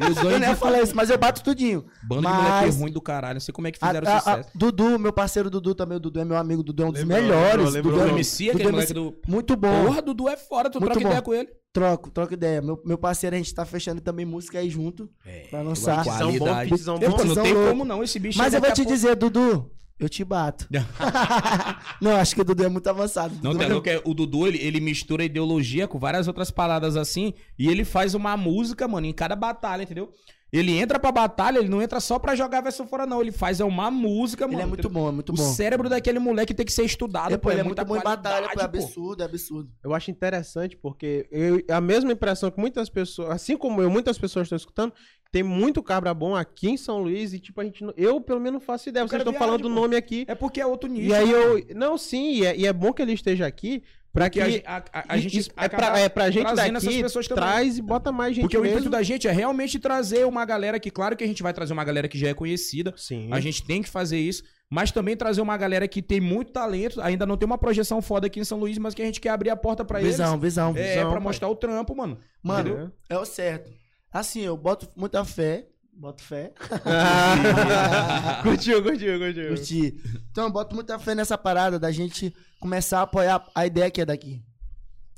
[0.00, 1.84] Eu eu ganho não ia de falar isso, mas eu bato tudinho.
[2.04, 3.34] Bando Mas- de moleque ruim do caralho.
[3.34, 4.48] Não sei como é que A- fizeram a- a- sucesso.
[4.54, 7.20] Dudu, meu parceiro Dudu também, o Dudu é meu amigo, Dudu é um dos Lembrou,
[7.20, 7.50] melhores.
[7.50, 7.92] lembrou, lembrou.
[7.98, 9.10] Dudu é O MC, Dudu aquele é moleque MC.
[9.10, 9.30] do...
[9.30, 9.84] Muito bom.
[9.86, 11.08] Porra, Dudu é fora, tu Muito troca bom.
[11.10, 11.48] ideia com ele.
[11.72, 12.62] Troco, troco ideia.
[12.62, 15.10] Meu, meu parceiro, a gente tá fechando também música aí junto.
[15.26, 16.02] É, Pra lançar.
[16.02, 16.70] Pizzão bom, qualidade.
[16.70, 17.16] pizzão Eu, bom.
[17.18, 17.68] pô, não tem louco.
[17.68, 19.70] como não, esse bicho Mas eu vou te a dizer, Dudu,
[20.00, 20.66] eu te bato.
[22.00, 23.34] não, acho que o Dudu é muito avançado.
[23.42, 27.34] Não, tem louco, é- o Dudu, ele, ele mistura ideologia com várias outras paradas assim,
[27.58, 30.10] e ele faz uma música, mano, em cada batalha, entendeu?
[30.52, 33.20] Ele entra pra batalha, ele não entra só pra jogar a versão fora, não.
[33.20, 34.58] Ele faz é uma música, mano.
[34.58, 35.42] Ele é muito bom, é muito o bom.
[35.42, 38.02] cérebro daquele moleque tem que ser estudado, É, pô, ele é muita muito bom em
[38.16, 39.70] batalha, pô, é absurdo, é absurdo.
[39.84, 44.18] Eu acho interessante porque eu, a mesma impressão que muitas pessoas, assim como eu, muitas
[44.18, 44.92] pessoas estão escutando,
[45.30, 48.40] tem muito cabra bom aqui em São Luís e tipo a gente, não- eu pelo
[48.40, 49.04] menos não faço ideia.
[49.04, 49.68] O Vocês estão falando pô.
[49.68, 50.24] nome aqui.
[50.26, 51.06] É porque é outro nicho.
[51.08, 51.32] E aí né?
[51.32, 54.62] eu, não, sim, e é, e é bom que ele esteja aqui para que Porque
[54.66, 57.44] a, a- a- gente é pra, é pra gente trazendo essas daqui, pessoas também.
[57.44, 58.78] traz e bota mais gente Porque o mesmo.
[58.78, 61.72] intuito da gente é realmente trazer uma galera que, claro que a gente vai trazer
[61.72, 63.28] uma galera que já é conhecida, Sim.
[63.32, 67.00] a gente tem que fazer isso, mas também trazer uma galera que tem muito talento,
[67.00, 69.30] ainda não tem uma projeção foda aqui em São Luís, mas que a gente quer
[69.30, 70.42] abrir a porta pra Visão, eles.
[70.42, 71.02] visão, É, visão.
[71.04, 71.22] pra pai.
[71.22, 72.18] mostrar o trampo, mano.
[72.42, 72.92] Mano, Entendeu?
[73.08, 73.70] é o certo.
[74.12, 75.66] Assim, eu boto muita fé.
[76.00, 76.54] Boto fé.
[78.42, 79.48] Curtiu, curtiu, curtiu.
[79.48, 80.00] Curti.
[80.30, 84.00] Então, eu boto muita fé nessa parada da gente começar a apoiar a ideia que
[84.00, 84.42] é daqui.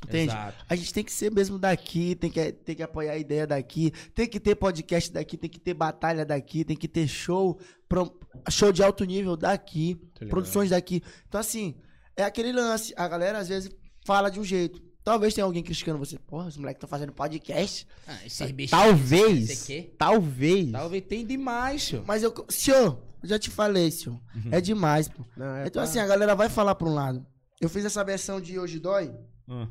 [0.05, 0.33] Entende?
[0.33, 0.65] Exato.
[0.69, 3.93] A gente tem que ser mesmo daqui, tem que, tem que apoiar a ideia daqui,
[4.13, 8.19] tem que ter podcast daqui, tem que ter batalha daqui, tem que ter show, pro-
[8.51, 9.95] show de alto nível daqui,
[10.29, 11.01] produções daqui.
[11.29, 11.77] Então, assim,
[12.17, 12.93] é aquele lance.
[12.97, 13.71] A galera às vezes
[14.05, 14.83] fala de um jeito.
[15.05, 16.19] Talvez tenha alguém criticando você.
[16.19, 17.87] Porra, os moleques estão fazendo podcast.
[18.07, 18.71] Ah, esse bicho.
[18.71, 19.91] Talvez, Esse aqui?
[19.99, 20.71] talvez.
[20.71, 22.05] Talvez tem demais, senhor.
[22.07, 22.33] Mas eu.
[22.49, 24.21] Senhor, eu já te falei, senhor.
[24.51, 25.25] É demais, pô.
[25.37, 27.27] Não, é então, pra- assim, a galera vai falar pra um lado.
[27.61, 29.13] Eu fiz essa versão de Hoje Dói.
[29.49, 29.67] Hum.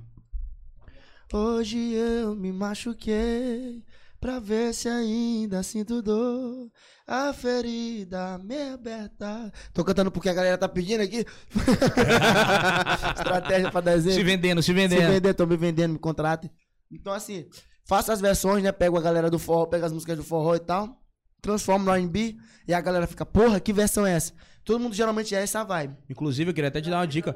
[1.34, 3.82] Hoje eu me machuquei
[4.22, 6.70] pra ver se ainda sinto dor.
[7.08, 9.52] A ferida me aberta.
[9.74, 11.26] Tô cantando porque a galera tá pedindo aqui.
[13.18, 14.16] Estratégia pra desenho.
[14.16, 15.12] Se vendendo, se Se vendendo.
[15.12, 16.50] vender, tô me vendendo, me contratem.
[16.92, 17.48] Então, assim,
[17.86, 18.72] faço as versões, né?
[18.72, 21.02] Pego a galera do forró, pego as músicas do forró e tal,
[21.42, 24.34] transformo no R&B e a galera fica, porra, que versão é essa?
[24.64, 25.98] Todo mundo geralmente é essa vibe.
[26.10, 27.36] Inclusive, eu queria até te dar uma dica.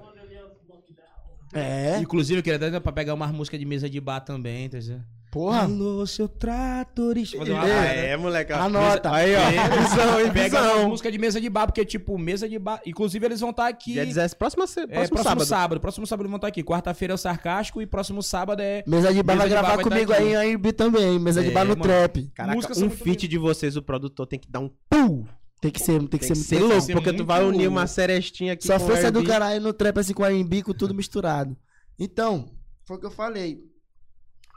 [1.54, 4.78] É, Inclusive, eu queria até pra pegar umas músicas de mesa de bar também, tá
[4.78, 5.04] dizendo?
[5.36, 5.64] Porra.
[5.64, 7.38] Alô, seu tratorista.
[7.38, 8.54] Fazer uma É, é, moleque.
[8.54, 8.56] ó.
[8.58, 9.12] Anota.
[9.12, 9.40] Aí, ó.
[9.82, 10.32] Visão, hein?
[10.32, 10.90] Visão.
[10.90, 12.80] música de mesa de bar, porque, tipo, mesa de bar.
[12.86, 13.94] Inclusive, eles vão estar aqui.
[13.94, 15.46] Dia 17, próxima, se- é, próximo, próximo sábado.
[15.46, 15.80] sábado.
[15.82, 16.64] Próximo sábado vão estar aqui.
[16.64, 18.84] Quarta-feira é o Sarcástico e próximo sábado é.
[18.88, 20.22] Mesa de bar Mesa vai de gravar bar vai tá comigo aqui.
[20.24, 21.20] aí em R&B também.
[21.20, 21.82] Mesa de É, bar no mano.
[21.84, 22.32] trap.
[22.34, 25.26] Caraca, um feat de vocês, o produtor tem que dar um pum.
[25.62, 27.44] Tem que ser, tem que Tem que ser, ser muito louco, ser porque tu vai
[27.44, 30.94] unir uma serestinha aqui Só força do caralho no trap assim com R&B, com tudo
[30.94, 31.58] misturado.
[32.00, 32.52] Então,
[32.86, 33.58] foi o que eu falei.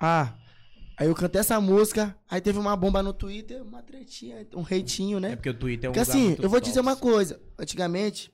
[0.01, 0.35] Ah,
[0.99, 5.19] aí eu cantei essa música, aí teve uma bomba no Twitter, uma tretinha, um reitinho,
[5.21, 5.33] né?
[5.33, 7.41] É porque o Twitter é um Porque lugar assim, muito eu vou dizer uma coisa.
[7.59, 8.33] Antigamente,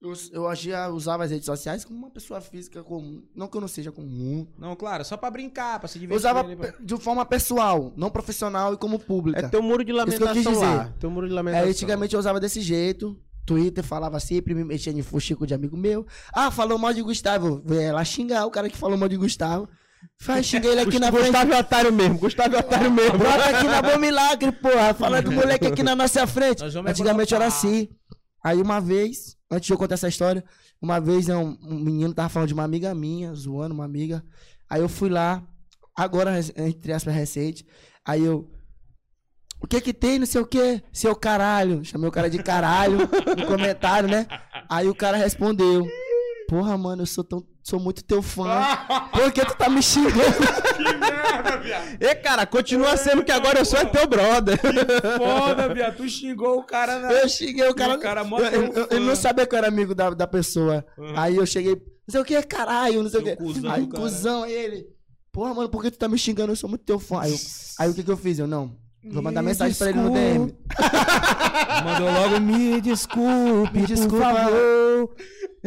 [0.00, 3.24] eu, eu agia, usava as redes sociais como uma pessoa física comum.
[3.34, 4.46] Não que eu não seja comum.
[4.56, 6.14] Não, claro, só pra brincar, pra se divertir.
[6.14, 9.40] Eu usava ali, pra- pe- de forma pessoal, não profissional e como pública.
[9.40, 10.82] É teu muro de Isso que eu quis lamentação lá.
[10.84, 10.94] dizer.
[11.00, 11.64] Teu muro de lamentação.
[11.64, 13.18] Aí antigamente eu usava desse jeito.
[13.44, 16.06] Twitter falava sempre, me mexia em fuxico de amigo meu.
[16.34, 17.62] Ah, falou mal de Gustavo.
[17.64, 19.66] Vai lá xingar o cara que falou mal de Gustavo.
[20.20, 21.26] Faz, xinguei ele aqui na frente.
[21.26, 23.18] Gustavo é otário mesmo, Gustavo é otário mesmo.
[23.18, 24.92] Brota aqui na Bom Milagre, porra.
[24.94, 26.62] Fala do moleque aqui na nossa frente.
[26.64, 27.88] Antigamente era assim.
[28.42, 30.44] Aí uma vez, antes de eu contar essa história,
[30.80, 34.24] uma vez né, um, um menino tava falando de uma amiga minha, zoando uma amiga.
[34.68, 35.42] Aí eu fui lá,
[35.96, 37.66] agora, entre aspas, recente.
[38.04, 38.50] Aí eu.
[39.60, 41.84] O que que tem, não sei o que, seu caralho.
[41.84, 42.98] Chamei o cara de caralho
[43.36, 44.26] no comentário, né?
[44.68, 45.84] Aí o cara respondeu.
[46.48, 48.44] Porra, mano, eu sou, tão, sou muito teu fã.
[49.12, 50.14] Por que tu tá me xingando?
[52.00, 54.58] Ê, cara, continua sendo que agora eu sou é teu brother.
[55.18, 55.96] Foda, viado.
[55.96, 57.12] Tu xingou o cara na.
[57.12, 57.94] Eu xinguei o cara.
[57.94, 60.84] O cara eu, eu- eu- não sabia que eu era amigo da, da pessoa.
[61.16, 63.42] Aí eu cheguei, não sei o que, caralho, não sei Seu o que.
[63.42, 64.02] cuzão, Aí, cara.
[64.02, 64.86] cuzão, aí ele.
[65.32, 66.52] Porra, mano, por que tu tá me xingando?
[66.52, 67.20] Eu sou muito teu fã.
[67.20, 67.38] Aí, eu-
[67.78, 68.38] aí o que que eu fiz?
[68.38, 68.74] Eu, não.
[69.04, 70.54] Vou mandar Me mensagem pra ele no DM.
[71.84, 74.16] Mandou logo, me desculpe, Me desculpa.
[74.26, 75.14] por favor.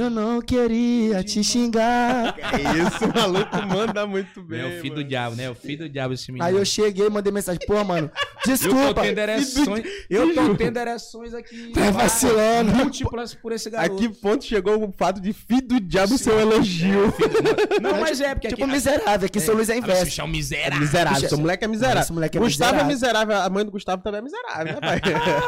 [0.02, 2.36] Eu não queria te xingar.
[2.52, 4.62] É isso, o maluco manda muito bem.
[4.62, 5.43] É o filho do diabo, né?
[5.45, 6.45] É o filho do diabo esse menino.
[6.47, 7.60] Aí eu cheguei, mandei mensagem.
[7.66, 9.02] Pô, mano, Eu tô desculpa.
[9.02, 9.86] tendo ereções.
[10.10, 11.72] Eu tô tendo ereções aqui.
[11.74, 12.72] Tá vacilando.
[12.76, 13.95] Múltiplas por esse A garoto.
[13.97, 17.14] que ponto chegou o fato de filho do diabo ser um elogio?
[17.82, 18.72] Não, mas é, porque Tipo aqui.
[18.74, 20.06] miserável, aqui seu Luiz é inverso.
[20.06, 20.80] bicho, é um miserável.
[20.80, 22.02] Miserável, seu moleque é miserável.
[22.02, 23.28] esse moleque é Gustavo é miserável.
[23.28, 25.02] miserável, a mãe do Gustavo também é miserável, né, pai?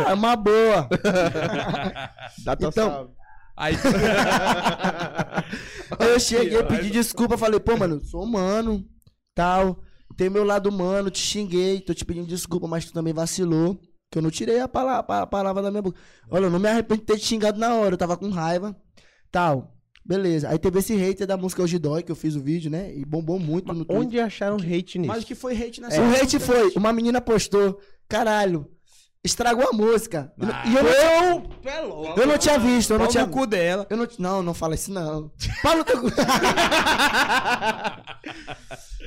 [0.10, 0.88] É uma boa.
[2.44, 3.12] Dá Então- salve.
[3.58, 3.76] Aí,
[6.00, 8.84] eu cheguei, pedi desculpa, falei, pô, mano, sou humano,
[9.36, 9.82] tal.
[10.18, 13.80] Tem meu lado humano, te xinguei, tô te pedindo desculpa, mas tu também vacilou.
[14.12, 16.00] Que eu não tirei a palavra, a palavra da minha boca.
[16.30, 18.76] Olha, eu não me arrependo de ter te xingado na hora, eu tava com raiva,
[19.32, 19.74] tal.
[20.06, 20.50] Beleza.
[20.50, 22.94] Aí teve esse hater da música Hoje Dói, que eu fiz o vídeo, né?
[22.94, 23.98] E bombou muito no Twitter.
[23.98, 25.08] Onde acharam hate nisso?
[25.08, 28.70] mas o que foi hate nessa O hate foi, uma menina postou, caralho,
[29.24, 30.32] estragou a música.
[30.38, 32.20] E não- E eu, não, Tu é louco.
[32.20, 33.88] eu não tinha visto, eu não Pau tinha cu dela.
[33.90, 35.32] eu não, não, não fala isso não.
[35.62, 36.08] Fala no teu cu.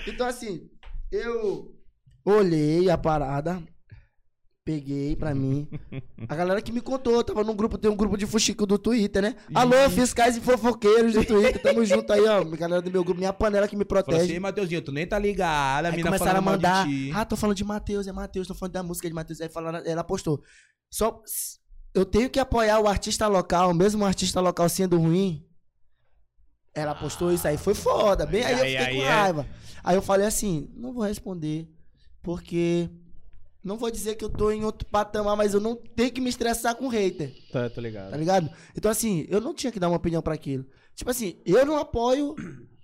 [0.07, 0.69] então assim,
[1.13, 1.75] eu
[2.25, 3.63] olhei a parada,
[4.67, 5.69] peguei pra mim.
[6.29, 9.23] A galera que me contou, tava num grupo, tem um grupo de fuxico do Twitter,
[9.23, 9.37] né?
[9.55, 12.45] Alô, fiscais e fofoqueiros do Twitter, tamo junto aí, ó.
[12.45, 14.33] Galera do meu grupo, minha panela que me Falou assim, protege.
[14.35, 15.87] "Ei, Mateuzinho, tu nem tá ligado.
[15.87, 16.87] A Aí começaram a mandar.
[17.15, 19.41] Ah, tô falando de Matheus, é Matheus, tô falando da música de Matheus.
[19.41, 20.43] Aí falaram, ela postou.
[20.91, 21.23] Só.
[21.95, 25.47] Eu tenho que apoiar o artista local, mesmo o artista local sendo ruim.
[26.75, 28.27] Ela postou isso aí, foi foda.
[28.27, 29.09] Bem aí eu fiquei com é.
[29.09, 29.47] raiva.
[29.83, 31.69] Aí eu falei assim: não vou responder,
[32.23, 32.91] porque.
[33.67, 36.31] Não vou dizer que eu tô em outro patamar, mas eu não tenho que me
[36.31, 38.13] estressar com hater, Tá, tô ligado.
[38.13, 38.49] tá ligado?
[38.77, 40.65] Então, assim, eu não tinha que dar uma opinião pra aquilo.
[40.95, 42.37] Tipo assim, eu não apoio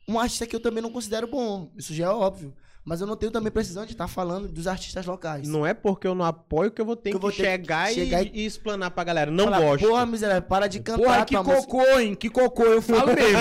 [0.08, 1.70] um artista que eu também não considero bom.
[1.76, 2.52] Isso já é óbvio.
[2.84, 5.46] Mas eu não tenho também precisão de estar falando dos artistas locais.
[5.46, 7.36] Não é porque eu não apoio que eu vou ter Que que, eu vou ter
[7.36, 9.30] que chegar, chegar e, e- e explanar pra galera.
[9.30, 9.86] Não Falar, gosto.
[9.86, 11.00] Porra, miserável, para de cantar.
[11.04, 12.14] Porra, que tua música." cocô, hein?
[12.16, 13.38] Que cocô, eu falo mesmo.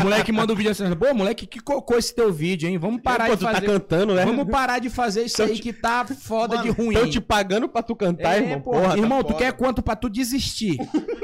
[0.04, 2.78] moleque manda um vídeo assim, pô, moleque, que cocô esse teu vídeo, hein?
[2.78, 3.60] Vamos parar Pô, de tu fazer.
[3.60, 4.24] tá cantando, né?
[4.24, 6.94] Vamos parar de fazer isso aí te- que tá foda Mano, de ruim.
[6.94, 8.60] Estão te pagando pra tu cantar, É, irmão.
[8.62, 8.70] pô.
[8.70, 9.38] Porra, tá irmão, tu foda.
[9.44, 10.78] quer quanto pra tu desistir?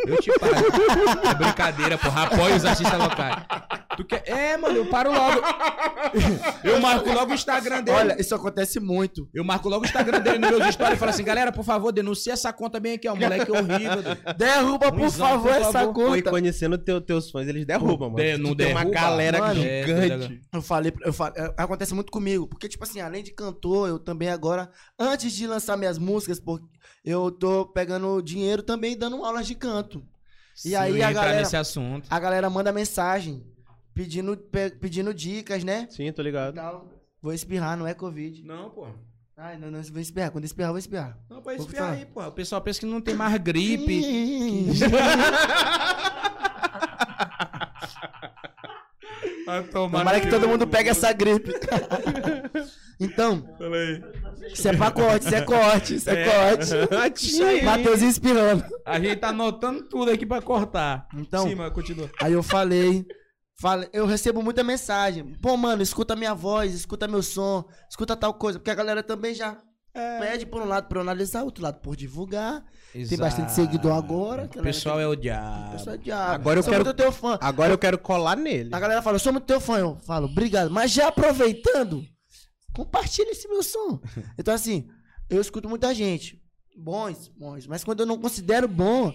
[0.07, 0.55] Eu te pago.
[1.27, 2.25] é brincadeira, porra.
[2.25, 3.37] Apoia os artistas locais.
[3.97, 4.23] Tu quer...
[4.27, 5.41] É, mano, eu paro logo.
[6.63, 7.97] Eu marco logo o Instagram dele.
[7.99, 9.29] Olha, isso acontece muito.
[9.35, 11.93] Eu marco logo o Instagram dele nos meus stories e falo assim, galera, por favor,
[11.93, 13.15] denuncia essa conta bem aqui, ó.
[13.15, 14.03] Moleque horrível.
[14.37, 15.93] Derruba, por Ruizão, favor, por essa favor.
[15.95, 16.31] Pô, e conta.
[16.31, 18.23] conhecendo teu, teus fãs, eles derrubam, mano.
[18.23, 19.63] De- não tem uma galera mano.
[19.65, 20.41] É, gigante.
[20.53, 23.99] Eu falei, eu falei, é, acontece muito comigo, porque tipo assim, além de cantor, eu
[23.99, 26.61] também agora, antes de lançar minhas músicas, pô,
[27.05, 30.03] eu tô pegando dinheiro também dando aulas de canto.
[30.65, 32.07] E aí eu ia a galera- nesse assunto.
[32.11, 33.43] A galera manda mensagem
[33.95, 35.87] pedindo, pe- pedindo dicas, né?
[35.91, 36.55] Sim, tô ligado.
[36.57, 36.85] Não,
[37.23, 38.43] vou espirrar, não é Covid.
[38.45, 38.87] Não, pô.
[39.37, 40.31] Ai, não, não, vou espirrar.
[40.31, 41.19] Quando espirrar, vou espirrar.
[41.29, 41.93] Não, pode falar.
[41.93, 42.23] aí, pô.
[42.23, 44.03] O pessoal pensa que não tem mais gripe.
[49.73, 51.53] Tomara que todo mundo pegue essa gripe.
[53.01, 53.45] então,
[54.53, 57.21] isso é pra corte, isso é corte, isso é, corte.
[57.27, 57.63] Isso aí.
[57.65, 58.65] Mateuzinho espirrando.
[58.85, 61.09] A gente tá anotando tudo aqui pra cortar.
[61.15, 62.11] Então, Sim, continua.
[62.21, 63.05] Aí eu falei,
[63.61, 65.35] falei, eu recebo muita mensagem.
[65.41, 68.59] Pô, mano, escuta minha voz, escuta meu som, escuta tal coisa.
[68.59, 69.57] Porque a galera também já
[70.21, 72.65] pede por um lado pra eu analisar, outro lado por divulgar.
[72.93, 74.49] Tem bastante seguidor agora.
[74.57, 75.73] O pessoal é o O diabo.
[75.73, 76.35] pessoal é diabo.
[76.35, 77.39] Agora eu Sou quero- muito teu fã.
[77.41, 78.71] Agora eu quero colar nele.
[78.73, 79.79] A galera fala, eu sou muito teu fã.
[79.79, 80.71] Eu falo, obrigado.
[80.71, 82.05] Mas já aproveitando,
[82.75, 84.01] compartilha esse meu som.
[84.39, 84.89] Então, assim,
[85.29, 86.41] eu escuto muita gente.
[86.77, 87.67] Bons, bons.
[87.67, 89.13] Mas quando eu não considero bom,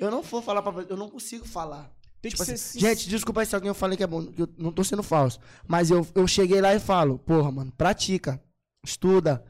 [0.00, 1.90] eu não vou falar pra Eu não consigo falar.
[2.24, 4.48] Tem Tipo assim, gente, desculpa aí se alguém eu falei que é bom, que eu
[4.56, 5.38] não tô sendo falso.
[5.68, 8.40] Mas eu, eu cheguei lá e falo, porra, mano, pratica,
[8.82, 9.44] estuda,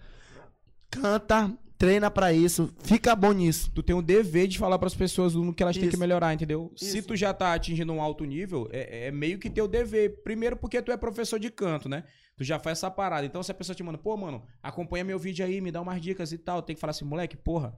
[0.90, 3.70] canta, treina pra isso, fica bom nisso.
[3.72, 6.00] Tu tem o dever de falar pras pessoas no que elas têm que Isso.
[6.00, 6.72] melhorar, entendeu?
[6.74, 7.06] Se Isso.
[7.06, 10.24] tu já tá atingindo um alto nível, é, é meio que teu dever.
[10.24, 12.02] Primeiro porque tu é professor de canto, né?
[12.36, 13.24] Tu já faz essa parada.
[13.24, 16.02] Então se a pessoa te manda, pô, mano, acompanha meu vídeo aí, me dá umas
[16.02, 16.60] dicas e tal.
[16.60, 17.72] Tem que falar assim, moleque, porra.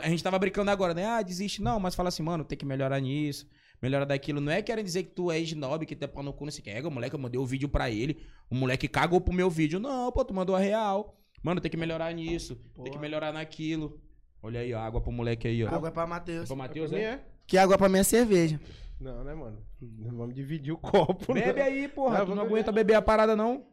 [0.00, 1.06] A gente tava brincando agora, né?
[1.06, 1.60] Ah, desiste.
[1.60, 3.48] Não, mas fala assim, mano, tem que melhorar nisso,
[3.82, 4.40] melhorar daquilo.
[4.40, 6.52] Não é querendo dizer que tu é snob, que tu é pau no cu, não
[6.52, 6.70] sei o que.
[6.70, 8.18] É, moleque, eu mandei o vídeo pra ele.
[8.50, 9.78] O moleque cagou pro meu vídeo.
[9.78, 11.14] Não, pô, tu mandou a real.
[11.42, 13.00] Mano, tem que melhorar nisso, tem que Porra.
[13.00, 14.00] melhorar naquilo.
[14.42, 15.68] Olha aí, ó, água pro moleque aí, ó.
[15.68, 16.46] Água é pra É Matheus.
[16.48, 17.08] pro Matheus, Pra mim é?
[17.08, 17.24] é.
[17.46, 18.60] Que água pra mim é cerveja.
[19.00, 19.58] Não, né, mano?
[19.80, 21.42] Vamos dividir o copo, né?
[21.42, 22.18] Bebe aí, porra.
[22.18, 22.48] Não, tu não beber.
[22.48, 23.64] aguenta beber a parada, não?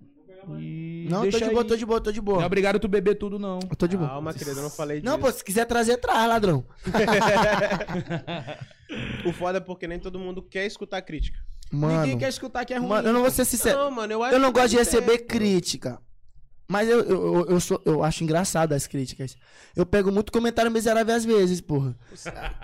[0.60, 1.54] E Não, deixa tô de aí.
[1.56, 2.46] boa, tô de boa, tô de Não é boa.
[2.46, 3.60] obrigado tu beber tudo, não.
[3.70, 4.10] Eu tô de boa.
[4.10, 5.12] Calma, querido, eu não falei disso.
[5.12, 6.64] Não, pô, se quiser trazer, traz, ladrão.
[9.26, 11.40] O foda é porque nem todo mundo quer escutar crítica.
[11.72, 12.88] Mano, Ninguém quer escutar que é ruim.
[12.88, 13.80] mano, eu não vou ser sincero.
[13.80, 16.00] Não, mano, eu acho Eu não que gosto de ter, receber crítica.
[16.68, 19.38] Mas eu, eu, eu, sou, eu acho engraçado as críticas.
[19.76, 21.96] Eu pego muito comentário miserável às vezes, porra.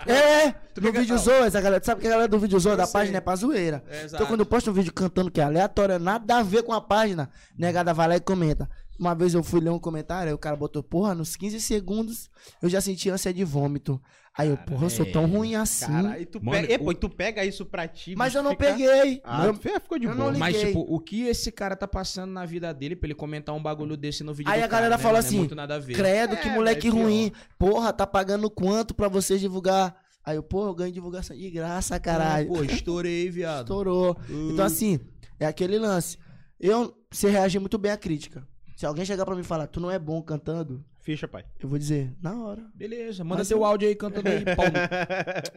[0.06, 2.84] É, no fica- vídeo zoas, a galera, sabe que a galera do vídeo zoa da
[2.86, 2.92] sei.
[2.92, 3.82] página é pra zoeira.
[3.88, 4.06] É.
[4.06, 6.80] Então quando eu posto um vídeo cantando que é aleatório, nada a ver com a
[6.80, 8.68] página, negada vai lá e comenta.
[8.98, 12.30] Uma vez eu fui ler um comentário, aí o cara botou, porra, nos 15 segundos
[12.60, 14.00] eu já senti ânsia de vômito.
[14.36, 15.86] Aí eu, porra, eu sou tão ruim assim.
[15.86, 18.14] Cara, e tu, Mano, pega, e, pô, e tu pega isso pra ti.
[18.16, 19.20] mas eu não fica- peguei.
[19.22, 20.32] Ah, Eu- ficou de eu boa.
[20.32, 23.62] Mas, tipo, o que esse cara tá passando na vida dele pra ele comentar um
[23.62, 25.74] bagulho desse no vídeo Aí do a galera cara, né, fala assim, É muito nada
[25.74, 25.94] a ver.
[25.94, 27.04] Credo, que É, moleque mas pior.
[27.04, 27.32] ruim.
[27.58, 29.94] Porra, tá pagando quanto pra vocês divulgar?
[30.24, 32.54] Aí eu, porra, eu ganho divulgação de graça, caralho.
[32.54, 33.64] Ah, pô, estourei, viado.
[33.64, 34.16] Estourou.
[34.30, 34.98] Então, assim,
[35.38, 36.16] é aquele lance.
[36.58, 38.46] Eu sei reagir muito bem à crítica.
[38.76, 41.44] Se alguém chegar pra mim e falar, tu não é bom cantando, Ficha, pai.
[41.60, 42.62] eu vou dizer, na hora.
[42.74, 44.44] Beleza, manda Mas teu eu- áudio aí cantando aí,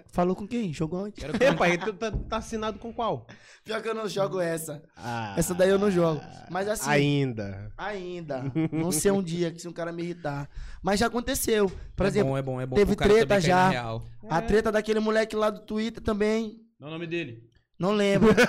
[0.07, 0.73] Falou com quem?
[0.73, 1.23] Jogou antes?
[1.23, 3.27] Quero Ei, pai, tu tá, tá assinado com qual?
[3.63, 4.81] Pior que eu não jogo essa.
[4.97, 6.19] Ah, Essa daí eu não jogo.
[6.49, 7.71] Mas assim, Ainda.
[7.77, 8.43] ainda.
[8.71, 10.49] Não sei um dia que se um cara me irritar.
[10.81, 11.71] Mas já aconteceu.
[11.95, 12.75] Por é exemplo, bom, é bom, é bom.
[12.75, 13.99] teve treta já.
[14.29, 16.59] a treta daquele moleque lá do Twitter também.
[16.79, 17.47] Qual é o nome dele?
[17.78, 18.34] Não lembro.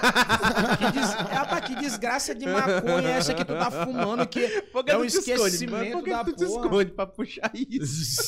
[0.78, 1.12] Que, des...
[1.14, 4.96] Rapaz, que desgraça de maconha é essa que tu tá fumando que Por que é
[4.96, 5.30] um tu esconde?
[5.32, 6.64] esquecimento que da tu te porra.
[6.66, 8.20] esconde pra puxar isso?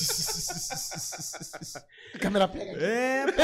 [2.15, 2.85] A câmera pega aqui.
[2.85, 3.43] É, pô.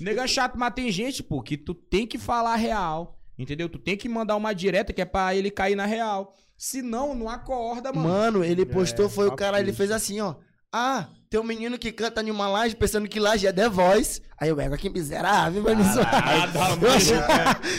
[0.00, 3.18] Nega chato, mas tem gente, pô, que tu tem que falar real.
[3.38, 3.68] Entendeu?
[3.68, 6.34] Tu tem que mandar uma direta que é pra ele cair na real.
[6.56, 8.08] Senão, não acorda, mano.
[8.08, 10.34] Mano, ele postou, foi o cara, ele fez assim, ó.
[10.70, 14.20] Ah, tem um menino que canta em uma laje pensando que laje é The Voice.
[14.36, 16.50] Aí eu ego aqui miserável, vai me zoar.
[16.82, 17.16] Eu achei,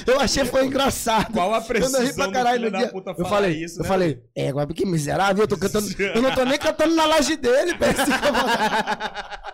[0.08, 1.34] eu achei foi engraçado.
[1.34, 4.24] Qual a Quando eu ri pra caralho no dia, eu falei, isso, eu né, falei,
[4.34, 7.76] é, agora que miserável, eu tô cantando, eu não tô nem cantando na laje dele,
[7.78, 8.06] pensa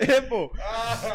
[0.00, 0.50] É, pô.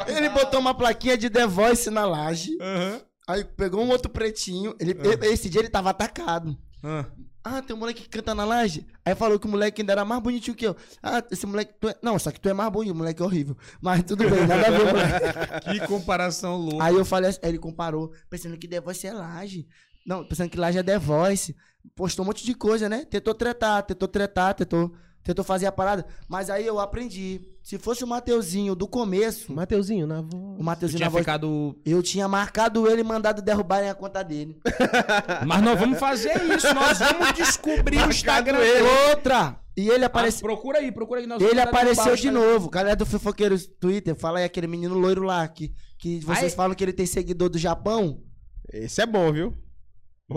[0.07, 3.01] Ele botou uma plaquinha de The Voice na laje, Aham.
[3.27, 6.57] aí pegou um outro pretinho, ele, esse dia ele tava atacado.
[6.81, 7.05] Ah.
[7.49, 8.85] Ah, tem um moleque que canta na laje.
[9.05, 10.75] Aí falou que o moleque ainda era mais bonitinho que eu.
[11.01, 11.73] Ah, esse moleque.
[11.87, 13.55] é- Não, só que tu é mais bonito, o moleque é horrível.
[13.81, 15.79] Mas tudo bem, nada a ver, moleque.
[15.79, 16.83] Que comparação louca.
[16.83, 19.67] Aí eu falei assim, aí ele comparou, pensando que The Voice é laje.
[20.05, 21.55] Não, pensando que laje é The Voice.
[21.95, 23.05] Postou um monte de coisa, né?
[23.05, 24.93] Tentou tretar, tentou tretar, tentou,
[25.23, 26.05] tentou fazer a parada.
[26.27, 27.41] Mas aí eu aprendi.
[27.67, 30.57] Se fosse o Mateuzinho do começo, Mateuzinho, na voz.
[30.57, 31.75] o Mateuzinho tinha na voz, ficado.
[31.85, 34.57] eu tinha marcado ele e mandado derrubarem a conta dele.
[35.45, 38.59] Mas nós vamos fazer isso, nós vamos descobrir o Instagram
[39.09, 39.59] Outra!
[39.75, 40.47] E ele Ah, apareceu.
[40.47, 41.27] procura aí, procura aí.
[41.27, 42.69] nós Ele apareceu de novo.
[42.69, 46.57] Galera do Fofoqueiro Twitter, fala aí aquele menino loiro lá que, que vocês Ai.
[46.57, 48.21] falam que ele tem seguidor do Japão.
[48.71, 49.53] Esse é bom, viu?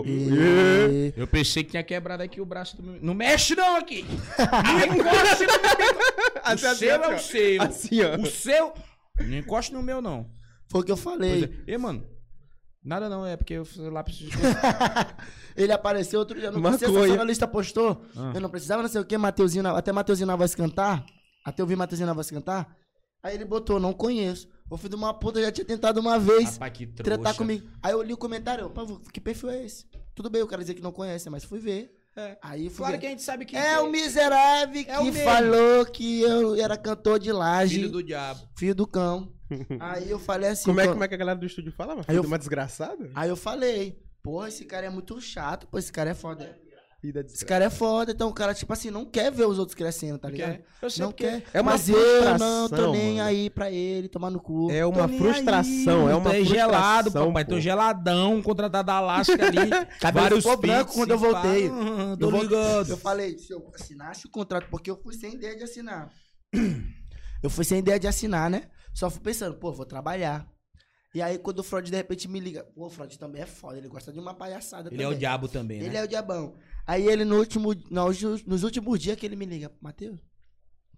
[0.05, 1.13] E...
[1.17, 3.01] Eu pensei que tinha quebrado aqui o braço do meu.
[3.01, 4.05] Não mexe não aqui!
[4.87, 6.41] Não encoste no meu!
[6.43, 7.17] Assim, O assim, seu é assim, o ó.
[7.17, 7.61] seu.
[7.61, 8.15] Assim, ó.
[8.21, 8.73] O seu.
[9.19, 10.29] Não encoste no meu, não.
[10.69, 11.43] Foi o que eu Pois falei.
[11.67, 11.71] é.
[11.71, 12.05] Ei, mano.
[12.83, 14.31] Nada não, é porque eu fui lá preciso.
[15.55, 16.49] ele apareceu outro dia.
[16.51, 16.79] Não Maconha.
[16.79, 18.01] sei se a lista postou.
[18.15, 18.31] Ah.
[18.33, 21.05] Eu não precisava, não sei o que, Mateuzinho, até Mateuzinho na voz cantar.
[21.45, 22.75] Até eu vi Mateuzinho na voz cantar.
[23.21, 24.47] Aí ele botou, não conheço.
[24.71, 27.03] O filho de uma puta já tinha tentado uma vez Rapaz, que trouxa.
[27.03, 27.67] tretar comigo.
[27.83, 29.85] Aí eu li o comentário, eu, "Pô, que perfil é esse?
[30.15, 31.95] Tudo bem, eu quero dizer que não conhece, mas fui ver.
[32.15, 32.37] É.
[32.41, 32.99] Aí fui Claro ver.
[32.99, 33.55] que a gente sabe que.
[33.55, 35.23] É o miserável É o que mesmo.
[35.23, 38.39] falou que eu era cantor de laje, Filho filho do diabo.
[38.75, 39.33] do, cão.
[39.79, 40.65] Aí eu falei assim.
[40.65, 42.01] Como é, pô- como é que a galera do estúdio falava?
[42.01, 43.09] Aí Filho eu- de uma desgraçada?
[43.15, 46.57] Aí eu falei, porra, esse cara é muito chato, pô, esse cara é foda.
[47.03, 47.47] Vida Esse desgraçada.
[47.49, 50.29] cara é foda, então o cara, tipo assim, não quer ver os outros crescendo, tá
[50.29, 50.51] ligado?
[50.57, 50.65] Quer?
[50.83, 51.43] Eu sei Não quer.
[51.51, 51.95] É uma Mas eu
[52.37, 53.27] não tô frustração, nem mano.
[53.27, 54.69] aí pra ele tomar no cu.
[54.71, 56.45] É uma frustração, aí, é uma tu frustração.
[56.55, 57.45] gelado, papai.
[57.45, 57.59] Tô pô.
[57.59, 59.57] geladão, contratado da Alaska ali.
[59.99, 61.67] Cabelo vários ficou branco quando eu voltei.
[61.69, 62.89] Eu, Tô vou- ligado.
[62.91, 66.07] eu falei, se eu assinasse o contrato, porque eu fui sem ideia de assinar.
[67.43, 68.69] Eu fui sem ideia de assinar, né?
[68.93, 70.45] Só fui pensando, pô, vou trabalhar.
[71.15, 73.77] E aí, quando o Freud de repente me liga, pô, o Freud também é foda,
[73.79, 75.05] ele gosta de uma palhaçada Ele também.
[75.05, 75.85] é o diabo também, né?
[75.87, 76.55] Ele é o diabão.
[76.91, 80.19] Aí ele, no último, nos, últimos dias que ele me liga, Matheus,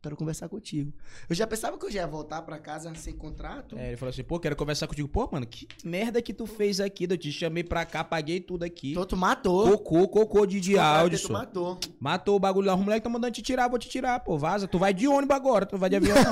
[0.02, 0.92] quero conversar contigo.
[1.30, 3.78] Eu já pensava que eu já ia voltar pra casa sem contrato.
[3.78, 5.08] É, ele falou assim, pô, quero conversar contigo.
[5.08, 7.06] Pô, mano, que merda que tu fez aqui?
[7.08, 8.94] Eu te chamei pra cá, paguei tudo aqui.
[8.94, 9.78] Então tu matou.
[9.78, 11.80] Cocô, cocô de, áudio, tu matou.
[12.00, 12.74] Matou o bagulho lá.
[12.74, 14.36] Os moleques tão mandando te tirar, vou te tirar, pô.
[14.36, 14.68] Vaza.
[14.68, 16.16] Tu vai de ônibus agora, tu não vai de avião.
[16.18, 16.32] não.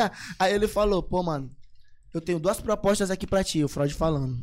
[0.40, 1.54] Aí ele falou, pô, mano,
[2.14, 4.40] eu tenho duas propostas aqui pra ti, o Freud falando.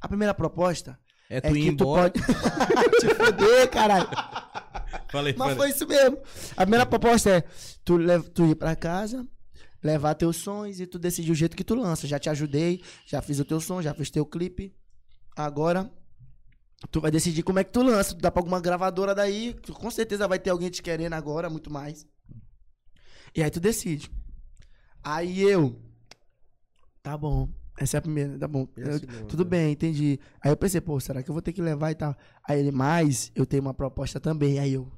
[0.00, 0.96] A primeira proposta
[1.32, 2.10] É é tu ir que tu embora.
[2.10, 2.24] pode.
[3.00, 4.08] Te fuder, caralho.
[5.10, 5.56] Falei, Mas falei.
[5.56, 6.18] foi isso mesmo.
[6.56, 7.44] A primeira proposta é
[7.84, 9.26] tu, lev- tu ir pra casa,
[9.82, 12.06] levar teus sons e tu decidir o jeito que tu lança.
[12.06, 14.74] Já te ajudei, já fiz o teu som, já fiz teu clipe.
[15.36, 15.90] Agora
[16.90, 18.14] tu vai decidir como é que tu lança.
[18.14, 21.48] Tu dá pra alguma gravadora daí, tu, com certeza vai ter alguém te querendo agora,
[21.48, 22.06] muito mais.
[23.34, 24.10] E aí tu decide.
[25.02, 25.80] Aí eu.
[27.02, 27.48] Tá bom.
[27.82, 28.68] Essa é a primeira, tá bom.
[28.76, 29.24] Eu- segunda?
[29.24, 30.18] tudo bem, entendi.
[30.40, 32.16] Aí eu pensei, pô, será que eu vou ter que levar e tal?
[32.46, 34.58] Aí ele, mas eu tenho uma proposta também.
[34.58, 34.90] Aí eu,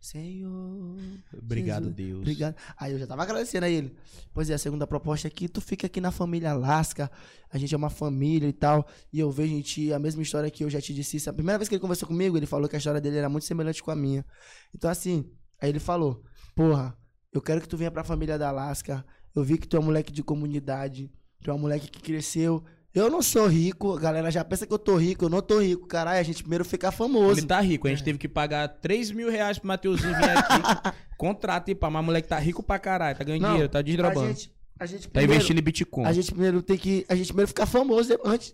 [0.00, 0.96] Senhor.
[1.38, 2.18] Obrigado, Jesus, Deus.
[2.20, 2.56] Obrigado.
[2.76, 3.94] Aí eu já tava agradecendo a ele.
[4.34, 7.08] Pois é, a segunda proposta é que tu fica aqui na família Lasca.
[7.50, 8.84] A gente é uma família e tal.
[9.12, 11.28] E eu vejo em ti a mesma história que eu já te disse.
[11.28, 13.44] A primeira vez que ele conversou comigo, ele falou que a história dele era muito
[13.44, 14.26] semelhante com a minha.
[14.74, 15.30] Então, assim,
[15.60, 16.24] aí ele falou:
[16.56, 16.96] Porra,
[17.32, 19.04] eu quero que tu venha pra família da Lasca.
[19.34, 21.12] Eu vi que tu é um moleque de comunidade.
[21.42, 22.62] Tu é um moleque que cresceu.
[22.94, 25.60] Eu não sou rico, a galera já pensa que eu tô rico, eu não tô
[25.60, 27.40] rico, caralho, a gente primeiro fica famoso.
[27.40, 27.94] Ele tá rico, a É.
[27.94, 30.92] gente teve que pagar 3 mil reais pro Mateuzinho vir aqui.
[31.16, 33.82] Contrato e pá, mas moleque tá rico pra caralho, tá ganhando Não, dinheiro, tá a
[33.82, 34.26] desdrobando.
[34.28, 36.04] gente, a gente Tá primeiro- investindo em Bitcoin.
[36.04, 37.06] A gente primeiro tem que.
[37.08, 38.52] A gente primeiro ficar famoso antes.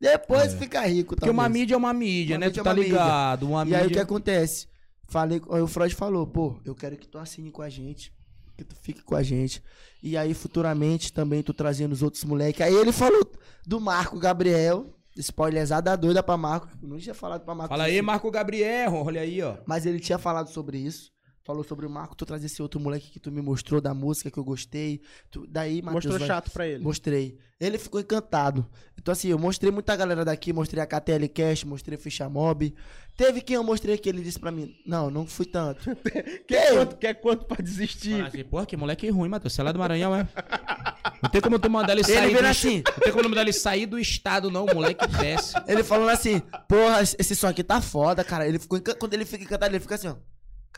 [0.00, 1.16] Depois ficar rico, É.
[1.16, 2.46] Porque uma mídia é uma mídia, Uma né?
[2.46, 2.92] mídia Tu é tá uma mídia.
[2.92, 3.48] ligado?
[3.48, 3.78] Uma E mídia.
[3.80, 4.66] aí o que acontece?
[5.08, 8.12] Falei, o Freud falou, pô, eu quero que tu assine com a gente.
[8.58, 9.62] Que tu fique com a gente.
[10.02, 12.60] E aí, futuramente, também tu trazendo os outros moleques.
[12.60, 13.22] Aí ele falou
[13.64, 14.92] do Marco Gabriel.
[15.16, 16.68] Spoilerzada doida pra Marco.
[16.82, 17.68] Não tinha falado pra Marco.
[17.68, 18.02] Fala aí.
[18.02, 19.58] Marco Gabriel, olha aí, ó.
[19.64, 21.12] Mas ele tinha falado sobre isso.
[21.48, 24.30] Falou sobre o Marco, tu trazer esse outro moleque que tu me mostrou da música
[24.30, 25.00] que eu gostei.
[25.30, 26.84] Tu- daí, Matheus, Mostrou vai- chato pra ele.
[26.84, 27.38] Mostrei.
[27.58, 28.66] Ele ficou encantado.
[28.98, 32.74] Então, assim, eu mostrei muita galera daqui, mostrei a KTL Cash, mostrei Ficha Mob.
[33.16, 35.88] Teve quem eu mostrei que ele disse pra mim: Não, não fui tanto.
[36.46, 38.22] Quer quanto, quer quanto pra desistir?
[38.26, 39.54] Assim, porra, que moleque ruim, Matheus.
[39.54, 40.28] Você é lá do Maranhão, é?
[41.22, 42.46] Não tem como tu mandar ele Ele sair vendo do...
[42.48, 42.82] assim.
[42.86, 44.66] Não tem como mandar ele sair do estado, não.
[44.66, 45.54] O moleque desce.
[45.66, 48.46] Ele falando assim: Porra, esse som aqui tá foda, cara.
[48.46, 50.16] Ele ficou Quando ele fica encantado, ele fica assim, ó.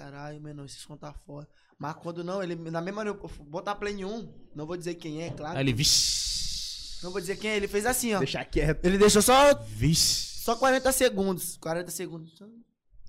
[0.01, 1.47] Caralho, menor, esse som tá foda.
[1.79, 4.95] Mas quando não, ele, na mesma hora, eu botar play em um, não vou dizer
[4.95, 5.59] quem é, claro.
[5.59, 7.05] Aí ele, vixe.
[7.05, 8.19] Não vou dizer quem é, ele fez assim, ó.
[8.19, 8.83] Deixar quieto.
[8.83, 10.41] Ele deixou só, Vixe.
[10.43, 11.59] só 40 segundos.
[11.59, 12.43] 40 segundos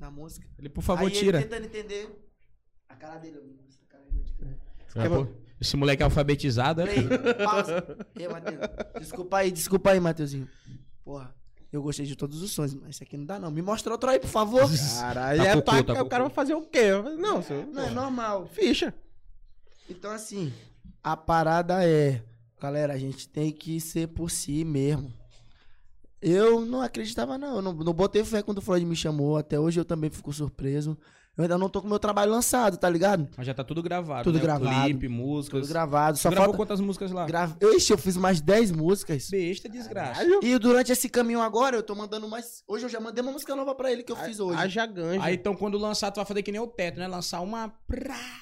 [0.01, 0.45] na música.
[0.59, 1.37] Ele, por favor, Aí tira.
[1.39, 2.29] ele tentando entender
[2.89, 3.39] a cara dele.
[3.69, 4.49] Essa cara aí não te crê.
[4.95, 5.27] Ah, pô,
[5.61, 6.87] Esse moleque é alfabetizado, é?
[6.87, 7.07] Play,
[7.45, 7.97] pausa.
[8.19, 8.59] Ei, Matheus.
[8.99, 10.49] Desculpa aí, desculpa aí, Matheusinho.
[11.05, 11.33] Porra,
[11.71, 13.49] eu gostei de todos os sons, mas esse aqui não dá não.
[13.51, 14.61] Me mostra outro aí, por favor.
[14.99, 16.79] Caralho, Tá é, tá- tá o cara vai fazer o quê?
[16.79, 18.47] Eu falei, Não, seu, Não, é normal.
[18.51, 18.93] ficha.
[19.89, 20.51] Então, assim,
[21.03, 22.21] a parada é...
[22.59, 25.11] Galera, a gente tem que ser por si mesmo.
[26.21, 27.55] Eu não acreditava, não.
[27.55, 29.35] Eu não, não botei fé quando o Freud me chamou.
[29.37, 30.95] Até hoje eu também fico surpreso.
[31.37, 33.29] Eu ainda não tô com meu trabalho lançado, tá ligado?
[33.37, 34.23] Mas já tá tudo gravado.
[34.25, 34.41] Tudo né?
[34.41, 34.83] gravado.
[34.83, 35.61] Clipe, músicas.
[35.61, 36.17] Tudo gravado.
[36.17, 36.57] Tu Só gravou falta.
[36.57, 37.25] quantas músicas lá?
[37.25, 37.57] Grava...
[37.61, 39.29] Ixi, eu fiz mais 10 músicas.
[39.29, 40.23] Besta desgraça.
[40.43, 42.63] E durante esse caminho agora, eu tô mandando mais.
[42.67, 44.59] Hoje eu já mandei uma música nova pra ele que eu fiz hoje.
[44.59, 45.23] Haja ganja.
[45.23, 47.07] Aí então quando lançar, tu vai fazer que nem o teto, né?
[47.07, 47.73] Lançar uma.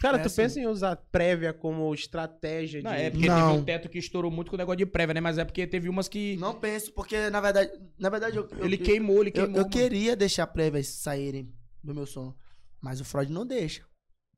[0.02, 0.36] Cara, né, tu assim.
[0.41, 2.98] pensa em usar prévia como estratégia Não, de...
[2.98, 3.36] é porque Não.
[3.49, 5.22] teve um teto que estourou muito com o negócio de prévia, né?
[5.22, 6.38] Mas é porque teve umas que.
[6.38, 7.72] Não penso, porque na verdade.
[7.99, 9.52] Na verdade, eu, eu- ele eu- queimou, ele Eu, queimou.
[9.57, 9.70] eu mano.
[9.70, 11.53] queria deixar prévias saírem
[11.84, 12.34] do meu som.
[12.81, 13.81] Mas o Freud não deixa.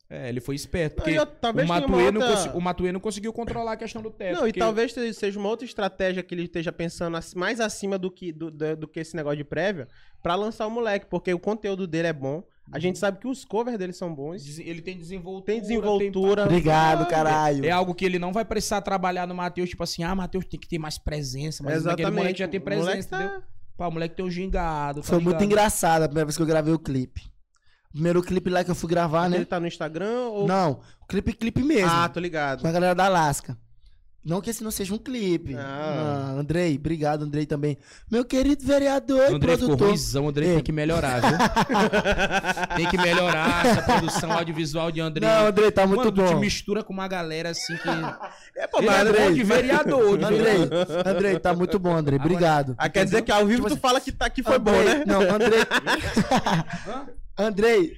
[0.09, 0.97] É, ele foi esperto.
[0.97, 3.77] Não, Porque e eu- talvez o, Matuê não outra- o Matuê não conseguiu controlar a
[3.77, 4.33] questão do teto.
[4.35, 7.97] Não, e porque- talvez te- seja uma outra estratégia que ele esteja pensando mais acima
[7.97, 9.87] do que, do, do- do que esse negócio de prévia
[10.21, 12.43] pra lançar o moleque, porque o conteúdo dele é bom.
[12.73, 14.59] A gente sabe que os covers dele são bons.
[14.59, 15.45] Ele tem desenvoltura.
[15.45, 16.43] Tem desenvoltura.
[16.43, 17.65] Obrigado, caralho.
[17.65, 20.59] É algo que ele não vai precisar trabalhar no Matheus, tipo assim, ah, Matheus tem
[20.59, 23.43] que ter mais presença, mas aquele moleque já tem O moleque presença, tá- entendeu?
[23.77, 24.99] Pá, o moleque tem um gingado.
[25.01, 25.43] tá Foi muito ligado?
[25.45, 27.31] engraçado a primeira vez que eu gravei o clipe.
[27.91, 29.45] Primeiro clipe lá que eu fui gravar, Ele né?
[29.45, 30.47] tá no Instagram ou.
[30.47, 31.89] Não, clipe, clipe mesmo.
[31.91, 32.61] Ah, tô ligado.
[32.61, 33.57] Com a galera da Alaska.
[34.23, 35.55] Não que esse não seja um clipe.
[35.55, 36.33] Ah.
[36.35, 37.75] Ah, Andrei, obrigado, Andrei também.
[38.09, 39.87] Meu querido vereador O e produtor.
[39.89, 40.53] ruizão, o André É.
[40.53, 41.37] tem que melhorar, viu?
[42.77, 45.25] tem que melhorar essa produção audiovisual de André.
[45.25, 46.27] Não, Andrei, tá muito Mano, tu bom.
[46.27, 47.89] te mistura com uma galera assim que.
[48.59, 51.07] É, pô, Ele é Andrei- bom de vereador, de Andrei, vereador.
[51.07, 52.19] Andrei, tá muito bom, Andrei.
[52.19, 52.75] Obrigado.
[52.77, 55.03] Ah, quer dizer que ao vivo tu fala que, tá, que foi bom, Andrei- né?
[55.07, 55.61] Não, Andrei.
[57.37, 57.93] Andrei,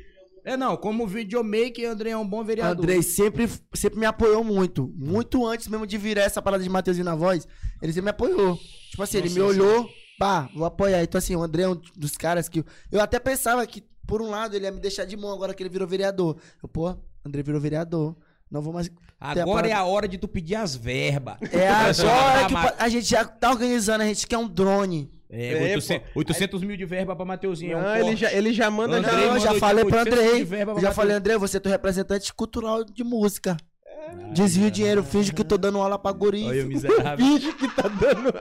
[0.45, 2.83] É, não, como videomaker, André é um bom vereador.
[2.83, 4.91] Andrei sempre, sempre me apoiou muito.
[4.95, 7.47] Muito antes mesmo de virar essa parada de Mateuzinho na voz,
[7.81, 8.57] ele sempre me apoiou.
[8.89, 9.89] Tipo assim, ele me olhou,
[10.19, 11.01] pá, vou apoiar.
[11.01, 12.63] Então assim, o André é um dos caras que.
[12.91, 15.63] eu- até pensava que, por um lado, ele ia me deixar de mão agora que
[15.63, 16.35] ele virou vereador.
[16.61, 16.95] Eu, pô,
[17.25, 18.15] André virou vereador.
[18.51, 18.91] Não vou mais.
[19.19, 21.37] Agora a é a hora de tu pedir as verbas.
[21.53, 25.09] É agora que a gente já tá organizando, a gente quer um drone.
[25.35, 27.73] É, É, 800, 800 mil de verba pra Mateuzinho.
[27.73, 28.17] é um Não, ele corte.
[28.17, 28.97] já, ele já manda.
[28.97, 30.81] Andrei já- Não, eu mandou já falei pro 800 Andrei.
[30.81, 33.57] já falei, André, você é teu representante cultural de música.
[34.33, 36.45] Desvio o dinheiro, finge que tô dando aula pra guri.
[36.45, 37.25] Olha o miserável.
[37.25, 38.31] Finge que tá dando.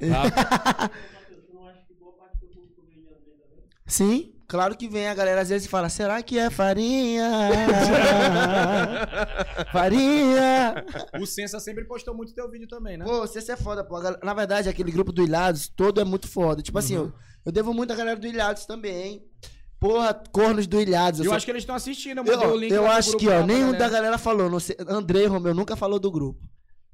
[0.00, 0.90] Ah,
[1.30, 3.64] Eu não acho que boa parte do público vem de André também.
[3.86, 5.06] Sim, claro que vem.
[5.08, 7.30] A galera às vezes fala, será que é farinha?
[9.72, 10.84] farinha.
[11.20, 13.04] o Sensa sempre postou muito teu vídeo também, né?
[13.04, 13.98] Pô, você é foda, pô.
[14.22, 16.62] Na verdade, aquele grupo do Ilhados todo é muito foda.
[16.62, 17.04] Tipo assim, Uhum.
[17.04, 17.12] eu,
[17.46, 19.22] eu devo muito a galera do Ilhados também.
[19.80, 21.20] Porra, cornos do Ilhados.
[21.20, 23.28] Eu, sou- acho que eles estão assistindo, eu eu, mandei o link eu acho que,
[23.28, 23.90] ó, nenhum da galera.
[23.92, 24.50] galera falou.
[24.50, 26.40] Não sei, Andrei Romeu nunca falou do grupo.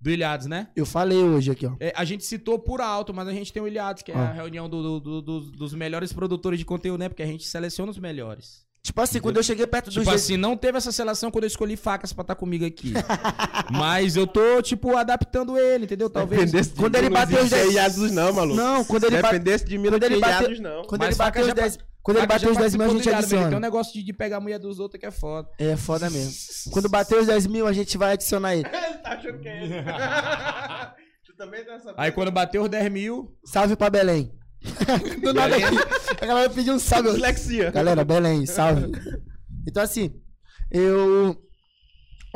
[0.05, 0.69] Do Ilhados, né?
[0.77, 1.73] Eu falei hoje aqui, ó.
[1.81, 4.29] É, a gente citou por alto, mas a gente tem o Ilhados, que é Ah.
[4.29, 7.09] a reunião do- do- do- dos- dos melhores produtores de conteúdo, né?
[7.09, 8.63] Porque a gente seleciona os melhores.
[8.83, 11.49] Tipo assim, quando eu cheguei perto do Tipo assim, não teve essa seleção quando eu
[11.49, 12.93] escolhi facas pra estar comigo aqui.
[13.71, 16.11] Mas eu tô, tipo, adaptando ele, entendeu?
[16.11, 16.43] Talvez.
[16.43, 18.57] Dependesse de Quando ele bateu os existia 10 Ilhados, não, maluco.
[18.57, 20.85] Não, quando ele, bate, Dependesse de mim, não quando ele bateu- Ilhados, não.
[20.85, 22.89] quando Mas ele faca bateu os já 10, quando ele já os 10 mil, a
[22.91, 23.03] gente velho.
[23.03, 23.61] Tem um adiciona.
[23.61, 25.49] negócio de, de pegar a mulher dos outros que é foda.
[25.59, 26.35] É foda mesmo.
[26.71, 28.69] Quando bater os 10 mil, a gente vai adicionar ele.
[28.69, 29.75] Ele tá choqueando.
[31.25, 34.39] tu também tá essa Aí quando bateu os 10 mil, Salve pra Belém.
[35.23, 35.65] Do nada aqui.
[36.21, 37.11] A galera pediu um salve.
[37.11, 37.71] Dislexia.
[37.71, 38.93] Galera, Belém, salve.
[39.67, 40.15] Então, assim,
[40.71, 41.37] eu.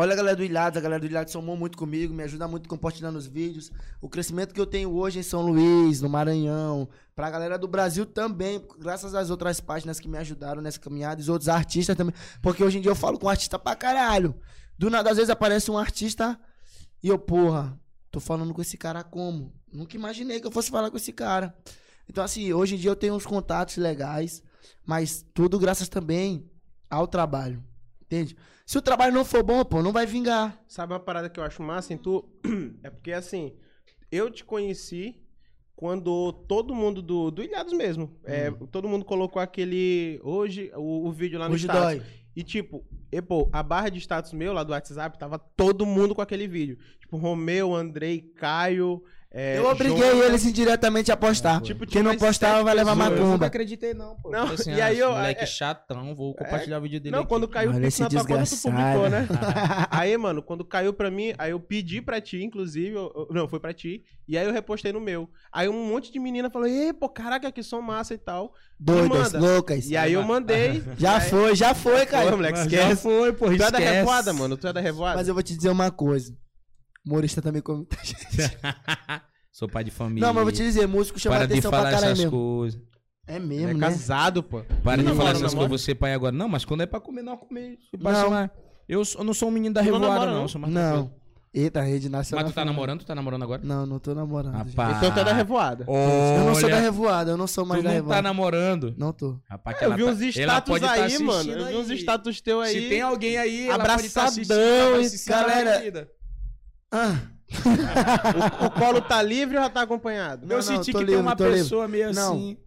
[0.00, 2.68] Olha a galera do Ilhados, a galera do Ilhados somou muito comigo, me ajuda muito
[2.68, 3.72] compartilhando os vídeos.
[4.00, 8.06] O crescimento que eu tenho hoje em São Luís, no Maranhão, pra galera do Brasil
[8.06, 12.14] também, graças às outras páginas que me ajudaram nessa caminhada, e os outros artistas também.
[12.40, 14.36] Porque hoje em dia eu falo com artista pra caralho.
[14.78, 16.38] Do nada, às vezes aparece um artista
[17.02, 17.76] e eu, porra,
[18.08, 19.52] tô falando com esse cara como?
[19.72, 21.52] Nunca imaginei que eu fosse falar com esse cara.
[22.08, 24.44] Então, assim, hoje em dia eu tenho uns contatos legais,
[24.86, 26.48] mas tudo graças também
[26.88, 27.64] ao trabalho.
[28.00, 28.36] Entende?
[28.68, 30.62] Se o trabalho não for bom, pô, não vai vingar.
[30.68, 32.28] Sabe uma parada que eu acho massa em tu?
[32.84, 33.56] É porque assim,
[34.12, 35.16] eu te conheci
[35.74, 38.14] quando todo mundo do, do Ilhados mesmo.
[38.24, 40.20] É, todo mundo colocou aquele.
[40.22, 41.82] Hoje, o, o vídeo lá no Hoje status.
[41.82, 42.02] dói.
[42.36, 46.14] E tipo, e, pô, a barra de status meu lá do WhatsApp tava todo mundo
[46.14, 46.76] com aquele vídeo.
[47.00, 49.02] Tipo, Romeu, Andrei, Caio.
[49.30, 50.24] É, eu obriguei Jonas.
[50.26, 51.60] eles indiretamente a postar.
[51.60, 53.06] Tipo, Quem não mais postava sete vai levar pessoas.
[53.10, 53.46] eu nunca macumba.
[53.46, 54.30] acreditei, não, pô.
[54.30, 56.98] Não, Falei assim, e ah, aí esse eu- moleque é- chatão, vou compartilhar o vídeo
[56.98, 57.28] dele Não, aqui.
[57.28, 59.28] quando caiu Olha Pix esse na conta, tu publicou, né?
[59.90, 63.46] aí, mano, quando caiu pra mim, aí eu pedi pra ti, inclusive, eu- eu- não,
[63.46, 65.28] foi pra ti, e aí eu repostei no meu.
[65.52, 68.52] Aí um monte de menina falou, ei, pô, caraca, que som massa e tal.
[68.80, 69.90] Doidas, loucas.
[69.90, 70.82] E aí eu mandei.
[70.96, 72.30] Já aí, foi, já foi, Pô, cara.
[72.30, 73.02] moleque, Mas já esquece.
[73.02, 73.84] foi, pô, Tu é da esquece.
[73.84, 75.16] revoada, mano, tu é da revoada.
[75.16, 76.34] Mas eu vou te dizer uma coisa.
[77.06, 78.18] Humorista também come muita gente.
[79.52, 80.26] Sou pai de família.
[80.26, 82.30] Não, mas vou te dizer, músico chama Para de atenção pra falar caralho essas mesmo.
[82.30, 82.80] coisas.
[83.26, 83.86] É é mesmo, né?
[83.88, 84.62] casado, pô.
[84.82, 86.32] Para de falar essas coisas, você pai agora.
[86.32, 87.76] Não, mas quando é pra comer, não comer.
[87.90, 88.50] Se passa Não.
[88.88, 90.40] Eu, sou- eu não sou um menino da Tu não revoada, namora, não.
[90.42, 90.48] não?
[90.48, 91.12] Sou mais Não.
[91.52, 92.44] Eita, rede nacional.
[92.44, 93.00] Mas tu tá namorando?
[93.00, 93.60] Tu tá namorando agora?
[93.64, 94.54] Não, não tô namorando.
[94.64, 94.76] gente.
[94.76, 94.96] Rapaz.
[94.98, 95.84] Então tu é da revoada.
[95.88, 98.16] Eu não sou da revoada, eu não sou mais Tu da não revoada.
[98.16, 98.94] tá namorando.
[98.96, 99.38] Não tô.
[99.48, 101.50] Rapaz, que Eu ela vi tá- uns ela status pode tá aí, assistindo mano.
[101.52, 101.96] Eu vi uns aí.
[101.98, 102.82] status teus aí.
[102.82, 106.08] Se tem alguém aí, ela pode tá assistindo, Abraçadão ela vai se sentir galera-.
[106.90, 107.16] Ah,
[108.62, 110.46] O, o colo tá livre ou já tá acompanhado?
[110.46, 111.60] Não, Eu senti que livre, tem uma tô livre.
[111.60, 112.32] pessoa meio Não.
[112.34, 112.58] assim.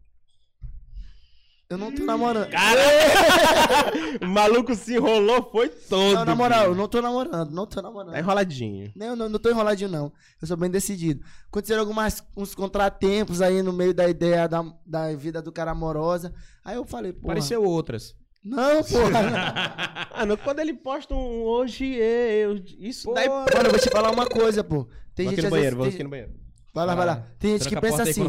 [1.70, 2.50] eu não tô namorando.
[4.22, 6.16] O maluco se enrolou, foi todo.
[6.16, 8.12] Não, na moral, eu não tô namorando, não tô namorando.
[8.12, 8.92] Tá enroladinho.
[8.96, 10.12] Não, não, não tô enroladinho, não.
[10.42, 11.24] Eu sou bem decidido.
[11.48, 16.34] Aconteceram algumas uns contratempos aí no meio da ideia da, da vida do cara amorosa.
[16.64, 17.28] Aí eu falei, pô.
[17.28, 18.14] Pareceu outras.
[18.44, 20.10] Não, porra.
[20.18, 22.56] Mano, quando ele posta um hoje eu.
[22.80, 23.30] Isso Pô, daí.
[23.30, 24.88] Mano, eu vou te falar uma coisa, pô.
[25.14, 26.34] Tem Vou aqui gente no às banheiro, vezes- vou tem- aqui no banheiro.
[26.74, 27.28] Vai lá, vai lá.
[27.38, 28.24] Tem gente que pensa assim.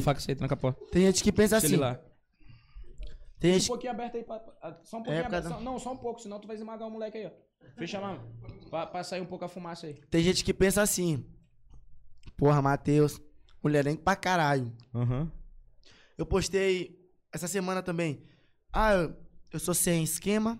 [0.90, 1.82] Tem gente que pensa Deixa ele assim.
[1.82, 1.94] lá.
[3.38, 4.24] Tem Deixa um gente pouquinho aberto aí.
[4.24, 5.48] Pra, pra- só um pouquinho É, aberto.
[5.48, 7.30] só- não, só um pouco, senão tu vai esmagar o moleque aí, ó.
[7.76, 8.20] Fecha a mão.
[8.68, 9.94] Pra, pra sair um pouco a fumaça aí.
[10.10, 11.24] Tem gente que pensa assim.
[12.36, 13.20] Porra, Matheus,
[13.62, 14.72] mulherengo pra caralho.
[14.94, 15.30] Aham.
[16.18, 16.98] Eu postei
[17.32, 18.22] essa semana também.
[18.72, 19.16] Ah, eu,
[19.52, 20.58] eu sou sem esquema,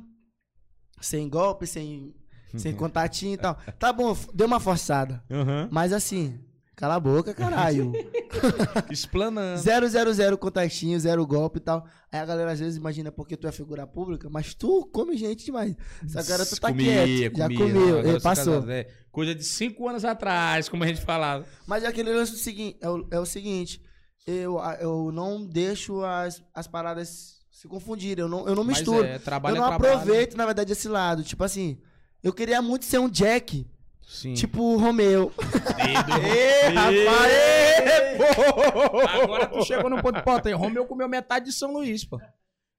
[1.00, 2.14] sem golpe, sem,
[2.56, 3.54] sem contatinho e tal.
[3.78, 5.22] Tá bom, deu uma forçada.
[5.30, 5.68] Aham.
[5.72, 6.38] Mas assim,
[6.76, 7.92] cala a boca, caralho.
[8.90, 9.60] Explanando.
[9.60, 11.86] zero, zero, zero contatinho, zero golpe e tal.
[12.10, 15.44] Aí a galera às vezes imagina porque tu é figura pública, mas tu come gente
[15.44, 15.74] demais.
[16.04, 17.36] Essa cara tu tá Comia, quieto.
[17.38, 17.58] Já comia.
[17.58, 18.54] comeu, Agora Ei, eu sou passou.
[18.54, 18.88] casado, é.
[19.10, 21.44] Coisa de cinco anos atrás, como a gente falava.
[21.66, 23.82] Mas é aquele lance do seguinte, é o, é o seguinte,
[24.26, 29.04] eu, eu não deixo as, as paradas se confundirem, eu não, eu não Mas misturo.
[29.04, 29.94] é, trabalho eu não é trabalho.
[29.94, 31.22] aproveito, na verdade, esse lado.
[31.22, 31.78] Tipo assim,
[32.20, 33.64] eu queria muito ser um Jack,
[34.04, 34.34] Sim.
[34.34, 35.32] tipo o Romeu.
[35.78, 37.32] Ê, rapaz!
[37.32, 39.00] ê, pô!
[39.22, 40.20] Agora tu chegou no ponto.
[40.24, 42.20] Pô, tem Romeu comeu metade de São Luís, pô.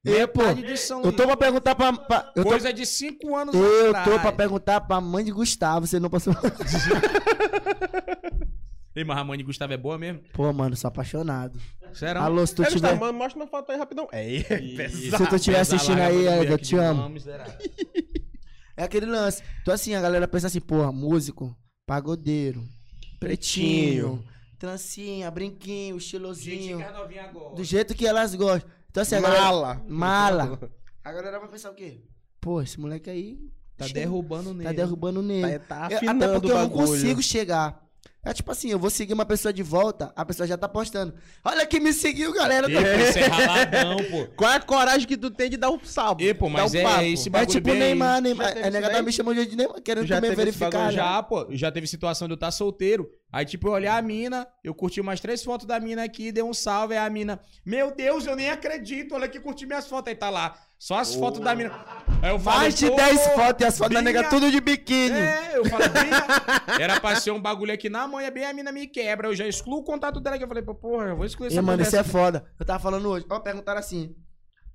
[0.06, 1.94] Ê, pô, Metade de São eu tô pra perguntar pra...
[1.94, 4.10] pra- eu tô, Coisa de cinco anos eu atrás.
[4.10, 6.34] tô pra perguntar pra mãe de Gustavo, você não passou...
[8.96, 10.22] Ei, mas a mãe de Gustavo é boa mesmo?
[10.34, 11.60] Pô, mano, sou apaixonado.
[11.94, 12.22] Será?
[12.24, 13.00] Alô, se tu Gustavo, tiver...
[13.00, 14.08] mano, mostra uma foto aí rapidão.
[14.12, 15.24] É, é pesado.
[15.24, 17.14] Se tu estiver assistindo aí, eu te amo.
[18.76, 19.44] É aquele lance.
[19.62, 21.56] Então, assim, a galera pensa assim, porra, músico,
[21.86, 22.68] pagodeiro,
[23.20, 24.24] pretinho,
[24.58, 26.80] trancinha, brinquinho, estilosinho.
[27.56, 28.68] Do jeito que elas gostam.
[28.90, 29.42] Então, assim, a galera.
[29.44, 29.82] Mala.
[29.88, 30.60] Mala.
[31.04, 32.02] A galera vai pensar o quê?
[32.42, 33.40] Pô, esse moleque aí
[33.78, 34.64] Tá derrubando nele.
[34.64, 35.60] tá derrubando nele.
[35.60, 37.84] Tá, tá Eu- afinando até porque o eu não consigo chegar.
[38.26, 41.14] É tipo assim, eu vou seguir uma pessoa de volta, a pessoa já tá postando.
[41.44, 42.68] Olha quem me seguiu, galera.
[42.70, 44.28] Pô, isso é raladão, pô.
[44.38, 46.26] Qual é a coragem que tu tem de dar um salve?
[46.26, 47.02] Ê, pô, mas um é papo?
[47.04, 48.58] esse É bagulho tipo bem- Neymar, Neymar.
[48.58, 50.86] Isso negada me chamou de Neymar, querendo Já também verificar.
[50.88, 50.92] né?
[50.94, 53.10] Já, pô, já teve situação de eu estar solteiro.
[53.30, 56.44] Aí, tipo, eu olhar a mina, eu curti umas três fotos da mina aqui, dei
[56.44, 60.10] um salve, aí a mina, meu Deus, eu nem acredito, olha aqui, curti minhas fotos.
[60.10, 60.56] Aí tá lá,
[60.86, 61.72] só as fotos da mina.
[62.22, 64.60] Aí eu falo, Mais de pô, 10 fotos e as fotos da nega tudo de
[64.60, 65.16] biquíni.
[65.18, 66.10] É, eu falo, bem,
[66.82, 69.28] era pra ser um bagulho aqui na manhã, bem a mina me quebra.
[69.30, 71.54] Eu já excluo o contato dela que eu falei, pô, porra, eu vou excluir E,
[71.54, 72.46] essa mano, isso é foda.
[72.60, 73.26] Eu tava falando hoje.
[73.30, 74.14] Ó, perguntaram assim: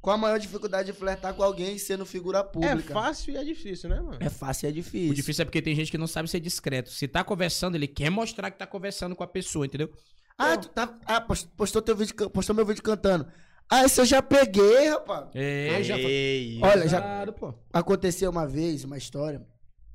[0.01, 2.94] qual a maior dificuldade de flertar com alguém sendo figura É pública?
[2.94, 4.16] fácil e é difícil, né, mano?
[4.20, 5.10] É fácil e é difícil.
[5.10, 6.90] O difícil é porque tem gente que não sabe ser discreto.
[6.90, 9.90] Se tá conversando, ele quer mostrar que tá conversando com a pessoa, entendeu?
[10.39, 10.97] Ah, tu tá.
[11.05, 13.26] Ah, post- postou, teu vídeo, postou meu vídeo cantando.
[13.70, 15.26] Ah, esse eu já peguei, rapaz.
[15.34, 15.98] É, já.
[15.98, 16.58] Ei.
[16.62, 17.54] Olha, já Claro, pô.
[17.72, 19.44] aconteceu uma vez uma história.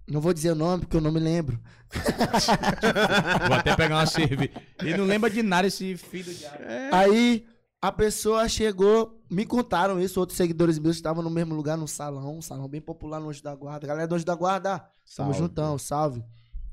[0.07, 1.59] Não vou dizer o nome porque eu não me lembro.
[3.47, 4.51] Vou até pegar uma cerveja.
[4.81, 6.57] Ele não lembra de nada esse filho do diabo.
[6.91, 7.45] Aí
[7.81, 12.37] a pessoa chegou, me contaram isso, outros seguidores meus estavam no mesmo lugar, no salão,
[12.37, 13.87] um salão bem popular no Anjo da Guarda.
[13.87, 15.37] Galera do Anjo da Guarda, tamo Salve.
[15.37, 16.23] juntão, salve.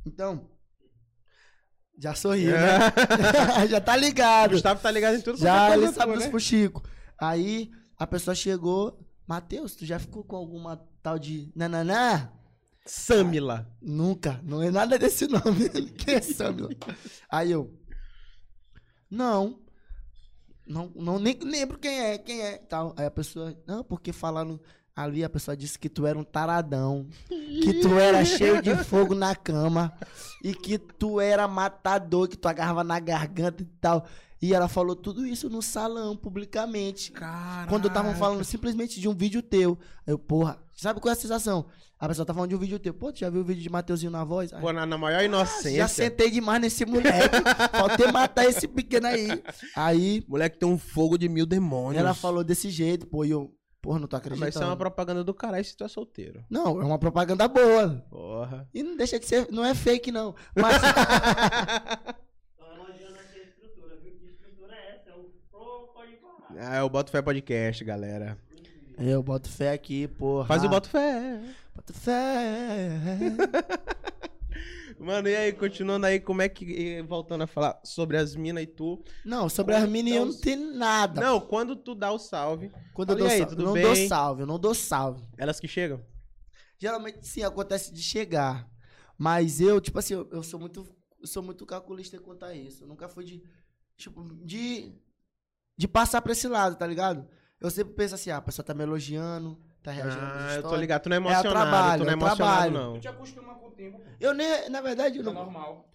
[0.05, 0.49] Então,
[2.01, 2.93] já sorriu, né?
[3.69, 4.53] já tá ligado.
[4.53, 6.31] Gustavo tá ligado em tudo Já qualquer ele sabe né?
[6.31, 6.83] fuxico.
[7.19, 12.33] Aí a pessoa chegou, Matheus, tu já ficou com alguma tal de nananá?
[12.87, 13.71] Samila.
[13.83, 15.69] Nunca, não é nada desse nome.
[15.99, 16.71] Quem é Samila?
[17.31, 17.71] Aí eu,
[19.11, 19.61] não,
[20.67, 22.57] não, não nem lembro quem é, quem é.
[22.57, 22.95] Tal.
[22.97, 24.59] Aí a pessoa, não, porque falaram
[25.03, 29.15] ali, a pessoa disse que tu era um taradão, que tu era cheio de fogo
[29.15, 29.93] na cama
[30.43, 34.07] e que tu era matador, que tu agarrava na garganta e tal.
[34.43, 37.13] E ela falou tudo isso no salão, publicamente.
[37.69, 39.79] Quando estavam falando simplesmente de um vídeo teu.
[40.07, 41.67] Aí Eu, porra, sabe qual é a sensação?
[41.99, 42.95] A pessoa tá falando de um vídeo teu.
[42.95, 44.51] Pô, tu já viu o vídeo de Mateuzinho na voz?
[44.55, 45.77] Aí, Pô, na, na maior inocência.
[45.77, 47.37] já sentei demais nesse moleque.
[47.77, 49.29] Faltei matar esse pequeno aí.
[49.77, 52.01] Aí Moleque tem um fogo de mil demônios.
[52.01, 54.47] ela falou desse jeito, pô, e eu, porra, não tô Ah, acreditando.
[54.47, 56.45] Mas isso é uma propaganda do caralho se tu é solteiro.
[56.51, 58.05] Não, é uma propaganda boa.
[58.11, 58.69] Porra.
[58.75, 60.35] E não deixa de ser, não é fake não.
[60.55, 60.77] Mas
[62.59, 64.13] Tô elogiando aqui a estrutura, viu?
[64.19, 65.11] Que estrutura é essa?
[65.11, 66.71] É o Pro Pode Parar.
[66.73, 68.37] Ah, é o Boto Fé Podcast, galera.
[68.99, 70.47] eu boto fé aqui, porra.
[70.47, 71.41] Faz o Boto Fé.
[71.75, 72.91] Boto fé.
[75.01, 77.01] Mano, e aí, continuando aí, como é que.
[77.03, 79.03] Voltando a falar sobre as minas e tu.
[79.25, 81.21] Não, sobre as meninas eu não tenho nada.
[81.21, 83.67] Não, quando tu dá o salve, Quando eu Fala, dou e aí, salve, tudo eu
[83.67, 83.83] não bem?
[83.83, 85.27] dou salve, eu não dou salve.
[85.39, 86.05] elas que chegam.
[86.79, 88.69] Geralmente sim, acontece de chegar.
[89.17, 90.87] Mas eu, tipo assim, eu, eu sou muito.
[91.19, 92.85] Eu sou muito calculista quanto a isso.
[92.85, 93.43] Eu nunca fui de.
[93.97, 94.95] Tipo, de.
[95.77, 97.27] De passar pra esse lado, tá ligado?
[97.59, 100.77] Eu sempre penso assim, ah, a pessoa tá me elogiando, tá reagindo Ah, eu tô
[100.77, 101.03] ligado.
[101.03, 101.51] Tu não é emocionado.
[101.51, 102.37] trabalho, tu não é é emocionado,
[102.71, 102.73] trabalho.
[102.73, 102.95] não.
[102.95, 104.05] Tu te acostuma com o tempo, pô.
[104.21, 105.87] Eu nem, na verdade, eu É não, normal.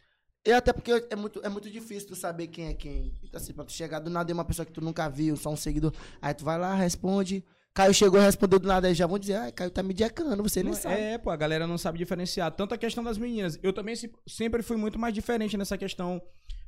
[0.43, 3.13] Eu até porque é muito, é muito difícil tu saber quem é quem.
[3.23, 5.49] Então, assim, pra tu chegar do nada em uma pessoa que tu nunca viu, só
[5.49, 5.91] um seguidor.
[6.21, 7.43] Aí tu vai lá, responde.
[7.73, 10.63] Caio chegou, respondeu do nada, aí já vão dizer, ah, Caio tá me diacando, você
[10.63, 10.95] nem Não- sabe.
[10.95, 12.49] É, pô, a galera não sabe diferenciar.
[12.51, 13.59] Tanto a questão das meninas.
[13.61, 16.21] Eu também se- sempre fui muito mais diferente nessa questão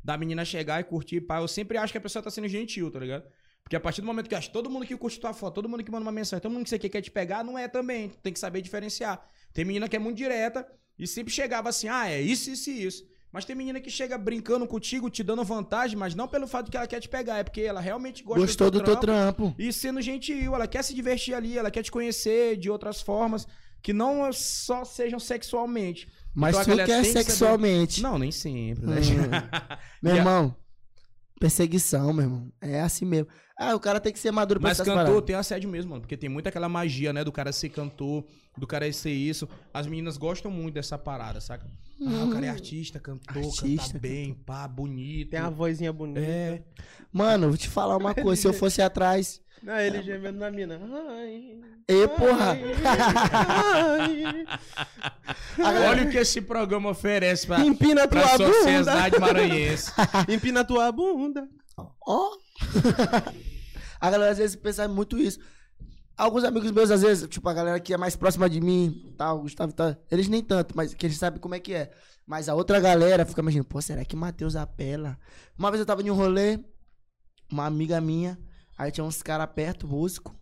[0.04, 1.40] da menina chegar e curtir, pá.
[1.40, 3.24] Eu sempre acho que a pessoa tá sendo gentil, tá ligado?
[3.68, 5.84] Porque a partir do momento que acho todo mundo que curte tua foto, todo mundo
[5.84, 8.14] que manda uma mensagem, todo mundo que você quer, te pegar, não é também.
[8.24, 9.22] Tem que saber diferenciar.
[9.54, 10.66] Tem menina que é muito direta
[10.98, 13.04] e sempre chegava assim, ah, é isso, isso e isso.
[13.30, 16.78] Mas tem menina que chega brincando contigo, te dando vantagem, mas não pelo fato que
[16.78, 19.48] ela quer te pegar, é porque ela realmente gosta Gostou do teu trampo.
[19.48, 19.56] trampo.
[19.60, 23.46] E sendo gentil, ela quer se divertir ali, ela quer te conhecer de outras formas
[23.82, 26.08] que não só sejam sexualmente.
[26.34, 28.02] Mas Então tu quer que saber- sexualmente.
[28.02, 29.02] Não, nem sempre, né?
[29.02, 29.78] Hum.
[30.02, 30.56] Meu irmão,
[31.40, 32.52] perseguição, meu irmão.
[32.62, 33.28] É assim mesmo.
[33.60, 35.24] Ah, o cara tem que ser maduro pra Mas cantor paradas.
[35.26, 36.02] tem assédio mesmo, mano.
[36.02, 37.24] Porque tem muito aquela magia, né?
[37.24, 38.24] Do cara ser cantor,
[38.58, 39.50] do cara ser isso.
[39.74, 41.66] As meninas gostam muito dessa parada, saca?
[42.00, 45.32] Ah, o cara é artista, cantor, Artista, canta bem, pá, bonito.
[45.32, 46.20] Tem a vozinha bonita.
[46.20, 46.62] É.
[47.12, 48.42] Mano, vou te falar uma coisa.
[48.44, 49.42] Se eu fosse atrás.
[49.64, 50.80] Não, ele gemendo na mina.
[51.10, 52.52] Ai, Ê, porra!
[52.54, 54.46] ai.
[55.58, 58.54] A galera- Olha o que esse programa oferece pra, Empina pra tua bunda.
[58.54, 59.92] sociedade maranhense.
[60.30, 61.48] Empina tua bunda.
[62.06, 62.30] Ó.
[64.00, 65.40] a galera às vezes pensa muito isso.
[66.18, 69.40] Alguns amigos meus, às vezes, tipo, a galera que é mais próxima de mim, tal,
[69.42, 71.92] Gustavo, tal, eles nem tanto, mas que eles sabem como é que é.
[72.26, 75.18] Mas a outra galera fica imaginando, pô, será que Matheus apela?
[75.58, 76.60] Uma vez eu tava em um rolê,
[77.52, 78.38] uma amiga minha,
[78.78, 80.36] aí tinha uns caras perto, músico,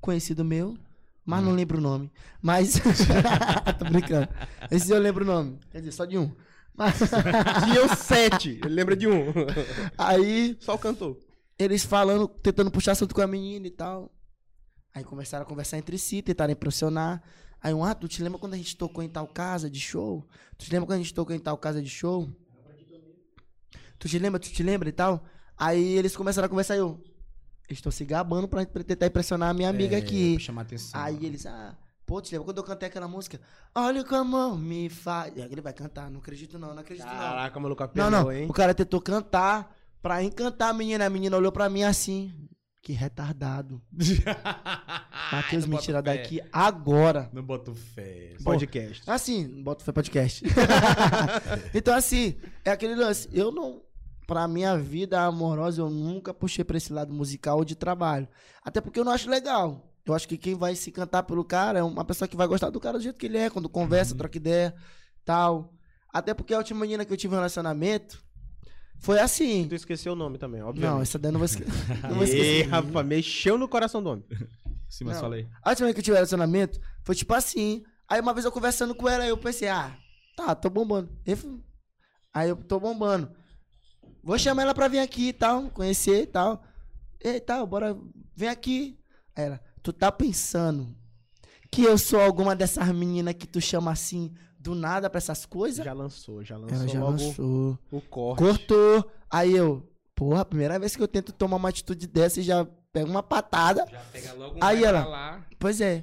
[0.00, 0.76] conhecido meu,
[1.24, 2.10] mas não lembro o nome.
[2.40, 2.74] Mas.
[3.78, 4.28] Tô brincando.
[4.70, 5.58] Esse eu lembro o nome.
[5.70, 6.30] Quer dizer, só de um.
[6.74, 6.98] Mas-
[7.64, 8.60] Tinham sete.
[8.64, 9.32] Ele lembra de um.
[9.98, 11.18] aí Só o cantor.
[11.58, 14.12] eles falando, tentando puxar assunto com a menina e tal.
[14.94, 17.22] Aí começaram a conversar entre si, tentaram impressionar.
[17.62, 20.24] Aí um, ah, tu te lembra quando a gente tocou em tal casa de show?
[20.56, 22.30] Tu te lembra quando a gente tocou em tal casa de show?
[23.98, 25.24] Tu te lembra, tu te lembra e tal?
[25.56, 27.00] Aí eles começaram a conversar e eu.
[27.68, 30.34] Estão se gabando pra, pra tentar impressionar a minha amiga É, aqui.
[30.34, 31.00] Pra chamar atenção.
[31.00, 31.74] Aí eles, ah,
[32.06, 33.40] pô, te lembra quando eu cantei aquela música?
[33.74, 35.32] Olha como me faz.
[35.36, 37.12] E aí ele vai cantar, não acredito não, não acredito não.
[37.12, 38.32] Caraca, maluco Não, apelou, não.
[38.32, 38.46] hein?
[38.48, 41.06] O cara tentou cantar pra encantar a menina.
[41.06, 42.32] A menina olhou pra mim assim.
[42.82, 43.82] Que retardado.
[45.32, 46.16] Matheus, Não me boto tira fé.
[46.16, 47.28] daqui agora.
[47.32, 48.34] Não boto fé.
[48.44, 49.02] Podcast.
[49.10, 50.44] Assim, bota foi podcast.
[51.74, 53.28] então, assim, é aquele lance.
[53.32, 53.82] Eu não.
[54.26, 58.26] Pra minha vida amorosa, eu nunca puxei pra esse lado musical ou de trabalho.
[58.64, 59.92] Até porque eu não acho legal.
[60.04, 62.70] Eu acho que quem vai se cantar pelo cara é uma pessoa que vai gostar
[62.70, 64.18] do cara do jeito que ele é, quando conversa, Uhum.
[64.18, 64.74] troca ideia,
[65.24, 65.72] tal.
[66.12, 68.24] Até porque a última menina que eu tive um relacionamento
[68.98, 69.66] foi assim.
[69.68, 71.02] Tu esqueceu o nome também, Não, obviamente.
[71.02, 71.72] essa daí eu não vou esquecer.
[72.02, 72.68] Não vou Ih, esquecer.
[72.68, 74.24] rapaz, mexeu no coração do homem.
[74.88, 75.22] Sim, mas Não.
[75.22, 75.46] falei.
[75.62, 77.82] A última vez que eu tive relacionamento foi tipo assim.
[78.08, 79.96] Aí uma vez eu conversando com ela, eu pensei, ah,
[80.36, 81.10] tá, tô bombando.
[82.32, 83.30] Aí eu tô bombando.
[84.26, 86.60] Vou chamar ela pra vir aqui e tal, conhecer e tal.
[87.20, 87.96] E tal, bora,
[88.34, 88.98] vem aqui.
[89.36, 90.88] Aí ela, tu tá pensando
[91.70, 95.84] que eu sou alguma dessas meninas que tu chama assim do nada pra essas coisas?
[95.84, 97.78] Já lançou, já lançou ela já logo lançou.
[97.92, 98.38] o corte.
[98.42, 99.08] Cortou.
[99.30, 103.08] Aí eu, porra, primeira vez que eu tento tomar uma atitude dessa e já pego
[103.08, 103.86] uma patada.
[103.88, 105.46] Já pega logo Aí vai ela- pra lá.
[105.56, 106.02] Pois é,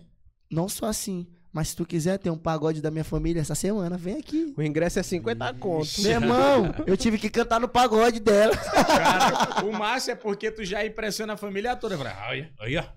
[0.50, 1.28] não só assim.
[1.54, 4.54] Mas se tu quiser ter um pagode da minha família essa semana, vem aqui.
[4.58, 5.88] O ingresso é 50 conto.
[6.02, 8.58] Meu irmão, eu tive que cantar no pagode dela.
[8.58, 11.96] Cara, o Márcio é porque tu já impressiona a família toda.
[11.96, 12.90] Fala, Olha, olha,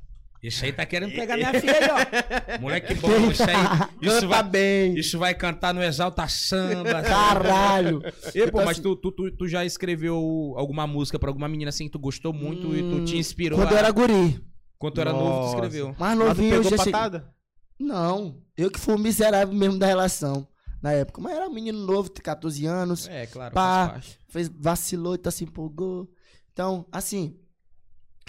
[0.43, 2.57] esse aí tá querendo pegar minha filha aí, ó.
[2.61, 3.57] Moleque bom, isso aí.
[4.01, 4.95] Isso Canta vai, bem.
[4.99, 7.03] isso vai cantar no Exalta Samba.
[7.03, 8.01] Caralho.
[8.35, 11.47] E, pô, Tipo mas assim, tu, tu, tu, tu já escreveu alguma música pra alguma
[11.49, 13.59] menina assim que tu gostou muito e tu te inspirou?
[13.59, 14.41] Quando eu a- era guri.
[14.79, 15.95] Quando tu era novo, tu escreveu.
[15.99, 17.36] Mais Mas tu novinho, eu já cheguei- patada?
[17.79, 20.49] Não, eu que fui o miserável mesmo da relação
[20.83, 21.21] na época.
[21.21, 23.09] Mas era um menino novo, de 14 anos.
[23.09, 24.01] É, claro, Pá.
[24.29, 26.11] fez vacilou e tá se empolgou.
[26.53, 27.39] Então, assim,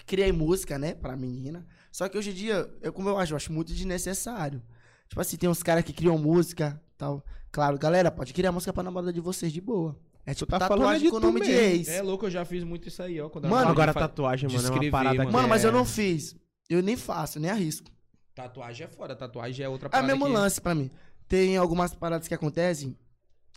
[0.05, 1.65] criei música, né, pra menina.
[1.91, 4.61] Só que hoje em dia, eu, como eu acho, eu acho muito desnecessário.
[5.07, 7.23] Tipo assim, tem uns caras que criam música tal.
[7.51, 9.97] Claro, galera, pode criar música pra namorada de vocês de boa.
[10.25, 11.61] É tipo tá falando tatuagem de com o nome de mesmo.
[11.61, 11.87] ex.
[11.87, 13.31] É louco, eu já fiz muito isso aí, ó.
[13.33, 15.31] Mano, Agora de tatuagem, de mano, é uma parada mano.
[15.31, 16.35] Mano, mas é- eu não fiz.
[16.69, 17.89] Eu nem faço, nem arrisco.
[18.37, 20.91] Tatuagem é foda, tatuagem é outra É o parada mesmo que- lance pra mim.
[21.27, 22.95] Tem algumas paradas que acontecem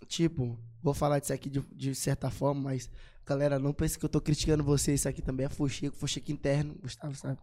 [0.09, 2.89] tipo, vou falar disso aqui de, de certa forma, mas
[3.27, 4.95] galera, não pense que eu tô criticando você.
[4.95, 6.75] Isso aqui também é fuxico, fuxico interno.
[6.81, 7.39] Gustavo sabe.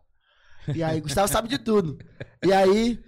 [0.76, 1.98] E aí, Gustavo sabe de tudo.
[2.44, 3.00] E aí,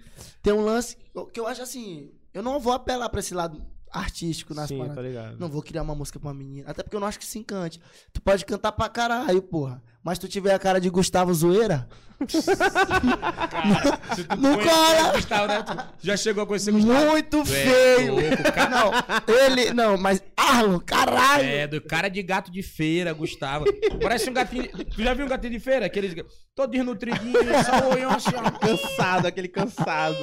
[0.42, 0.96] tem um lance
[1.32, 3.60] que eu acho assim, eu não vou apelar pra esse lado
[3.92, 4.96] artístico nas Sim, paradas.
[4.96, 5.36] tá ligado.
[5.38, 6.70] Não vou criar uma música pra uma menina.
[6.70, 7.80] Até porque eu não acho que se encante.
[8.12, 9.82] Tu pode cantar pra caralho, porra.
[10.02, 11.86] Mas tu tiver a cara de Gustavo Zoeira,
[12.20, 15.12] Cara, se tu Não cola.
[15.14, 15.62] Gustavo, né?
[15.98, 17.06] Tu já chegou a conhecer Gustavo?
[17.10, 18.14] muito é feio.
[18.14, 18.68] louco, cara.
[18.70, 18.92] Não,
[19.34, 19.72] ele.
[19.74, 20.22] Não, mas.
[20.36, 21.44] Arlon, caralho.
[21.44, 23.64] É, do cara de gato de feira, Gustavo.
[24.02, 24.68] Parece um gatinho.
[24.68, 25.86] Tu já viu um gatinho de feira?
[25.86, 26.14] Aqueles.
[26.54, 27.32] Todo desnutridinho,
[27.64, 28.50] só o olhão assim, ó.
[28.50, 30.16] Cansado, aquele cansado.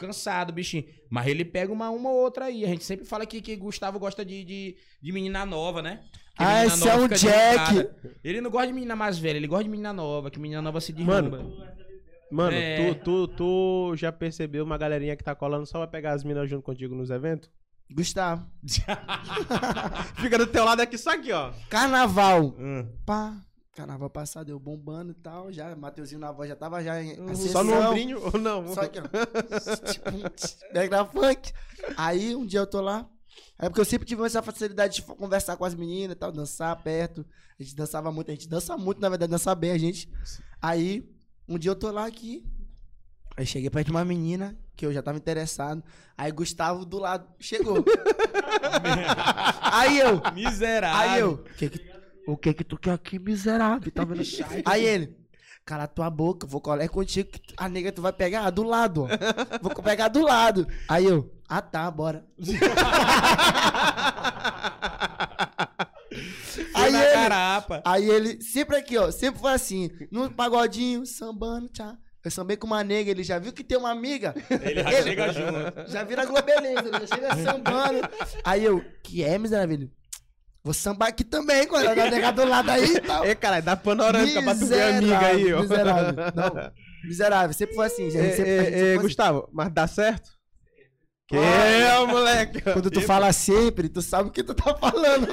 [0.00, 0.84] Cansado, bichinho.
[1.10, 2.64] Mas ele pega uma, uma ou outra aí.
[2.64, 6.00] A gente sempre fala que, que Gustavo gosta de, de, de menina nova, né?
[6.36, 7.74] Que Ah, esse é um fica Jack.
[7.74, 8.14] delicada.
[8.24, 10.80] Ele não gosta de menina mais velha, ele gosta de menina nova, que menina nova
[10.80, 11.20] se derruba.
[11.22, 11.56] Mano,
[12.32, 12.94] Mano, É.
[12.94, 16.48] tu, tu, tu já percebeu uma galerinha que tá colando só pra pegar as minas
[16.48, 17.50] junto contigo nos eventos?
[17.92, 18.46] Gustavo.
[20.16, 21.52] Fica do teu lado aqui, só aqui, ó.
[21.68, 22.54] Carnaval.
[22.58, 22.86] Hum.
[23.04, 23.36] Pá.
[23.72, 25.52] Carnaval passado eu bombando e tal.
[25.52, 27.34] Já, Mateuzinho na voz já tava já em Uhum.
[27.34, 28.74] Só no ombrinho ou não?
[28.74, 29.02] Só que, ó.
[29.92, 31.52] tipo, Mega funk.
[31.96, 33.08] Aí um dia eu tô lá.
[33.58, 36.74] É porque eu sempre tive essa facilidade de conversar com as meninas e tal, dançar
[36.82, 37.24] perto.
[37.58, 40.10] A gente dançava muito, a gente dança muito, na verdade, dança bem a gente.
[40.60, 41.08] Aí,
[41.46, 42.44] um dia eu tô lá aqui.
[43.36, 45.84] Aí cheguei perto de uma menina que eu já tava interessado.
[46.16, 47.84] Aí Gustavo do lado chegou.
[49.62, 50.98] aí eu, Miserável.
[50.98, 51.89] Aí eu, o que que,
[52.32, 53.90] o que que tu quer aqui, miserável?
[53.90, 54.22] Tá vendo?
[54.64, 55.16] Aí ele,
[55.64, 59.04] cala tua boca, vou colar contigo, que tu- a nega tu vai pegar do lado,
[59.04, 59.08] ó.
[59.60, 60.66] Vou pegar do lado.
[60.88, 62.24] Aí eu, ah tá, bora.
[66.74, 67.82] Aí ele, carapa.
[67.84, 71.94] aí ele, sempre aqui, ó, sempre foi assim, no pagodinho, sambando, tchau.
[72.22, 74.34] Eu sambei com uma nega, ele já viu que tem uma amiga.
[74.50, 75.90] Ele já chega junto.
[75.90, 78.00] Já vira globeleza, ele já chega sambando.
[78.44, 79.88] Aí eu, que é, miserável?
[80.62, 83.24] Vou sambar aqui também, quando a nega do lado aí e tal.
[83.24, 85.62] Ê, caralho, dá panorâmica pra tu ver amiga aí, ó.
[85.62, 86.14] Miserável.
[86.34, 86.72] Não,
[87.04, 87.54] miserável.
[87.54, 88.24] Sempre foi assim, gente.
[88.24, 89.02] Ê, Sempre, foi assim.
[89.02, 90.30] Gustavo, mas dá certo?
[91.26, 92.60] Que é, moleque?
[92.60, 95.28] Quando tu fala sempre, tu sabe o que tu tá falando.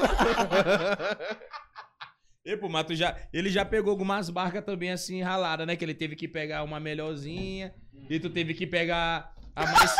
[2.45, 5.75] E, pô, mas tu já, ele já pegou algumas barcas também assim ralada, né?
[5.75, 7.73] Que ele teve que pegar uma melhorzinha
[8.09, 9.95] e tu teve que pegar a mais.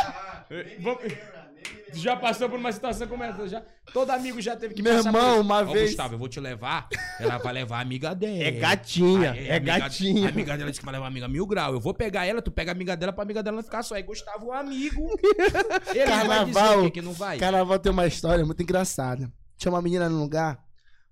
[1.93, 3.47] Já passou por uma situação como essa?
[3.47, 3.63] Já...
[3.93, 5.41] Todo amigo já teve que Meu passar irmão, por...
[5.41, 6.87] uma Ó, vez- Gustavo, eu vou te levar.
[7.19, 8.43] Ela vai levar a amiga dela.
[8.43, 10.25] É gatinha, Aí, é amiga- gatinha.
[10.27, 11.73] A amiga dela disse que vai levar a amiga mil grau.
[11.73, 13.95] Eu vou pegar ela, tu pega a amiga dela pra amiga dela não ficar só.
[13.95, 15.01] Aí Gustavo, o amigo.
[15.95, 16.81] Ele vai dizer Carnaval.
[16.83, 16.91] quê?
[16.91, 17.37] que não vai.
[17.37, 19.31] Carnaval tem uma história muito engraçada.
[19.57, 20.59] Tinha uma menina num lugar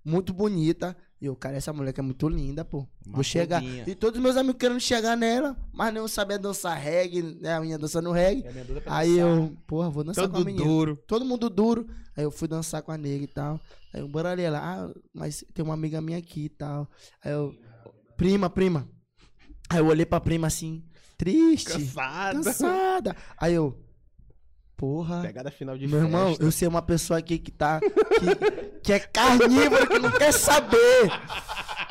[0.04, 0.96] muito bonita.
[1.26, 2.86] E eu, cara, essa mulher que é muito linda, pô.
[3.04, 3.60] Uma Vou chegar.
[3.64, 7.54] E todos os meus amigos querendo chegar nela, mas nenhum sabia dançar reggae, né?
[7.54, 8.44] A minha dançando reggae.
[8.46, 9.26] É minha pra Aí dançar.
[9.28, 10.64] eu, porra, vou dançar com a Todo menina.
[10.64, 10.96] duro.
[11.04, 11.88] Todo mundo duro.
[12.16, 13.60] Aí eu fui dançar com a nega e tal.
[13.92, 16.88] Aí eu, bora ali, ela, ah, mas tem uma amiga minha aqui e tal.
[17.24, 17.52] Aí eu,
[18.16, 18.88] prima, prima.
[19.68, 20.84] Aí eu olhei pra prima assim,
[21.18, 22.40] triste, Cansada.
[22.44, 23.16] cansada.
[23.36, 23.76] Aí eu,
[24.76, 25.22] porra.
[25.22, 26.44] Pegada final de Meu irmão, festa.
[26.44, 27.80] eu sei uma pessoa aqui que tá.
[27.80, 31.10] Que, que é carnívoro, que não quer saber.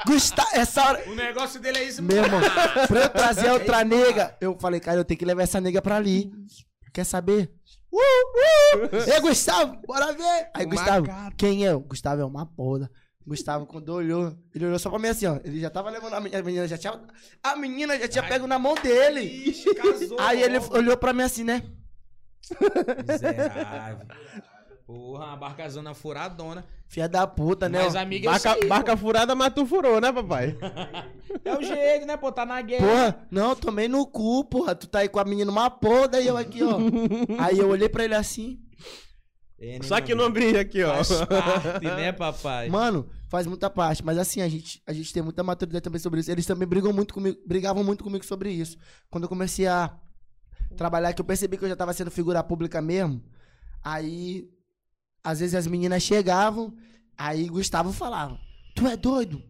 [0.06, 1.10] Gustavo, essa hora.
[1.10, 2.40] O negócio dele é isso, Meu irmão,
[2.88, 5.96] pra eu trazer outra nega, eu falei, cara, eu tenho que levar essa nega pra
[5.96, 6.32] ali.
[6.94, 7.52] Quer saber?
[7.92, 9.12] Uh, uh!
[9.12, 10.50] Ei, Gustavo, bora ver!
[10.54, 11.08] Aí, Gustavo,
[11.38, 11.74] quem é?
[11.74, 12.90] O Gustavo é uma porra.
[13.28, 15.40] Gustavo, quando olhou, ele olhou só pra mim assim, ó.
[15.44, 17.02] Ele já tava levando a menina, a menina já tinha.
[17.42, 19.22] A menina já tinha pego na mão dele.
[19.22, 20.20] Ixi, casou.
[20.20, 21.64] Aí ele olhou pra mim assim, né?
[23.08, 24.08] Miserável.
[24.86, 26.64] Porra, uma barcazona furadona.
[26.88, 27.84] Filha da puta, né?
[27.84, 30.56] Mas amiga Barca, aí, barca furada, mas tu furou, né, papai?
[31.44, 32.32] É o jeito, né, pô?
[32.32, 32.88] Tá na guerra.
[32.88, 34.76] Porra, não, tomei no cu, porra.
[34.76, 36.78] Tu tá aí com a menina uma porra, e eu aqui, ó.
[37.40, 38.60] aí eu olhei pra ele assim.
[39.60, 41.04] É, né, Só que no ombrinho aqui, ó.
[41.04, 42.70] Faz parte, né, papai?
[42.70, 44.04] Mano, faz muita parte.
[44.06, 46.32] Mas assim, a gente, a gente tem muita maturidade também sobre isso.
[46.32, 48.78] Eles também brigam muito comigo, brigavam muito comigo sobre isso.
[49.10, 49.98] Quando eu comecei a
[50.76, 53.24] trabalhar, que eu percebi que eu já tava sendo figura pública mesmo.
[53.84, 54.50] Aí,
[55.24, 56.74] às vezes as meninas chegavam,
[57.18, 58.38] aí Gustavo falava:
[58.76, 59.42] Tu é doido?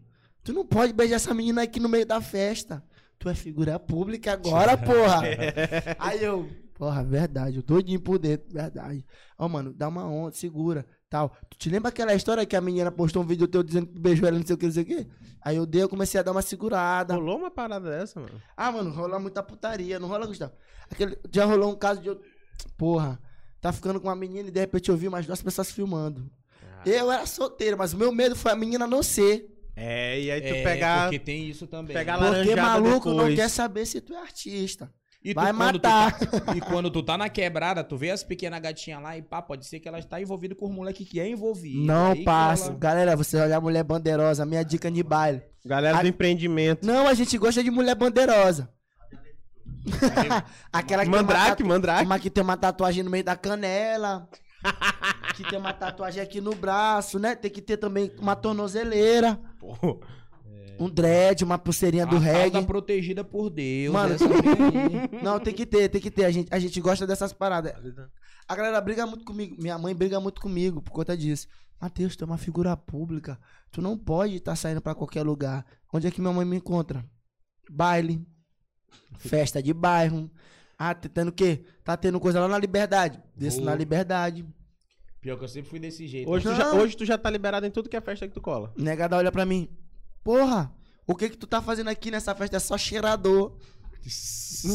[0.44, 2.84] Tu não pode beijar essa menina aqui no meio da festa.
[3.18, 5.24] Tu é figura pública agora, porra.
[5.98, 9.04] Aí eu, porra, verdade, eu doidinho por dentro, verdade.
[9.38, 10.86] Ó, mano, dá uma onda, segura,
[11.16, 11.32] tal.
[11.50, 14.02] Tu te lembra aquela história que a menina postou um vídeo teu dizendo que tu
[14.02, 15.08] beijou ela, não sei o que, não sei o que?
[15.42, 17.14] Aí eu dei, eu comecei a dar uma segurada.
[17.14, 18.42] Rolou uma parada dessa, mano.
[18.58, 20.52] Ah, mano, rola muita putaria, não rola, Gustavo?
[20.92, 22.20] Aquele, já rolou um caso de eu,
[22.78, 23.20] porra,
[23.62, 26.30] tá ficando com uma menina e de repente eu vi mais duas pessoas filmando.
[26.86, 29.52] Eu era solteiro, mas o meu medo foi a menina não ser.
[29.76, 31.04] É, e aí tu É, pegar.
[31.06, 31.96] Porque tem isso também.
[31.96, 33.36] pegar Porque maluco não depois.
[33.36, 34.92] quer saber se tu é artista.
[35.26, 36.20] E tu, Vai quando tu matar.
[36.20, 39.42] tá- e quando tu tá na quebrada, tu vê as pequenas gatinhas lá e pá,
[39.42, 41.84] pode ser que elas tá envolvidas com os moleques que é envolvido.
[41.84, 42.68] Não passa.
[42.70, 45.42] ela- Galera, você olhar mulher bandeirosa, minha dica de baile.
[45.66, 46.86] Galera do A- empreendimento.
[46.86, 48.70] Não, a gente gosta de mulher bandeirosa.
[50.72, 52.06] Aquela que Mandrake, tem uma, tatu- mandrake.
[52.06, 54.30] uma que tem uma tatuagem no meio da canela.
[55.36, 57.36] que tem uma tatuagem aqui no braço, né?
[57.36, 60.00] Tem que ter também uma tornozeleira, Pô,
[60.80, 62.52] um dread, uma pulseirinha a do reggae.
[62.52, 63.94] da protegida por Deus.
[63.94, 64.16] Mano.
[65.24, 66.26] Não, tem que ter, tem que ter.
[66.26, 67.74] A gente, a gente gosta dessas paradas.
[68.48, 69.56] A galera briga muito comigo.
[69.60, 71.48] Minha mãe briga muito comigo por conta disso.
[71.82, 73.40] Matheus, tu é uma figura pública.
[73.72, 75.66] Tu não pode estar saindo pra qualquer lugar.
[75.94, 77.06] Onde é que minha mãe me encontra?
[77.70, 78.26] Baile.
[79.18, 80.30] Festa de bairro.
[80.78, 81.66] Ah, tá tendo o quê?
[81.84, 83.22] Tá tendo coisa lá na Liberdade.
[83.36, 83.72] Desço Boa.
[83.72, 84.46] na Liberdade.
[85.22, 86.30] Pior que eu sempre fui desse jeito.
[86.30, 88.42] hoje, tu já, hoje tu já tá liberado em tudo que é festa que tu
[88.42, 88.72] cola.
[88.78, 89.70] Negada olha pra mim.
[90.26, 90.74] Porra,
[91.06, 92.58] o que que tu tá fazendo aqui nessa festa?
[92.58, 93.52] É só cheirador.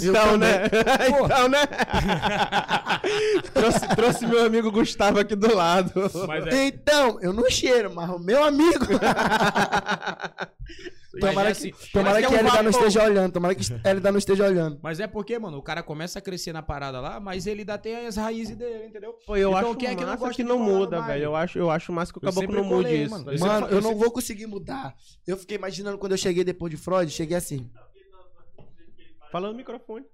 [0.03, 0.65] Então, né?
[1.09, 1.61] então, né?
[3.55, 5.93] trouxe, trouxe meu amigo Gustavo aqui do lado.
[6.27, 8.87] Mas é, Então, eu não cheiro, mas o meu amigo.
[11.21, 13.33] Tomara é que, assim- tomara mas que é um ele não esteja olhando.
[13.33, 14.79] Tomara que ele não esteja olhando.
[14.81, 17.77] Mas é porque, mano, o cara começa a crescer na parada lá, mas ele ainda
[17.77, 19.15] tem as raízes dele, entendeu?
[19.27, 21.25] Pô, eu Então, acho quem é que não gosta que não muda, velho.
[21.25, 23.11] Eu acho, eu acho massa que o caboclo não mude isso.
[23.11, 23.33] mano.
[23.33, 24.95] Eu Mano, eu eu não sempre- vou conseguir mudar.
[25.27, 27.69] Eu fiquei imaginando quando eu cheguei depois de Freud, cheguei assim.
[29.31, 30.05] Fala no microfone.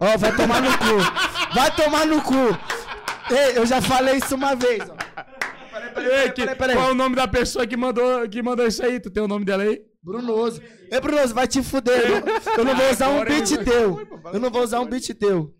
[0.00, 1.54] Ó, vai tomar no cu.
[1.54, 2.34] Vai tomar no cu.
[3.32, 4.94] Ei, eu já falei isso uma vez, ó.
[4.94, 6.76] Peraí, peraí, Ei, peraí, peraí, peraí.
[6.76, 9.00] Qual é o nome da pessoa que mandou, que mandou isso aí?
[9.00, 9.80] Tu tem o nome dela aí?
[10.02, 10.60] Brunoso.
[10.90, 12.22] Ei, Brunoso, vai te fuder.
[12.58, 14.08] Eu não, eu não vou usar um beat teu.
[14.32, 15.54] Eu não vou usar um beat teu.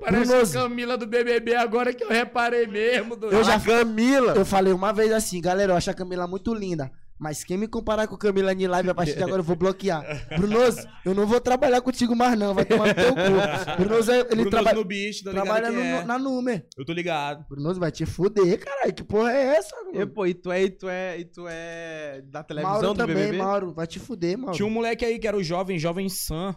[0.00, 0.58] Parece Brunoso.
[0.58, 3.16] a Camila do BBB agora que eu reparei mesmo.
[3.16, 3.26] Do...
[3.26, 4.34] Eu já Camila.
[4.34, 6.90] Eu falei uma vez assim, galera, eu acho a Camila muito linda.
[7.22, 10.02] Mas quem me comparar com Camila em live a partir de agora eu vou bloquear.
[10.38, 13.76] Brunoso, eu não vou trabalhar contigo mais não, vai tomar no teu cu.
[13.82, 16.04] Brunoso, ele Brunoso traba- no bicho, tá trabalha que no- é.
[16.04, 16.66] na Númer.
[16.78, 17.44] Eu tô ligado.
[17.46, 18.94] Brunoso vai te fuder, caralho.
[18.94, 19.76] Que porra é essa?
[19.92, 20.10] E, mano?
[20.10, 23.16] pô, e tu é, e tu é, e tu é da televisão Mauro do também,
[23.16, 23.36] BBB?
[23.36, 23.74] Mauro.
[23.74, 24.56] Vai te fuder, Mauro.
[24.56, 26.56] Tinha um moleque aí que era o jovem, jovem Sam,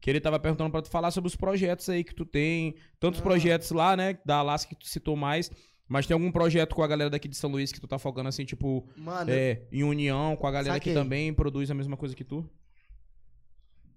[0.00, 2.74] que ele tava perguntando pra tu falar sobre os projetos aí que tu tem.
[2.98, 3.22] Tantos Ah.
[3.22, 4.18] projetos lá, né?
[4.26, 5.48] Da Alaska que tu citou mais.
[5.92, 8.26] Mas tem algum projeto com a galera daqui de São Luís que tu tá focando
[8.26, 10.94] assim, tipo, Mano, é, em união com a galera Saquei.
[10.94, 12.48] que também produz a mesma coisa que tu?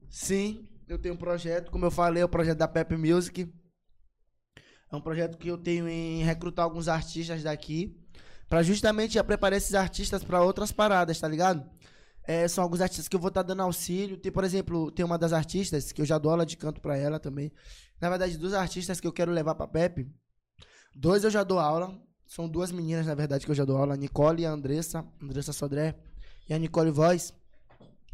[0.10, 3.50] sim, eu tenho um projeto, como eu falei, é o projeto da Pep Music.
[4.92, 7.98] É um projeto que eu tenho em recrutar alguns artistas daqui.
[8.50, 11.66] Pra justamente já preparar esses artistas pra outras paradas, tá ligado?
[12.28, 14.18] É, são alguns artistas que eu vou estar dando auxílio.
[14.18, 16.98] Tem, por exemplo, tem uma das artistas que eu já dou aula de canto pra
[16.98, 17.54] ela também.
[18.02, 20.08] Na verdade, dos artistas que eu quero levar pra Pepe,
[20.96, 21.94] dois eu já dou aula.
[22.28, 23.94] São duas meninas, na verdade, que eu já dou aula.
[23.94, 25.06] A Nicole e a Andressa.
[25.22, 25.96] Andressa Sodré
[26.50, 27.34] e a Nicole Voz.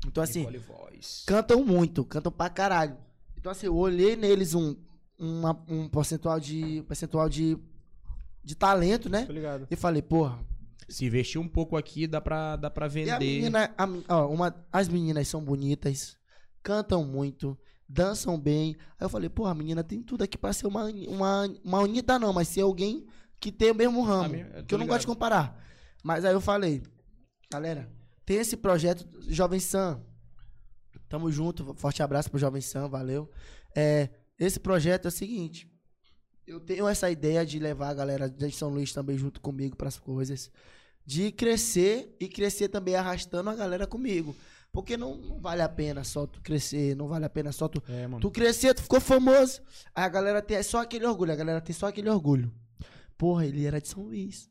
[0.06, 1.24] Então, assim, Nicole Voz.
[1.26, 2.98] cantam muito, cantam pra caralho.
[3.38, 4.76] Então, assim, eu olhei neles um,
[5.18, 6.84] uma- um percentual de.
[6.88, 7.58] percentual de.
[8.44, 9.26] de talento, né?
[9.26, 9.68] Tô ligado.
[9.70, 10.40] E falei, porra.
[10.90, 13.08] Se investir um pouco aqui, dá pra, dá pra vender.
[13.08, 13.74] E a menina.
[13.78, 13.88] a
[14.18, 16.18] ó, uma, as meninas são bonitas,
[16.62, 17.58] cantam muito,
[17.91, 18.76] dançam bem.
[18.99, 22.18] Aí eu falei, porra, a menina tem tudo aqui pra ser uma, uma, uma Anitta,
[22.18, 23.05] não, mas ser alguém
[23.39, 24.30] que tem o mesmo ramo.
[24.30, 24.97] minha- eu que eu não ligado.
[24.97, 25.61] gosto de comparar.
[26.03, 26.81] Mas aí eu falei,
[27.51, 27.91] galera,
[28.26, 30.01] tem esse projeto Jovem Sam.
[31.09, 33.30] Tamo junto, forte abraço pro Jovem Sam, valeu.
[33.76, 34.09] É,
[34.39, 35.69] esse projeto é o seguinte.
[36.47, 39.97] Eu tenho essa ideia de levar a galera de São Luís também junto comigo pras
[39.99, 40.49] coisas.
[41.05, 44.35] De crescer e crescer também arrastando a galera comigo.
[44.73, 47.84] Porque não, não vale a pena só tu crescer, não vale a pena só tu.
[47.89, 48.22] É, mano.
[48.22, 49.61] Tu crescer, tu ficou famoso.
[49.93, 52.52] Aí a galera tem só aquele orgulho, a galera tem só aquele orgulho.
[53.18, 54.49] Porra, ele era de São Luís.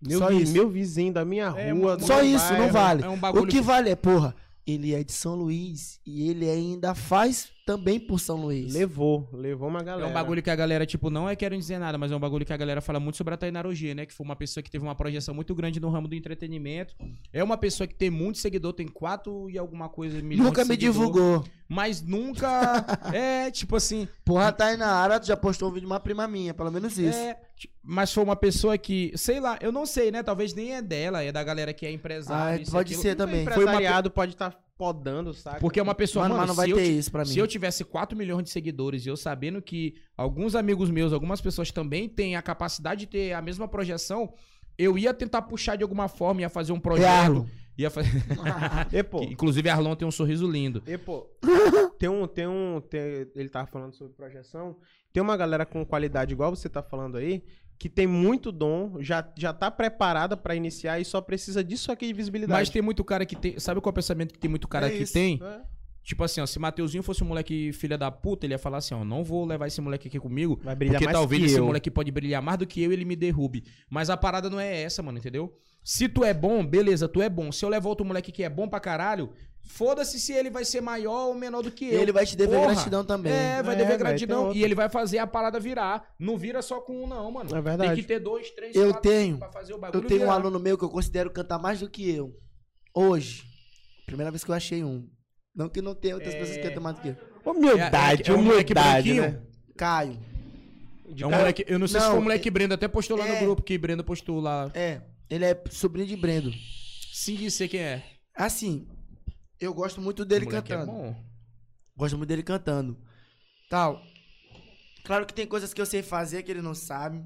[0.00, 0.52] Meu, Só vi- isso.
[0.52, 1.98] meu vizinho da minha É, rua.
[2.00, 2.72] Só isso, não bairro.
[2.72, 3.02] vale.
[3.04, 4.34] é um o que que- vale é, porra,
[4.66, 8.72] ele é de São Luís e ele ainda faz também por São Luís.
[8.72, 10.08] Levou, levou uma É galera.
[10.08, 12.46] um bagulho que a galera, tipo, não é querendo dizer nada, mas é um bagulho
[12.46, 14.06] que a galera fala muito sobre a Tainara G, né?
[14.06, 16.94] Que foi uma pessoa que teve uma projeção muito grande no ramo do entretenimento.
[17.30, 20.68] É uma pessoa que tem muito seguidor, tem quatro e alguma coisa milhões Nunca de
[20.70, 21.44] me seguidor, divulgou.
[21.68, 22.86] Mas nunca.
[23.12, 24.08] é, tipo assim.
[24.24, 27.18] Porra, Tainara, tu já postou um vídeo de uma prima minha, pelo menos isso.
[27.18, 27.38] É,
[27.82, 30.22] mas foi uma pessoa que, sei lá, eu não sei, né?
[30.22, 32.64] Talvez nem é dela, é da galera que é empresária.
[32.66, 33.02] Ah, pode aquilo.
[33.02, 33.44] ser também.
[33.44, 35.58] Foi uma pode estar podando, saca?
[35.60, 37.24] Porque é uma pessoa, Mano, mano, mas não vai se eu ter ti- isso pra
[37.24, 37.30] mim.
[37.30, 41.40] Se eu tivesse 4 milhões de seguidores e eu sabendo que alguns amigos meus, algumas
[41.40, 44.32] pessoas também têm a capacidade de ter a mesma projeção,
[44.78, 47.44] eu ia tentar puxar de alguma forma, ia fazer um projeto.
[47.76, 48.10] Ia fazer.
[48.92, 50.82] E, pô, Que, inclusive, Arlon tem um sorriso lindo.
[50.86, 51.28] e, pô,
[51.98, 54.76] tem um, tem um, tem- ele tava falando sobre projeção,
[55.12, 57.42] tem uma galera com qualidade igual você tá falando aí,
[57.78, 62.06] que tem muito dom, já, já tá preparada pra iniciar e só precisa disso aqui
[62.08, 62.58] de visibilidade.
[62.60, 63.58] Mas tem muito cara que tem.
[63.60, 65.12] Sabe qual é o pensamento que tem muito cara É que isso.
[65.12, 65.40] tem?
[65.42, 65.60] É.
[66.02, 68.94] Tipo assim, ó, se Mateuzinho fosse um moleque filha da puta, ele ia falar assim,
[68.94, 71.58] ó, não vou levar esse moleque aqui comigo, Vai brilhar porque mais talvez que esse
[71.58, 71.66] eu.
[71.66, 73.62] moleque pode brilhar mais do que eu e ele me derrube.
[73.90, 75.54] Mas a parada não é essa, mano, entendeu?
[75.84, 77.52] Se tu é bom, beleza, tu é bom.
[77.52, 79.30] Se eu levar outro moleque que é bom pra caralho,
[79.66, 82.00] foda-se se ele vai ser maior ou menor do que eu.
[82.00, 82.72] Ele vai te dever Porra.
[82.74, 83.32] gratidão também.
[83.32, 84.52] É, vai É, dever gratidão.
[84.52, 86.14] E ele vai fazer a parada virar.
[86.18, 87.54] Não vira só com um, não, mano.
[87.54, 87.90] É verdade.
[87.94, 89.38] Tem que ter dois, três, Eu quatro, tenho.
[89.38, 90.34] pra fazer o bagulho Eu tenho um virar.
[90.34, 92.32] aluno meu que eu considero cantar mais do que eu.
[92.94, 93.44] Hoje.
[94.06, 95.06] Primeira vez que eu achei um.
[95.54, 96.38] Não que não tenha outras É.
[96.38, 97.16] pessoas que cantam mais do que eu.
[97.44, 99.42] Humildade, É- é- é um moleque humildade, né?
[99.76, 100.18] Caio.
[101.10, 103.16] De É um moleque, eu não sei se Não, foi o moleque Brenda, até postou
[103.16, 103.40] lá no é.
[103.40, 104.70] grupo, que Brenda postou lá.
[104.74, 105.00] É.
[105.30, 106.52] Ele é sobrinho de Brendo.
[107.12, 108.02] Sim, sei quem é.
[108.34, 108.86] Assim,
[109.60, 110.90] eu gosto muito dele moleque cantando.
[110.90, 111.24] É bom.
[111.96, 112.98] Gosto muito dele cantando.
[113.68, 114.02] Tal.
[115.04, 117.24] Claro que tem coisas que eu sei fazer que ele não sabe.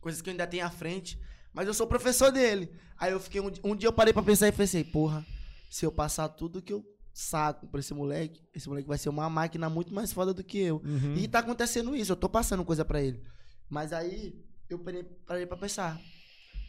[0.00, 1.18] Coisas que eu ainda tenho à frente.
[1.52, 2.70] Mas eu sou professor dele.
[2.96, 3.40] Aí eu fiquei.
[3.40, 5.24] Um, um dia eu parei pra pensar e pensei, porra,
[5.70, 9.28] se eu passar tudo que eu saco pra esse moleque, esse moleque vai ser uma
[9.28, 10.80] máquina muito mais foda do que eu.
[10.84, 11.16] Uhum.
[11.16, 13.20] E tá acontecendo isso, eu tô passando coisa pra ele.
[13.68, 14.40] Mas aí
[14.70, 16.00] eu parei, parei pra pensar.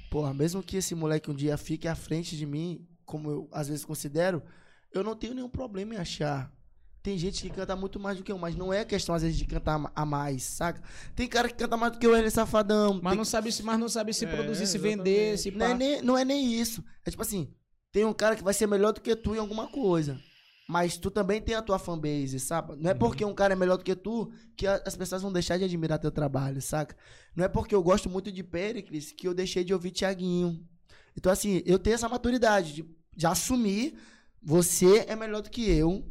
[0.09, 3.67] Porra, mesmo que esse moleque um dia fique à frente de mim, como eu às
[3.67, 4.41] vezes considero,
[4.93, 6.51] eu não tenho nenhum problema em achar.
[7.01, 9.37] Tem gente que canta muito mais do que eu, mas não é questão às vezes
[9.37, 10.81] de cantar a mais, saca?
[11.15, 12.99] Tem cara que canta mais do que eu, ele é safadão.
[13.01, 14.97] Mas Tem não sabe se, mas não sabe se É, produzir, se exatamente.
[14.97, 16.83] vender, se não é, nem, não é nem isso.
[17.05, 17.53] É tipo assim,
[17.91, 20.19] tem um cara que vai ser melhor do que tu em alguma coisa.
[20.67, 22.75] Mas tu também tem a tua fanbase, sabe?
[22.75, 22.99] Não é Uhum.
[22.99, 25.97] porque um cara é melhor do que tu que as pessoas vão deixar de admirar
[25.97, 26.95] teu trabalho, saca?
[27.35, 30.63] Não é porque eu gosto muito de Pericles que eu deixei de ouvir Tiaguinho.
[31.17, 33.95] Então, assim, eu tenho essa maturidade de, de assumir
[34.41, 36.05] você é melhor do que eu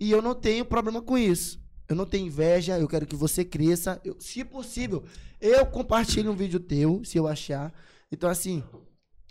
[0.00, 1.60] e eu não tenho problema com isso.
[1.88, 4.00] Eu não tenho inveja, eu quero que você cresça.
[4.04, 5.04] Eu- se possível,
[5.40, 7.72] eu compartilho um vídeo teu, se eu achar.
[8.12, 8.62] Então, assim,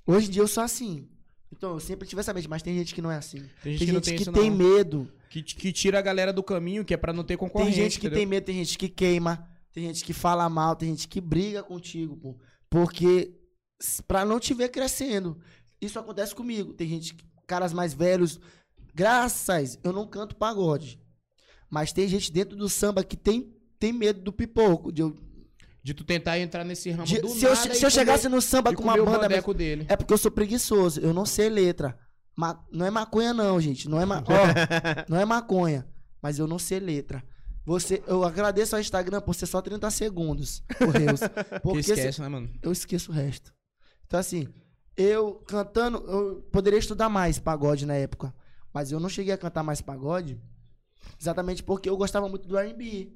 [0.05, 1.07] hoje em dia eu sou assim.
[1.51, 3.37] Então, eu sempre tive essa mente, mas tem gente que não é assim.
[3.63, 5.11] Tem gente Tem que gente tem que tem medo.
[5.29, 7.75] Que, que tira a galera do caminho, que é pra não ter Tem concorrente.
[7.75, 8.19] gente que entendeu?
[8.19, 11.61] tem medo, tem gente que queima, tem gente que fala mal, tem gente que briga
[11.63, 12.37] contigo, pô.
[12.69, 13.33] Porque
[14.07, 15.37] pra não te ver crescendo.
[15.81, 16.73] Isso acontece comigo.
[16.73, 18.39] Tem gente, caras mais velhos.
[18.93, 20.99] Graças, eu não canto pagode.
[21.69, 24.91] Mas tem gente dentro do samba que tem, tem medo do pipoco.
[24.91, 25.15] De eu,
[25.83, 27.89] De tu tentar entrar nesse ramo de- do se eu, nada che- e se eu
[27.89, 29.19] comer- chegasse no samba com uma banda.
[29.19, 29.85] bandeco dele.
[29.87, 31.97] É porque eu sou preguiçoso, eu não sei letra.
[32.35, 33.87] Ma- não é maconha, não, gente.
[33.89, 34.25] Não é, ma- ó,
[35.09, 35.87] não é maconha.
[36.21, 37.23] Mas eu não sei letra.
[37.65, 40.61] Você, eu agradeço ao Instagram por ser só 30 segundos.
[40.77, 41.19] Por Deus.
[41.51, 42.49] Que Porque se- esquece, né, mano?
[42.61, 43.53] eu esqueço o resto.
[44.05, 44.47] Então, assim,
[44.97, 48.33] eu cantando, eu poderia estudar mais pagode na época.
[48.73, 50.39] Mas eu não cheguei a cantar mais pagode
[51.19, 53.13] exatamente porque eu gostava muito do RB.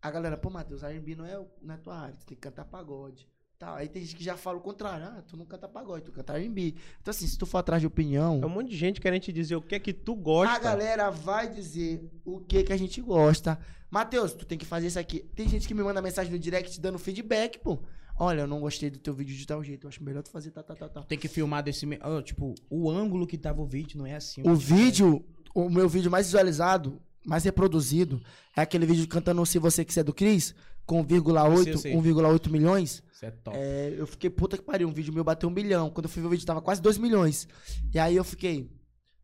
[0.00, 2.64] A galera, pô, Matheus, RB não é, não é tua área, tu tem que cantar
[2.64, 3.28] pagode.
[3.58, 6.12] Tá, aí tem gente que já fala o contrário, ah, tu não canta pagode, tu
[6.12, 6.76] canta R&B.
[7.00, 9.32] Então assim, se tu for atrás de opinião, É um monte de gente querendo te
[9.32, 10.54] dizer o que é que tu gosta.
[10.54, 13.58] a galera vai dizer o que que a gente gosta.
[13.90, 15.20] Matheus, tu tem que fazer isso aqui.
[15.34, 17.80] Tem gente que me manda mensagem no direct dando feedback, pô.
[18.18, 20.50] Olha, eu não gostei do teu vídeo de tal jeito, eu acho melhor tu fazer
[20.50, 21.04] tal, tal, tal, tal.
[21.04, 21.86] Tem que filmar desse.
[22.00, 24.42] ah, tipo, o ângulo que tava o vídeo não é assim.
[24.44, 25.24] O vídeo,
[25.54, 28.20] o meu vídeo mais visualizado, mais reproduzido,
[28.56, 30.54] é aquele vídeo cantando Se Você Quiser do Cris,
[30.84, 31.94] com 1,8 Sei, sei.
[31.94, 33.02] 1,8 milhões.
[33.12, 33.56] Isso é top.
[33.56, 35.90] É, eu fiquei, puta que pariu, um vídeo meu bateu um milhão.
[35.90, 37.46] Quando eu fui ver o vídeo, tava quase 2 milhões.
[37.92, 38.70] E aí eu fiquei,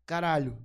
[0.05, 0.57] caralho,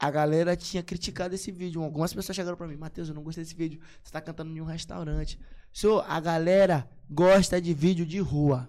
[0.00, 1.82] a galera tinha criticado esse vídeo.
[1.82, 3.80] Algumas pessoas chegaram pra mim, Matheus, eu não gostei desse vídeo.
[4.02, 5.38] Você tá cantando em um restaurante.
[5.72, 8.68] Senhor, a galera gosta de vídeo de rua.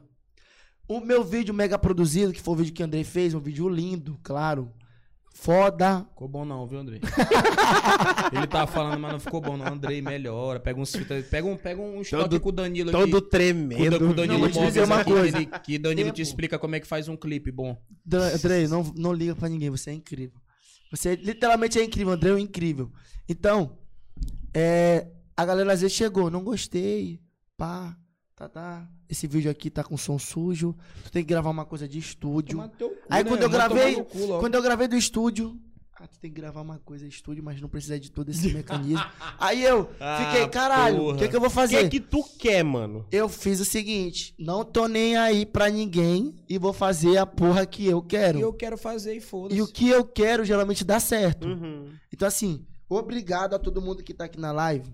[0.88, 3.70] O meu vídeo mega produzido, que foi o vídeo que o Andrei fez, um vídeo
[3.70, 4.72] lindo, claro.
[5.34, 6.06] Foda.
[6.10, 7.00] Ficou bom não, viu, Andrei?
[8.34, 9.66] Ele tava falando, mas não ficou bom não.
[9.66, 10.60] Andrei, melhora.
[10.60, 13.12] Pega uns fita, pega um, pega um estoque Todo- com o Danilo Todo aqui.
[13.12, 14.00] Com o Dan- tremendo.
[14.00, 15.32] com o Danilo Não, vou te dizer uma aqui, coisa.
[15.32, 16.22] Que, ele- que Danilo te Tempo.
[16.22, 17.78] explica como é que faz um clipe bom.
[18.36, 20.40] Andrei, não, não liga pra ninguém, você é incrível.
[20.92, 22.92] Você literalmente é incrível, Andrei é incrível.
[23.28, 23.78] Então,
[24.54, 25.08] é,
[25.38, 27.20] a galera às vezes chegou, não gostei,
[27.58, 27.98] pá,
[28.36, 28.90] tá, tá.
[29.10, 32.58] Esse vídeo aqui tá com som sujo, tu tem que gravar uma coisa de estúdio.
[32.78, 33.30] Cu, Aí né?
[33.30, 34.40] quando eu tomar gravei- cu.
[34.40, 35.58] Quando eu gravei do estúdio,
[36.04, 39.06] ah, tu tem que gravar uma coisa estúdio, mas não precisa de todo esse mecanismo.
[39.38, 41.76] Aí eu fiquei, Ah, caralho, o que que eu vou O que fazer?
[41.78, 43.06] é que tu quer, mano?
[43.12, 47.66] Eu fiz o seguinte, não tô nem aí pra ninguém e vou fazer a porra
[47.66, 48.40] que eu quero.
[48.40, 49.60] E eu quero fazer e foda-se.
[49.60, 51.48] E o que eu quero geralmente dá certo.
[51.48, 51.90] Uhum.
[52.12, 54.92] Então, assim, obrigado a todo mundo que tá aqui na live.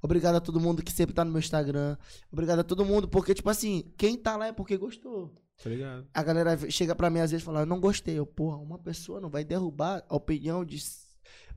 [0.00, 1.96] Obrigado a todo mundo que sempre tá no meu Instagram.
[2.30, 5.32] Obrigado a todo mundo, porque, tipo assim, quem tá lá é porque gostou.
[5.62, 6.06] Tá ligado?
[6.12, 8.18] A galera chega pra mim às vezes e fala, eu não gostei.
[8.18, 10.82] Eu, porra, uma pessoa não vai derrubar a opinião de.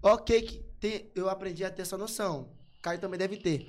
[0.02, 2.52] Ok, que tem, eu aprendi a ter essa noção.
[2.82, 3.68] Caio também deve ter.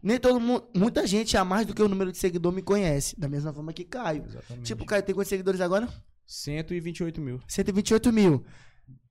[0.00, 0.68] Nem todo mundo.
[0.76, 3.18] Muita gente a mais do que o número de seguidor me conhece.
[3.18, 4.24] Da mesma forma que Caio.
[4.24, 4.66] Exatamente.
[4.66, 5.88] Tipo, Caio tem quantos seguidores agora?
[6.24, 7.40] 128 mil.
[7.48, 8.44] 128 mil.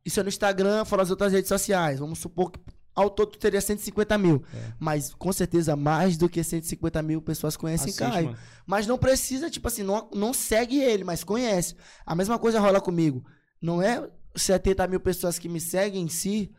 [0.05, 1.99] Isso é no Instagram, fora as outras redes sociais.
[1.99, 2.59] Vamos supor que
[2.97, 4.43] ao todo teria 150 mil.
[4.53, 4.73] É.
[4.79, 8.25] Mas com certeza mais do que 150 mil pessoas conhecem Assiste, Caio.
[8.27, 8.37] mano.
[8.65, 11.75] Mas não precisa, tipo assim, não, não segue ele, mas conhece.
[12.05, 13.23] A mesma coisa rola comigo.
[13.61, 16.51] Não é 70 mil pessoas que me seguem em si.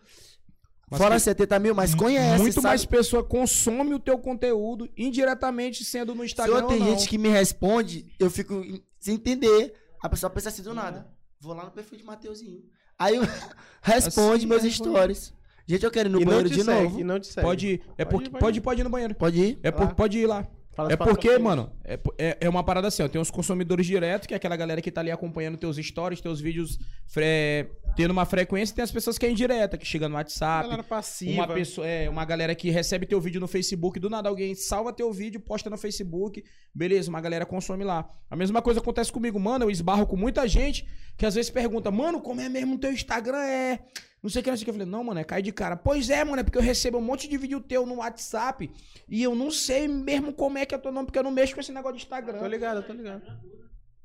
[0.91, 2.39] Mas fora que- 70 mil, mas conhece.
[2.41, 2.67] Muito sabe?
[2.69, 6.87] mais pessoa consome o teu conteúdo indiretamente sendo no Se Instagram eu ou tem não.
[6.87, 9.75] gente que me responde, eu fico em- sem entender.
[10.03, 11.07] A pessoa pensa assim do nada.
[11.41, 12.63] Vou lá no perfil de Mateuzinho.
[12.99, 13.23] Aí eu
[13.83, 15.33] responde Assim meus stories.
[15.69, 17.01] Gente, eu quero ir no e não banheiro te de segue, novo.
[17.01, 17.47] E não te segue.
[17.47, 17.81] Pode ir.
[17.99, 18.61] É Pode porque, ir, pode pode, ir.
[18.63, 19.15] pode ir no banheiro.
[19.15, 19.59] Pode ir?
[19.63, 20.49] É por- pode ir lá.
[20.75, 23.09] Fala É porque, mano, é, é, é uma parada assim, ó.
[23.09, 26.41] Tem uns consumidores diretos, que é aquela galera que tá ali acompanhando teus stories, teus
[26.41, 26.79] vídeos,
[27.09, 30.63] fre- tendo uma frequência, e tem as pessoas que é indireta, que chega no WhatsApp.
[30.69, 31.33] Galera passiva.
[31.33, 34.93] Uma pessoa, é, uma galera que recebe teu vídeo no Facebook, do nada alguém salva
[34.93, 38.09] teu vídeo, posta no Facebook, beleza, uma galera consome lá.
[38.31, 40.87] A mesma coisa acontece comigo, mano, eu esbarro com muita gente
[41.17, 43.43] que às vezes pergunta, mano, como é mesmo teu Instagram?
[43.43, 43.81] É.
[44.23, 44.71] Não sei o que, não sei o que.
[44.71, 45.77] Eu falei, não, mano, é cai de cara.
[45.77, 48.71] Pois é, mano, é porque eu recebo um monte de vídeo teu no WhatsApp
[49.09, 51.55] e eu não sei mesmo como é que é teu nome, porque eu não mexo
[51.55, 52.39] com esse negócio de Instagram.
[52.39, 53.23] Tô ligado, tô ligado.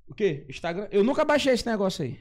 [0.07, 0.45] O quê?
[0.49, 0.87] Instagram?
[0.91, 2.19] Eu nunca baixei esse negócio aí.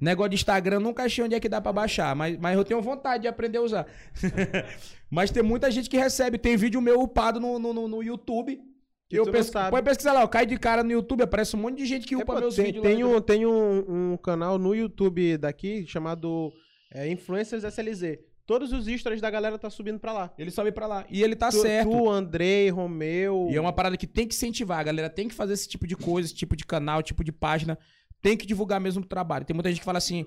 [0.00, 2.64] Negócio de Instagram, eu nunca achei onde é que dá pra baixar, mas, mas eu
[2.64, 3.86] tenho vontade de aprender a usar.
[5.10, 6.38] mas tem muita gente que recebe.
[6.38, 8.60] Tem vídeo meu upado no, no, no- YouTube.
[9.08, 9.46] Que eu tu não pes...
[9.46, 9.70] sabe.
[9.70, 12.14] Pode pesquisar lá, eu caio de cara no YouTube, aparece um monte de gente que
[12.14, 15.84] É, upa pô, meus tem, vídeos tem, um, tem um, um canal no YouTube daqui
[15.86, 16.52] chamado
[16.90, 18.18] é, Influencers SLZ.
[18.46, 20.32] Todos os stories da galera tá subindo pra lá.
[20.38, 21.04] Ele sobe pra lá.
[21.10, 21.90] E ele tá tu, certo.
[21.90, 23.48] Tu, Andrei, Romeu.
[23.50, 24.80] E é uma parada que tem que incentivar.
[24.80, 27.30] A galera tem que fazer esse tipo de coisa, esse tipo de canal, tipo de
[27.30, 27.78] página.
[28.22, 29.44] Tem que divulgar mesmo o trabalho.
[29.44, 30.24] Tem muita gente que fala assim: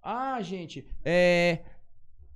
[0.00, 1.60] ah, gente, é.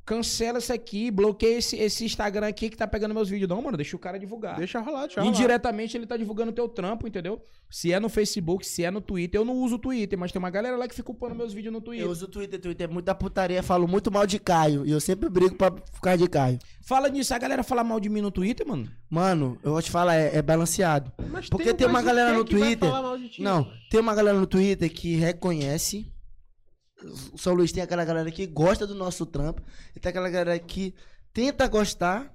[0.09, 3.47] Cancela isso aqui, bloqueia esse, esse Instagram aqui que tá pegando meus vídeos.
[3.49, 4.57] Não, mano, deixa o cara divulgar.
[4.57, 5.35] Deixa rolar, deixa rolar.
[5.35, 7.43] Indiretamente ele tá divulgando o teu trampo, entendeu?
[7.69, 9.39] Se é no Facebook, se é no Twitter.
[9.39, 11.73] Eu não uso o Twitter, mas tem uma galera lá que fica upando meus vídeos
[11.75, 12.07] no Twitter.
[12.07, 14.87] Eu uso o Twitter, Twitter é muita putaria, falo muito mal de Caio.
[14.87, 16.59] E eu sempre brigo pra ficar de Caio.
[16.81, 18.91] Fala nisso, a galera fala mal de mim no Twitter, mano.
[19.11, 21.13] Mano, eu vou te falar, é, é balanceado.
[21.31, 23.43] Mas Porque tem uma mas galera no que vai Twitter- falar mal de ti?
[23.43, 26.11] Não, tem uma galera no Twitter que reconhece.
[27.33, 29.63] O São Luís tem aquela galera que gosta do nosso trampo.
[29.95, 30.95] E tem aquela galera que
[31.33, 32.35] tenta gostar.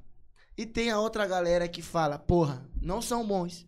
[0.58, 3.66] E tem a outra galera que fala, porra, não são bons.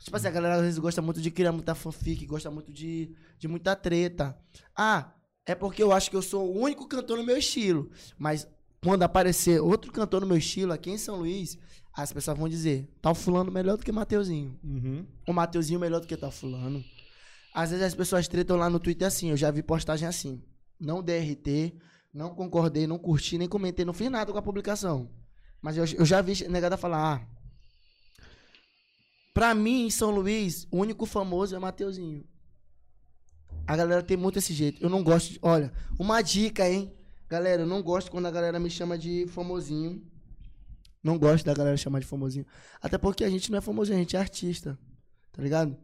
[0.00, 3.14] Tipo assim, a galera às vezes gosta muito de criar muita fanfic, gosta muito de,
[3.38, 4.36] de muita treta.
[4.76, 5.12] Ah,
[5.46, 7.90] é porque eu acho que eu sou o único cantor no meu estilo.
[8.18, 8.46] Mas
[8.82, 11.56] quando aparecer outro cantor no meu estilo aqui em São Luís,
[11.96, 15.06] as pessoas vão dizer, tá o fulano melhor do que Mateuzinho Uhum.
[15.28, 16.84] o Mateuzinho melhor do que tá fulano.
[17.54, 20.42] Às vezes as pessoas tretam lá no Twitter assim, eu já vi postagem assim.
[20.78, 21.72] Não DRT,
[22.12, 25.08] não concordei, não curti, nem comentei, não fiz nada com a publicação.
[25.62, 27.26] Mas eu, eu já vi negada falar, ah,
[29.32, 32.24] pra mim, em São Luís, o único famoso é Mateuzinho.
[33.66, 34.82] A galera tem muito esse jeito.
[34.82, 36.92] Eu não gosto de, Olha, uma dica, hein?
[37.28, 40.04] Galera, eu não gosto quando a galera me chama de famosinho.
[41.02, 42.46] Não gosto da galera chamar de famosinho.
[42.82, 44.76] Até porque a gente não é famosinho, a gente é artista.
[45.32, 45.76] Tá ligado?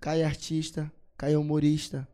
[0.00, 2.06] Caio é artista, Caio é humorista.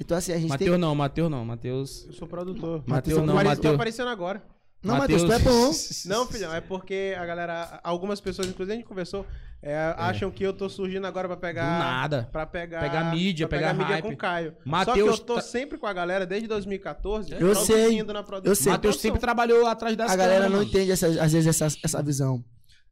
[0.00, 0.78] Então, assim, a gente Matheus tem.
[0.80, 2.04] não, Matheus não, Matheus.
[2.06, 2.82] Eu sou produtor.
[2.86, 3.74] Mateus Tô não, apare- Tô Mateus.
[3.74, 4.42] aparecendo agora.
[4.82, 5.70] Não, Matheus, tu é bom.
[6.04, 7.80] Não, filhão, é porque a galera.
[7.82, 9.24] Algumas pessoas, inclusive a gente conversou,
[9.62, 11.78] é, acham que eu tô surgindo agora pra Do pegar.
[11.78, 12.28] nada.
[12.30, 12.80] Pra pegar.
[12.80, 14.04] Pegar mídia, pra pegar, pegar mídia hype.
[14.04, 14.50] com o Caio.
[14.52, 17.32] Só Mateus que eu tô tá- sempre com a galera desde 2014.
[17.32, 18.50] Eu sei, produzindo na produção.
[18.52, 18.72] eu sei.
[18.72, 20.68] Matheus sempre trabalhou atrás das A galera câmeras, não mano.
[20.68, 22.44] entende, essa- às vezes, essa, essa visão.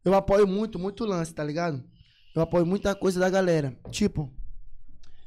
[0.03, 1.85] Eu apoio muito, muito lance, tá ligado?
[2.35, 3.77] Eu apoio muita coisa da galera.
[3.91, 4.33] Tipo,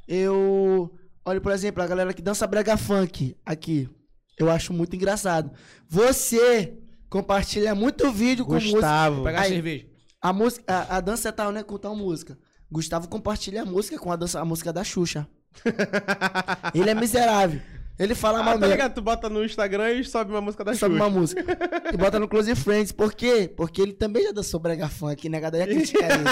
[0.08, 0.94] eu.
[1.24, 3.90] Olha, por exemplo, a galera que dança brega funk aqui.
[4.38, 5.52] Eu acho muito engraçado.
[5.88, 6.78] Você
[7.10, 8.72] compartilha muito vídeo com música.
[8.74, 9.24] Gustavo.
[9.24, 9.50] Pegar Aí.
[9.50, 9.86] cerveja.
[10.22, 11.64] A, música, a, a dança é tal, né?
[11.64, 12.38] Com tal música.
[12.70, 15.28] Gustavo compartilha a música com a, dança, a música da Xuxa.
[16.74, 17.62] Ele é miserável.
[17.98, 18.94] Ele fala Ah, mal tá ligado?
[18.94, 21.04] Tu bota no Instagram e sobe uma música da Sobe Xuxa.
[21.06, 21.46] uma música.
[21.94, 22.92] E bota no Close Friends.
[22.92, 23.50] Por quê?
[23.56, 25.38] Porque ele também já dançou brega funk, né?
[25.38, 26.30] A galera ia criticar ele.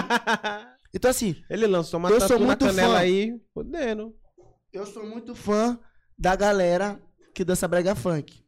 [0.94, 2.98] Então, assim, Ele lançou uma Eu sou muito fã.
[2.98, 4.15] aí, fodendo.
[4.72, 5.80] eu sou muito fã
[6.18, 7.02] da galera
[7.34, 8.44] que dança brega funk.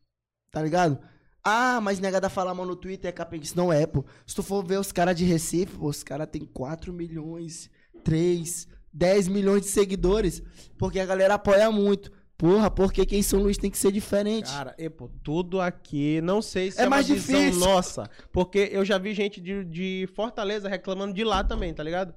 [0.52, 1.00] Tá ligado?
[1.44, 3.56] Ah, mas negada fala mal no Twitter é capenguice.
[3.58, 4.06] Não é, pô.
[4.26, 7.70] Se tu for ver os caras de Recife, pô, os caras têm 4 milhões,
[8.04, 10.42] 3, 10 milhões de seguidores.
[10.78, 12.12] Porque a galera apoia muito.
[12.38, 14.52] Porra, porque quem em São Luís tem que ser diferente.
[14.52, 17.60] Cara, e, pô, tudo aqui, não sei se É é, mais difícil.
[17.60, 18.10] nossa.
[18.32, 22.14] Porque eu já vi gente de, de Fortaleza reclamando de lá também, tá ligado?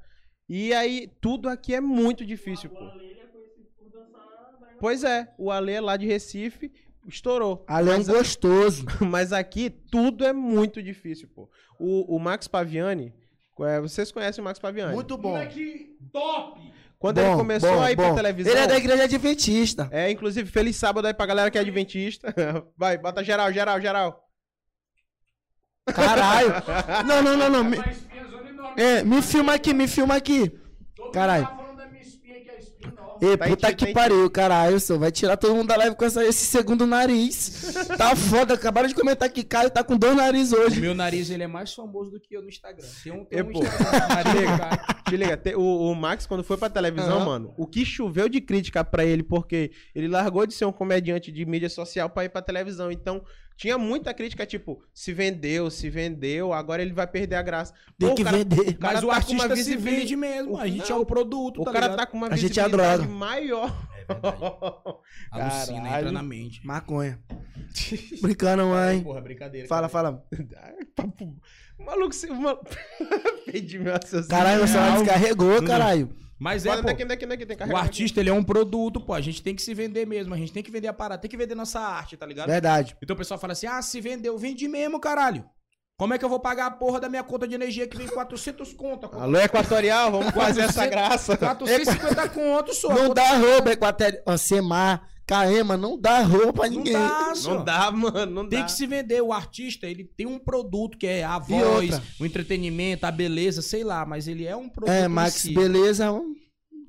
[0.48, 2.78] E aí, tudo aqui é muito difícil, pô.
[2.78, 6.72] Ale é conhecido por dançar brega Pois é, o Ale é lá de Recife.
[7.06, 7.64] estourou.
[7.68, 8.86] Ali é um gostoso.
[9.00, 11.50] Mas aqui tudo é muito difícil, pô.
[11.78, 13.12] O, o Max Paviani,
[13.60, 14.94] é, vocês conhecem o Max Paviani?
[14.94, 15.36] Muito bom.
[16.12, 16.72] top!
[16.98, 18.14] Quando Bom, ele começou bom, a ir pra bom.
[18.16, 18.52] televisão.
[18.52, 19.88] Ele é da igreja adventista.
[19.92, 22.34] É, inclusive, feliz sábado aí pra galera que é adventista.
[22.76, 24.28] Vai, bota geral, geral, geral.
[25.94, 26.48] Caralho.
[27.06, 27.64] Não, não, não, não.
[27.64, 27.78] Me,
[28.76, 30.52] é, me filma aqui, me filma aqui.
[31.12, 31.48] Caralho.
[33.20, 36.24] Ei, Tá puta que pariu, caralho, só vai tirar todo mundo da live com essa-
[36.24, 37.72] esse segundo nariz.
[37.96, 40.80] Tá foda, acabaram de comentar que Caio tá com dois narizes O hoje.
[40.80, 42.86] meu nariz ele é mais famoso do que eu no Instagram.
[43.02, 44.78] Tem um, tem um pô, Instagram.
[45.08, 47.24] Te liga, te- o, o Max, quando foi pra televisão, Aham.
[47.24, 51.32] mano, o que choveu de crítica pra ele, porque ele largou de ser um comediante
[51.32, 52.90] de mídia social pra ir pra televisão.
[52.90, 53.22] Então,
[53.56, 57.72] tinha muita crítica, tipo, se vendeu, se vendeu, agora ele vai perder a graça.
[57.98, 58.74] Tem Pô, que o cara- vender.
[58.78, 60.56] cara Mas o tá artista se vende mesmo.
[60.60, 61.98] A gente Não, é o produto, O tá cara ligado?
[61.98, 63.07] tá com uma A gente é a droga.
[63.14, 63.74] maior.
[63.96, 64.36] É verdade.
[65.30, 65.98] Alucina, Caralho.
[65.98, 66.66] entra na mente.
[66.66, 67.18] Maconha.
[68.22, 69.02] Brincando, mãe.
[69.02, 69.68] Porra, brincadeira.
[69.68, 70.10] Fala, cara.
[70.10, 70.24] fala.
[70.62, 71.36] Ai, papo-
[71.78, 72.26] Maluco, você.
[72.28, 72.62] Mal...
[73.44, 74.28] Perdi meu raciocínio.
[74.28, 74.98] Caralho, você Real.
[74.98, 76.14] descarregou, caralho.
[76.38, 76.82] Mas é, pô.
[76.82, 79.12] daqui, daqui, daqui, tem O artista, ele é um produto, pô.
[79.12, 80.32] A gente tem que se vender mesmo.
[80.32, 81.20] A gente tem que vender a parada.
[81.20, 82.46] Tem que vender nossa arte, tá ligado?
[82.48, 82.96] Verdade.
[83.02, 85.44] Então o pessoal fala assim: ah, se vendeu, vende mesmo, caralho.
[85.98, 88.06] Como é que eu vou pagar a porra da minha conta de energia que vem
[88.06, 89.06] 400 conto?
[89.06, 89.16] aqui.
[89.16, 91.36] Alô, Equatorial, vamos fazer essa graça.
[91.36, 92.94] 450 conto, só.
[92.94, 94.20] Não dá roupa, Equatério.
[94.24, 96.92] Ó, Semar, Caema, não dá roupa pra Não ninguém.
[96.92, 97.54] dá, só.
[97.56, 98.66] Não dá, mano, não Tem dá.
[98.66, 99.20] que se vender.
[99.22, 103.82] O artista, ele tem um produto que é a voz, o entretenimento, a beleza, sei
[103.82, 104.94] lá, mas ele é um produto.
[104.94, 105.52] É, Max, si.
[105.52, 106.12] beleza.
[106.12, 106.32] hum,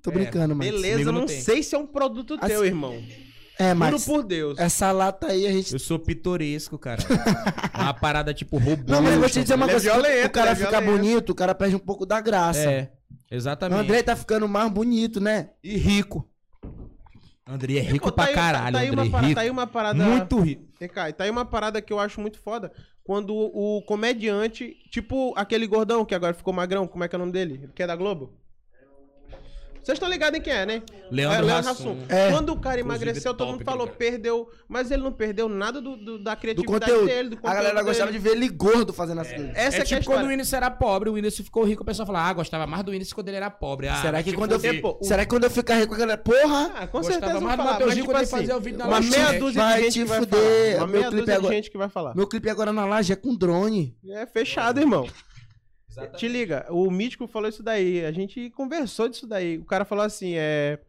[0.03, 0.69] Tô É, brincando, Max.
[0.69, 1.41] Beleza, não não tem.
[1.41, 2.94] sei se é um produto Assim- teu, irmão.
[3.60, 4.06] É, Juro Max.
[4.06, 4.57] por Deus.
[4.57, 5.73] Essa lata aí a gente.
[5.73, 7.02] Eu sou pitoresco, cara.
[7.76, 8.90] uma parada tipo robô.
[8.91, 10.81] Não, mas eu vou te dizer uma é coisa: quando violento, o cara é fica
[10.81, 12.72] bonito, o cara perde um pouco da graça.
[12.72, 12.90] É,
[13.30, 13.80] O exatamente.
[13.81, 15.49] André tá ficando mais bonito, né?
[15.61, 16.26] E rico.
[17.45, 19.02] André é rico Pô, tá pra aí- caralho, tá aí André.
[19.02, 19.36] uma parada, rico.
[19.36, 20.03] Tá aí uma parada.
[20.06, 20.64] Muito rico.
[20.80, 22.72] Vem cá, e tá aí uma parada que eu acho muito foda.
[23.03, 27.19] Quando o comediante, tipo aquele gordão que agora ficou magrão, como é que é o
[27.19, 27.69] nome dele?
[27.76, 28.34] Que é da Globo?
[29.90, 30.84] Vocês estão ligados em quem é, né?
[31.10, 31.98] Leandro é, Hassum.
[32.10, 32.30] É.
[32.30, 34.48] Quando o cara emagreceu, todo mundo falou, aquele perdeu.
[34.68, 37.07] Mas ele não perdeu nada do, do- da Do criatividade conteúdo.
[37.07, 38.36] dele, do a conteúdo galera gostava de dele.
[38.36, 39.49] ver ele gordo fazendo as coisas.
[39.56, 40.28] Essa é é, é a tipo quando o.
[40.28, 43.16] Whindersson era pobre, o Whindersson ficou rico, o pessoal fala, ah, gostava mais do Whindersson
[43.16, 43.88] quando ele era pobre.
[43.88, 45.98] Ah, Será que tipo, quando eu pô, o- Será que quando eu ficar rico, a
[45.98, 46.18] galera.
[46.20, 46.72] Porra!
[46.76, 48.78] Ah, com Gostava certeza mais do falar, Matheus mas Gil tipo assim, fazia o vídeo
[48.78, 50.40] na uma meia dúzia Vai de gente vai fuder.
[50.74, 50.78] falar.
[50.78, 52.16] Uma meia dúzia de gente que vai falar.
[52.16, 53.98] Meu clipe agora na laje é com drone.
[54.07, 55.07] É fechado, irmão.
[55.90, 56.20] Exatamente.
[56.20, 59.57] Te liga, o Mítico falou isso daí, a gente conversou disso daí.
[59.57, 60.80] O cara falou assim, é...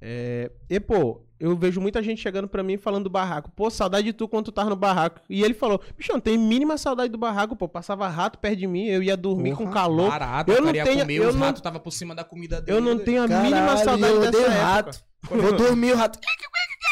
[0.00, 3.50] é e, pô, eu vejo muita gente chegando pra mim falando do barraco.
[3.56, 5.20] Pô, saudade de tu quando tu tava no barraco.
[5.30, 7.68] E ele falou, bicho, não tem mínima saudade do barraco, pô.
[7.68, 10.10] Passava rato perto de mim, eu ia dormir Porra, com calor.
[10.10, 12.14] Barato, Eu o não cara ia tenho- comer, eu os não- ratos tava por cima
[12.14, 12.76] da comida dele.
[12.76, 14.60] Eu não tenho a mínima Caralho, saudade eu dessa odeio época.
[14.64, 15.04] rato.
[15.30, 16.18] Vou dormir, o rato.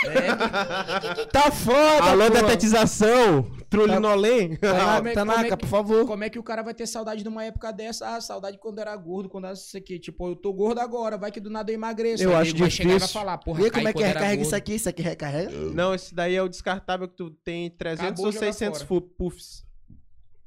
[0.05, 2.31] É, Tá foda, Alô, pô.
[2.31, 4.57] detetização, trulinolém.
[4.57, 6.07] Tanaka, Como é- Tanaka, é por favor.
[6.07, 8.15] Como é que o cara vai ter saudade de uma época dessa?
[8.17, 9.99] Ah, saudade quando era gordo, quando era isso aqui.
[9.99, 12.23] Tipo, eu tô gordo agora, vai que do nada eu emagreço.
[12.23, 13.21] Eu Aí acho nego vai chegar e vai difícil.
[13.21, 14.75] falar, porra, Vê Caio como é que recarrega isso aqui?
[14.75, 15.51] Isso aqui recarrega?
[15.51, 18.83] Não, esse daí é o descartável que tu tem 300 Acabou ou de jogar 600
[18.83, 19.01] fora.
[19.19, 19.65] puffs.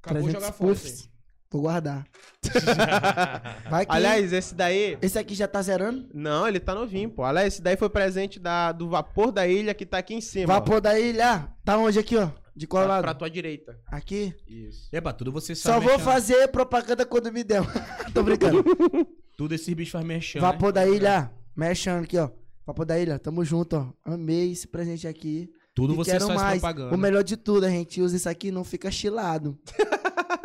[0.02, 1.11] Acabou de 300 jogar fora.
[1.52, 2.06] Vou guardar.
[3.70, 3.92] Vai que...
[3.92, 4.98] Aliás, esse daí...
[5.02, 6.08] Esse aqui já tá zerando?
[6.14, 7.24] Não, ele tá novinho, pô.
[7.24, 10.46] Aliás, esse daí foi presente da, do vapor da ilha que tá aqui em cima.
[10.54, 10.60] ó.
[10.60, 11.50] Vapor da ilha.
[11.66, 12.30] Tá onde aqui, ó?
[12.56, 13.02] De qual Tá lado?
[13.04, 13.78] pra tua direita.
[13.88, 14.34] Aqui?
[14.48, 14.88] Isso.
[14.94, 15.86] Eba, tudo você Só sabe.
[15.86, 16.14] vou mexer, né?
[16.14, 17.62] fazer propaganda quando me der.
[18.14, 18.64] Tô brincando.
[19.38, 20.40] Tudo esses bichos faz mexer.
[20.40, 21.32] Vapor da ilha.
[21.56, 22.30] Mexendo aqui, ó.
[22.66, 23.18] Vapor da ilha.
[23.18, 24.14] Tamo junto, ó.
[24.14, 25.50] Amei esse presente aqui.
[25.74, 26.62] Tudo E você quero faz mais.
[26.62, 26.94] propaganda.
[26.94, 29.58] O melhor de tudo, a gente usa isso aqui e não fica chilado.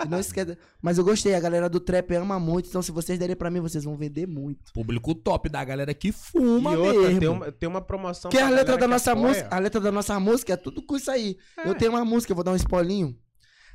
[0.04, 0.56] E não esquece.
[0.82, 2.68] Mas eu gostei, a galera do trap ama muito.
[2.68, 4.72] Então, se vocês derem pra mim, vocês vão vender muito.
[4.72, 7.20] Público top da galera que fuma e outra, mesmo.
[7.20, 9.28] tem uma, tem uma promoção Porque a letra da que nossa apoia.
[9.28, 11.36] música, a letra da nossa música é tudo com isso aí.
[11.58, 11.68] É.
[11.68, 13.16] Eu tenho uma música, eu vou dar um spoilinho.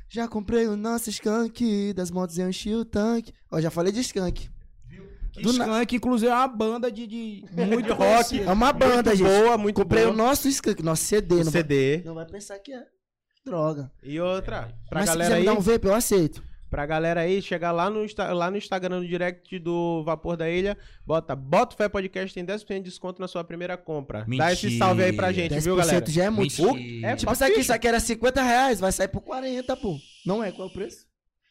[0.08, 3.32] Já comprei o nosso skunk, das motos eu enchi o tanque.
[3.50, 4.50] Ó, já falei de skunk.
[5.32, 7.96] Que do na- Skank, inclusive, é uma banda de, de muito rock.
[7.96, 8.44] conhecida.
[8.44, 9.26] É uma banda, Muito gente.
[9.42, 10.12] boa, muito comprei boa.
[10.12, 11.36] o nosso skunk, nosso CD.
[11.36, 12.02] O não, vai, CD.
[12.04, 12.82] não vai pensar que é
[13.44, 13.90] droga.
[14.02, 16.42] E outra, pra Mas se galera quiser aí, me dar um vape, eu aceito.
[16.70, 18.04] pra galera aí, chegar lá no,
[18.34, 22.44] lá no Instagram, no direct do Vapor da Ilha, bota, bota o Fé Podcast, tem
[22.46, 24.24] 10% de desconto na sua primeira compra.
[24.38, 24.84] Dá esse Mentira.
[24.86, 26.04] salve aí pra gente, 10% viu, galera?
[26.08, 26.74] já é muito.
[26.74, 27.08] Mentira.
[27.08, 29.98] É, Tipo, isso aqui, isso aqui era 50 reais, vai sair por 40, pô.
[30.24, 30.50] Não é?
[30.52, 31.04] Qual é o preço?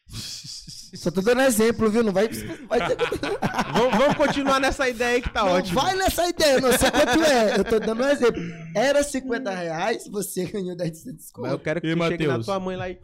[0.94, 2.04] Só tô dando exemplo, viu?
[2.04, 2.28] Não vai.
[2.28, 2.98] vai ter...
[3.74, 5.80] vamos, vamos continuar nessa ideia aí que tá Não ótimo.
[5.80, 7.58] vai nessa ideia, não sei quanto é.
[7.60, 8.42] Eu tô dando um exemplo.
[8.76, 12.40] Era 50 reais, você ganhou 10 de Mas eu quero que E, tu chegue na
[12.40, 13.00] tua mãe lá e...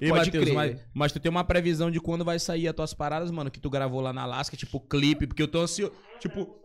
[0.00, 0.54] E, Pode Matheus, crer.
[0.54, 3.60] mas, mas tu tem uma previsão de quando vai sair as tuas paradas, mano, que
[3.60, 5.92] tu gravou lá na Alaska, tipo clipe, porque eu tô ansioso.
[6.18, 6.56] Tipo,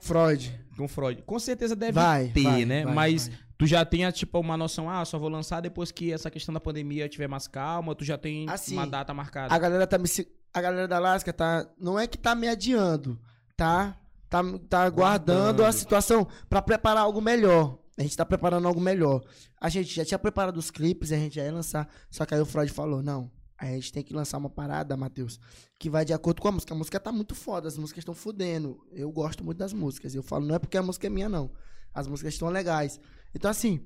[0.00, 0.60] Freud.
[0.76, 1.22] com Freud.
[1.22, 2.84] Com certeza deve Vai, ter, vai, né?
[2.84, 3.38] vai, Mas vai.
[3.60, 6.58] Tu já tem, tipo, uma noção, ah, só vou lançar depois que essa questão da
[6.58, 9.54] pandemia tiver mais calma, tu já tem Assim, uma data marcada.
[9.54, 10.08] A galera tá me
[10.52, 13.20] a galera da Lasca tá não é que tá me adiando,
[13.54, 13.98] tá?
[14.30, 17.78] Tá tá aguardando a situação pra preparar algo melhor.
[17.98, 19.22] A gente tá preparando algo melhor.
[19.60, 22.40] A gente já tinha preparado os clipes, a gente já ia lançar, só que aí
[22.40, 25.38] o Freud falou: "Não, a gente tem que lançar uma parada, Matheus,
[25.78, 26.72] que vai de acordo com a música.
[26.72, 28.80] A música tá muito foda, as músicas estão fudendo.
[28.90, 30.14] Eu gosto muito das músicas.
[30.14, 31.50] Eu falo, não é porque a música é minha não.
[31.92, 32.98] As músicas estão legais.
[33.34, 33.80] Então assim,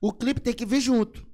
[0.00, 1.26] o clipe tem que vir junto.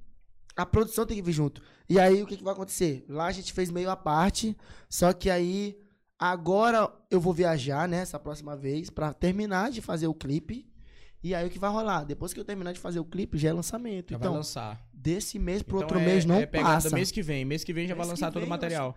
[0.55, 1.61] A produção tem que vir junto.
[1.89, 3.05] E aí, o que, que vai acontecer?
[3.09, 4.55] Lá a gente fez meio a parte,
[4.89, 5.77] só que aí,
[6.17, 10.67] agora eu vou viajar, né, essa próxima vez, pra terminar de fazer o clipe.
[11.23, 12.03] E aí, o que vai rolar?
[12.03, 14.11] Depois que eu terminar de fazer o clipe, já é lançamento.
[14.11, 14.81] Já vai então, lançar.
[14.93, 16.87] desse mês pro Então outro é- mês não é passa.
[16.87, 16.93] Mês...
[16.93, 17.45] mês que vem.
[17.45, 18.95] Mês que vem já vai Mês lançar que todo o material.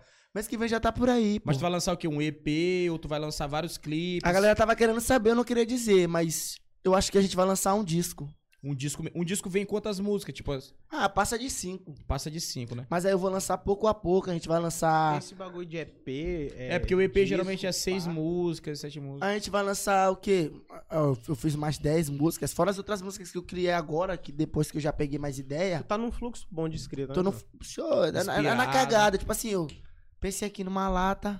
[0.49, 1.47] que vem já tá por aí, pô.
[1.47, 2.07] Mas tu vai lançar o quê?
[2.07, 4.27] Um EP ou tu vai lançar vários clipes?
[4.27, 7.35] A galera tava querendo saber, eu não queria dizer, mas eu acho que a gente
[7.35, 8.27] vai lançar um disco.
[8.67, 10.33] Um disco, um disco vem quantas músicas?
[10.33, 10.57] Tipo,
[10.89, 11.93] Ah, passa de cinco.
[12.07, 12.87] passa de cinco, né?
[12.89, 15.19] Mas aí eu vou lançar pouco a pouco, a gente vai lançar...
[15.19, 16.51] Esse bagulho de EP.
[16.57, 18.11] É, porque o EP disco, geralmente é seis pá.
[18.13, 19.29] músicas, sete músicas.
[19.29, 20.51] A gente vai lançar o quê?
[20.89, 24.31] Ah, Eu fiz mais 10 músicas, fora as outras músicas que eu criei agora, que
[24.31, 25.83] depois que eu já peguei mais Tu ideia.
[25.83, 27.31] tá num fluxo bom de escrita, Tô né, no.
[27.33, 27.43] mano?
[27.61, 28.71] Show, é na, é na Inspirado.
[28.71, 29.17] cagada.
[29.19, 29.67] Tipo assim, eu
[30.19, 31.39] pensei aqui numa lata.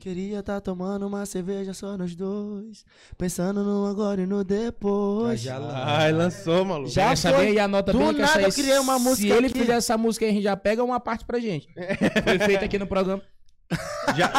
[0.00, 2.86] Queria tá tomando uma cerveja só nós dois.
[3.18, 5.42] Pensando no agora e no depois.
[5.42, 6.88] Já Ai, lançou, maluco.
[6.88, 7.40] Já essa foi.
[7.40, 9.58] bem aí anota Do bem essa nada eu criei uma Se música ele aqui.
[9.58, 11.68] fizer essa música aí, a gente já pega uma parte pra gente.
[12.24, 13.22] Foi feita aqui no programa.
[14.16, 14.32] Já,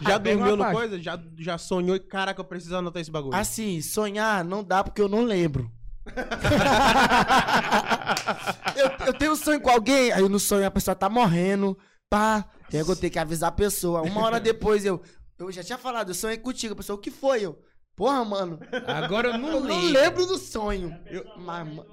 [0.00, 0.76] já dormiu uma no parte.
[0.76, 1.00] coisa?
[1.00, 3.36] Já, já sonhou e, caraca, eu preciso anotar esse bagulho.
[3.36, 5.70] Assim, sonhar não dá porque eu não lembro.
[8.76, 11.78] eu, eu tenho um sonho com alguém, aí no sonho a pessoa tá morrendo,
[12.10, 12.48] pá.
[12.72, 14.02] Aí eu vou ter que avisar a pessoa.
[14.02, 15.00] Uma hora depois eu.
[15.38, 16.72] Eu já tinha falado, eu sonhei contigo.
[16.72, 17.42] A pessoa, o que foi?
[17.42, 17.58] Eu,
[17.94, 18.58] porra, mano.
[18.86, 19.68] Agora eu não Eu lembro.
[19.68, 20.98] não lembro do sonho.
[21.06, 21.84] Eu- mas, ma-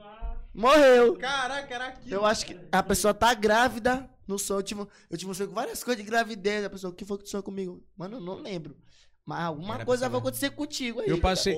[0.54, 1.18] morreu.
[1.18, 2.12] Caraca, era aqui.
[2.12, 4.60] Eu acho que a pessoa tá grávida no sonho.
[4.60, 6.64] Eu tive, eu tive um sonho com várias coisas de gravidez.
[6.64, 7.84] A pessoa, o que foi que tu sonhou comigo?
[7.98, 8.78] Mano, eu não lembro.
[9.26, 11.08] Mas alguma Era coisa vai acontecer contigo aí.
[11.10, 11.56] Eu passei.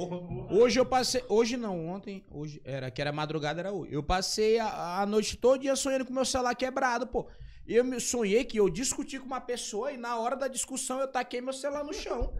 [0.51, 1.23] Hoje eu passei.
[1.29, 2.23] Hoje não, ontem.
[2.31, 3.91] Hoje era que era madrugada, era hoje.
[3.93, 7.27] Eu passei a, a noite todo dia sonhando com meu celular quebrado, pô.
[7.67, 11.07] Eu me sonhei que eu discuti com uma pessoa e na hora da discussão eu
[11.07, 12.31] taquei meu celular no chão.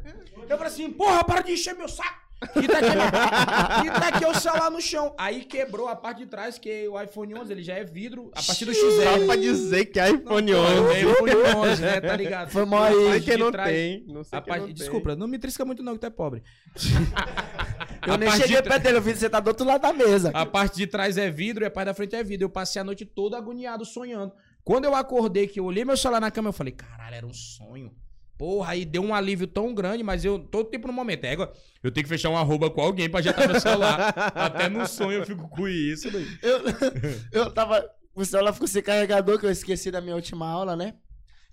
[0.47, 2.23] Eu falei assim, porra, para de encher meu saco!
[2.61, 5.15] E taquei, meu- e taquei o celular no chão.
[5.18, 8.43] Aí quebrou a parte de trás, que o iPhone 11 ele já é vidro, a
[8.43, 9.26] partir do Só XL.
[9.26, 10.93] pra dizer que é iPhone Não, 11.
[10.95, 12.02] É iPhone 11, né?
[12.02, 12.52] Tá ligado?
[12.52, 13.22] Foi A aí.
[13.22, 14.06] Que de não trás- tem.
[14.07, 14.76] Não sei a que parte- não tem.
[14.76, 16.43] desculpa, não me trisca muito não, que tu é pobre.
[18.06, 19.81] Eu A nem cheguei de- perto dele, eu vi que você tá do outro lado
[19.81, 20.30] da mesa.
[20.34, 22.45] A parte de trás é vidro e a parte da frente é vidro.
[22.45, 24.31] Eu passei a noite toda agoniado, sonhando.
[24.65, 27.33] Quando eu acordei, que eu olhei meu celular na cama, eu falei, caralho, era um
[27.33, 27.95] sonho.
[28.35, 31.35] Porra, aí deu um alívio tão grande, mas eu, todo tempo no momento, é,
[31.83, 34.09] eu tenho que fechar um arroba com alguém pra ajeitar meu celular.
[34.35, 36.09] Até no sonho eu fico com isso.
[36.41, 36.61] Eu,
[37.31, 37.87] eu tava.
[38.15, 40.95] O celular ficou sem carregador, que eu esqueci da minha última aula, né?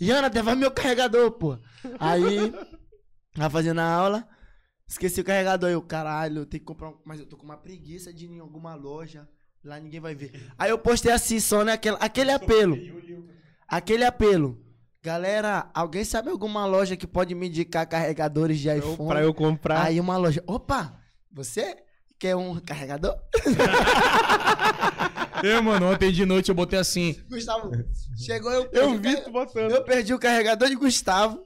[0.01, 1.59] Jana, leva meu carregador, pô.
[2.01, 2.53] Aí,
[3.35, 4.27] tava fazendo a aula,
[4.89, 5.69] esqueci o carregador.
[5.69, 6.99] Eu, caralho, eu tenho que comprar um.
[7.05, 9.29] Mas eu tô com uma preguiça de ir em alguma loja.
[9.65, 10.33] Lá ninguém vai ver.
[10.59, 11.73] Aí eu postei assim, só, né?
[11.73, 12.77] Aquele, aquele apelo.
[13.69, 14.59] Aquele apelo.
[15.03, 19.09] Galera, alguém sabe alguma loja que pode me indicar carregadores de Eu- iPhone?
[19.09, 19.83] pra eu comprar.
[19.85, 20.43] Aí uma loja.
[20.47, 20.97] Opa!
[21.33, 21.77] Você
[22.19, 23.17] quer um carregador?
[25.43, 27.17] Eu, mano, ontem de noite eu botei assim.
[27.29, 27.71] Gustavo,
[28.17, 28.69] chegou eu.
[28.73, 29.71] eu vi tu botando.
[29.73, 31.45] Eu perdi o carregador de Gustavo.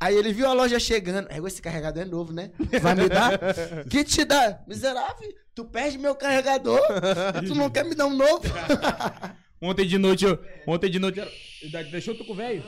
[0.00, 1.28] Aí ele viu a loja chegando.
[1.30, 2.50] Aí esse carregador é novo, né?
[2.82, 3.38] Vai me dar?
[3.88, 4.60] que te dá?
[4.66, 6.80] Miserável, tu perde meu carregador.
[7.46, 8.42] tu não quer me dar um novo?
[9.62, 10.38] Ontem de noite eu.
[10.66, 11.20] Ontem de noite.
[11.20, 12.62] eu- Deixou tu com o velho?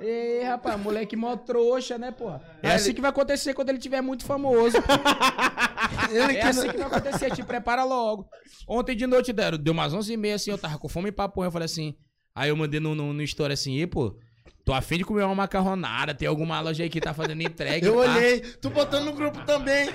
[0.00, 2.42] Ei, rapaz, moleque mó trouxa, né, porra?
[2.60, 4.76] É assim que vai acontecer quando ele tiver muito famoso.
[6.10, 8.26] Ele É assim não- que vai acontecer, te prepara logo.
[8.66, 11.46] Ontem de noite deram, deu umas 11h30 assim, eu tava com fome pra porra.
[11.46, 11.94] Eu falei assim.
[12.34, 14.16] Aí eu mandei no, no, no story assim, e pô,
[14.64, 17.86] tô afim de comer uma macarronada, tem alguma loja aí que tá fazendo entrega.
[17.86, 19.88] Eu pá." olhei, tu botando no grupo também.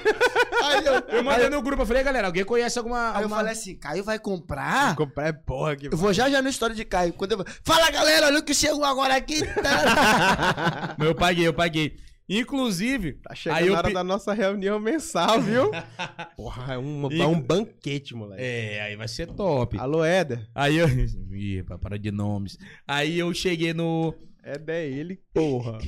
[0.63, 2.97] Aí eu, Eu mandei no grupo, eu falei, galera, alguém conhece alguma.
[3.09, 4.95] aí eu alguma- falei assim: Caio vai comprar?
[4.95, 7.13] Comprar é porra que Eu vou já já no história de Caio.
[7.13, 7.45] Quando eu...
[7.63, 9.37] Fala galera, olha o que chegou agora aqui.
[9.61, 10.95] Tá?
[10.97, 11.95] Mas eu paguei, eu paguei.
[12.29, 15.71] Inclusive, Tá chegando Aí eu a hora pe- da nossa reunião mensal, viu?
[16.35, 18.43] Porra, é um, E- é um banquete, moleque.
[18.43, 19.77] é, aí vai ser top.
[19.79, 20.45] Alô, Éder.
[20.53, 20.87] Aí eu.
[21.31, 22.57] Ih, para de nomes.
[22.87, 24.13] Aí eu cheguei no.
[24.53, 25.77] Éder é ele, porra.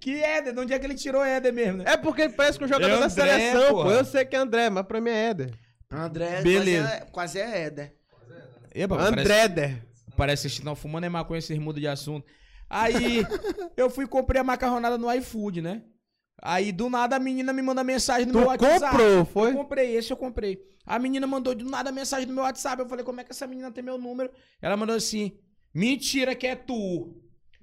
[0.00, 0.54] Que Éder?
[0.54, 1.84] De onde é que ele tirou Éder mesmo, né?
[1.86, 3.90] É porque ele parece com o jogador É da seleção, pô.
[3.90, 5.50] Eu sei que é André, mas pra mim é Éder.
[5.90, 7.06] André, Beleza.
[7.10, 7.96] quase é, quase é Éder.
[8.72, 9.86] Eba, parece- André Éder.
[10.16, 12.24] Parece que estão fumando é maconha, vocês mudam de assunto.
[12.68, 13.26] Aí
[13.76, 15.82] eu fui e comprei a macarronada no iFood, né?
[16.40, 18.80] Aí do nada a menina me manda mensagem no Tu meu WhatsApp.
[18.96, 19.50] comprou, foi?
[19.50, 20.60] Eu comprei, esse eu comprei.
[20.86, 22.80] A menina mandou do nada mensagem no meu WhatsApp.
[22.80, 24.30] Eu falei, como é que essa menina tem meu número?
[24.62, 25.36] Ela mandou assim:
[25.74, 27.19] mentira que é tu.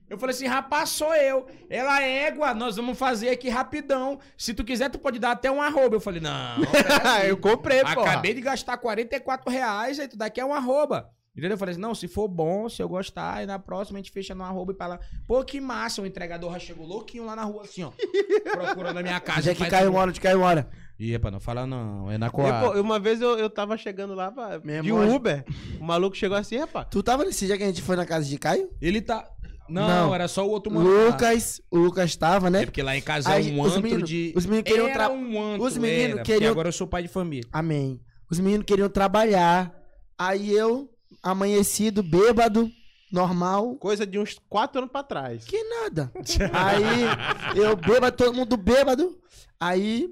[0.09, 1.47] Eu falei assim, rapaz, sou eu.
[1.69, 4.19] Ela é égua, nós vamos fazer aqui rapidão.
[4.37, 5.95] Se tu quiser, tu pode dar até um arroba.
[5.95, 6.57] Eu falei, não.
[7.27, 8.01] eu comprei, pô.
[8.01, 11.11] Acabei de gastar 44 reais, aí tu daqui é um arroba.
[11.37, 11.51] Entendeu?
[11.51, 14.11] Eu falei assim, não, se for bom, se eu gostar, aí na próxima a gente
[14.11, 14.99] fecha no arroba e pra lá.
[15.27, 17.91] Pô, que massa, o entregador já chegou louquinho lá na rua, assim, ó.
[18.51, 19.51] procurando a minha casa.
[19.51, 20.67] É que caiu uma, onde caiu uma hora?
[20.97, 22.61] Ih, rapaz, não fala não, é na Eu, coa.
[22.61, 25.45] pô, uma vez eu, eu tava chegando lá pra, de Uber.
[25.79, 26.87] O maluco chegou assim, rapaz.
[26.89, 28.71] Tu tava nesse dia que a gente foi na casa de Caio?
[28.81, 29.29] Ele tá...
[29.69, 30.15] Não, Não.
[30.15, 30.89] era só o outro mano.
[30.89, 31.07] lá.
[31.07, 32.63] Lucas, o Lucas tava, né?
[32.63, 34.33] É porque lá em casa Aí, é um os antro meninos- de...
[34.35, 37.07] os meninos queriam Era tra- um antro, os meninos queriam- agora eu sou pai de
[37.09, 37.47] família.
[37.51, 37.99] Amém.
[38.31, 39.73] Os meninos queriam trabalhar.
[40.17, 40.89] Aí eu,
[41.21, 42.69] amanhecido, bêbado,
[43.11, 43.75] normal.
[43.75, 45.43] Coisa de uns quatro anos pra trás.
[45.45, 46.11] Que nada.
[46.53, 49.17] Aí eu bêbado, todo mundo bêbado.
[49.59, 50.09] Aí,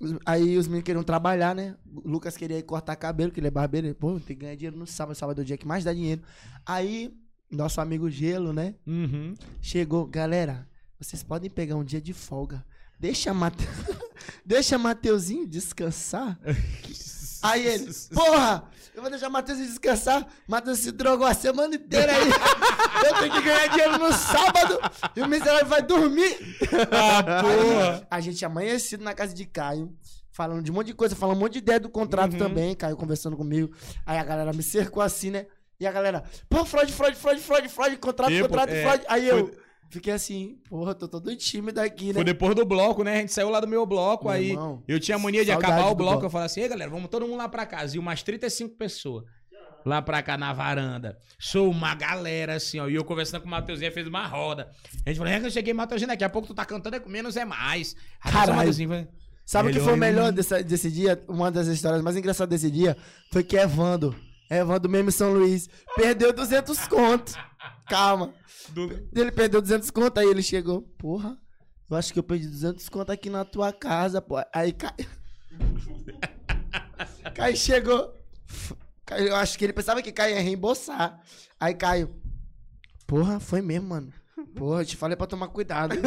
[0.00, 1.74] os- aí os meninos queriam trabalhar, né?
[2.04, 3.94] O Lucas queria ir cortar cabelo, que ele é barbeiro.
[3.94, 5.14] Pô, tem que ganhar dinheiro no sábado.
[5.16, 6.22] Sábado é o dia que mais dá dinheiro.
[6.64, 7.12] Aí,
[7.50, 8.74] nosso amigo Gelo, né?
[8.86, 9.34] Uhum.
[9.60, 10.66] Chegou, galera,
[11.00, 12.64] vocês podem pegar um dia de folga.
[12.98, 13.66] Deixa Mate...
[14.44, 16.38] Deixa Mateuzinho descansar.
[17.40, 20.26] Aí ele, porra, eu vou deixar Mateuzinho descansar.
[20.48, 22.26] Matheus se drogou a semana inteira aí.
[23.06, 24.76] eu tenho que ganhar dinheiro no sábado
[25.14, 26.36] e o miserável vai dormir.
[26.90, 29.94] Ah, Aí, a gente amanhecido na casa de Caio.
[30.32, 32.38] Falando de um monte de coisa, falando um monte de ideia do contrato Uhum.
[32.38, 33.72] também, Caio conversando comigo.
[34.04, 35.46] Aí a galera me cercou assim, né?
[35.80, 39.04] E a galera, pô, Freud, Freud, Freud, Freud, Freud, contrato, Tipo, contrato, é, Freud.
[39.08, 39.58] Aí eu foi-
[39.90, 42.14] fiquei assim, porra, tô todo tímido aqui, né?
[42.14, 43.18] Foi depois do bloco, né?
[43.18, 45.86] A gente saiu lá do meu bloco, Meu aí irmão, eu tinha mania de acabar
[45.90, 45.96] o bloco.
[45.96, 46.26] bloco.
[46.26, 47.94] Eu falei assim, ei galera, vamos todo mundo lá pra casa.
[47.94, 49.24] E umas 35 pessoas
[49.86, 51.16] lá pra cá na varanda.
[51.38, 52.88] Sou uma galera, assim, ó.
[52.88, 54.68] E eu conversando com o Matheusinho, fez uma roda.
[55.06, 57.00] A gente falou, é que eu cheguei, Matheusinho, daqui a pouco tu tá cantando, é
[57.00, 57.94] com menos é mais.
[58.20, 59.06] Aí Caralho.
[59.46, 61.22] Sabe o que foi o eu melhor não- desse, desse dia?
[61.28, 62.96] Uma das histórias mais engraçadas desse dia
[63.32, 63.56] foi que
[64.50, 67.34] Evando, Evando Meme São Luís, perdeu 200 contos.
[67.88, 68.32] Calma.
[68.70, 71.38] do- Ele perdeu 200 conto, aí ele chegou, porra,
[71.90, 74.36] eu acho que eu perdi 200 conto aqui na tua casa, pô.
[74.52, 74.94] Aí Caio...
[77.34, 78.14] Caio chegou,
[79.16, 81.18] eu acho que ele pensava que Caio ia reembolsar.
[81.58, 82.14] Aí Caio,
[83.06, 84.12] porra, foi mesmo, mano.
[84.54, 85.94] Porra, eu te falei pra tomar cuidado.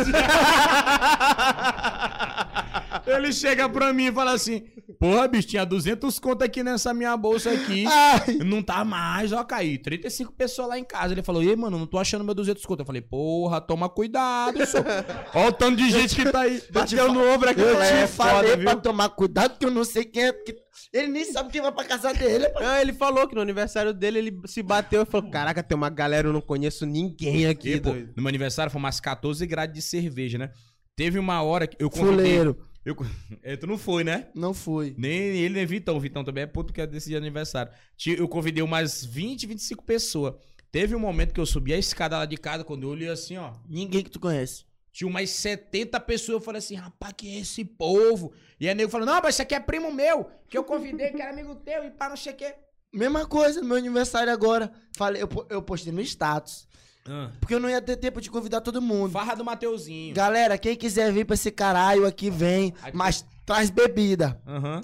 [3.06, 4.68] Ele chega pra mim e fala assim,
[5.02, 7.86] porra, bicho, tinha 200 conto aqui nessa minha bolsa aqui.
[7.90, 9.80] Ai, Não tá mais, ó, Caí.
[9.80, 11.11] 35 pessoas lá em casa.
[11.15, 12.82] Ele falou, ei, mano, não tô achando meu 200 conto.
[12.82, 14.78] Eu falei, porra, toma cuidado, só.
[15.34, 16.61] Ó o tanto de gente que tá aí.
[16.72, 17.61] Bateu no ombro aqui.
[17.61, 20.34] eu te é falei foda, pra tomar cuidado que eu não sei quem é.
[20.34, 20.56] que-
[20.94, 22.48] Ele nem sabe quem vai pra casa dele.
[22.49, 25.90] Não, ele falou que no aniversário dele ele se bateu e falou: Caraca, tem uma
[25.90, 27.73] galera, eu não conheço ninguém aqui.
[27.73, 30.52] E, pô, doido." no meu aniversário foi umas 14 graus de cerveja, né?
[30.95, 32.15] Teve uma hora que eu convidei...
[32.18, 32.70] Fuleiro.
[32.86, 32.95] Eu,
[33.44, 34.28] é, tu não foi, né?
[34.34, 34.95] Não fui.
[34.98, 35.99] Nem ele, nem Vitão.
[35.99, 37.72] Vitão também é puto que é desse dia de aniversário.
[38.06, 40.36] Eu convidei umas 20, 25 pessoas.
[40.72, 43.38] Teve um momento que eu subi a escada lá de casa, quando eu olhei assim,
[43.38, 43.53] ó.
[43.68, 44.66] Ninguém que tu conhece.
[44.91, 46.36] Tinha umas 70 pessoas.
[46.36, 48.34] Eu falei assim, rapaz, que é esse povo?
[48.60, 51.22] E aí nego falou, não, mas isso aqui é primo meu, que eu convidei, que
[51.22, 52.56] era amigo teu, e pá, não sei o quê.
[52.94, 54.72] Mesma coisa meu aniversário agora.
[54.95, 56.68] Falei, eu, eu postei no status.
[57.07, 59.11] Ah, Porque eu não ia ter tempo de convidar todo mundo.
[59.11, 60.14] farra do Mateuzinho.
[60.14, 62.73] Galera, quem quiser vir pra esse caralho aqui, vem.
[62.82, 62.95] Aqui.
[62.95, 64.40] Mas traz bebida.
[64.45, 64.82] Aham.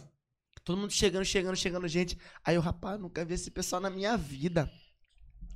[0.64, 2.18] Todo mundo chegando, chegando, chegando, gente.
[2.44, 4.70] Aí eu, rapaz, nunca vi esse pessoal na minha vida.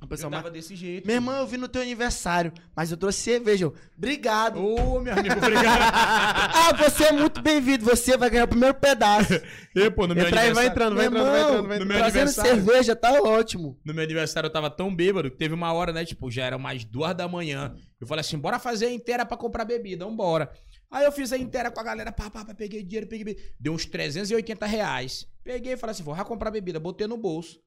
[0.02, 1.06] O Eu pessoal, tava mas- desse jeito.
[1.06, 3.66] Meu irmão, eu vi no teu aniversário, mas eu trouxe cerveja.
[3.66, 4.58] Eu, Obrigado.
[4.60, 5.92] Ô, meu amigo, obrigado.
[6.54, 7.84] Ah, você é muito bem-vindo.
[7.84, 9.32] Você vai ganhar o primeiro pedaço.
[9.74, 10.70] e, pô, no meu Entra aí, vai aniversário...
[10.70, 11.88] entrando, vai entrando, vai entrando, vai no entrando.
[11.88, 12.50] meu Trazendo aniversário.
[12.64, 13.78] cerveja, tá ótimo.
[13.84, 16.04] No meu aniversário eu tava tão bêbado que teve uma hora, né?
[16.04, 17.74] Tipo, já era mais duas da manhã.
[18.00, 20.50] Eu falei assim, bora fazer a inteira pra comprar bebida, vambora.
[20.90, 23.46] Aí eu fiz a inteira com a galera, pá, pá, pá, peguei dinheiro, peguei bebida.
[23.58, 25.26] Deu uns 380 reais.
[25.44, 27.58] Peguei e falei assim, vou comprar bebida, botei no bolso.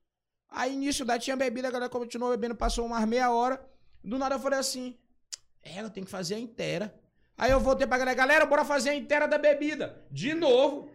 [0.50, 3.64] Aí nisso daí tinha bebida, a galera continuou bebendo, passou umas meia hora.
[4.04, 4.98] Do nada eu falei assim,
[5.62, 6.94] é, eu tenho que fazer a inteira.
[7.38, 10.06] Aí eu voltei pra galera, galera, bora fazer a inteira da bebida.
[10.10, 10.90] De novo.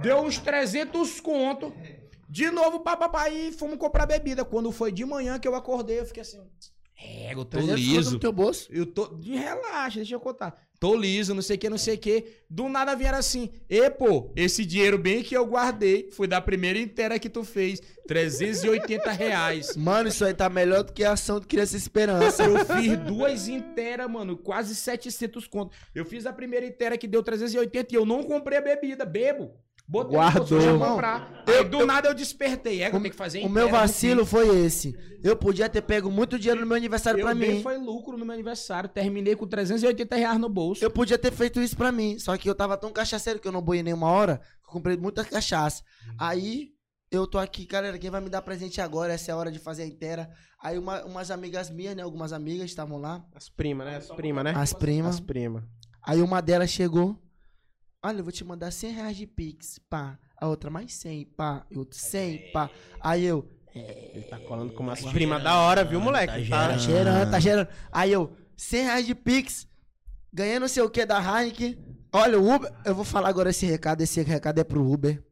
[0.00, 1.74] Deu uns 300 conto.
[2.28, 4.44] De novo, papapá, e fomos comprar bebida.
[4.44, 6.48] Quando foi de manhã que eu acordei, eu fiquei assim.
[7.04, 8.10] É, eu tô 300 conto liso.
[8.12, 8.68] no teu bolso.
[8.70, 9.18] Eu tô.
[9.20, 10.56] Relaxa, deixa eu contar.
[10.78, 12.24] Tô liso, não sei o que, não sei o que.
[12.50, 13.50] Do nada vieram assim.
[13.70, 17.80] E, pô, esse dinheiro bem que eu guardei foi da primeira inteira que tu fez.
[18.08, 19.76] 380 reais.
[19.78, 22.42] Mano, isso aí tá melhor do que a ação do Criança Esperança.
[22.42, 25.72] Eu fiz duas inteiras, mano, quase 700 conto.
[25.94, 29.52] Eu fiz a primeira inteira que deu 380 e eu não comprei a bebida, bebo.
[29.88, 30.42] Botei Guardou.
[30.42, 31.44] no bolso, deixa eu comprar.
[31.46, 32.82] Aí do nada eu despertei.
[32.82, 34.94] É que eu O, tenho que fazer o meu no vacilo foi esse.
[35.22, 37.62] Eu podia ter pego muito dinheiro no meu aniversário Eu pra mim.
[37.62, 38.88] foi lucro no meu aniversário.
[38.88, 40.82] Terminei com 380 reais no bolso.
[40.84, 42.18] Eu podia ter feito isso pra mim.
[42.18, 44.38] Só que eu tava tão cachaceiro que eu não boiei nenhuma hora.
[44.62, 45.82] que Eu comprei muita cachaça.
[46.18, 46.70] Aí
[47.10, 47.98] eu tô aqui, galera.
[47.98, 49.12] Quem vai me dar presente agora?
[49.12, 50.30] Essa é a hora de fazer a inteira.
[50.62, 52.02] Aí uma- umas amigas minhas, né?
[52.02, 53.22] Algumas amigas estavam lá.
[53.34, 53.96] As primas, né?
[53.96, 54.52] As primas, né?
[54.56, 55.14] As primas.
[55.16, 55.62] As primas.
[56.04, 57.18] Aí uma delas chegou.
[58.04, 60.18] Olha, eu vou te mandar 100 reais de Pix, pá.
[60.36, 61.64] A outra mais 100, pá.
[61.70, 62.68] E outra 100, pá.
[63.00, 66.48] Aí eu, Ele tá colando com umas primas da hora, viu, moleque?
[66.48, 67.68] tá Tá cheirando, tá cheirando.
[67.92, 69.68] Aí eu, 100 reais de Pix.
[70.32, 71.78] Ganhei não sei o que da Heineken.
[72.12, 72.72] Olha, o Uber.
[72.84, 74.00] Eu vou falar agora esse recado.
[74.00, 75.22] Esse recado é pro Uber.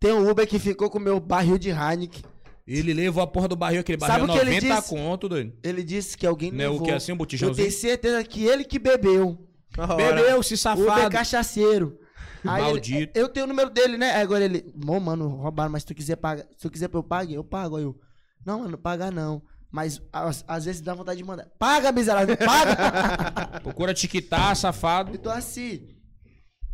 [0.00, 2.22] Tem um Uber que ficou com o meu barril de Heineken.
[2.66, 4.88] Ele levou a porra do barril, aquele Sabe barril o que ele 90 disse?
[4.88, 5.52] conto, doido.
[5.62, 6.86] Ele disse que alguém Não é o levou.
[6.86, 7.56] que assim, um Eu botijãozinho?
[7.68, 9.48] tenho certeza que ele que bebeu.
[9.96, 11.10] Bebeu, se safado.
[11.10, 11.98] cachaceiro.
[12.44, 13.18] Aí ele- Maldito.
[13.18, 14.10] eu tenho o número dele, né?
[14.16, 16.96] Aí agora ele, bom, mano, roubaram, mas se tu quiser pagar, se tu quiser que
[16.96, 17.76] eu pague, eu pago.
[17.76, 17.96] Aí eu,
[18.44, 19.42] não, mano, paga não.
[19.70, 21.46] Mas às, às vezes dá vontade de mandar.
[21.58, 23.60] Paga, miserável, paga!
[23.62, 25.14] Procura te quitar, safado.
[25.14, 25.88] então assim,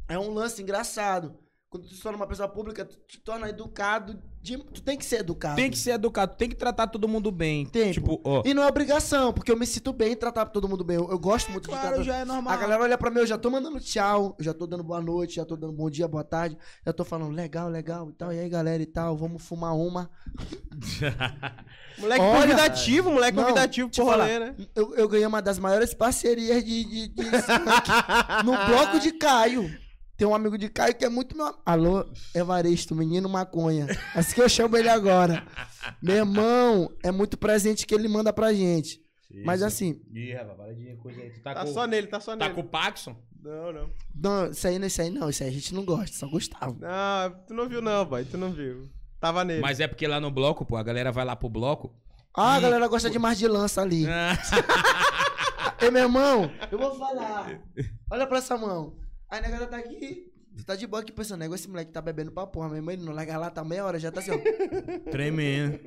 [0.09, 1.37] é um lance engraçado.
[1.71, 4.19] Quando tu se torna uma pessoa pública, tu te torna educado.
[4.41, 5.57] de- tu tem que ser educado.
[5.57, 7.67] Tem que ser educado, tem que tratar todo mundo bem.
[7.67, 7.93] Tempo.
[7.93, 8.43] Tipo, ó.
[8.47, 10.97] E não é obrigação, porque eu me sinto bem em tratar todo mundo bem.
[10.97, 12.03] Eu, eu gosto muito de tratar.
[12.03, 12.55] já é normal.
[12.55, 15.03] A galera olha pra mim, eu já tô mandando tchau, eu já tô dando boa
[15.03, 18.33] noite, já tô dando bom dia, boa tarde, já tô falando legal, legal e tal.
[18.33, 20.09] E aí, galera e tal, vamos fumar uma.
[21.99, 24.55] Moleque Olha, convidativo, moleque não, convidativo pro falar, né?
[24.75, 27.25] Eu, eu ganhei uma das maiores parcerias de, de, de
[28.45, 29.69] no bloco de Caio.
[30.19, 31.55] Tem um amigo de Caio que é muito meu.
[31.65, 32.05] Alô,
[32.35, 33.87] Evaristo, menino maconha.
[34.17, 35.47] Assim que eu chamo ele agora.
[36.03, 39.01] Meu irmão, é muito presente que ele manda pra gente.
[39.45, 41.31] Mas assim, Ih, rapaz, para de coisa aí.
[41.31, 42.55] Tu tá, Tá com, só nele, tá só tá nele.
[42.55, 43.15] com o Paxson?
[43.41, 43.91] Não, não.
[44.13, 46.77] não, isso aí, não, isso aí não, isso aí a gente não gosta, só Gustavo.
[46.81, 48.25] Não, tu não viu não, pai.
[48.25, 48.89] Tu não viu.
[49.21, 49.61] Tava nele.
[49.63, 51.95] Mas é porque lá no bloco, pô, a galera vai lá pro bloco.
[52.35, 54.05] Ah, a Ih, galera gosta de mais de lança ali.
[54.09, 54.37] Ah,
[55.81, 57.61] Ei, meu irmão, eu vou falar.
[58.11, 58.97] Olha pra essa mão.
[59.31, 60.33] Aí a galera tá aqui.
[60.57, 62.75] Você tá de boa aqui pensando, nego, esse moleque tá bebendo pra porra.
[62.75, 64.39] Irmão, ele não larga lá, tá meia hora, já tá assim, ó.
[65.11, 65.79] tremendo.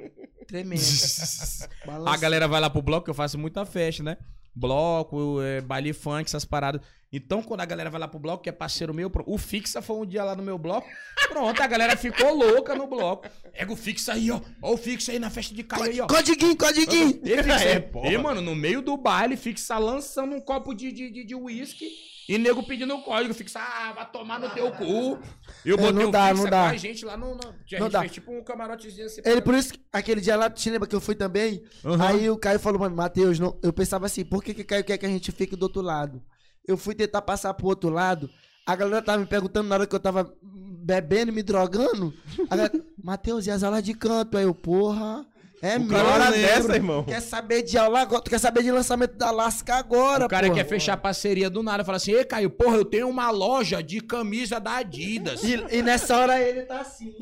[0.48, 0.82] Tremendo.
[2.08, 4.18] A galera vai lá pro bloco, eu faço muita festa, né?
[4.56, 6.82] Bloco, é, baile funk, essas paradas.
[7.14, 9.98] Então, quando a galera vai lá pro bloco, que é parceiro meu, o Fixa foi
[9.98, 10.88] um dia lá no meu bloco.
[11.28, 13.28] Pronto, a galera ficou louca no bloco.
[13.52, 14.40] Pega o Fixa aí, ó.
[14.62, 16.08] Ó o Fixa aí na festa de Caio aí, ó.
[16.08, 17.20] Codiguinho, codiguinho.
[17.24, 18.18] E, fixa, É, e, porra.
[18.18, 21.90] mano, no meio do baile, fixa lançando um copo de, de, de, de uísque
[22.34, 23.34] e nego pedindo o código.
[23.34, 25.20] Fixa, ah, vai tomar no teu cu.
[25.66, 26.70] Eu É, botei não o dá, não dá.
[26.70, 27.36] com a gente lá no.
[27.36, 28.00] no a gente Não dá.
[28.00, 29.22] fez tipo um camarotezinho assim.
[29.26, 31.62] Ele, por isso, que aquele dia lá, te lembra que eu fui também?
[31.84, 32.02] Uhum.
[32.02, 33.58] Aí o Caio falou, mano, Matheus, não...
[33.62, 36.22] eu pensava assim, por que que Caio quer que a gente fique do outro lado?
[36.66, 38.30] Eu fui tentar passar pro outro lado,
[38.66, 42.14] a galera tava me perguntando na hora que eu tava bebendo, me drogando.
[42.50, 44.38] A galera, Matheus, e as aulas de canto?
[44.38, 45.26] Aí eu, porra,
[45.62, 46.32] é lembro.
[46.32, 47.04] dessa, irmão.
[47.04, 48.22] Quer saber de aula agora?
[48.22, 50.60] Tu quer saber de lançamento da Lasca agora, O cara porra?
[50.64, 51.84] quer fechar parceria do nada.
[51.84, 55.44] Fala assim, ei, Caio, porra, eu tenho uma loja de camisa da Adidas.
[55.44, 57.14] E, e nessa hora ele tá assim.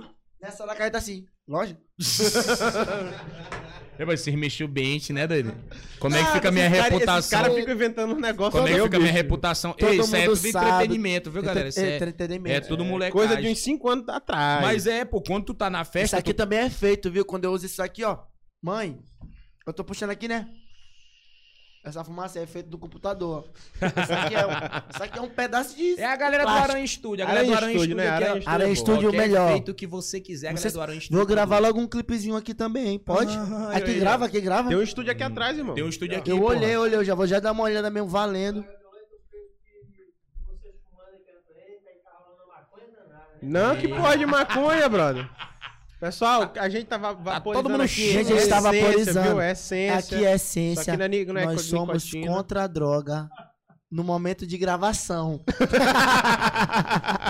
[0.42, 1.26] Nessa hora Caio tá assim.
[1.48, 1.78] Loja?
[4.00, 5.54] É, mas vocês mexeu bem, né, doido?
[6.00, 7.18] Como é que Ah, fica a minha cara- reputação?
[7.20, 8.52] Esses caras ficam inventando um negócio.
[8.54, 9.74] Como é que fica a minha reputação?
[9.74, 10.68] Todo Ei, isso é tudo sabe.
[10.70, 11.68] entretenimento, viu, galera?
[11.68, 12.56] Isso é, Entretenimento.
[12.56, 13.28] é tudo molecagem.
[13.28, 14.62] Coisa de uns 5 anos atrás.
[14.62, 16.38] Mas é, pô, quando tu tá na Isso festa, aqui tu...
[16.38, 17.26] também é feito, viu?
[17.26, 18.20] Quando eu uso isso aqui, ó.
[18.64, 18.98] Mãe,
[19.68, 20.48] eu tô puxando aqui, né?
[21.90, 23.46] Essa fumaça é feita do computador.
[23.76, 24.50] Isso aqui é um,
[24.94, 26.00] isso aqui é um pedaço de.
[26.00, 26.68] É a galera Plástico.
[26.68, 27.24] do Aranha Studio.
[27.24, 28.30] A galera Aranha do Aranha Studio, Studio, né?
[28.36, 28.76] Studio Aranha é.
[28.76, 29.52] Studio Qualquer melhor.
[29.52, 31.18] feito que você quiser, a galera do Aranha Studio.
[31.18, 33.00] Vou gravar logo um clipezinho aqui também, hein?
[33.00, 33.36] Pode?
[33.36, 34.70] Ah, aqui eu- grava, aqui grava.
[34.70, 35.74] Tem um estúdio aqui atrás, irmão.
[35.76, 36.56] Tem um estúdio aqui, Eu porra.
[36.56, 38.64] olhei, olhei, eu já vou já dar uma olhada mesmo, valendo.
[43.42, 45.30] Não, que porra de maconha, brother.
[46.00, 48.12] Pessoal, a gente tava vaporizando todo mundo aqui.
[48.14, 49.28] Gente, a gente tá essência, vaporizando.
[49.30, 49.42] Viu?
[49.42, 49.98] É essência.
[49.98, 50.94] Aqui é Só essência.
[50.94, 52.28] que não é, não é Nós somos nicotina.
[52.34, 53.30] contra a droga
[53.92, 55.44] no momento de gravação.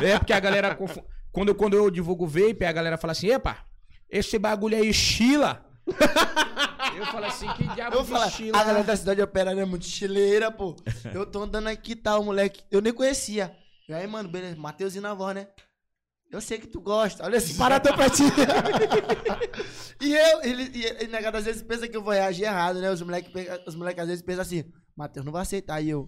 [0.04, 0.76] É porque a galera.
[0.76, 3.58] confu- Quando, quando eu divulgo vape, a galera fala assim: epa,
[4.10, 5.66] esse bagulho aí chila.
[6.96, 8.58] eu falo assim: que diabo Eu chila?
[8.60, 10.76] a galera da cidade operária é muito chileira, pô.
[11.12, 12.62] Eu tô andando aqui e tal, moleque.
[12.70, 13.52] Eu nem conhecia.
[13.88, 15.48] E aí, mano, beleza, Mateuzinho na voz, né?
[16.32, 17.24] Eu sei que tu gosta.
[17.26, 18.22] Olha esse parador pra ti.
[20.00, 22.92] e eu, ele, e, e negado, às vezes pensa que eu vou reagir errado, né?
[22.92, 23.32] Os moleques
[23.66, 24.64] os moleque, às vezes pensam assim,
[24.96, 25.82] Matheus não vai aceitar.
[25.82, 26.08] E eu.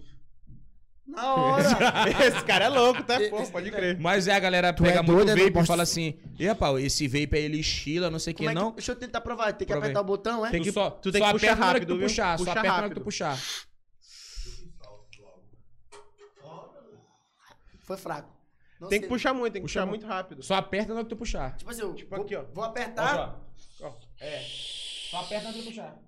[1.07, 1.63] Na hora!
[2.25, 3.19] Esse cara é louco, tá?
[3.31, 3.99] Pô, pode crer.
[3.99, 6.79] Mas é, a galera Tu pega é muito doido, não vape e fala assim: epa,
[6.79, 8.71] esse vape aí ele chila, não sei o que, é que- não.
[8.73, 9.51] deixa eu tentar provar.
[9.53, 9.91] Tem que Prova aí.
[9.91, 10.51] apertar o botão, é?
[10.51, 12.07] Tem Tu que- só, tu tem só que puxar na hora que rápido, tu viu?
[12.07, 13.01] puxar, só Puxa aperta na hora que rápido.
[13.01, 13.37] tu puxar.
[17.79, 18.29] Foi fraco.
[18.81, 19.07] Não Tem sei.
[19.07, 20.07] que puxar muito, tem que Puxa puxar muito.
[20.07, 20.41] rápido.
[20.41, 21.55] Só aperta na hora que tu puxar.
[21.55, 22.43] Tipo assim, eu Tipo vou, aqui, ó.
[22.51, 23.39] vou apertar.
[23.79, 23.93] Ó, ó.
[24.19, 24.41] É.
[25.11, 25.99] Só aperta na hora que tu puxar.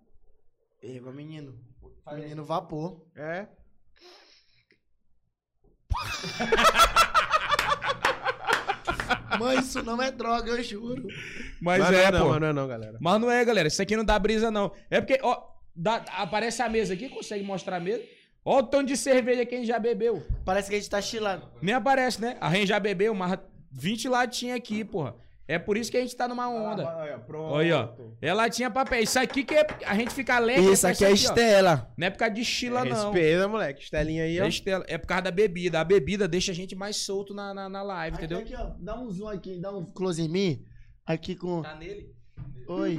[0.82, 1.56] Égua, menino.
[2.12, 3.06] Menino vapor.
[3.16, 3.46] É.
[9.40, 11.08] Mãe, isso não é droga, eu juro.
[11.62, 12.30] Mas Mas é, não, pô.
[12.30, 12.98] Mas não é não, galera.
[13.02, 13.68] Mas não é, galera.
[13.68, 14.72] Isso aqui não dá brisa, não.
[14.90, 15.42] É porque, ó,
[15.76, 18.04] dá- aparece a mesa aqui, consegue mostrar a mesa.
[18.46, 20.22] Ó o tanto de cerveja que a gente já bebeu.
[20.44, 21.48] Parece que a gente tá chilando.
[21.62, 22.38] Nem aparece, né?
[22.42, 23.40] A gente já bebeu umas
[23.72, 25.16] 20 latinhas aqui, porra.
[25.46, 26.86] É por isso que a gente tá numa onda.
[26.86, 27.54] Olha, pronto.
[27.54, 27.90] Olha, ó.
[28.22, 29.04] É latinha papel.
[29.04, 30.72] Isso aqui que é, a gente fica alegre.
[30.72, 31.12] Isso com aqui é ó.
[31.12, 31.94] Estela.
[31.98, 33.12] Não é por causa de chila, não.
[33.12, 33.84] Respeita, moleque.
[33.84, 34.46] Estelinha aí, ó.
[34.46, 35.82] É, estela- é por causa da bebida.
[35.82, 38.40] A bebida deixa a gente mais solto na, na, na live, Aqui, entendeu?
[38.40, 38.72] aqui, ó.
[38.80, 40.64] Dá um zoom aqui, dá um close em mim.
[41.06, 41.62] Aqui com.
[41.62, 42.10] Tá nele?
[42.66, 42.98] Oi.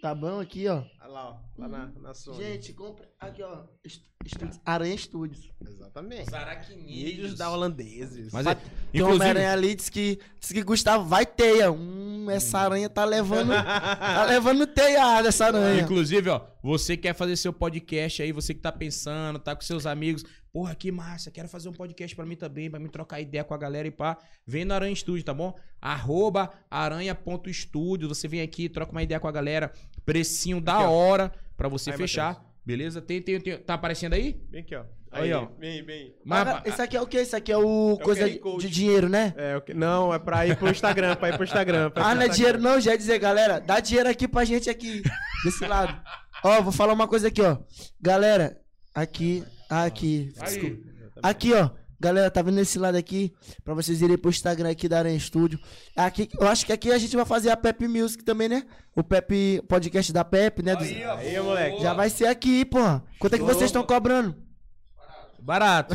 [0.00, 0.82] Tá bom aqui, ó.
[1.08, 1.36] Lá, ó.
[1.60, 2.36] Lá na, na Sony.
[2.44, 3.08] Gente, compra.
[3.18, 3.64] Aqui, ó.
[3.84, 4.60] Est- Estúdios.
[4.64, 5.50] Aranha Studios.
[5.66, 6.30] Exatamente.
[6.30, 8.32] Vídeos Vídeos da holandeses.
[8.32, 11.70] Mas é, Tem inclusive, uma aranha ali, diz que, diz que Gustavo vai teia.
[11.72, 13.48] Hum, essa aranha tá levando.
[13.54, 15.82] tá levando teiada essa aranha.
[15.82, 19.86] Inclusive, ó, você quer fazer seu podcast aí, você que tá pensando, tá com seus
[19.86, 23.44] amigos, porra, que massa, quero fazer um podcast pra mim também, pra me trocar ideia
[23.44, 25.54] com a galera e pá, vem no Aranha Studio, tá bom?
[25.80, 29.72] Arroba aranha.studio, você vem aqui, troca uma ideia com a galera,
[30.12, 33.02] precinho da Aqui, hora pra você Aí, fechar, beleza?
[33.02, 34.40] Tem, tem, tem- tá aparecendo aí?
[34.50, 34.84] Vem aqui, ó.
[35.10, 35.48] Aí, ó.
[35.58, 36.14] Vem, vem.
[36.24, 37.18] Mas, Ah, esse aqui é o quê?
[37.18, 39.34] Esse aqui é o o coisa QR de, dinheiro, né?
[39.36, 41.90] É, o que- não, é pra ir pro Instagram, pra ir pro Instagram.
[41.94, 45.02] Ah, não é dinheiro não, já ia dizer, galera, dá dinheiro aqui pra gente aqui,
[45.44, 45.98] desse lado.
[46.42, 47.58] Ó, vou falar uma coisa aqui, ó.
[48.00, 48.58] Galera,
[48.94, 50.76] aqui, aqui, desculpa.
[51.22, 51.70] Aqui, ó.
[52.00, 53.34] Galera, tá vendo esse lado aqui?
[53.64, 55.58] Pra vocês irem pro Instagram aqui da Aranha Studio.
[55.96, 58.64] Aqui, eu acho que aqui a gente vai fazer a Pep Music também, né?
[58.94, 60.76] O Pep, podcast da Pep, né?
[60.76, 61.82] Dos- Aí, moleque.
[61.82, 63.02] já vai ser aqui, porra.
[63.18, 64.36] Quanto é que vocês estão cobrando?
[65.40, 65.94] Barato.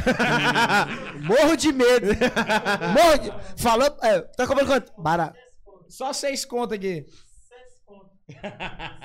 [1.24, 2.08] Morro de medo.
[2.08, 3.62] Morro de...
[3.62, 3.88] Falou...
[4.02, 4.92] É, tá cobrando quanto?
[5.02, 5.38] Barato.
[5.88, 7.06] Só seis contas aqui.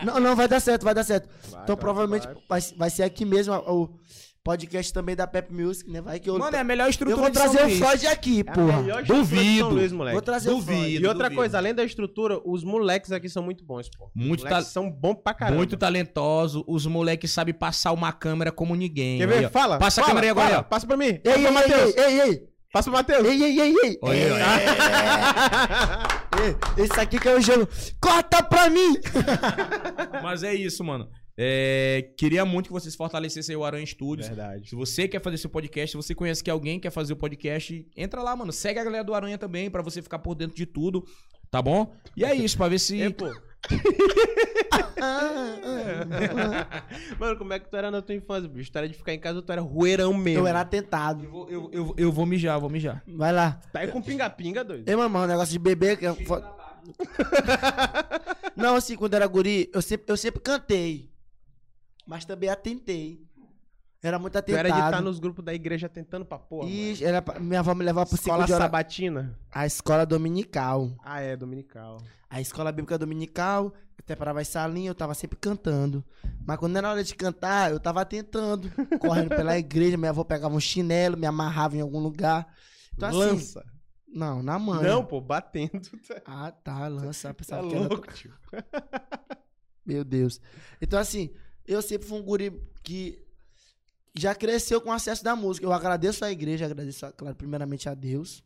[0.05, 1.29] Não, não, vai dar certo, vai dar certo.
[1.51, 2.35] Vai, então vai, provavelmente vai.
[2.49, 3.99] vai, vai ser aqui mesmo o
[4.44, 6.01] podcast também da Pep Music, né?
[6.01, 6.39] Vai que eu...
[6.39, 7.77] Mano, é a melhor eu estrutura vou de São trazer o.
[7.78, 8.81] Freud aqui, É a porra.
[8.82, 9.69] melhor estrutura de São Duvido.
[9.69, 10.12] Luís, moleque.
[10.15, 10.78] Vou trazer o Duvido.
[10.81, 11.02] Freud.
[11.02, 11.35] E outra duvido.
[11.40, 14.10] coisa, além da estrutura, os moleques aqui são muito bons, pô.
[14.15, 15.56] Muito Os moleques ta- são bons pra caramba.
[15.59, 19.19] Muito talentoso, os moleques sabem passar uma câmera como ninguém.
[19.19, 19.47] Quer Aí, ver?
[19.47, 19.51] ó.
[19.51, 19.78] Fala.
[19.78, 20.47] Passa fala, a câmera aí agora.
[20.47, 20.56] fala.
[20.59, 20.69] aí, ó.
[20.69, 21.05] Passa pra mim.
[21.05, 21.97] Ei, Passa ei, Matheus.
[21.97, 23.27] ei, ei, ei, Passa pro Matheus.
[23.27, 23.98] ei, ei, ei, ei.
[24.02, 24.39] Aí, ó.
[26.39, 27.66] Ei, Esse aqui que é o jogo.
[28.01, 28.94] Corta pra mim!
[30.23, 31.09] Mas é isso, mano.
[31.40, 34.27] É, queria muito que vocês fortalecessem o Aranha Studios.
[34.27, 34.69] Verdade.
[34.69, 37.86] Se você quer fazer seu podcast, se você conhece que alguém quer fazer o podcast,
[37.97, 38.52] entra lá, mano.
[38.52, 41.06] Segue a galera do Aranha também, pra você ficar por dentro de tudo,
[41.48, 41.94] tá bom?
[42.16, 43.01] E é isso, pra ver se.
[43.09, 43.27] É, pô.
[47.19, 48.70] Mano, como é que tu era na tua infância, bicho?
[48.70, 50.43] Tu era de ficar em casa tu era rueirão mesmo?
[50.43, 51.28] Eu era Eu atentado.
[51.28, 53.02] vou, eu, eu, eu vou mijar, vou mijar.
[53.06, 53.60] Vai lá.
[53.73, 54.89] Tá aí com pinga-pinga, doido.
[54.89, 55.97] Ei, mamãe, um negócio de beber.
[55.97, 56.15] Que é
[58.56, 61.10] Não, assim, quando era guri, eu sempre, eu sempre cantei.
[62.09, 63.22] Mas também atentei.
[64.02, 64.59] Era muito atentado.
[64.66, 66.66] era de estar nos grupos da igreja tentando pra porra.
[66.70, 68.64] Ixi, era pra- minha avó me levava pro Escola de hora...
[68.64, 69.39] sabatina?
[69.52, 70.97] A escola dominical.
[71.05, 71.98] Ah, é, dominical.
[72.30, 76.02] A escola bíblica dominical, até parava as salinhas, eu tava sempre cantando.
[76.47, 78.70] Mas quando era hora de cantar, eu tava tentando.
[79.01, 82.47] correndo pela igreja, minha avó pegava um chinelo, me amarrava em algum lugar.
[82.94, 83.66] Então, assim, Lança.
[84.06, 84.82] Não, na mãe.
[84.82, 85.82] Não, pô, batendo.
[86.24, 87.28] Ah, tá, lança.
[87.28, 87.86] Tá Pensava que era...
[87.89, 88.32] louco, tio.
[89.85, 90.40] Meu Deus.
[90.80, 91.30] Então, assim,
[91.69, 93.23] eu sempre fui um guri que
[94.16, 95.65] já cresceu com acesso da música.
[95.66, 98.43] Eu agradeço a igreja, agradeço, a- claro, primeiramente a Deus.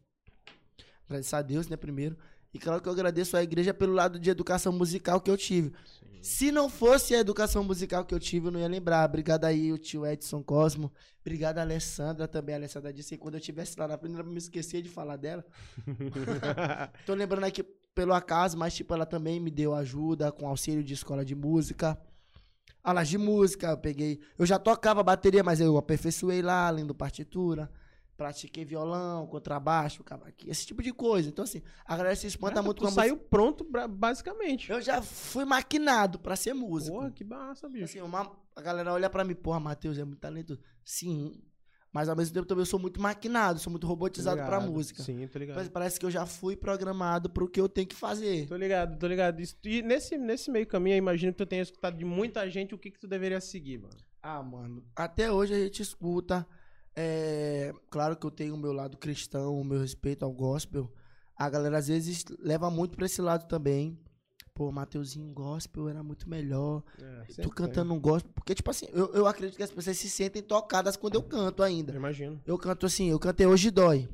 [1.07, 2.17] Agradeço a Deus, né, primeiro.
[2.53, 5.73] E claro que eu agradeço a igreja pelo lado de educação musical que eu tive.
[6.21, 9.09] Se não fosse a educação musical que eu tive, eu não ia lembrar.
[9.09, 10.93] Obrigado aí, o tio Edson Cosmo.
[11.21, 12.55] Obrigado, a Alessandra também.
[12.55, 15.17] A Alessandra disse que quando eu estivesse lá na frente, ela me esquecia de falar
[15.17, 15.45] dela.
[17.07, 17.63] Tô lembrando aqui
[17.95, 21.99] pelo acaso, mas tipo, ela também me deu ajuda com auxílio de escola de música.
[22.83, 24.21] Aulas de música, eu peguei.
[24.37, 27.71] Eu já tocava bateria, mas eu aperfeiçoei lá, lendo partitura.
[28.17, 31.29] Pratiquei violão, contrabaixo, cavaquinho, esse tipo de coisa.
[31.29, 34.69] Então, assim, a galera se espanta Ah, muito tu com a saiu pronto, pra- basicamente.
[34.71, 34.75] música.
[34.75, 36.97] Eu já fui maquinado pra ser músico.
[36.97, 37.85] Porra, que massa, bicho.
[37.85, 40.61] Assim, uma- a galera olha pra mim, porra, Matheus é muito talentoso.
[40.85, 41.41] Sim,
[41.93, 44.73] mas ao mesmo tempo também eu sou muito maquinado, sou muito robotizado pra Ligado.
[44.73, 45.03] música.
[45.03, 45.57] Sim, tô ligado.
[45.57, 48.47] Mas parece que eu já fui programado pro que eu tenho que fazer.
[48.49, 49.41] Tô ligado, tô ligado.
[49.41, 52.75] Isso- E nesse, nesse meio caminho, eu imagino que tu tenha escutado de muita gente
[52.75, 53.95] o que que tu deveria seguir, mano.
[54.23, 56.47] Ah, mano, até hoje a gente escuta.
[56.95, 60.93] é, claro que eu tenho o meu lado cristão, o meu respeito ao gospel.
[61.37, 63.99] A galera às vezes leva muito pra esse lado também.
[64.55, 66.83] Pô, Mateuzinho gospel era muito melhor.
[67.43, 68.31] tu cantando um gospel.
[68.35, 71.63] Porque, tipo assim, eu, eu acredito que as pessoas se sentem tocadas quando eu canto
[71.63, 71.93] ainda.
[71.93, 72.41] Eu imagino.
[72.45, 74.09] Eu canto assim, eu cantei Hoje Dói.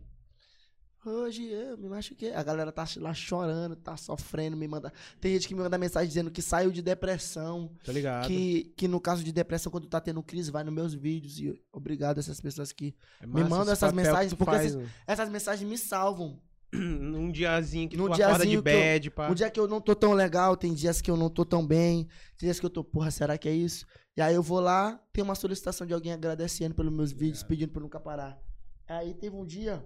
[1.04, 2.32] Hoje eu me machuquei.
[2.34, 4.92] A galera tá lá chorando, tá sofrendo, me manda.
[5.20, 7.70] Tem gente que me manda mensagem dizendo que saiu de depressão.
[7.82, 8.26] Tô ligado.
[8.26, 11.38] Que, que no caso de depressão, quando tá tendo crise, vai nos meus vídeos.
[11.40, 12.94] E obrigado a essas pessoas que.
[13.20, 16.38] É me massa manda esse essas mensagens, porque faz, esses- Essas mensagens me salvam.
[16.72, 19.30] Num diazinho que Num tu acorda de diazinho que eu- bad, pá.
[19.30, 21.66] Um dia que eu não tô tão legal, tem dias que eu não tô tão
[21.66, 22.04] bem,
[22.36, 23.86] tem dias que eu tô, porra, será que é isso?
[24.16, 27.70] E aí eu vou lá, tem uma solicitação de alguém agradecendo pelos meus vídeos, pedindo
[27.72, 28.38] pra eu nunca parar.
[28.86, 29.84] Aí teve um dia,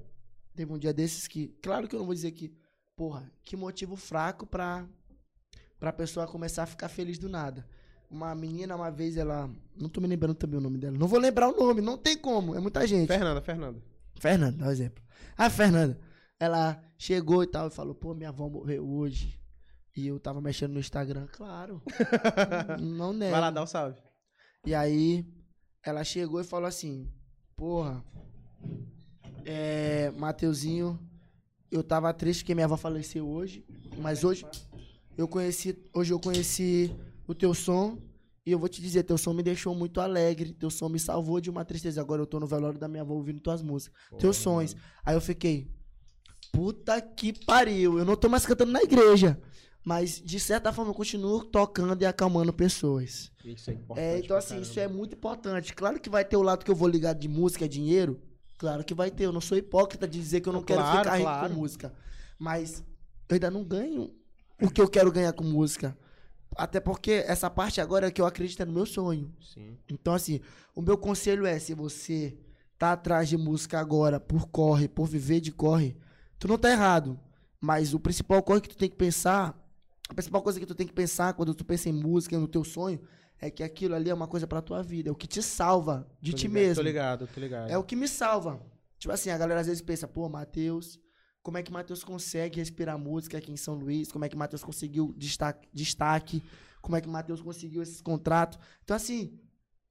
[0.55, 2.53] teve um dia desses que, claro que eu não vou dizer que,
[2.97, 4.87] porra, que motivo fraco pra,
[5.79, 7.67] pra pessoa começar a ficar feliz do nada.
[8.11, 9.49] Uma menina, uma vez, ela.
[9.75, 10.97] Não tô me lembrando também o nome dela.
[10.99, 13.09] Não vou lembrar o nome, não tem como, é muita gente.
[13.09, 13.83] Fernanda, Fernanda.
[14.21, 15.03] Fernanda, dá um exemplo.
[15.37, 15.99] A Fernanda,
[16.43, 19.41] ela chegou e tal e falou, pô, minha avó morreu hoje.
[19.97, 21.81] E eu tava mexendo no Instagram, claro.
[22.83, 23.31] não nego.
[23.31, 23.97] Vai lá, dá o salve.
[24.67, 25.25] E aí,
[25.85, 27.09] ela chegou e falou assim,
[27.55, 28.05] porra,
[29.45, 30.99] é, Mateuzinho,
[31.71, 33.65] eu tava triste porque minha avó faleceu hoje,
[33.99, 34.45] mas hoje
[35.17, 36.93] eu conheci, hoje eu conheci
[37.25, 38.03] o teu som
[38.45, 41.41] e eu vou te dizer, teu som me deixou muito alegre, teu som me salvou
[41.41, 42.01] de uma tristeza.
[42.01, 44.75] Agora eu tô no velório da minha avó ouvindo tuas músicas, teus sons.
[45.05, 45.71] Aí eu fiquei,
[46.53, 49.41] puta que pariu, eu não tô mais cantando na igreja,
[49.85, 53.33] mas de certa forma eu continuo tocando e acalmando pessoas.
[53.45, 54.05] Isso é importante.
[54.05, 54.67] É, então assim, caramba.
[54.69, 55.75] isso é muito importante.
[55.75, 58.21] Claro que vai ter o lado que eu vou ligar de música, dinheiro.
[58.59, 59.25] Claro que vai ter.
[59.25, 61.55] Eu não sou hipócrita de dizer que eu não quero Claro, ficar rico claro.
[61.55, 61.93] com música.
[62.39, 62.85] Mas
[63.29, 64.15] eu ainda não ganho
[64.61, 65.97] o que eu quero ganhar com música.
[66.55, 69.35] Até porque essa parte agora é que eu acredito é no meu sonho.
[69.41, 69.77] Sim.
[69.91, 70.41] Então, assim,
[70.77, 72.37] o meu conselho é: se você
[72.79, 75.97] tá atrás de música agora por corre, por viver de corre,
[76.43, 77.17] tu não tá errado.
[77.61, 79.57] Mas o principal corre que tu tem que pensar,
[80.09, 82.65] a principal coisa que tu tem que pensar quando tu pensa em música, no teu
[82.65, 83.01] sonho,
[83.39, 86.05] é que aquilo ali é uma coisa pra tua vida, é o que te salva
[86.21, 86.75] de Tô ti ligado, mesmo.
[86.75, 87.71] Tô ligado, tô ligado.
[87.71, 88.61] É o que me salva.
[88.99, 90.99] Tipo assim, a galera às vezes pensa, pô, Matheus,
[91.45, 94.11] como é que Matheus consegue respirar música aqui em São Luís?
[94.11, 96.43] Como é que Matheus conseguiu destaque, destaque?
[96.81, 98.59] Como é que Matheus conseguiu esses contratos?
[98.83, 99.39] Então, assim,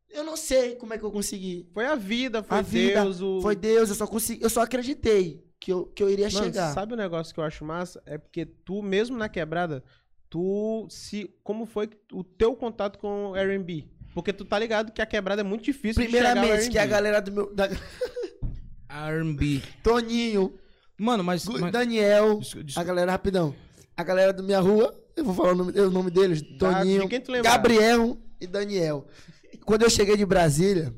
[0.10, 1.70] eu não sei como é que eu consegui.
[1.74, 3.42] Foi a vida, foi A vida, Deus, o...
[3.42, 6.74] Foi Deus, eu só consegui, eu só acreditei que eu, que eu iria Mano, chegar.
[6.74, 8.02] sabe o negócio que eu acho massa?
[8.04, 9.84] É porque tu, mesmo na quebrada,
[10.28, 11.30] tu se.
[11.44, 13.88] Como foi o teu contato com o RB?
[14.16, 16.86] Porque tu tá ligado que a quebrada é muito difícil de chegar Primeiramente, que a
[16.86, 17.54] galera do meu.
[17.54, 17.70] Da,
[18.90, 19.62] R&B.
[19.84, 20.54] Toninho,
[20.98, 21.46] Mano, mas...
[21.72, 22.84] Daniel, Desculpa, a desculpa.
[22.88, 23.56] galera, rapidão.
[23.96, 27.08] A galera do minha rua, eu vou falar o nome, o nome deles: Toninho, de
[27.08, 27.52] quem tu lembrar.
[27.52, 29.08] Gabriel e Daniel.
[29.64, 30.94] Quando eu cheguei de Brasília,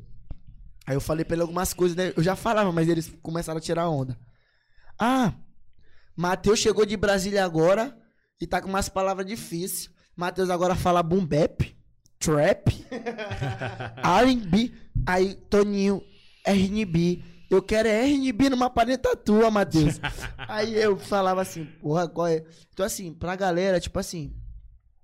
[0.88, 2.14] aí eu falei pra ele algumas coisas, né?
[2.16, 4.18] Eu já falava, mas eles começaram a tirar onda.
[5.06, 5.34] Ah,
[6.16, 7.94] Matheus chegou de Brasília agora
[8.40, 9.90] e tá com umas palavras difíceis.
[10.16, 11.76] Matheus agora fala boom bap,
[12.18, 12.86] trap,
[14.02, 14.72] R&B.
[15.06, 16.02] Aí, Toninho,
[16.46, 17.22] R&B.
[17.50, 20.00] Eu quero é R&B numa paneta tua, Matheus.
[20.48, 22.46] Aí eu falava assim, porra, qual é?
[22.72, 24.34] Então assim, pra galera, tipo assim,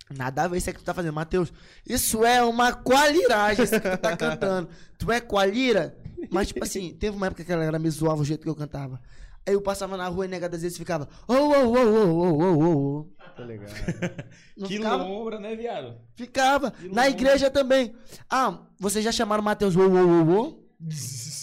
[0.09, 1.13] nada a ver isso aí que tu tá fazendo.
[1.13, 1.51] Matheus,
[1.85, 4.69] isso é uma qualiragem isso que tu tá cantando.
[4.97, 5.97] Tu é qualira?
[6.31, 8.55] Mas tipo assim, teve uma época que a galera me zoava o jeito que eu
[8.55, 9.01] cantava.
[9.49, 11.09] Aí eu passava na rua e negado às vezes ficava.
[11.27, 13.07] Oh, oh, oh, oh, oh, oh, oh.
[13.35, 13.67] Tá legal.
[14.55, 15.03] que ficava?
[15.03, 15.97] lombra, né, viado?
[16.15, 16.69] Ficava.
[16.69, 17.09] Que na lombra.
[17.09, 17.95] igreja também.
[18.29, 20.69] Ah, vocês já chamaram o Mateus oh, oh, oh, oh?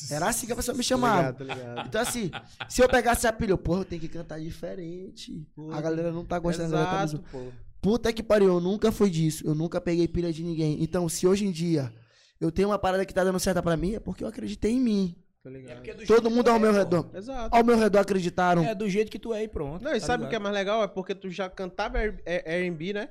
[0.08, 1.32] Era assim que a pessoa me tá chamava.
[1.32, 1.88] Tá ligado, tá ligado.
[1.88, 2.30] Então, assim,
[2.68, 5.44] se eu pegasse a pilha, porra, eu tenho que cantar diferente.
[5.52, 7.40] Pô, a galera não tá gostando Exato, da pô.
[7.82, 9.44] Puta que pariu, eu nunca fui disso.
[9.44, 10.80] Eu nunca peguei pilha de ninguém.
[10.80, 11.92] Então, se hoje em dia
[12.40, 14.80] eu tenho uma parada que tá dando certa pra mim, é porque eu acreditei em
[14.80, 15.16] mim.
[15.46, 15.76] Tá ligado.
[15.76, 16.78] porque é do jeito Todo mundo ao é, meu pô.
[16.78, 17.10] redor.
[17.14, 17.56] Exato.
[17.56, 18.64] Ao meu redor acreditaram.
[18.64, 19.82] É do jeito que tu é e pronto.
[19.84, 20.42] Não, e tá sabe o que é ligado?
[20.42, 20.82] mais legal?
[20.82, 23.08] É porque tu já cantava R- é, R&B, né?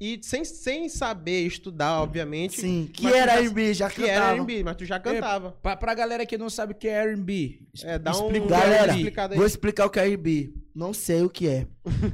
[0.00, 2.60] E sem, sem saber estudar, obviamente.
[2.60, 4.36] Sim, que era já- R&B, já Que era cantava.
[4.36, 5.52] R&B, mas tu já cantava.
[5.62, 8.76] Pra, pra galera que não sabe o que é R&B, É, dá um- é Galera,
[8.84, 8.98] R&B.
[8.98, 9.38] explicado aí.
[9.38, 10.52] vou explicar o que é R&B.
[10.74, 11.66] Não sei o que é.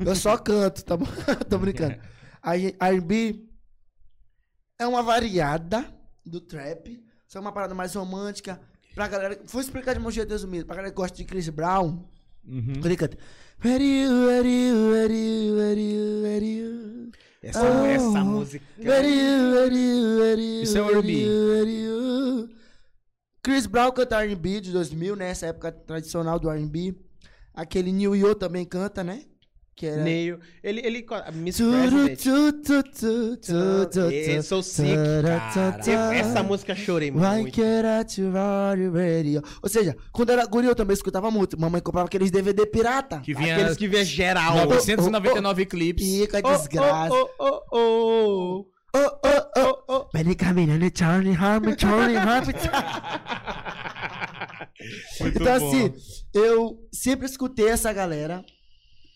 [0.06, 1.04] Eu só canto, tá bom?
[1.50, 1.96] Tô brincando.
[2.80, 3.44] R&B
[4.78, 5.84] é uma variada
[6.24, 7.02] do trap.
[7.26, 8.60] Só uma parada mais romântica.
[8.94, 9.38] Pra galera...
[9.46, 10.66] Vou explicar de um jeito resumido.
[10.66, 12.04] Pra galera que gosta de Chris Brown.
[12.46, 12.74] Uhum.
[12.74, 13.18] Quando ele canta...
[17.42, 17.84] Essa, Oh.
[17.86, 18.64] essa música.
[18.78, 22.48] You, Isso é R&B.
[23.42, 25.28] Chris Brown canta R&B de 2000, né?
[25.30, 26.94] Essa época tradicional do R&B.
[27.52, 29.22] Aquele New Yo também canta, né?
[29.76, 30.02] Que era...
[30.02, 30.38] Neil.
[30.62, 31.06] Ele, ele.
[31.32, 32.16] Miss President.
[32.22, 34.96] tu, tu, tu, tu, tu, Yeah, tu, so sick.
[36.14, 37.26] Essa música eu chorei muito.
[39.62, 41.58] Ou seja, quando era guri eu também escutava muito.
[41.60, 43.20] Mamãe comprava aqueles DVD pirata.
[43.20, 44.66] Que vinha Aqueles que vê geral.
[44.66, 46.06] 999 clipes.
[46.06, 47.14] Pica, Oh, desgraça.
[47.14, 48.66] oh, oh, oh, oh.
[48.96, 50.06] Oh, oh, oh, oh.
[50.14, 52.52] Many caminhando, Charlie Harmon, Charlie Harmon.
[55.20, 55.68] Então, bom.
[55.68, 55.94] assim,
[56.34, 58.44] eu sempre escutei essa galera.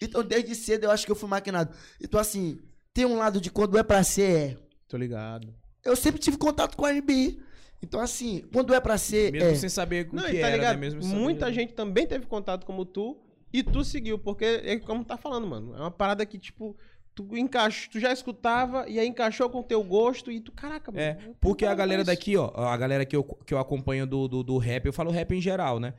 [0.01, 1.75] Então, desde cedo, eu acho que eu fui maquinado.
[2.01, 2.59] Então, assim,
[2.94, 4.57] tem um lado de quando é pra ser, é.
[4.89, 5.52] Tô ligado.
[5.85, 7.39] Eu sempre tive contato com a R&B.
[7.83, 9.55] Então, assim, quando é pra ser, Mesmo é.
[9.55, 10.75] sem saber o Não, que tá era, ligado?
[10.75, 10.81] né?
[10.81, 11.55] Mesmo Muita saber.
[11.55, 13.17] gente também teve contato como tu
[13.52, 15.75] e tu seguiu, porque é como tá falando, mano.
[15.77, 16.77] É uma parada que, tipo,
[17.15, 20.91] tu encaixou, tu já escutava e aí encaixou com o teu gosto e tu, caraca,
[20.91, 21.02] mano.
[21.02, 24.43] É, porque a galera daqui, ó, a galera que eu, que eu acompanho do, do,
[24.43, 25.94] do rap, eu falo rap em geral, né?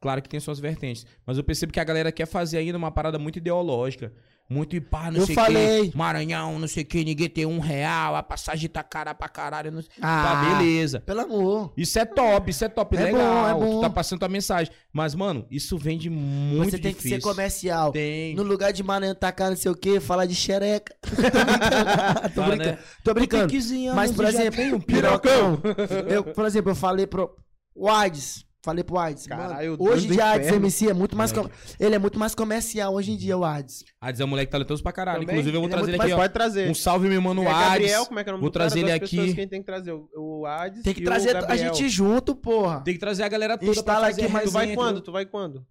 [0.00, 1.06] Claro que tem suas vertentes.
[1.26, 4.12] Mas eu percebo que a galera quer fazer ainda uma parada muito ideológica.
[4.48, 5.90] Muito pá, não Eu sei o falei.
[5.90, 5.96] quê.
[5.96, 9.72] Maranhão, não sei o que, ninguém tem um real, a passagem tá cara pra caralho.
[9.72, 9.80] Não...
[10.00, 10.22] Ah.
[10.22, 11.00] Tá, beleza.
[11.00, 11.72] Pelo amor.
[11.76, 13.20] Isso é top, isso é top, É legal.
[13.20, 13.80] bom, é Tu bom.
[13.80, 14.72] tá passando tua mensagem.
[14.92, 17.16] Mas, mano, isso vende muito Você tem que difícil.
[17.20, 17.90] ser comercial.
[17.90, 18.36] Tem.
[18.36, 20.94] No lugar de Maranhão tacar não sei o que, falar de xereca.
[22.32, 22.44] Tô brincando.
[22.44, 22.72] Tô brincando.
[22.76, 22.78] né?
[23.02, 23.94] Tô brincando.
[23.96, 25.60] Mas, por exemplo, pirocão.
[26.08, 27.34] Eu, por exemplo, eu falei pro.
[27.74, 28.45] O Ades.
[28.66, 29.28] Falei pro Ades.
[29.28, 30.48] Caralho, mano, hoje do de Ades.
[30.48, 31.30] MC é muito mais.
[31.30, 33.84] Com- Ele é muito mais comercial hoje em dia, o Ades.
[34.00, 35.20] Ades é um moleque talentoso pra caralho.
[35.20, 35.36] Também?
[35.36, 36.22] Inclusive, eu vou Ele é trazer muito ele aqui, ó.
[36.24, 36.68] pode trazer.
[36.68, 37.62] Um salve, meu mano é Ades.
[37.68, 38.68] Gabriel, como é que é o nome Vou do cara?
[38.68, 39.06] trazer ele aqui.
[39.16, 39.92] que a gente tem que trazer.
[40.16, 42.80] O, Hades Tem que e trazer o a gente junto, porra.
[42.80, 45.00] Tem que trazer a galera toda Instala pra fazer aqui, mas Tu vai quando?
[45.00, 45.64] Tu vai quando?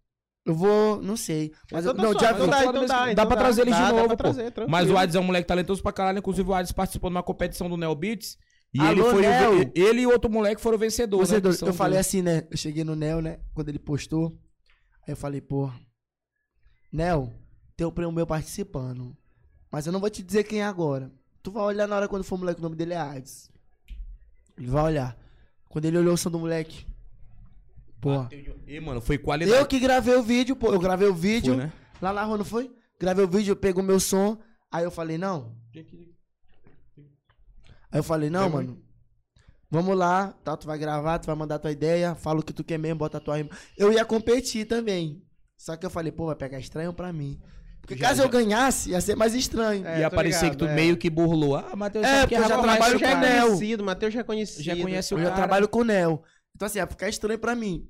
[0.45, 1.01] Eu vou.
[1.01, 1.51] Não sei.
[1.71, 2.87] Mas Então eu, tá não, suave, já então dá, Foda então mesmo.
[2.87, 3.41] dá, Dá então pra dá.
[3.41, 4.23] trazer ele de Dá, dá novo, pra pô.
[4.23, 4.69] trazer, tranquilo.
[4.71, 6.19] Mas o Ades é um moleque talentoso pra caralho.
[6.19, 8.37] Inclusive, o Ades participou de uma competição do Neo Beats.
[8.75, 9.13] E Alô, ele foi.
[9.13, 9.71] o Neo.
[9.73, 11.31] ele e outro moleque foram vencedores.
[11.31, 12.05] Né, que são Eu falei dois.
[12.07, 12.45] assim, né?
[12.51, 13.39] Eu cheguei no Nel, né?
[13.53, 14.37] Quando ele postou.
[15.07, 15.71] Aí eu falei, pô.
[16.91, 17.31] Nel,
[17.77, 19.15] tem o prêmio meu participando.
[19.71, 21.09] Mas eu não vou te dizer quem é agora.
[21.41, 23.49] Tu vai olhar na hora quando for o moleque, o nome dele é Hades.
[24.57, 25.17] Ele vai olhar.
[25.69, 26.85] Quando ele olhou o som do moleque.
[28.01, 28.27] Pô.
[28.67, 29.57] E, mano, foi qualidade.
[29.57, 30.73] Eu que gravei o vídeo, pô.
[30.73, 31.55] Eu gravei o vídeo.
[31.55, 31.71] Foi, né?
[32.01, 32.69] Lá na rua, não foi?
[32.99, 34.37] Gravei o vídeo, pegou meu som.
[34.69, 35.55] Aí eu falei, não.
[37.95, 38.77] Aí eu falei, não, mano.
[39.71, 42.61] Vamos lá, tá, tu vai gravar, tu vai mandar tua ideia, fala o que tu
[42.61, 43.49] quer mesmo, bota a tua rima.
[43.77, 45.23] Eu ia competir também.
[45.57, 47.39] Só que eu falei, pô, vai pegar estranho pra mim.
[47.79, 49.85] Porque Já- caso já- eu ganhasse, ia ser mais estranho.
[49.87, 50.75] É, Ia tô parecer ligado, que tu é.
[50.75, 51.55] meio que burlou.
[51.55, 53.47] Ah, Matheus, É, porque eu já é trabalho já é com o Nel.
[53.47, 54.63] conhecido, Matheus já é conhecido.
[54.63, 55.35] Já conhece o Eu já cara.
[55.37, 56.21] trabalho com o Nel.
[56.55, 57.87] Então assim, ia ficar estranho pra mim.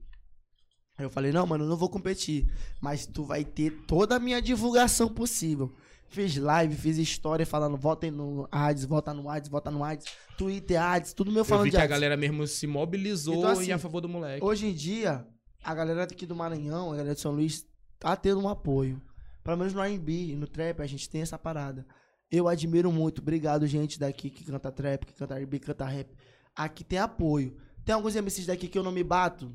[0.98, 2.46] Aí eu falei, não, mano, eu não vou competir.
[2.82, 5.76] Mas tu vai ter toda a minha divulgação possível.
[6.08, 10.06] Fiz live, fiz história falando, votem no Ads, vota no Ads, vota no Ads.
[10.38, 11.90] Twitter, Ads, tudo meu Eu falando vi de que a Ads.
[11.92, 14.44] galera mesmo se mobilizou Então, assim, em a favor do moleque.
[14.44, 15.26] Hoje em dia,
[15.64, 17.66] a galera aqui do Maranhão, a galera de São Luís,
[18.00, 19.02] tá tendo um apoio.
[19.44, 21.86] Pelo menos no R&B e no trap, a gente tem essa parada.
[22.32, 23.22] Eu admiro muito.
[23.22, 26.10] Obrigado, gente daqui que canta trap, que canta R&B, que canta rap.
[26.56, 27.56] Aqui tem apoio.
[27.84, 29.52] Tem alguns MCs daqui que eu não me bato?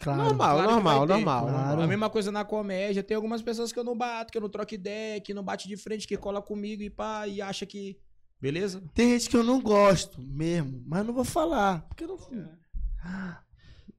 [0.00, 0.22] Claro.
[0.22, 1.42] Normal, Claro normal, normal.
[1.42, 1.66] Claro.
[1.66, 1.82] normal.
[1.82, 3.02] A mesma coisa na comédia.
[3.02, 5.66] Tem algumas pessoas que eu não bato, que eu não troco ideia, que não bate
[5.66, 7.98] de frente, que cola comigo e pá, e acha que.
[8.40, 8.80] Beleza?
[8.94, 11.80] Tem gente que eu não gosto mesmo, mas eu não vou falar.
[11.88, 12.18] Porque eu não.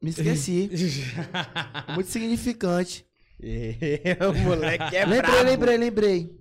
[0.02, 0.70] Me esqueci.
[1.94, 3.06] Muito significante.
[3.42, 5.50] É, o moleque é lembrei, brabo.
[5.50, 6.40] lembrei, lembrei.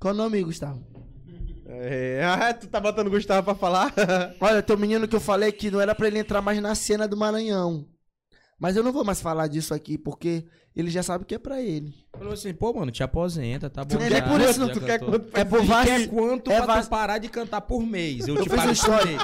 [0.00, 0.84] Qual o nome, Gustavo?
[1.66, 3.94] É, ah, tu tá botando o Gustavo pra falar?
[4.40, 6.74] Olha, tem um menino que eu falei que não era pra ele entrar mais na
[6.74, 7.86] cena do Maranhão.
[8.62, 10.44] Mas eu não vou mais falar disso aqui, porque
[10.76, 11.92] ele já sabe que é pra ele.
[12.16, 13.96] Falou assim, pô, mano, te aposenta, tá bom.
[13.98, 15.18] Tu já, quer por isso, não, tu quer cantou.
[15.18, 15.84] quanto É por Tu vac...
[15.84, 18.28] quer quanto é pra vac- tu parar de cantar por mês?
[18.28, 19.18] Eu, Eu te fiz pago uma história.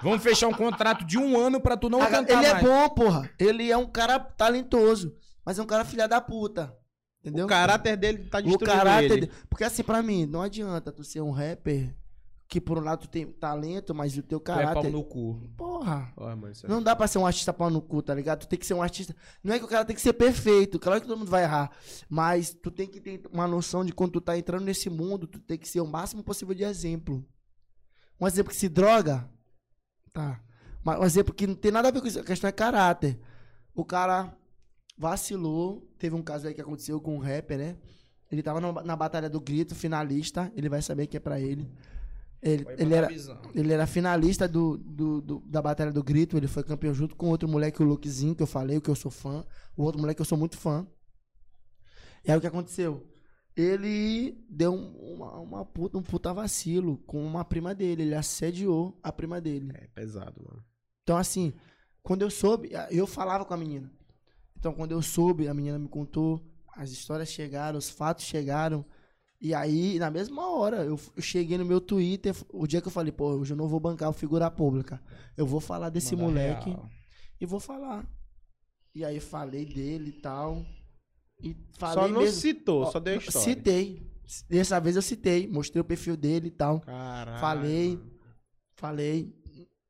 [0.00, 2.64] Vamos fechar um contrato de um ano pra tu não Ah, cantar Ele é mais.
[2.64, 3.28] bom, porra.
[3.36, 5.12] Ele é um cara talentoso,
[5.44, 6.72] mas é um cara filha da puta.
[7.20, 7.46] Entendeu?
[7.46, 9.20] O caráter dele tá O destruindo caráter ele.
[9.22, 9.32] dele.
[9.50, 11.92] Porque assim, pra mim, não adianta tu ser um rapper
[12.46, 14.92] que por um lado tu tem talento, mas o teu Tu é pau caráter.
[14.92, 15.40] no cu.
[15.56, 16.12] Porra.
[16.52, 18.40] Isso é- Não dá pra ser um artista pau no cu, tá ligado?
[18.40, 19.14] Tu tem que ser um artista.
[19.42, 21.70] Não é que o cara tem que ser perfeito, claro que todo mundo vai errar.
[22.08, 25.40] Mas tu tem que ter uma noção de quando tu tá entrando nesse mundo, tu
[25.40, 27.24] tem que ser o máximo possível de exemplo.
[28.20, 29.28] Um exemplo que se droga,
[30.12, 30.40] tá.
[30.84, 33.18] Mas um exemplo que não tem nada a ver com isso, a questão é caráter.
[33.74, 34.36] O cara
[34.96, 37.76] vacilou, teve um caso aí que aconteceu com um rapper, né?
[38.30, 41.68] Ele tava na, na Batalha do Grito, finalista, ele vai saber que é pra ele.
[42.44, 43.08] Ele, ele era,
[43.54, 47.28] ele era finalista do, do- do- da Batalha do Grito, ele foi campeão junto com
[47.30, 49.44] outro moleque, o Lukezinho, que eu falei, o que eu sou fã.
[49.76, 50.86] O outro moleque que eu sou muito fã.
[52.24, 53.06] E aí o que aconteceu?
[53.56, 58.98] Ele deu um- uma, uma puta, um puta vacilo com uma prima dele, ele assediou
[59.02, 59.70] a prima dele.
[59.74, 60.62] É pesado, mano.
[61.02, 61.52] Então, assim,
[62.02, 63.90] quando eu soube, eu falava com a menina.
[64.58, 66.42] Então, quando eu soube, a menina me contou,
[66.74, 68.84] as histórias chegaram, os fatos chegaram.
[69.44, 72.92] E aí, na mesma hora, eu, eu cheguei no meu Twitter, o dia que eu
[72.92, 74.98] falei, pô, hoje eu não vou bancar o figura pública.
[75.36, 76.88] Eu vou falar desse Manda moleque real.
[77.38, 78.06] e vou falar.
[78.94, 80.64] E aí falei dele e tal.
[81.42, 82.40] E falei Só não mesmo.
[82.40, 83.40] citou, Ó, só deu história.
[83.40, 84.10] Citei.
[84.48, 86.80] Dessa vez eu citei, mostrei o perfil dele e tal.
[86.80, 87.38] Caralho.
[87.38, 88.00] Falei.
[88.76, 89.36] Falei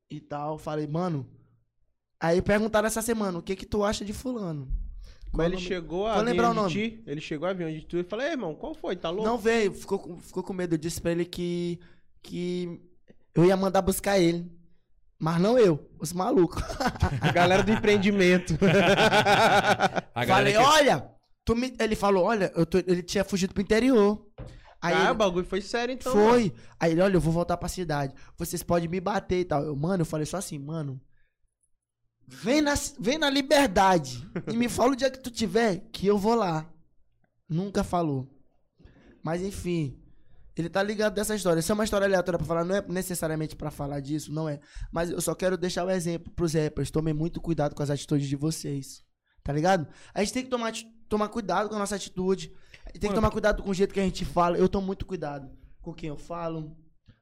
[0.09, 0.57] e tal.
[0.57, 1.25] Falei, mano,
[2.19, 4.67] Aí perguntaram essa semana, o que que tu acha de fulano?
[5.35, 6.71] Mas ele chegou a lembrar o de nome.
[6.71, 7.03] ti.
[7.05, 8.95] Ele chegou a vir onde tu e falou, ei, irmão, qual foi?
[8.95, 9.25] Tá louco?
[9.27, 10.75] Não veio, ficou, com- ficou com medo.
[10.75, 11.79] Eu disse pra ele que,
[12.23, 12.79] que
[13.33, 14.49] eu ia mandar buscar ele.
[15.17, 16.61] Mas não eu, os malucos.
[17.21, 18.53] A galera do empreendimento.
[20.13, 21.09] A Falei, que- olha,
[21.43, 21.73] tu me...
[21.79, 24.25] ele falou, olha, eu tô- ele tinha fugido pro interior.
[24.81, 26.11] Aí ah, ele- o bagulho foi sério então.
[26.11, 26.53] Foi.
[26.79, 28.13] Aí ele, olha, eu vou voltar pra cidade.
[28.37, 29.63] Vocês podem me bater e tal.
[29.63, 30.99] Eu, mano, eu falei só assim, mano.
[32.27, 34.27] Vem na, vem na liberdade.
[34.51, 36.69] e me fala o dia que tu tiver, que eu vou lá.
[37.47, 38.27] Nunca falou.
[39.23, 40.01] Mas enfim.
[40.55, 41.59] Ele tá ligado dessa história.
[41.59, 44.59] Isso é uma história aleatória pra falar, não é necessariamente pra falar disso, não é.
[44.91, 46.89] Mas eu só quero deixar o exemplo pros rappers.
[46.89, 49.03] Tomem muito cuidado com as atitudes de vocês.
[49.43, 49.85] Tá ligado?
[50.13, 50.71] A gente tem que tomar,
[51.09, 52.53] tomar cuidado com a nossa atitude.
[52.99, 54.57] Tem que tomar cuidado com o jeito que a gente fala.
[54.57, 56.75] Eu tomo muito cuidado com quem eu falo,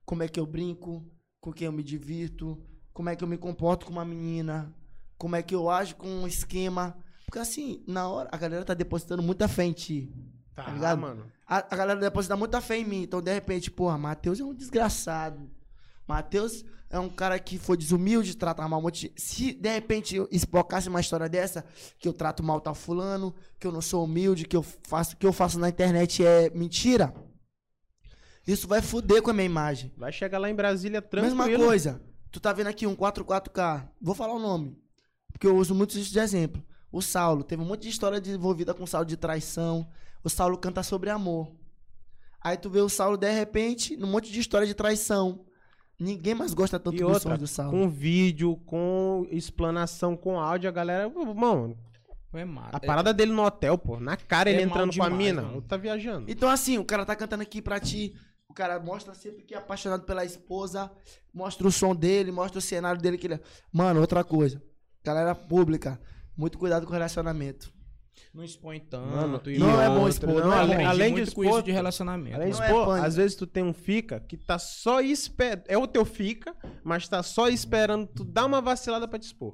[0.05, 1.05] como é que eu brinco,
[1.41, 4.73] com quem eu me divirto, como é que eu me comporto com uma menina,
[5.17, 6.97] como é que eu ajo com um esquema.
[7.25, 10.13] Porque assim, na hora, a galera tá depositando muita fé em ti.
[10.55, 10.99] Tá, Tá ligado?
[10.99, 11.31] mano.
[11.47, 13.03] A, a galera deposita muita fé em mim.
[13.03, 15.49] Então, de repente, porra, Matheus é um desgraçado.
[16.07, 19.21] Matheus é um cara que foi desumilde, trata mal um monte de...
[19.21, 20.29] Se, de repente, eu
[20.87, 21.65] uma história dessa,
[21.97, 25.25] que eu trato mal tal fulano, que eu não sou humilde, que eu faço, que
[25.25, 27.13] eu faço na internet é mentira,
[28.45, 29.91] isso vai fuder com a minha imagem.
[29.97, 31.35] Vai chegar lá em Brasília tranquilo.
[31.35, 32.01] Mesma coisa.
[32.31, 33.89] Tu tá vendo aqui um 44K.
[34.01, 34.77] Vou falar o nome.
[35.43, 36.63] Porque eu uso muito isso de exemplo.
[36.89, 37.43] O Saulo.
[37.43, 39.85] Teve um monte de história desenvolvida com o Saulo de traição.
[40.23, 41.51] O Saulo canta sobre amor.
[42.41, 45.43] Aí tu vê o Saulo, de repente, num monte de história de traição.
[45.99, 47.71] Ninguém mais gosta tanto E dos outra, sons do Saulo.
[47.71, 51.09] com vídeo, com explanação, com áudio, a galera.
[51.09, 51.77] Mano,
[52.33, 52.77] É massa.
[52.77, 53.99] a parada dele no hotel, pô.
[53.99, 55.41] Na cara ele É mal entrando com a demais, mina.
[55.41, 55.61] mano.
[55.61, 56.31] Tá viajando.
[56.31, 58.13] Então, assim, o cara tá cantando aqui pra ti.
[58.47, 60.89] O cara mostra sempre que é apaixonado pela esposa.
[61.33, 63.17] Mostra o som dele, mostra o cenário dele.
[63.17, 63.33] Que ele...
[63.35, 63.41] é-
[63.73, 64.61] Mano, outra coisa.
[65.03, 65.99] Galera pública,
[66.37, 67.71] muito cuidado com o relacionamento.
[68.33, 69.07] Não expõe tanto.
[69.07, 70.85] Mano, e não é bom expor, Não, não é além, bom.
[70.87, 72.35] Além de expor- isso de relacionamento.
[72.35, 73.05] Além de é expor, pânico.
[73.07, 75.63] às vezes tu tem um fica que tá só esperando.
[75.67, 79.53] É o teu fica, mas tá só esperando tu dar uma vacilada pra te expor.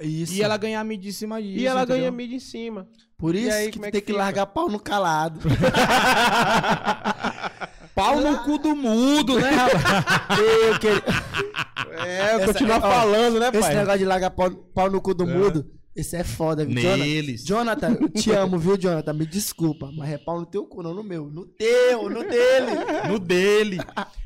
[0.00, 0.32] Isso.
[0.34, 1.58] E ela ganhar a mídia em cima disso.
[1.58, 1.96] e ela entendeu?
[2.02, 2.86] ganha mídia em cima.
[3.16, 5.40] Por isso aí, que é tem que que largar pau no calado.
[7.98, 9.82] Pau no cu do mudo, né, rapaz?
[10.38, 11.02] Eu que-
[12.06, 13.74] É, Essa- continuar ó, falando, né, Esse pai?
[13.74, 15.66] negócio de largar pau, pau no cu do mudo,
[16.00, 16.74] esse é foda, viu?
[16.80, 17.44] Jonathan, Neles.
[17.44, 19.12] Jonathan, eu te amo, viu, Jonathan?
[19.12, 21.26] Me desculpa, mas é pau no teu cu, não no meu.
[21.26, 22.72] No teu, no dele.
[23.08, 23.78] No dele.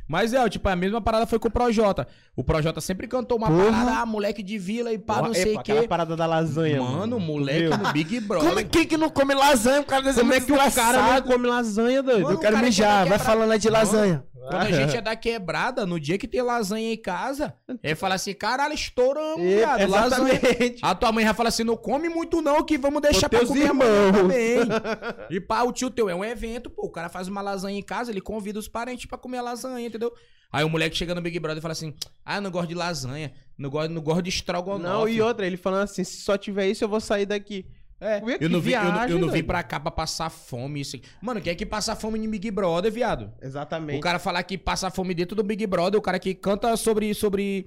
[0.08, 2.06] Mas é, tipo, a mesma parada foi com o Projota.
[2.36, 3.64] O Projota sempre cantou uma Porra.
[3.70, 5.86] parada, ah, moleque de vila e pá, não sei o quê.
[5.88, 7.78] parada da lasanha, Mano, Tu moleque viu?
[7.78, 8.48] no Big Brother.
[8.48, 9.80] Como é quem que não come lasanha?
[9.80, 11.14] O cara desse Como é que o cara desgraçado.
[11.26, 12.22] não come lasanha, doido?
[12.24, 14.24] Mano, Eu quero cara mijar, vai falando aí de lasanha.
[14.42, 18.16] Quando a gente é da quebrada, no dia que tem lasanha em casa, ele fala
[18.16, 20.32] assim, caralho, estouramos, É, viado, lasanha.
[20.34, 20.78] exatamente.
[20.82, 23.66] A tua mãe já fala assim, não come muito não, que vamos deixar pra comer
[23.66, 24.12] irmãos.
[24.12, 24.58] também.
[25.30, 27.82] E pá, o tio teu é um evento, pô, o cara faz uma lasanha em
[27.82, 30.12] casa, ele convida os parentes pra comer a lasanha, entendeu?
[30.52, 32.74] Aí o moleque chega no Big Brother e fala assim, ah, eu não gosto de
[32.74, 34.82] lasanha, não gosto, não gosto de estrogonofe.
[34.84, 37.66] Não, e outra, ele falando assim, se só tiver isso, eu vou sair daqui.
[37.98, 40.80] É, Eu não, vim, eu, não- eu viagem, não vim pra cá pra passar fome.
[40.80, 41.06] Isso aqui.
[41.22, 43.32] Mano, quem é que passa fome no Big Brother, viado?
[43.40, 43.96] Exatamente.
[43.96, 47.14] O cara falar que passa fome dentro do Big Brother, o cara que canta sobre,
[47.14, 47.66] sobre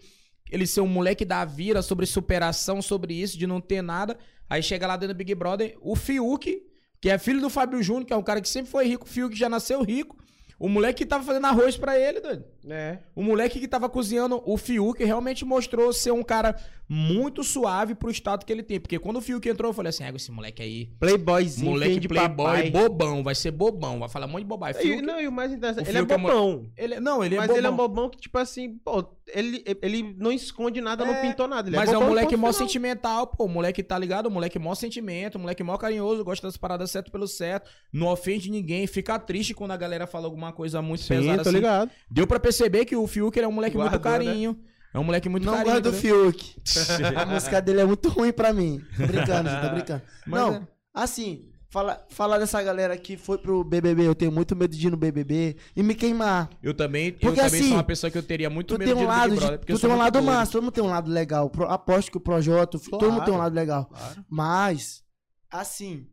[0.52, 4.18] ele ser um moleque da vira, sobre superação, sobre isso, de não ter nada.
[4.50, 6.62] Aí chega lá dentro do Big Brother, o Fiuk,
[7.02, 9.10] que é filho do Fábio Júnior, que é um cara que sempre foi rico, o
[9.10, 10.18] Fiuk já nasceu rico.
[10.58, 12.46] O moleque que tava fazendo arroz pra ele, doido.
[12.70, 13.00] É.
[13.16, 16.56] O moleque que tava cozinhando, o Fiuk realmente mostrou ser um cara
[16.88, 18.80] muito suave pro estado que ele tem.
[18.80, 22.08] Porque quando o Fiuk entrou, eu falei assim: "Ah, esse moleque aí, Playboyzinho, moleque de
[22.08, 22.72] playboy, papai.
[22.72, 24.82] bobão, vai ser bobão, vai falar um monte de bobagem.
[24.82, 26.72] Fiuk, não, e o mais interessante, o ele é Fiuk é bobão.
[26.78, 27.58] ele, não, ele é mas bobão.
[27.60, 31.22] ele é um bobão que, tipo assim, pô, ele, ele não esconde nada, não É,
[31.22, 31.70] pintou nada.
[31.70, 33.46] Ele Mas é, bobão um moleque mó sentimental, pô.
[33.46, 34.28] O moleque tá ligado?
[34.28, 38.08] O moleque mó sentimento, o moleque mó carinhoso, gosta das paradas certo pelo certo, não
[38.08, 41.58] ofende ninguém, fica triste quando a galera fala alguma coisa muito Sim, pesada tô assim.
[41.58, 41.92] ligado.
[42.10, 44.18] Deu pra perceber que o Fiuk ele é um moleque muito Guardou, né?
[44.26, 44.60] carinho.
[44.94, 45.74] É um moleque muito Não carinho.
[45.82, 45.94] gosto do?
[45.94, 46.56] Fiuk.
[47.16, 48.82] A música dele é muito ruim pra mim.
[48.98, 50.02] Tô brincando, gente, tô brincando.
[50.26, 50.68] Mas não, é.
[50.94, 54.90] assim, fala, falar dessa galera que foi pro BBB, eu tenho muito medo de ir
[54.90, 56.50] no BBB e me queimar.
[56.64, 58.96] Eu também, eu Porque, também assim, sou uma pessoa que eu teria muito medo tem
[58.96, 60.26] de um ir no lado, de, Brother, eu tu sou tem um muito lado doido.
[60.26, 61.50] massa, todo mundo tem um lado legal.
[61.50, 63.90] Pro- aposto que o Projota, todo mundo tem um lado legal.
[64.30, 65.04] Mas,
[65.52, 66.08] assim,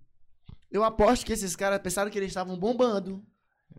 [0.73, 3.23] eu aposto que esses caras pensaram que eles estavam bombando.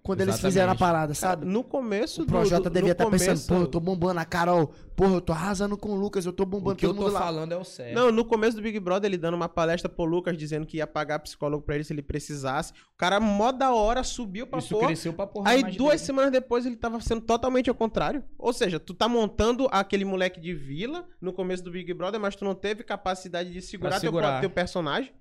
[0.03, 0.51] Quando eles Exatamente.
[0.53, 1.45] fizeram a parada, sabe?
[1.45, 4.19] No começo O do- Projota do- devia no estar pensando, começo- porra, eu tô bombando
[4.19, 4.67] a Carol,
[4.97, 7.03] porra, eu tô arrasando com o Lucas, eu tô bombando O que eu todo tô
[7.05, 7.19] mundo lá.
[7.21, 7.95] falando é o certo.
[7.95, 10.85] Não, no começo do Big Brother, ele dando uma palestra pro Lucas, dizendo que ia
[10.85, 12.73] pagar psicólogo pra ele se ele precisasse.
[12.73, 14.87] O cara, mó da hora, subiu pra Isso porra.
[14.87, 15.49] cresceu pra porra.
[15.49, 18.23] Aí, duas semanas depois, ele tava sendo totalmente ao contrário.
[18.37, 22.35] Ou seja, tu tá montando aquele moleque de vila no começo do Big Brother, mas
[22.35, 24.31] tu não teve capacidade de segurar, teu, segurar.
[24.33, 25.13] pro- teu personagem.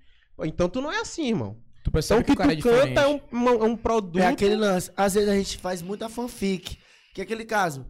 [0.44, 1.56] Então tu não é assim, irmão.
[1.82, 3.64] Tu Então percebe o que que o cara é tu canta é um, uma- é
[3.64, 4.18] um produto.
[4.22, 4.90] É aquele lance.
[4.96, 6.78] Às vezes a gente faz muita fanfic.
[7.14, 7.84] Que é aquele caso.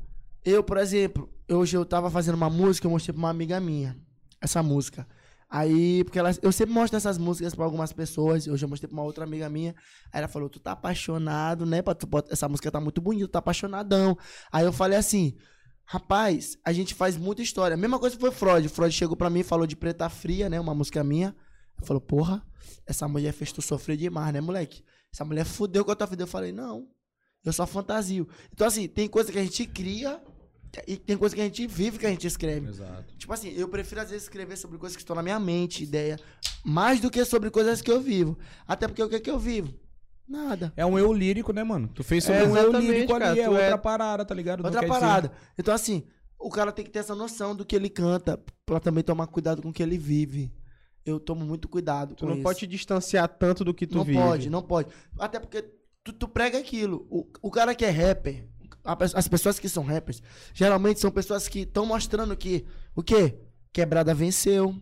[0.44, 3.96] Eu, por exemplo, hoje eu tava fazendo uma música, eu mostrei pra uma amiga minha.
[4.40, 5.06] Essa música.
[5.48, 8.48] Aí, porque ela, eu sempre mostro essas músicas pra algumas pessoas.
[8.48, 9.74] Hoje eu mostrei pra uma outra amiga minha.
[10.10, 11.82] Aí ela falou: Tu tá apaixonado, né?
[11.82, 14.16] pra tu essa música tá muito bonita, tu tá apaixonadão.
[14.50, 15.36] Aí eu falei assim:
[15.84, 17.74] Rapaz, a gente faz muita história.
[17.74, 18.66] A mesma coisa foi Freud.
[18.68, 20.58] Freud chegou pra mim e falou de Preta Fria, né?
[20.58, 21.36] Uma música minha.
[21.82, 22.44] Ele falou: Porra,
[22.86, 24.82] essa mulher fez tu sofrer demais, né, moleque?
[25.12, 26.22] Essa mulher fudeu com a tua vida.
[26.22, 26.86] Eu falei: Não,
[27.44, 28.26] eu só fantasio.
[28.52, 30.20] Então, assim, tem coisa que a gente cria
[30.86, 32.68] e tem coisa que a gente vive que a gente escreve.
[32.68, 33.14] Exato.
[33.18, 36.18] Tipo assim, eu prefiro às vezes escrever sobre coisas que estão na minha mente, ideia,
[36.64, 38.38] mais do que sobre coisas que eu vivo.
[38.66, 39.74] Até porque o que é que eu vivo?
[40.26, 40.72] Nada.
[40.76, 41.88] É um eu lírico, né, mano?
[41.88, 44.60] Tu fez sobre É, um eu lírico cara, ali, é é- outra parada, tá ligado?
[44.60, 45.32] Não Outra quer dizer- parada.
[45.58, 46.04] Então, assim,
[46.38, 49.60] o cara tem que ter essa noção do que ele canta, pra também tomar cuidado
[49.60, 50.50] com o que ele vive.
[51.04, 52.42] Eu tomo muito cuidado Tu não isso.
[52.42, 54.18] pode te distanciar tanto do que tu não vive.
[54.18, 54.88] pode, não pode.
[55.18, 55.62] Até porque
[56.04, 57.06] tu, tu prega aquilo.
[57.10, 58.46] O, o cara que é rapper,
[58.84, 60.22] a as pessoas que são rappers,
[60.54, 62.64] geralmente são pessoas que estão mostrando que
[62.94, 63.36] o quê?
[63.72, 64.74] Quebrada venceu,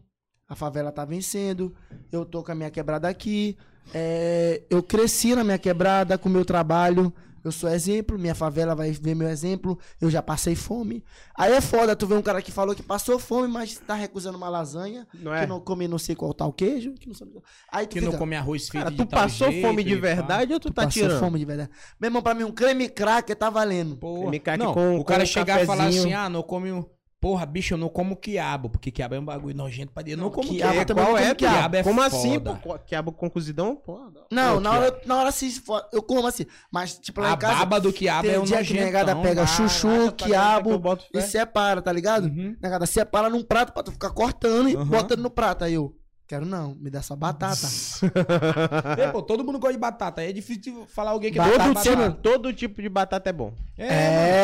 [0.49, 1.74] a favela tá vencendo,
[2.10, 3.57] eu tô com a minha quebrada aqui,
[3.94, 7.12] é, eu cresci na minha quebrada com o meu trabalho.
[7.44, 9.78] Eu sou exemplo, minha favela vai ver meu exemplo.
[10.00, 11.04] Eu já passei fome.
[11.36, 14.36] Aí é foda tu ver um cara que falou que passou fome, mas tá recusando
[14.36, 15.40] uma lasanha, Não é?
[15.42, 17.32] que não come não sei qual tal queijo, que não sabe.
[17.72, 19.82] Aí tu Que fica, não come arroz feito Cara, de tu tal passou jeito fome
[19.84, 21.20] de verdade ou tu, Tu tá passou tirando?
[21.20, 21.70] fome de verdade.
[22.00, 23.96] Meu irmão, pra mim, um creme cracker tá valendo.
[23.96, 24.30] Porra.
[24.30, 26.84] Me cague Não, com- o cara com chegar e falar assim, ah, não come um...
[27.20, 30.16] Porra, bicho, eu não como quiabo, porque quiabo é um bagulho nojento pra Deus.
[30.16, 30.86] Eu não como quiabo quiabo.
[30.86, 31.55] também Qual não é, como quiabo?
[31.58, 32.55] quiabo é Como assim, foda.
[32.62, 32.78] pô?
[32.78, 33.76] Quiabo com cozidão?
[33.76, 34.23] Pô, não.
[34.32, 36.47] Não, na hora, na hora for- eu como assim.
[36.73, 37.58] Mas, tipo, lá A em casa.
[37.58, 38.84] baba do quiabo tem é um dia que nojentão.
[38.86, 42.24] negada pega chuchu, que eu quiabo boto e separa, tá ligado?
[42.24, 42.57] Uhum.
[42.58, 44.86] Negada separa num prato pra tu ficar cortando e Uhum.
[44.86, 45.65] botando no prato.
[45.65, 45.94] Aí eu,
[46.31, 47.67] quero não, me dá só batata.
[49.12, 50.20] Pô, todo mundo gosta de batata.
[50.20, 52.10] aí É difícil de falar alguém que não Batata, gosta de Todo, batata.
[52.17, 53.52] tipo, todo tipo de batata é bom.
[53.76, 53.86] É,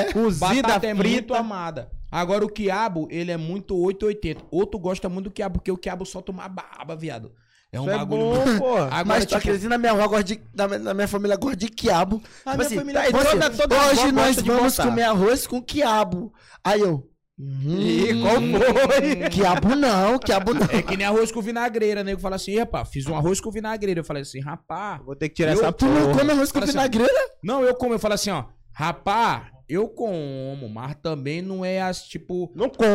[0.09, 1.89] É, Cozida, Batata é muito amada.
[2.11, 4.45] Agora o quiabo, ele é muito 880.
[4.51, 7.31] Outro gosta muito do quiabo, porque o quiabo solta uma baba, viado.
[7.73, 8.23] É um Isso é bagulho.
[8.23, 8.77] bom, pô.
[8.77, 10.41] Agora, mas tu tipo, acredita na minha avó gosta de.
[10.55, 12.17] Na, minha- na minha família gosta de quiabo.
[12.45, 14.77] A tipo minha assim, família tá, gosta- assim, toda- toda avó hoje nós gosta vamos
[14.77, 16.33] comer arroz com quiabo.
[16.65, 17.09] Aí eu.
[17.39, 19.29] Ih, Hum, qual foi?
[19.29, 20.65] Quiabo não, quiabo não.
[20.71, 23.51] É que nem arroz com vinagreira, nego fala assim, "Ih, rapaz, fiz um arroz com
[23.51, 24.01] vinagreira.
[24.01, 25.03] Eu falei assim, rapaz.
[25.05, 26.19] Vou ter que tirar Eu- essa Tu não porra.
[26.19, 27.13] come arroz com Fala assim, vinagreira?
[27.45, 32.05] Não, eu como, eu falo assim, ó, rapaz, eu como, mas também não é as
[32.05, 32.51] tipo.
[32.57, 32.89] Não como,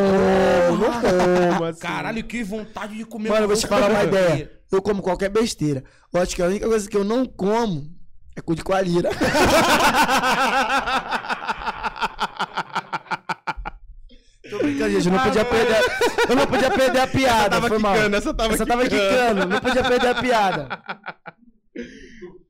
[0.76, 0.90] não
[1.52, 1.64] como.
[1.66, 1.80] assim.
[1.80, 4.52] Caralho, que vontade de comer Mano, eu vou te falar uma vinagreira." ideia.
[4.72, 5.84] Eu como qualquer besteira.
[6.12, 7.86] Eu acho que a única coisa que eu não como
[8.36, 9.08] é cu de coalheira.
[14.62, 15.06] Gente.
[15.06, 15.82] Eu não podia perder,
[16.28, 17.50] eu não podia perder a piada.
[17.50, 17.94] tava foi mal.
[17.94, 19.08] quicando, essa tava Essa tava quicando.
[19.08, 19.46] quicando.
[19.46, 20.68] Não podia perder a piada.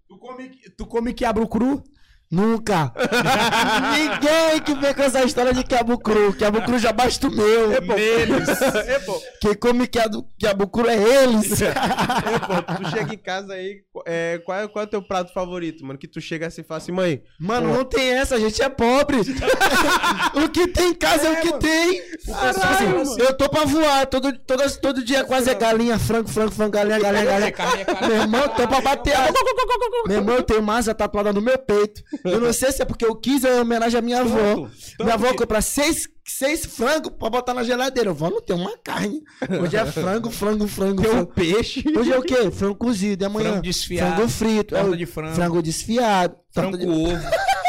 [0.08, 1.82] Tu come, tu come quiabo cru?
[2.32, 2.90] Nunca.
[3.92, 6.32] Ninguém que vem com essa história de quiabo cru.
[6.32, 7.72] Quiabo cru já basta o meu.
[7.98, 8.48] Eles.
[8.88, 9.20] É, pô.
[9.38, 11.60] Quem come quiabo, quiabo cru é eles.
[11.62, 15.32] É, pô, tu chega em casa aí, é, qual, é, qual é o teu prato
[15.32, 15.98] favorito, mano?
[15.98, 18.68] Que tu chega assim e fala assim, mãe, Mano, não tem essa, a gente é
[18.68, 19.18] pobre.
[20.34, 22.00] o que tem em casa é, o que tem.
[22.26, 26.52] Caralho, Assim, eu tô pra voar, todo, todo, todo dia quase é galinha, frango, frango,
[26.52, 27.52] frango, galinha, galinha, galinha.
[27.52, 28.08] Carne, carne.
[28.08, 29.14] Meu irmão, tô pra bater.
[29.14, 29.28] a-
[30.06, 32.02] Meu irmão, eu tenho massa tatuada no meu peito.
[32.24, 34.36] Eu não sei se é porque eu quis ou é homenagem à minha avó.
[34.38, 34.62] Tanto,
[34.96, 38.10] tanto minha avó que- seis, seis frangos pra botar na geladeira.
[38.10, 39.20] Eu vou, não tem uma carne.
[39.60, 41.84] Hoje é frango, frango, frango, tem um peixe.
[41.96, 42.50] Hoje é o quê?
[42.50, 43.24] Frango cozido.
[43.24, 43.48] E amanhã?
[43.50, 44.74] Frango desfiado, Frango frito.
[44.74, 45.34] torta É o- de frango.
[45.34, 46.34] Frango desfiado.
[46.54, 47.22] torta Frango de- ovo.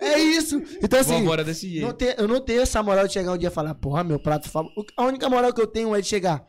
[0.00, 0.62] É isso.
[0.82, 1.86] Então, assim, Vambora desse jeito.
[1.86, 4.18] não tem- eu não tenho essa moral de chegar um dia e falar, porra, meu
[4.18, 4.92] prato favorito.
[4.94, 6.44] A única moral que eu tenho é de chegar.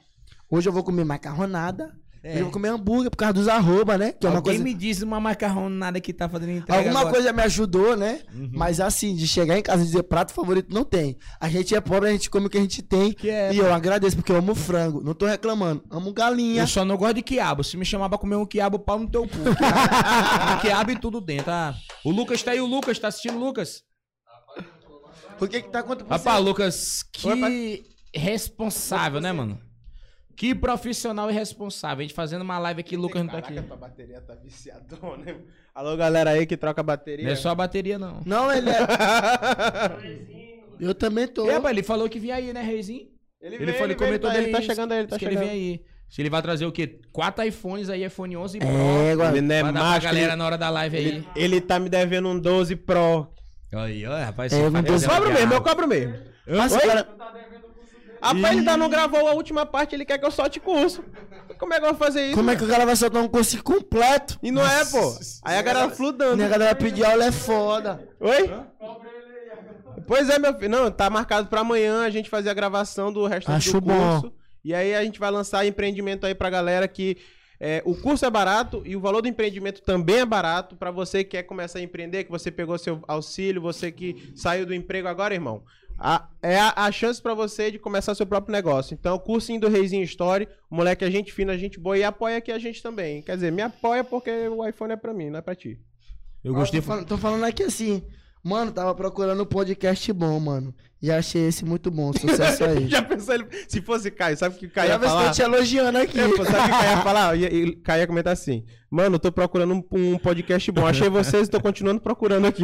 [0.52, 1.94] Hoje eu vou comer macarronada.
[2.26, 4.12] Hoje eu vou comer hambúrguer por causa dos arroba, né?
[4.12, 4.64] Que é uma coisa.
[4.64, 7.14] me diz uma macarronada que tá fazendo entrega Alguma agora.
[7.14, 8.22] coisa me ajudou, né?
[8.34, 8.50] Uhum.
[8.52, 11.18] Mas assim, de chegar em casa e dizer prato favorito, não tem.
[11.40, 13.14] A gente é pobre, a gente come o que a gente tem.
[13.14, 15.04] Que é, e eu agradeço, porque eu amo frango.
[15.04, 15.84] Não tô reclamando.
[15.90, 16.64] Amo galinha.
[16.64, 17.64] Eu só não gosto de quiabo.
[17.64, 19.38] Se me chamar pra comer um quiabo, pau no teu cu.
[19.56, 21.52] Quiabo, quiabo e tudo dentro.
[21.52, 22.98] Ah, o Lucas tá aí, o Lucas.
[22.98, 23.84] Tá assistindo o Lucas?
[25.40, 26.44] O que que tá por Rapaz?
[26.44, 29.60] Lucas, que Oi, responsável, né, mano?
[30.36, 32.00] Que profissional irresponsável.
[32.00, 33.54] A gente fazendo uma live aqui, Lucas não tá aqui.
[33.54, 35.36] Caraca, tua bateria tá viciadona, né?
[35.74, 37.26] Alô, galera aí que troca bateria.
[37.26, 38.22] Não é só a bateria, não.
[38.26, 38.80] Não, ele é.
[40.80, 41.50] Eu também tô.
[41.50, 43.08] E, rapaz, ele falou que vinha aí, né, Reizinho?
[43.42, 44.44] Ele, Ele, falou, ele comentou tá, daí.
[44.46, 45.50] ele tá chegando aí, ele tá que ele chegando.
[45.50, 45.82] vem aí.
[46.10, 47.00] Se ele vai trazer o quê?
[47.12, 48.68] Quatro iPhones aí, iPhone 11 Pro.
[48.68, 49.32] É, agora.
[49.38, 51.06] Ele não é macho, galera ele, na hora da live aí.
[51.08, 53.28] ele, ele tá me devendo um 12 Pro.
[53.74, 54.52] Aí, ó, rapaz.
[54.54, 56.14] É, eu tô Eu cobro mesmo, eu cobro mesmo.
[56.48, 56.80] Mas, Oi?
[56.82, 57.08] cara,
[58.22, 61.04] Rapaz, ele ainda não gravou a última parte, ele quer que eu solte curso.
[61.58, 62.36] Como é que eu vou fazer isso?
[62.36, 64.40] como é que o cara vai soltar um curso completo?
[64.42, 65.18] E não é, pô.
[65.44, 66.44] Aí a galera fludando.
[66.44, 68.08] A galera pedir aula é foda.
[68.20, 68.52] Oi?
[70.08, 70.70] Pois é, meu filho.
[70.70, 74.20] Não, tá marcado pra amanhã a gente fazer a gravação do Acho do bom.
[74.22, 74.34] curso.
[74.64, 77.18] E aí a gente vai lançar empreendimento aí pra galera que
[77.60, 81.24] é, o curso é barato e o valor do empreendimento também é barato pra você
[81.24, 85.08] que quer começar a empreender, que você pegou seu auxílio, você que saiu do emprego
[85.08, 85.64] agora, irmão.
[85.98, 88.94] A- é a, a chance pra você de começar seu próprio negócio.
[88.94, 92.04] Então, o cursinho do Reizinho Story, o moleque é gente fina, a gente boa e
[92.04, 93.22] apoia aqui a gente também.
[93.22, 95.80] Quer dizer, me apoia porque o iPhone é pra mim, não é pra ti.
[96.44, 96.80] Eu gostei.
[96.82, 98.04] Tô falando, tô falando aqui assim.
[98.46, 100.72] Mano, tava procurando um podcast bom, mano.
[101.02, 102.14] E achei esse muito bom.
[102.14, 102.88] Sucesso aí.
[102.88, 105.26] Já pensou ele, se fosse Caio, sabe o que o Caio Já ia se falar?
[105.26, 106.20] tô te elogiando aqui.
[106.20, 107.36] É, pô, sabe o que o Caio ia falar?
[107.38, 110.86] E, Caio ia comentar assim: Mano, eu tô procurando um, um podcast bom.
[110.86, 112.64] Achei vocês e tô continuando procurando aqui.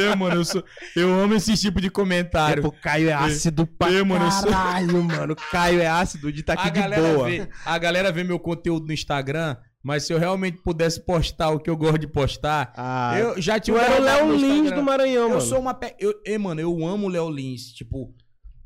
[0.00, 0.64] Eu, mano, eu, sou,
[0.96, 2.62] eu amo esse tipo de comentário.
[2.64, 5.36] Pô, Caio é ácido pra Eu, mano, eu sou- caralho, mano.
[5.52, 7.26] Caio é ácido de tá aqui a, de boa.
[7.28, 11.58] vê, a galera vê meu conteúdo no Instagram, mas se eu realmente pudesse postar o
[11.58, 15.22] que eu gosto de postar, Ah, eu já tinha era o Léo Lins do Maranhão,
[15.24, 15.40] Eu mano.
[15.40, 15.72] sou uma.
[15.74, 15.94] Pe...
[15.98, 17.72] Eu, e, mano, eu amo o Léo Lins.
[17.72, 18.12] Tipo,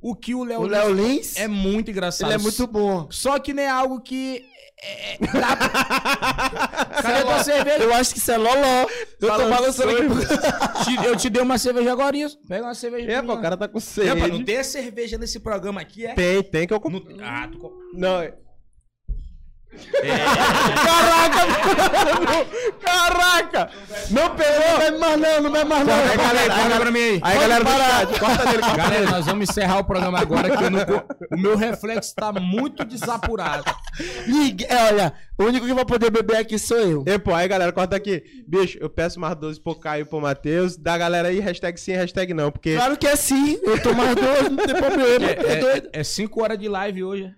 [0.00, 2.28] o que o Léo O Lins Léo Lins, é muito engraçado.
[2.30, 3.06] ele é muito bom.
[3.10, 4.42] Só que não é algo que.
[4.82, 5.56] É, pra-
[7.02, 7.84] Cadê tua cerveja?
[7.84, 8.86] Eu acho que isso é loló.
[9.20, 10.04] Eu tô balançando aqui.
[10.84, 12.16] Te- eu te dei uma cerveja agora.
[12.16, 12.38] isso.
[12.46, 13.10] Pega uma cerveja.
[13.10, 14.20] É, pô, o cara tá com É, sede.
[14.20, 16.12] pá, não tem cerveja nesse programa aqui, é?
[16.14, 16.80] Tem, tem que eu...
[16.90, 17.72] No- Ah, tu...
[17.94, 18.34] Não, é...
[20.84, 22.46] Caraca, mano!
[22.80, 23.70] Caraca!
[24.10, 24.54] Não pegou!
[24.64, 25.94] Não vai mais não, não vai mais não.
[25.94, 27.20] Aí, galera, aí, pra mim aí.
[27.22, 27.64] aí, galera
[28.04, 30.80] chat, corta dele, corta Galera, nós vamos encerrar o programa agora que eu não...
[31.32, 33.64] o meu reflexo tá muito desapurado.
[34.26, 37.04] Ninguém- é, olha, o único que vai poder beber aqui sou eu.
[37.06, 38.22] E, pô, aí, galera, corta aqui.
[38.46, 40.76] Bicho, eu peço mais 12 pro Caio e pro Matheus.
[40.76, 42.74] Da galera aí, hashtag sim, hashtag não, porque...
[42.76, 43.58] Claro que é sim.
[43.62, 45.26] Eu tô mais doido, não tem problema.
[45.30, 45.88] É, doido.
[45.92, 47.32] É 5 horas de live hoje.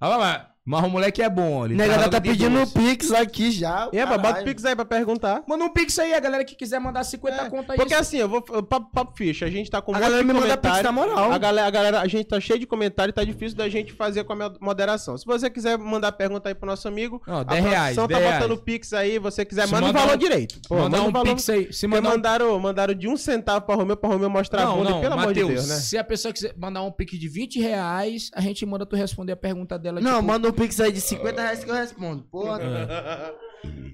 [0.00, 1.64] Ah, mas, mas o moleque é bom.
[1.66, 2.72] Ele Nega, tá tá pedindo doce.
[2.72, 3.88] pix aqui já.
[3.92, 4.44] É, bota o.
[4.44, 5.42] Pix aí pra perguntar.
[5.46, 7.76] Manda um pix aí, a galera que quiser mandar 50 É, conta aí.
[7.78, 8.40] Porque assim, eu vou.
[8.42, 11.30] Papo, papo ficha, a gente tá com um A galera me manda pix na moral.
[11.32, 13.92] A galera, a galera, a gente tá cheio de comentário e tá difícil da gente
[13.92, 15.16] fazer com a mo- moderação.
[15.18, 18.18] Se você quiser mandar pergunta aí pro nosso amigo, Não, a 10 reais, produção tá
[18.18, 18.64] 10 botando reais.
[18.64, 20.60] pix aí, você quiser, Se manda o valor um- direito.
[20.68, 21.28] Pô, manda um valor.
[21.28, 21.72] pix aí.
[21.72, 22.12] Se mandar um...
[22.12, 25.14] mandaram, mandaram de um centavo pra Romeu, pra Romeu mostrar a Não, bunda, não, pelo
[25.14, 25.74] amor de Deus, né?
[25.76, 29.32] se a pessoa quiser mandar um pix de 20 reais, a gente manda tu responder
[29.32, 30.00] a pergunta dela.
[30.00, 32.22] Não, tipo, manda um pix aí de 50 reais que eu respondo.
[32.24, 32.60] Porra.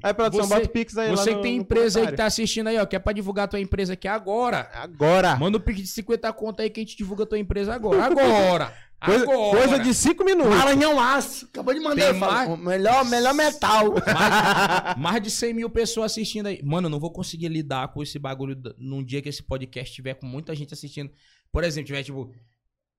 [0.03, 2.07] Aí, produção, Você- bota o pix aí lá Você no- que tem no empresa aí
[2.09, 4.69] que tá assistindo aí, ó, que é pra divulgar tua empresa aqui agora.
[4.75, 5.37] Agora.
[5.37, 8.05] Manda um pix de 50 conta aí que a gente divulga tua empresa agora.
[8.05, 8.75] Agora!
[9.03, 9.51] Coisa, agora!
[9.59, 10.55] coisa de cinco minutos.
[10.55, 11.47] Maranhão Aço.
[11.47, 12.13] Acabou de mandar.
[12.13, 12.51] Mais?
[12.51, 13.95] o melhor, melhor metal.
[13.95, 16.61] Mais, mais de 100 mil pessoas assistindo aí.
[16.63, 20.15] Mano, eu não vou conseguir lidar com esse bagulho num dia que esse podcast tiver
[20.15, 21.11] com muita gente assistindo.
[21.51, 22.31] Por exemplo, tiver tipo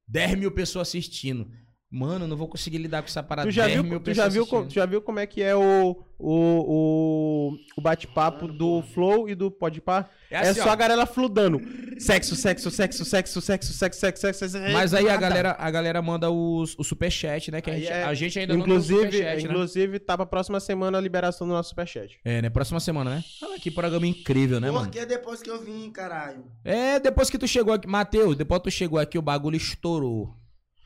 [0.08, 1.52] 10 mil pessoas assistindo.
[1.94, 3.50] Mano, eu não vou conseguir lidar com essa parada.
[3.50, 4.68] Tu já, 10 viu, mil tu, já viu, assistindo.
[4.70, 6.34] tu já viu como é que é o, o,
[6.76, 10.10] o, o bate-papo do Flow e do Podpah?
[10.30, 10.72] É É, assim, só ó.
[10.72, 11.60] a galera fludando.
[12.00, 14.50] Sexo, sexo, sexo, sexo, sexo, sexo, sexo, sexo.
[14.50, 14.72] sexo.
[14.72, 17.60] Mas aí a galera, a galera manda os, o superchat, né?
[17.62, 19.42] Que a gente, é- a gente ainda não tem o Inclusive, superchat, né?
[19.52, 22.18] inclusive, tá pra próxima semana a liberação do nosso superchat.
[22.24, 22.50] É, né?
[22.50, 23.24] Próxima semana, né?
[23.44, 24.86] Olha que programa incrível, né, mano?
[24.86, 26.46] Porque depois que eu vim, caralho.
[26.64, 30.34] É, depois que tu chegou aqui, Matheus, depois que tu chegou aqui, o bagulho estourou.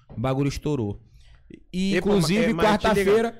[0.09, 0.99] O bagulho estourou.
[1.71, 3.35] E, E, inclusive, te quarta-feira,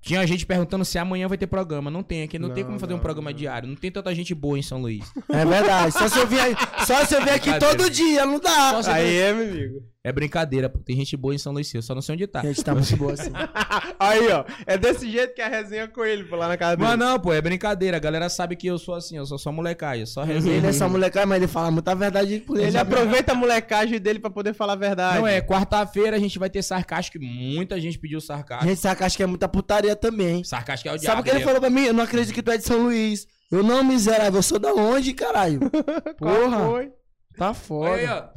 [0.00, 1.90] tinha gente perguntando se amanhã vai ter programa.
[1.90, 3.36] Não tem aqui, não, tem Não, como fazer um programa não.
[3.36, 3.68] diário.
[3.68, 5.04] Não tem tanta gente boa em São Luís.
[5.28, 5.92] É verdade.
[5.92, 6.38] Só se eu vir,
[6.86, 8.80] só se eu vir aqui todo dia, não dá.
[8.92, 9.82] Aí é, meu amigo.
[10.06, 10.78] É brincadeira, pô.
[10.78, 12.38] Tem gente boa em São Luís, eu só não sei onde tá.
[12.38, 13.32] A gente tá muito boa assim.
[13.98, 14.44] Aí, ó.
[14.64, 16.88] É desse jeito que é a resenha com ele, pô, lá na casa dele.
[16.88, 17.96] Mas não, pô, é brincadeira.
[17.96, 20.58] A galera sabe que eu sou assim, eu sou só molecagem, só resenha.
[20.58, 22.68] Ele é só molecada, mas ele fala muita verdade por ele.
[22.68, 25.18] Ele aproveita a molecagem dele pra poder falar a verdade.
[25.18, 27.18] Não é, quarta-feira a gente vai ter sarcástico.
[27.18, 28.68] e Muita gente pediu sarcástico.
[28.68, 30.44] Gente, sarcástico é muita putaria também.
[30.44, 31.16] Sarcástico é o diabo.
[31.16, 31.84] Sabe o que ele falou pra mim?
[31.84, 33.26] Eu não acredito que tu é de São Luís.
[33.50, 34.38] Eu não, miserável.
[34.38, 35.58] Eu sou da onde, caralho?
[36.16, 36.64] Qual Porra.
[36.64, 36.92] foi?
[37.36, 37.92] Tá foda.
[37.92, 38.28] aí, ó.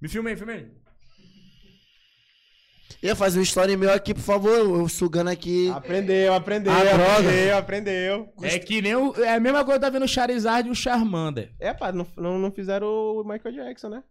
[0.00, 0.79] Me filmei, filmei.
[3.02, 4.52] Ia fazer um story meu aqui, por favor.
[4.58, 5.70] Eu sugando aqui.
[5.70, 7.12] Aprendeu, aprendeu, Ah, droga.
[7.18, 8.28] aprendeu, aprendeu.
[8.42, 10.74] É que nem o, é a mesma coisa que tá vendo o Charizard e o
[10.74, 11.52] Charmander.
[11.58, 14.02] É, pá, não, não, não fizeram o Michael Jackson, né?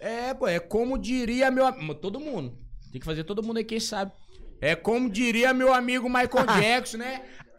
[0.00, 1.66] É, pô, é como diria meu
[2.00, 2.56] Todo mundo.
[2.90, 4.12] Tem que fazer todo mundo aí, quem sabe.
[4.60, 7.22] É como diria meu amigo Michael Jackson, né?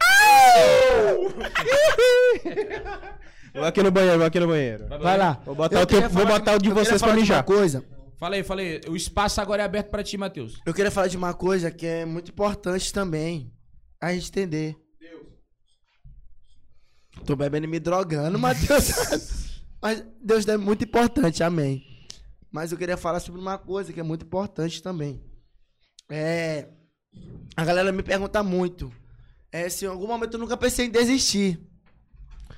[3.54, 4.86] Vou aqui no banheiro, vou aqui no banheiro.
[5.00, 5.40] Vai lá.
[5.44, 7.42] Vou botar Eu o teu- vou botar o de vocês pra mijar.
[7.42, 7.84] Coisa.
[8.20, 8.82] Falei, falei.
[8.86, 10.60] O espaço agora é aberto pra ti, Matheus.
[10.66, 13.50] Eu queria falar de uma coisa que é muito importante também.
[13.98, 14.76] A gente entender.
[17.24, 18.90] Tô bebendo e me drogando, Matheus.
[19.80, 21.82] Mas Deus é muito importante, amém.
[22.52, 25.24] Mas eu queria falar sobre uma coisa que é muito importante também.
[26.10, 26.68] É.
[27.56, 28.92] A galera me pergunta muito.
[29.50, 31.58] É se em algum momento eu nunca pensei em desistir.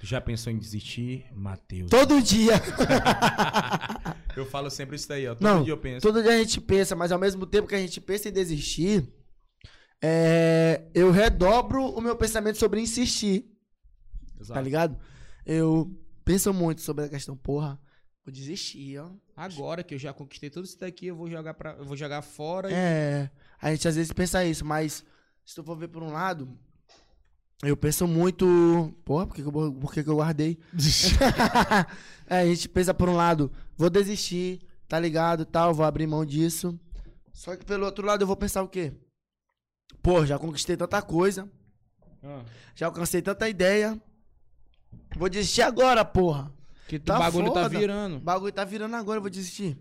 [0.02, 1.88] Já pensou em desistir, Matheus?
[1.90, 2.54] Todo dia.
[4.36, 5.34] Eu falo sempre isso daí, ó.
[5.34, 6.00] Todo Não, dia eu penso.
[6.06, 9.06] todo dia a gente pensa, mas ao mesmo tempo que a gente pensa em desistir,
[10.02, 13.44] é, eu redobro o meu pensamento sobre insistir,
[14.40, 14.54] Exato.
[14.54, 14.98] tá ligado?
[15.44, 17.78] Eu penso muito sobre a questão, porra,
[18.24, 19.10] vou desistir, ó.
[19.36, 22.22] Agora que eu já conquistei tudo isso daqui, eu vou jogar, pra, eu vou jogar
[22.22, 25.04] fora e É, a gente às vezes pensa isso, mas
[25.44, 26.58] se tu for ver por um lado,
[27.62, 30.58] eu penso muito, porra, por que, que, eu, por que, que eu guardei?
[32.28, 36.24] é, a gente pensa por um lado, vou desistir, tá ligado, tal, vou abrir mão
[36.24, 36.78] disso.
[37.32, 38.92] Só que pelo outro lado eu vou pensar o quê?
[40.02, 41.48] Pô, já conquistei tanta coisa,
[42.24, 42.42] Ah,
[42.74, 44.00] já alcancei tanta ideia.
[45.16, 46.52] Vou desistir agora, porra.
[46.88, 47.78] que o Tá bagulho tá foda.
[47.78, 48.16] virando.
[48.16, 49.78] O bagulho tá virando agora, eu vou desistir.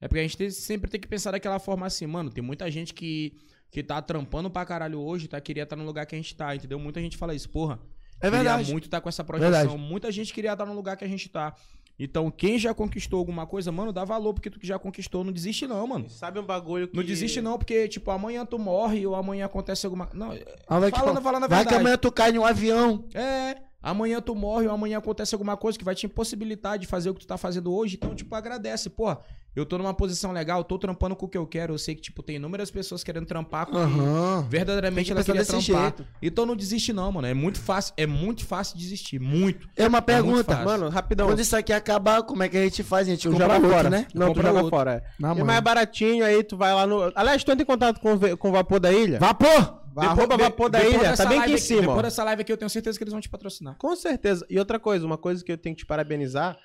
[0.00, 2.30] É porque a gente tem- sempre tem que pensar daquela forma assim, mano.
[2.30, 3.36] Tem muita gente que,
[3.74, 5.40] que tá trampando pra caralho hoje, tá?
[5.40, 6.78] Queria estar no lugar que a gente tá, entendeu?
[6.78, 7.80] Muita gente fala isso, porra.
[8.20, 8.58] É verdade.
[8.60, 9.50] Queria muito estar com essa projeção.
[9.52, 9.76] Verdade.
[9.76, 11.52] Muita gente queria estar no lugar que a gente tá.
[11.98, 15.32] Então, quem já conquistou alguma coisa, mano, dá valor, porque tu que já conquistou, não
[15.32, 16.08] desiste não, mano.
[16.08, 16.96] Sabe um bagulho que...
[16.96, 20.08] Não desiste não, porque, tipo, amanhã tu morre ou amanhã acontece alguma...
[20.14, 20.30] Não,
[20.68, 21.68] Ah, vai que- falando, falando a Vai verdade.
[21.68, 23.04] que amanhã tu cai em um avião.
[23.12, 23.56] É,
[23.90, 27.14] amanhã tu morre ou amanhã acontece alguma coisa que vai te impossibilitar de fazer o
[27.14, 27.96] que tu tá fazendo hoje.
[27.96, 28.88] Então, tipo, agradece.
[28.90, 29.20] Porra,
[29.54, 31.74] eu tô numa posição legal, tô trampando com o que eu quero.
[31.74, 35.22] Eu sei que, tipo, tem inúmeras pessoas querendo trampar com o que verdadeiramente que ela
[35.22, 35.62] queria trampar.
[35.62, 36.06] jeito.
[36.20, 37.26] Então não desiste não, mano.
[37.28, 39.20] É muito fácil, é muito fácil desistir.
[39.20, 39.68] Muito.
[39.76, 40.44] É uma pergunta.
[40.44, 40.64] fácil.
[40.64, 41.26] Mano, rapidão.
[41.28, 43.06] Quando isso aqui acabar, como é que a gente faz?
[43.06, 44.06] Gente Tu compra joga outro, fora, né?
[44.12, 44.70] Não, tu Compra joga outro.
[44.70, 44.92] fora.
[44.94, 45.02] É.
[45.20, 45.46] Na E mão.
[45.46, 47.12] mais baratinho, aí tu vai lá no...
[47.14, 49.18] Aliás, tu entra em contato com, com o Vapor da Ilha?
[49.20, 49.83] Vapor!
[49.94, 51.86] Vai, arroba Vapor da depois Ilha, tá bem aqui em cima, ó.
[51.86, 53.76] Depois dessa live aqui eu tenho certeza que eles vão te patrocinar.
[53.76, 54.44] Com certeza.
[54.50, 56.58] E outra coisa, uma coisa que eu tenho que te parabenizar,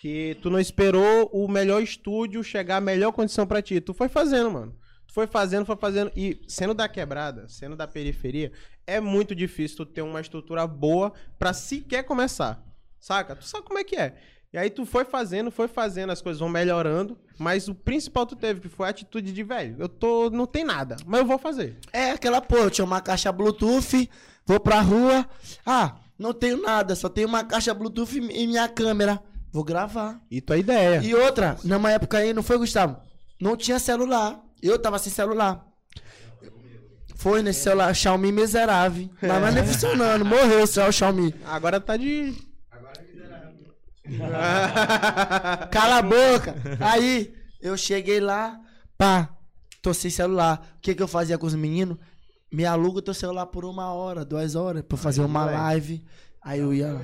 [0.00, 3.80] que tu não esperou o melhor estúdio chegar a melhor condição pra ti.
[3.80, 4.72] Tu foi fazendo, mano.
[5.08, 6.12] Tu foi fazendo, foi fazendo.
[6.14, 8.52] E sendo da quebrada, sendo da periferia,
[8.86, 12.64] é muito difícil tu ter uma estrutura boa pra sequer começar.
[13.00, 13.34] Saca?
[13.34, 14.16] Tu sabe como é que é.
[14.52, 18.36] E aí tu foi fazendo, foi fazendo, as coisas vão melhorando, mas o principal tu
[18.36, 21.38] teve, que foi a atitude de, velho, eu tô, não tem nada, mas eu vou
[21.38, 21.76] fazer.
[21.92, 24.08] É aquela porra, eu tinha uma caixa Bluetooth,
[24.46, 25.28] vou pra rua.
[25.64, 29.20] Ah, não tenho nada, só tenho uma caixa Bluetooth e minha câmera.
[29.52, 30.20] Vou gravar.
[30.30, 31.00] E tua ideia.
[31.02, 32.98] E outra, numa época aí, não foi, Gustavo?
[33.40, 34.40] Não tinha celular.
[34.62, 35.66] Eu tava sem celular.
[37.14, 39.08] Foi nesse celular Xiaomi miserável.
[39.20, 40.24] Mas não é nem funcionando.
[40.24, 41.34] Morreu o celular Xiaomi.
[41.46, 42.34] Agora tá de.
[45.70, 46.54] Cala a boca.
[46.80, 48.60] Aí, eu cheguei lá,
[48.96, 49.28] pá,
[49.82, 50.74] tô sem celular.
[50.76, 51.98] O que que eu fazia com os meninos?
[52.52, 56.04] Me aluga o teu celular por uma hora, duas horas, pra fazer uma live.
[56.40, 57.02] Aí eu ia lá.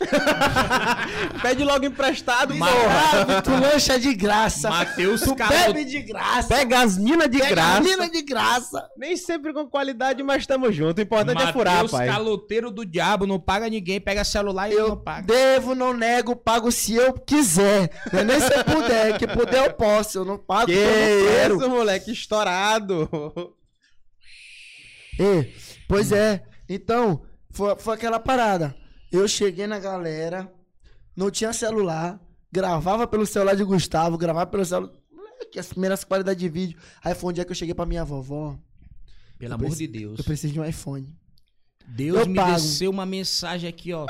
[1.42, 2.54] Pede logo emprestado.
[2.54, 4.68] Miserável, tu lancha de graça.
[4.68, 6.48] Matheus tu Calo- bebe de graça.
[6.48, 7.78] Pega as minas de Pega graça.
[7.78, 8.88] a mina de graça.
[8.96, 10.98] Nem sempre com qualidade, mas tamo junto.
[10.98, 12.06] O importante é furar, Matheus pai.
[12.08, 15.26] caloteiro do diabo, não paga ninguém, pega celular e Eu não paga.
[15.26, 17.90] devo, não nego, pago se eu quiser.
[18.12, 20.18] Não é nem se eu puder, que puder eu posso.
[20.18, 23.08] Eu não pago Que eu não isso, moleque, estourado.
[25.20, 25.48] É,
[25.88, 26.42] pois é.
[26.68, 28.74] Então, foi, foi aquela parada.
[29.16, 30.52] Eu cheguei na galera,
[31.16, 32.20] não tinha celular,
[32.50, 34.92] gravava pelo celular de Gustavo, gravava pelo celular.
[35.12, 36.78] Moleque, as primeiras qualidades de vídeo.
[37.02, 38.58] Aí foi um dia que eu cheguei pra minha vovó.
[39.38, 40.18] Pelo amor preciso- de Deus.
[40.18, 41.14] Eu preciso de um iPhone.
[41.86, 42.52] Deus Eu me pago.
[42.54, 44.06] desceu uma mensagem aqui, ó.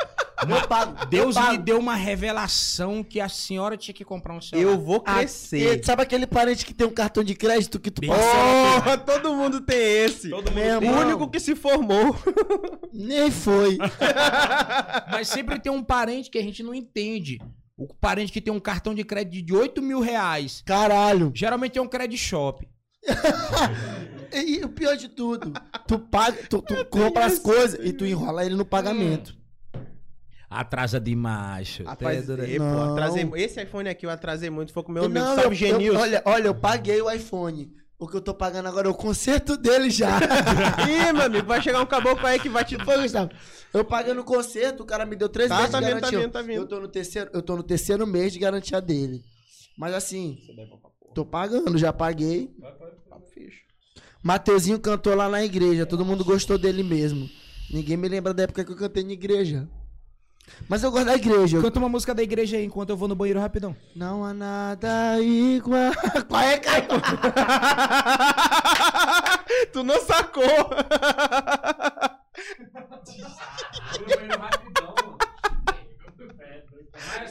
[0.48, 1.06] Eu pago.
[1.06, 1.62] Deus eu me pago.
[1.62, 4.68] deu uma revelação que a senhora tinha que comprar um celular.
[4.72, 5.78] Eu vou Ah, crescer.
[5.80, 8.82] e sabe aquele parente que tem um cartão de crédito que tu Bem parcela?
[8.82, 10.30] Porra, todo mundo tem esse.
[10.30, 10.90] Todo mundo tem.
[10.90, 12.16] O único que se formou.
[12.92, 13.78] Nem foi.
[15.10, 17.38] Mas sempre tem um parente que a gente não entende.
[17.76, 20.62] O parente que tem um cartão de crédito de 8 mil reais.
[20.64, 21.32] Caralho.
[21.34, 22.68] Geralmente é um credit shop.
[24.32, 25.52] E, e o pior de tudo,
[25.86, 29.36] tu paga, tu, tu compra as coisas e tu enrola ele no pagamento.
[30.60, 31.78] Atrasa demais.
[31.98, 32.14] Tá-
[32.46, 32.92] e, pô, Não.
[32.92, 34.72] atrasei, esse iPhone aqui eu atrasei muito.
[34.72, 35.98] Foi com meu amigo, Não, salve eu- eu- Genilson.
[36.00, 37.72] olha, olha, eu paguei o iPhone.
[37.98, 40.18] O que eu tô pagando agora é o conserto dele já.
[41.08, 42.76] Ih, meu amigo, vai chegar um caboclo aí que vai te...
[42.84, 43.30] Foi, Gustavo.
[43.72, 46.00] Eu pagando o conserto, o cara me deu três Tá, meses tá de vindo, tá
[46.00, 46.20] garantia.
[46.20, 46.56] vindo, tá vindo.
[46.56, 49.22] Eu tô no terceiro, eu tô no terceiro mês de garantia dele.
[49.78, 50.38] Mas assim,
[51.14, 52.50] tô pagando, já paguei.
[54.22, 57.28] Mateuzinho cantou lá na igreja, todo mundo gostou dele mesmo.
[57.70, 59.68] Ninguém me lembra da época que eu cantei na igreja.
[60.68, 61.60] Mas eu gosto da igreja.
[61.60, 63.76] Canta uma música da igreja aí enquanto eu vou no banheiro rapidão.
[63.94, 65.92] Não há nada igual.
[66.28, 66.86] Qual é, Caio?
[69.72, 70.44] tu não sacou.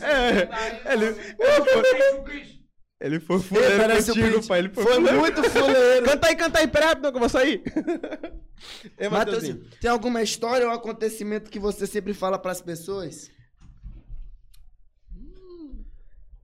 [0.01, 1.83] É, ele, ele foi,
[3.03, 4.59] ele foi fuleiro o contigo, pai.
[4.59, 5.19] Ele foi, Foi fuleiro.
[5.19, 6.06] muito fuleiro.
[6.07, 7.61] Canta aí, canta aí, pera rapidão que eu vou sair.
[8.98, 9.09] Ei.
[9.09, 13.30] Matheusinho, tem alguma história ou acontecimento que você sempre fala pras pessoas?
[15.14, 15.83] Hum,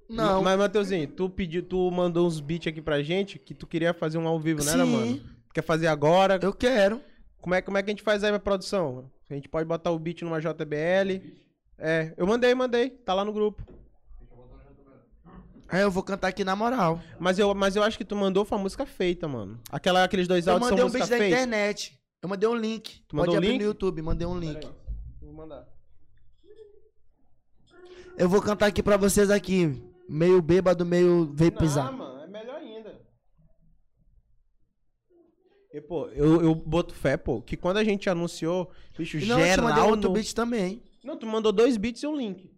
[0.10, 0.42] Não.
[0.44, 4.18] Mas, Mateuzinho, tu pediu, tu mandou uns beats aqui pra gente que tu queria fazer
[4.18, 4.92] um ao vivo, né, né, Sim.
[4.92, 5.22] mano?
[5.54, 6.38] Quer fazer agora?
[6.42, 7.02] Eu quero.
[7.42, 9.10] Como é, como é que a gente faz aí a produção?
[9.30, 11.24] A gente pode botar o beat numa JBL.
[11.78, 12.90] É, eu mandei, mandei.
[12.90, 13.64] Tá lá no grupo.
[15.72, 17.00] Aí eu vou cantar aqui na moral.
[17.20, 19.60] Mas eu, mas eu acho que tu mandou foi uma música feita, mano.
[19.72, 21.36] Aquela, aqueles dois Eu áudios mandei são um música vídeo da feita.
[21.44, 22.00] internet.
[22.22, 23.02] Eu mandei um link.
[23.08, 23.60] Tu mandou Pode o abrir link?
[23.62, 24.66] no YouTube, mandei um link.
[24.66, 24.72] Aí.
[25.22, 25.68] Vou mandar.
[28.18, 29.82] Eu vou cantar aqui pra vocês aqui.
[30.10, 31.92] Meio bêbado, meio Não, pisar.
[31.92, 33.00] mano, é melhor ainda.
[35.72, 39.46] E, pô, eu, eu boto fé, pô, que quando a gente anunciou, bicho, Não, eu
[39.46, 40.82] te geral mandei outro no- beat também.
[41.04, 42.49] Não, tu mandou dois beats e um link.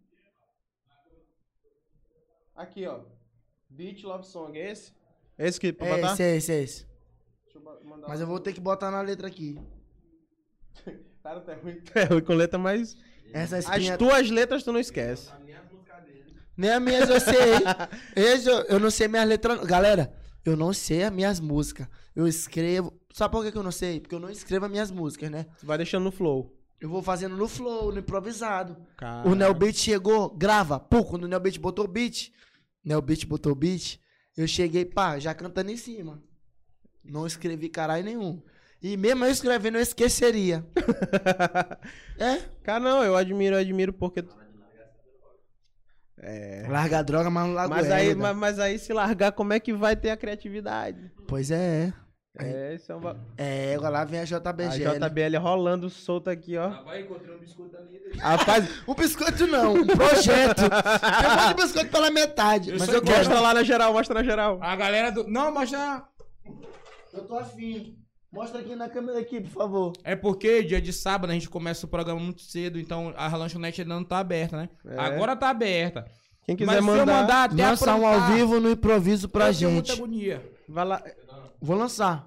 [2.62, 3.00] Aqui, ó.
[3.68, 4.94] Beat Love Song, é esse?
[5.36, 6.14] É esse que pra É botar?
[6.14, 6.86] esse, é esse, é esse.
[7.44, 9.60] Deixa eu Mas eu vou ter que botar na letra aqui.
[11.24, 12.96] Cara, é ruim, é ruim com letra, mas...
[13.34, 15.32] Essa As tuas letras tu não esquece.
[16.56, 17.34] Nem as minhas eu sei.
[18.16, 19.66] Esse eu, eu não sei minhas letras.
[19.66, 20.14] Galera,
[20.46, 21.88] eu não sei as minhas músicas.
[22.16, 22.94] Eu escrevo.
[23.12, 24.00] Sabe por que que eu não sei?
[24.00, 25.48] Porque eu não escrevo as minhas músicas, né?
[25.60, 26.56] Tu vai deixando no flow.
[26.80, 28.76] Eu vou fazendo no flow, no improvisado.
[28.98, 29.28] Cara.
[29.28, 30.80] O Neobit chegou, grava.
[30.80, 32.32] Pô, quando o Neobit botou o beat,
[33.28, 34.00] Botou o beat,
[34.36, 36.22] eu cheguei, pá, já cantando em cima.
[37.04, 38.42] Não escrevi caralho nenhum.
[38.82, 40.66] E mesmo eu escrevendo, eu esqueceria.
[42.18, 42.38] É?
[42.62, 44.24] Cara, não, eu admiro, eu admiro porque...
[46.20, 46.68] É...
[46.70, 49.60] Larga a droga, mas não larga Mas aí, mas, mas aí se largar, como é
[49.60, 51.12] que vai ter a criatividade?
[51.28, 51.92] Pois é.
[52.40, 53.18] É, isso é uma...
[53.38, 54.84] É, agora lá vem a A JBG.
[54.86, 56.70] JBL rolando solta aqui, ó.
[56.84, 58.00] Vai encontrei um biscoito ali.
[58.20, 60.62] Rapaz, Um biscoito não, um projeto.
[60.62, 62.72] Um monte de biscoito pela metade.
[62.72, 63.18] Eu mas eu quero.
[63.18, 64.60] mostra lá na geral, mostra na geral.
[64.62, 65.28] A galera do.
[65.28, 66.06] Não, mas já.
[67.14, 67.98] Eu tô afim.
[68.32, 69.94] Mostra aqui na câmera aqui, por favor.
[70.06, 73.82] É porque dia de sábado a gente começa o programa muito cedo, então a lanchonete
[73.82, 74.70] ainda não tá aberta, né?
[74.86, 74.98] É.
[74.98, 76.06] Agora tá aberta.
[76.46, 79.28] Quem Mas quiser se eu mandar, mandar até Lança um aprontar, ao vivo no improviso
[79.28, 80.00] pra eu tenho muita gente.
[80.00, 80.52] agonia.
[80.68, 81.04] vai lá.
[81.62, 82.26] Vou lançar.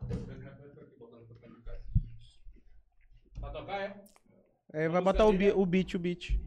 [3.52, 3.94] Tocar, é?
[4.72, 6.38] É, vai botar o, bi- o beat, o beat.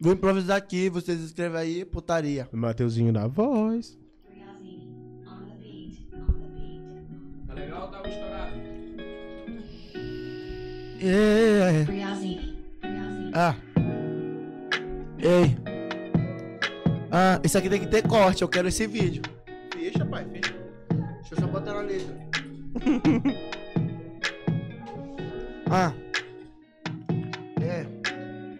[0.00, 2.48] Vou improvisar aqui, vocês escrevem aí, putaria.
[2.52, 3.98] Mateuzinho na voz.
[7.46, 8.56] Tá legal ou tava estourado?
[11.00, 11.84] É.
[13.34, 13.54] Ah.
[15.18, 15.56] Ei.
[17.10, 19.22] Ah, isso aqui tem que ter corte, eu quero esse vídeo.
[19.72, 20.55] Fecha, pai, fecha.
[21.36, 22.16] Eu só botar na letra.
[25.70, 25.92] ah.
[27.60, 27.86] É.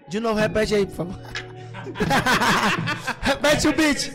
[0.09, 1.17] De novo, repete aí, por favor.
[3.23, 4.13] repete o beat.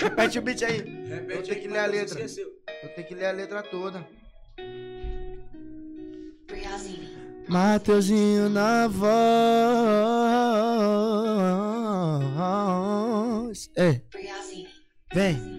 [0.00, 0.78] Repete o beat aí.
[1.28, 2.20] eu tenho que ler a letra.
[2.20, 4.06] Eu tenho que ler a letra toda.
[7.48, 9.08] Mateuzinho na voz.
[13.74, 14.02] É.
[15.14, 15.57] Vem.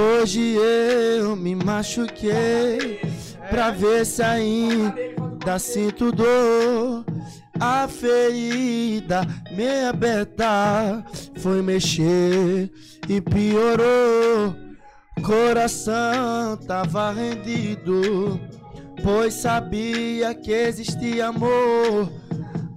[0.00, 3.00] Hoje eu me machuquei
[3.50, 7.04] pra ver se ainda sinto dor.
[7.58, 11.04] A ferida me aberta
[11.38, 12.70] foi mexer
[13.08, 14.54] e piorou.
[15.20, 18.40] Coração tava rendido,
[19.02, 22.08] pois sabia que existia amor.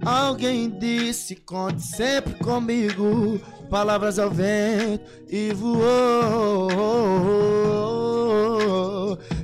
[0.04, 3.40] Alguém disse: conte sempre comigo.
[3.72, 5.88] Palavras ao vento e voou.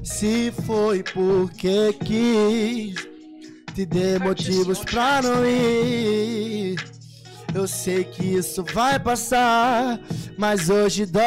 [0.05, 2.95] Se foi porque quis,
[3.75, 6.77] te dei motivos pra não ir.
[7.55, 9.99] Eu sei que isso vai passar,
[10.37, 11.23] mas hoje dói.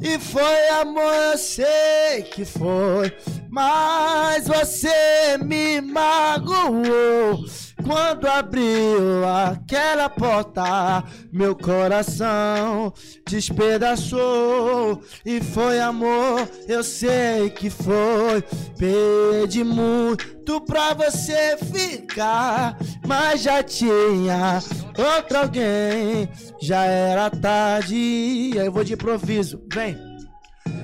[0.00, 3.12] E foi amor, eu sei que foi,
[3.50, 7.44] mas você me magoou.
[7.84, 12.92] Quando abriu aquela porta, meu coração
[13.28, 15.02] despedaçou.
[15.24, 18.42] E foi amor, eu sei que foi.
[18.78, 24.60] Pedi muito pra você ficar, mas já tinha
[24.98, 26.28] outro alguém.
[26.60, 30.11] Já era tarde, eu vou de improviso, vem.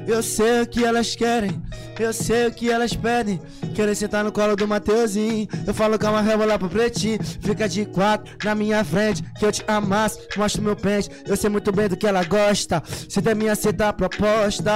[0.09, 1.62] Eu sei o que elas querem,
[1.99, 3.39] eu sei o que elas pedem.
[3.75, 5.47] Querem sentar no colo do Mateuzinho.
[5.67, 7.19] Eu falo calma, rebola pro pretinho.
[7.23, 9.23] Fica de quatro na minha frente.
[9.39, 11.11] Que eu te amasso, mostro meu pente.
[11.27, 12.83] Eu sei muito bem do que ela gosta.
[12.87, 14.73] Se der minha aceita a proposta.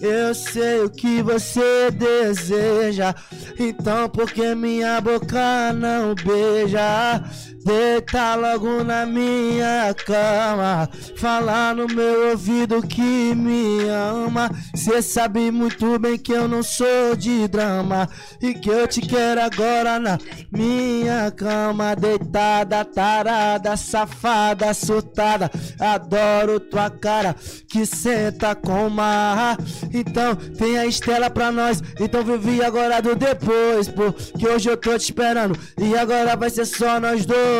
[0.00, 3.14] Eu sei o que você deseja.
[3.58, 7.24] Então, por que minha boca não beija?
[7.64, 10.88] Deita logo na minha cama.
[11.16, 14.50] Falar no meu ouvido que me ama.
[14.74, 18.08] Cê sabe muito bem que eu não sou de drama.
[18.40, 20.18] E que eu te quero agora na
[20.50, 21.94] minha cama.
[21.94, 25.50] Deitada, tarada, safada, surtada.
[25.78, 27.36] Adoro tua cara
[27.68, 29.56] que senta com marra.
[29.92, 31.80] Então tem a estela pra nós.
[32.00, 33.86] Então vivi agora do depois.
[33.88, 35.56] Porque hoje eu tô te esperando.
[35.78, 37.51] E agora vai ser só nós dois.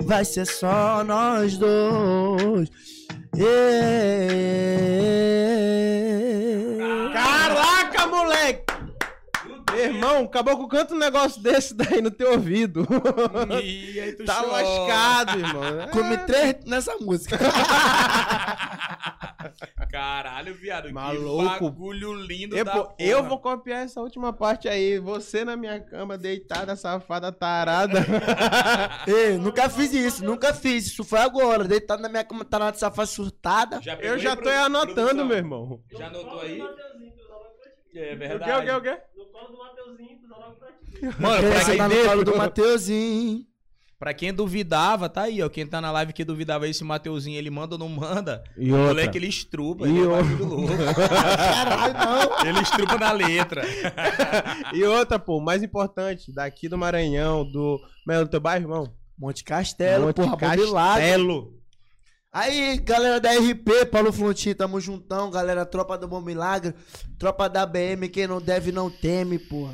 [0.00, 2.70] Vai ser só nós dois.
[3.36, 4.46] Yeah.
[7.12, 8.65] Caraca, moleque!
[9.76, 12.86] Meu irmão, acabou com canta um negócio desse daí no teu ouvido.
[13.62, 14.62] Ih, aí tu tá chora.
[14.62, 15.88] lascado, irmão.
[15.92, 17.38] Comi três nessa música.
[19.90, 20.92] Caralho, viado.
[20.92, 21.42] Maluco.
[21.54, 22.94] Que bagulho lindo Eu, da porra.
[22.98, 24.98] eu vou copiar essa última parte aí.
[24.98, 28.04] Você na minha cama, deitada, safada, tarada.
[29.06, 30.86] Ei, nunca fiz isso, nunca fiz.
[30.86, 31.64] Isso foi agora.
[31.64, 33.80] Deitado na minha cama, na safada surtada.
[33.80, 35.26] Já Eu já tô aí anotando, produção?
[35.26, 35.80] meu irmão.
[35.96, 36.60] Já anotou No aí?
[37.96, 38.04] Do.
[38.04, 38.44] É O verdade.
[38.66, 39.02] quê, o quê, o quê?
[39.16, 41.20] No colo do Mateuzinho, tu dá logo pra ti.
[41.20, 43.44] Mano, pra quem, tá no colo do Mateuzinho.
[43.98, 45.48] pra quem duvidava, tá aí, ó.
[45.48, 48.44] Quem tá na live que duvidava esse Mateuzinho, ele manda ou não manda?
[48.56, 48.88] E o outra.
[48.88, 49.86] moleque, ele estrupa.
[49.86, 50.44] E Ele é um outra.
[50.44, 50.68] louco.
[51.08, 52.46] Caralho, não.
[52.48, 53.62] Ele estrupa na letra.
[54.74, 57.78] E outra, pô, mais importante, daqui do Maranhão, do.
[58.04, 58.92] Como é o teu bairro, irmão?
[59.18, 61.00] Monte Castelo, Monte porra, Bobilado.
[61.00, 61.55] Castelo.
[62.38, 66.74] Aí, galera da RP, Paulo Fontinho, tamo juntão, galera, tropa do Bom Milagre,
[67.18, 69.72] tropa da BM, quem não deve não teme, porra.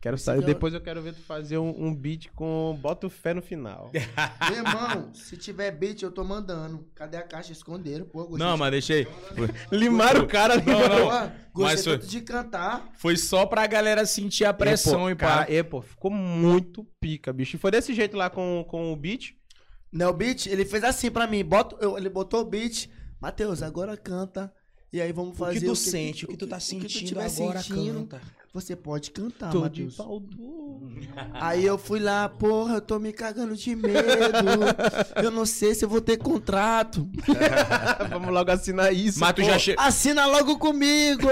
[0.00, 0.40] Quero sair.
[0.44, 3.90] Depois eu quero ver tu fazer um, um beat com Bota o Fé no final.
[4.48, 6.86] Meu irmão, se tiver beat, eu tô mandando.
[6.94, 7.50] Cadê a caixa?
[7.50, 8.24] Esconderam, pô.
[8.28, 9.08] Gostei Não, de- mas deixei.
[9.72, 11.00] Limaram o cara, Não, não.
[11.00, 12.90] Porra, gostei Mas foi- tanto de cantar.
[12.94, 15.52] Foi só pra galera sentir a pressão, e hein, cara, pá.
[15.52, 17.56] e, pô, ficou muito pica, bicho.
[17.56, 19.34] E foi desse jeito lá com, com o beat.
[19.92, 21.44] Né, o beat, ele fez assim pra mim.
[21.44, 22.88] Bota, eu- ele botou o beat.
[23.20, 24.52] Matheus, agora canta.
[24.92, 26.68] E aí vamos O fazer que tu sente, o que tu tá o que tu
[26.88, 28.20] sentindo tiver agora, sentindo, canta.
[28.54, 29.96] Você pode cantar, Tô de Matheus.
[29.96, 30.90] pau duro.
[31.34, 33.98] Aí eu fui lá, porra, eu tô me cagando de medo.
[35.22, 37.06] eu não sei se eu vou ter contrato.
[38.08, 39.20] Vamos logo assinar isso.
[39.20, 39.48] Mas tu pô.
[39.48, 39.74] já che...
[39.78, 41.28] Assina logo comigo!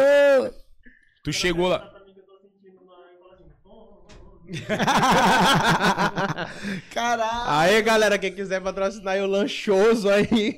[1.24, 1.78] Tu chegou lá.
[1.78, 4.35] Pra mim que eu tô sentindo na e fala assim, "Oh, oh, oh."
[6.92, 7.42] Caralho!
[7.46, 10.54] Aí, galera, quem quiser patrocinar o lanchoso aí.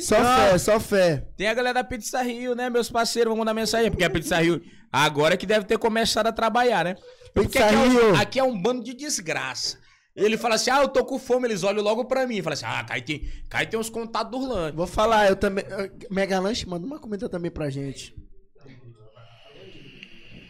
[0.00, 1.26] Só fé, só fé.
[1.36, 3.30] Tem a galera da Pizza Rio, né, meus parceiros?
[3.30, 3.90] Vamos mandar mensagem.
[3.90, 4.60] Porque a Pizza Rio
[4.92, 6.96] agora que deve ter começado a trabalhar, né?
[7.34, 8.16] Porque Pizza aqui é, um, Rio.
[8.16, 9.78] aqui é um bando de desgraça.
[10.14, 11.46] Ele fala assim, ah, eu tô com fome.
[11.46, 12.40] Eles olham logo pra mim.
[12.40, 14.76] Fala assim, ah, Kai tem, Kai tem uns contatos do Orlando.
[14.76, 15.62] Vou falar, eu também.
[15.68, 18.14] eh, Mega Lanche, manda uma comida também pra gente.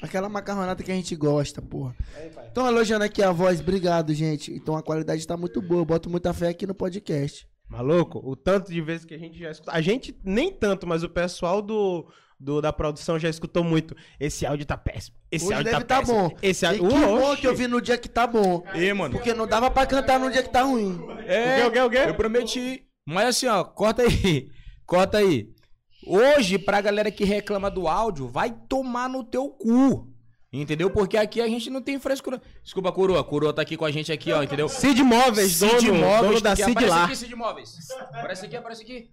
[0.06, 1.94] Aquela macarronada que a gente gosta, porra.
[2.50, 4.52] Então, elogiando aqui a voz, obrigado, gente.
[4.52, 5.80] Então a qualidade tá muito boa.
[5.82, 7.46] Eu boto muita fé aqui no podcast.
[7.68, 9.74] Maluco, o tanto de vezes que a gente já escutou.
[9.74, 12.06] A gente nem tanto, mas o pessoal do,
[12.38, 13.94] do- da produção já escutou muito.
[14.20, 15.16] Esse áudio tá péssimo.
[15.32, 16.28] Esse Hoje áudio deve tá tá péssimo.
[16.30, 16.36] bom.
[16.40, 16.88] Esse E áudio.
[16.88, 17.40] que bom Oxi.
[17.40, 18.62] que eu vi no dia que tá bom.
[18.72, 19.14] Ê, mano.
[19.14, 20.96] Porque não dava pra cantar no dia que tá ruim.
[21.26, 22.10] É, O quê, o quê, o quê?
[22.10, 22.86] eu prometi.
[23.04, 24.48] Mas assim, ó, corta aí.
[24.86, 25.52] Corta aí.
[26.06, 30.08] Hoje, pra galera que reclama do áudio, vai tomar no teu cu.
[30.52, 30.88] Entendeu?
[30.90, 32.40] Porque aqui a gente não tem frescura.
[32.62, 33.22] Desculpa, Coroa.
[33.24, 34.68] Coroa tá aqui com a gente aqui, ó, entendeu?
[34.68, 37.04] Cid Móveis, Cid dono, Móveis, dono da Cid aparece lá.
[37.04, 37.70] aqui, Cid Móveis.
[38.12, 39.10] Aparece aqui, aparece aqui.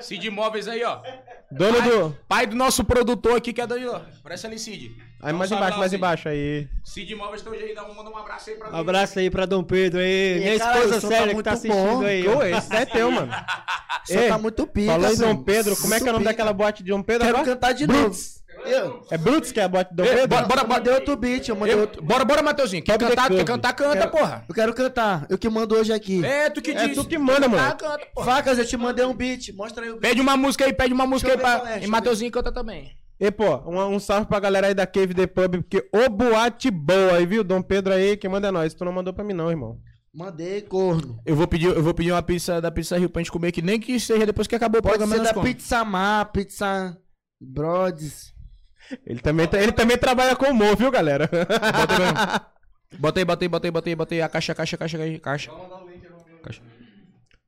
[0.00, 1.02] Cid Móveis aí, ó.
[1.50, 2.18] Dono pai, do.
[2.28, 3.96] pai do nosso produtor aqui, que é Danilo.
[3.96, 4.96] Aparece ali, Cid.
[5.20, 5.98] Aí um mais embaixo, mais Cid.
[5.98, 6.68] embaixo aí.
[6.84, 8.78] Cid Móveis teu jeito, dá um- manda um abraço aí pra Um mim.
[8.78, 10.36] abraço aí pra Dom Pedro aí.
[10.36, 12.02] E, Minha cara, esposa som tá que tá assistindo bom.
[12.02, 12.28] aí.
[12.28, 13.32] Ô, esse é teu, mano.
[14.08, 14.92] Ei, tá muito pica.
[14.92, 15.26] Falou em filho.
[15.28, 17.52] Dom Pedro, como é que é o nome daquela boate de Dom Pedro Quero agora?
[17.54, 18.16] cantar de novo.
[18.64, 20.28] Eu, É Brutus que é a boate de Dom Pedro?
[20.28, 22.02] bora, bora, eu mandei outro beat, eu mandei Eu- outro.
[22.02, 22.82] bora, bora, Mateuzinho.
[22.82, 24.44] Quer cantar, quer cantar, canta, Quero- porra.
[24.48, 25.26] Eu quero cantar.
[25.30, 26.24] Eu que mando hoje aqui.
[26.24, 26.96] É, tu que É diz.
[26.96, 27.62] tu que manda, mano.
[27.62, 28.26] Cantar, canta, porra.
[28.26, 29.52] Facas, eu te mandei um beat.
[29.54, 30.02] Mostra aí o beat.
[30.02, 31.62] Pede uma música aí, pede uma música aí pra.
[31.74, 32.96] é, e eu Mateuzinho canta também.
[33.20, 36.70] E, pô, um, um salve pra galera aí da Cave The Pub, porque ô boate
[36.70, 37.42] boa aí, viu?
[37.42, 38.74] Dom Pedro aí, quem manda é nós.
[38.74, 39.78] Tu não mandou pra mim, não, irmão.
[40.14, 41.20] Mandei, corno.
[41.26, 43.60] Eu vou pedir, eu vou pedir uma pizza da Pizza Rio pra gente comer, que
[43.62, 45.12] nem que seja depois que acabou o Pode programa.
[45.14, 45.54] ser nós da come.
[45.54, 46.96] Pizza Mar, Pizza
[47.40, 48.32] Brodes.
[49.06, 51.28] Ele também, tra- ele também trabalha com humor, viu, galera?
[51.28, 52.40] Bota aí.
[52.98, 54.22] Bota aí, bota aí, bota aí, bota aí, bota aí.
[54.22, 55.50] A caixa, a caixa, a caixa, a caixa.
[56.42, 56.62] caixa.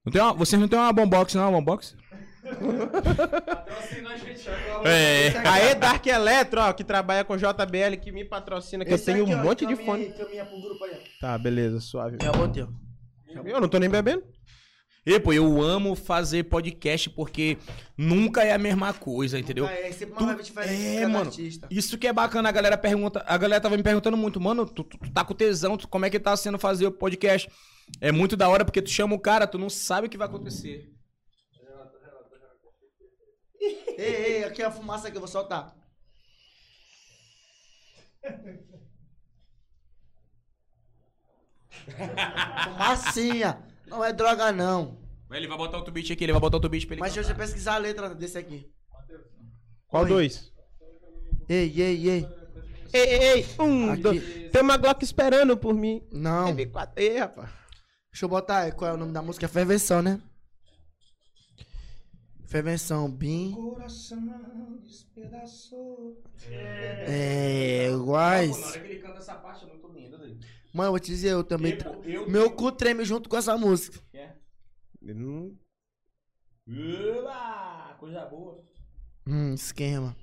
[0.05, 1.45] Não tem uma, vocês não tem uma bombox, não?
[1.49, 1.97] Uma bombox?
[4.85, 5.33] É.
[5.49, 9.43] Aê, Dark Eletro, ó, que trabalha com JBL, que me patrocina, que eu tenho um
[9.43, 10.07] monte de fone.
[11.21, 12.19] Tá, beleza, suave.
[12.23, 12.69] Já botei, ó.
[13.45, 14.23] Eu não tô nem bebendo.
[15.07, 17.57] E, pô, eu amo fazer podcast porque
[17.97, 19.67] nunca é a mesma coisa, entendeu?
[19.67, 21.25] Ah, é sempre Tu- uma vibe diferente de é, cada mano.
[21.25, 21.69] artista.
[21.71, 23.25] Isso que é bacana, a galera pergunta.
[23.27, 26.05] A galera tava me perguntando muito, mano, tu, tu- tu tá com tesão, tu- como
[26.05, 27.49] é que tá sendo fazer o podcast?
[28.01, 30.29] É muito da hora porque tu chama o cara, tu não sabe o que vai
[30.29, 30.91] acontecer.
[33.61, 35.75] Ei, ei, aqui é a fumaça que eu vou soltar.
[42.65, 43.59] Fumacinha.
[43.87, 44.99] Não é droga, não.
[45.31, 47.01] Ele vai botar outro beat aqui, ele vai botar outro beat pra ele.
[47.01, 48.69] Mas deixa eu pesquisar a letra desse aqui.
[49.89, 50.09] Qual Oi.
[50.09, 50.53] dois?
[51.49, 52.29] Ei, ei, ei.
[52.93, 54.03] Ei, ei, ei, um, Aqui.
[54.03, 54.51] dois.
[54.51, 56.03] Tem uma Glock esperando por mim.
[56.11, 56.53] Não.
[56.55, 56.91] MV4.
[56.97, 57.49] Ei, rapaz.
[58.13, 59.47] Deixa eu botar aí, qual é o nome da música?
[59.47, 60.21] É Fervenção, né?
[62.51, 63.55] Fervenção, Bim.
[67.07, 68.73] É, iguais.
[68.73, 70.37] que ele canta essa parte é muito linda, velho.
[70.75, 71.79] Mano, eu vou te dizer, eu também.
[72.05, 74.01] Eu- eu- Meu cu treme junto com essa música.
[75.01, 75.57] Ele não-
[76.69, 78.65] Eba, coisa boa.
[79.29, 80.17] Hum, esquema.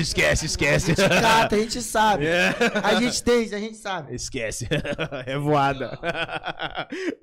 [0.00, 0.94] Esquece, esquece.
[0.96, 2.26] Cata, a gente sabe.
[2.26, 2.48] É.
[2.82, 4.12] A gente tem, a gente sabe.
[4.14, 4.66] Esquece.
[5.24, 5.96] É voada.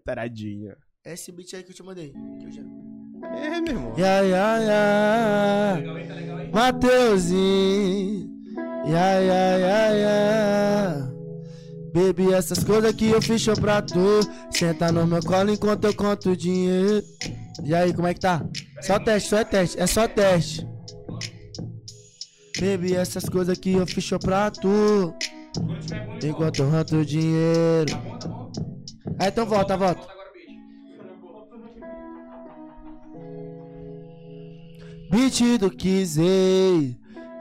[0.06, 0.78] Taradinha.
[1.06, 2.14] É Esse beat aí que eu te mandei.
[2.40, 2.62] que eu já-
[3.36, 3.94] É, meu irmão.
[3.98, 5.76] Ya, ya, ya.
[5.78, 6.52] Legal aí, tá legal aí?
[6.52, 8.30] Mateuzinho.
[8.86, 11.12] Ya, ya, ya, ya.
[11.94, 14.20] Baby, essas coisas que eu fiz show pra tu.
[14.52, 17.04] Senta no meu colo enquanto eu conto o dinheiro.
[17.64, 18.44] E aí, como é que tá?
[18.82, 20.68] Só teste, só é teste, é só teste.
[22.60, 25.14] Baby, essas coisas que eu fiz show pra tu.
[26.24, 27.94] Enquanto eu conto o dinheiro.
[29.20, 30.02] Ah, então volta, volta.
[35.14, 35.40] Agora o beat.
[35.40, 36.96] Beat do Kizei.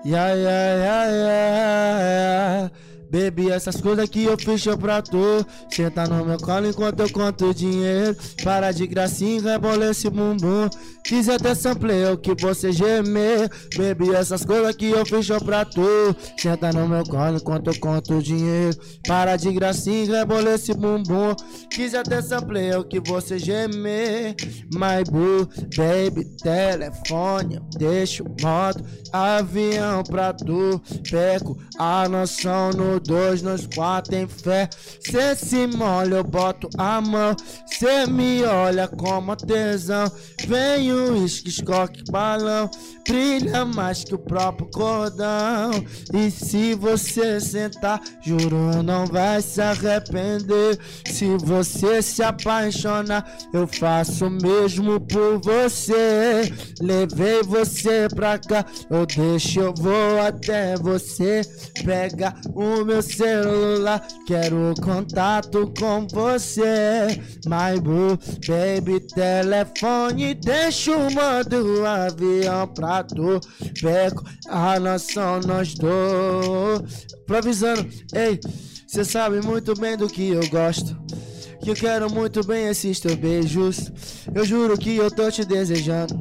[0.05, 2.71] Ya, ya, ya, ya.
[3.13, 5.45] Baby, essas coisas que eu fiz show pra tu.
[5.69, 8.17] Senta no meu colo enquanto eu conto o dinheiro.
[8.43, 10.71] Para de gracinha, rebola esse bumbum.
[11.05, 13.51] Quis até sampler o que você gemer.
[13.77, 16.17] Baby, essas coisas que eu fiz show pra tu.
[16.39, 18.75] Senta no meu colo enquanto eu conto o dinheiro.
[19.07, 21.35] Para de gracinha, rebola esse bumbum.
[21.71, 24.35] Quis até sampler o que você gemer.
[24.73, 28.83] My boo, baby, telefone, deixo moto,
[29.13, 30.81] avião pra tu.
[31.11, 33.43] Peco a noção no dois,
[33.75, 34.69] quatro em fé.
[35.01, 37.35] Cê se molha, eu boto a mão.
[37.67, 40.11] Cê me olha como tesão.
[40.47, 42.71] Vem o uísque, escoque, balão.
[43.07, 45.71] Brilha mais que o próprio cordão.
[46.15, 50.79] E se você sentar, juro, não vai se arrepender.
[51.07, 56.53] Se você se apaixonar, eu faço o mesmo por você.
[56.81, 61.43] Levei você pra cá, eu deixo, eu vou até você.
[61.85, 67.07] Pega o meu celular, quero contato com você.
[67.47, 73.41] My boo, baby, telefone, deixa o mando avião pra tu.
[73.81, 77.07] Pego a noção, nós dois.
[77.23, 78.41] Improvisando, ei,
[78.87, 81.01] cê sabe muito bem do que eu gosto.
[81.63, 83.93] Que eu quero muito bem esses teus beijos.
[84.35, 86.21] Eu juro que eu tô te desejando.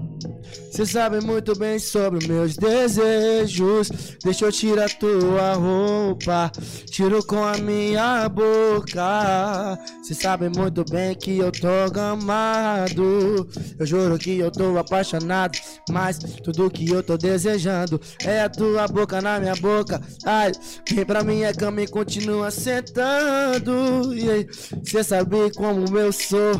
[0.71, 3.89] Cê sabe muito bem sobre meus desejos.
[4.23, 6.49] Deixa eu tirar tua roupa.
[6.89, 9.77] Tiro com a minha boca.
[10.01, 13.49] Cê sabe muito bem que eu tô gamado.
[13.77, 15.59] Eu juro que eu tô apaixonado.
[15.89, 20.01] Mas tudo que eu tô desejando é a tua boca na minha boca.
[20.25, 20.53] Ai,
[20.89, 24.13] vem pra minha cama e continua sentando.
[24.15, 24.47] E
[24.85, 26.53] cê sabe como eu sou.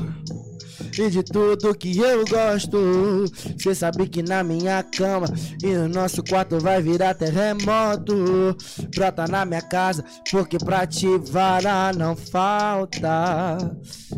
[0.97, 3.25] E de tudo que eu gosto,
[3.57, 5.27] cê sabe que na minha cama
[5.63, 8.57] e no nosso quarto vai virar terremoto.
[8.95, 13.57] Brota na minha casa, porque pra te varar não falta.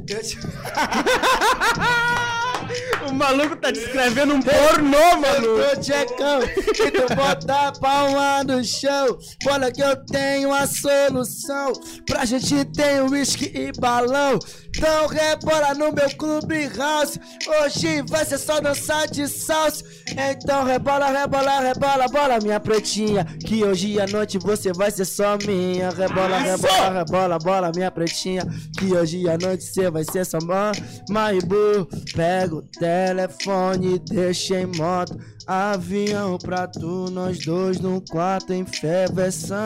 [0.08, 0.38] Eu te...
[3.08, 5.58] O maluco tá descrevendo um pornô, mano.
[5.60, 9.18] Eu tô tchecão e tu bota a palma no chão.
[9.48, 11.74] Olha que eu tenho a solução.
[12.06, 14.40] Pra gente ter uísque e balão.
[14.76, 17.20] Então rebola no meu clube house.
[17.48, 19.84] Hoje vai ser só dançar de salsa.
[20.10, 23.26] Então rebola, rebola, rebola, bola, minha pretinha.
[23.46, 25.90] Que hoje à noite você vai ser só minha.
[25.90, 28.44] Rebola, rebola, rebola, bola, minha pretinha.
[28.80, 30.72] Que hoje à noite você vai ser só minha.
[31.10, 35.18] Maibu, pega o telefone, deixa em moto.
[35.46, 39.58] Avião pra tu, nós dois no quarto em ferveção.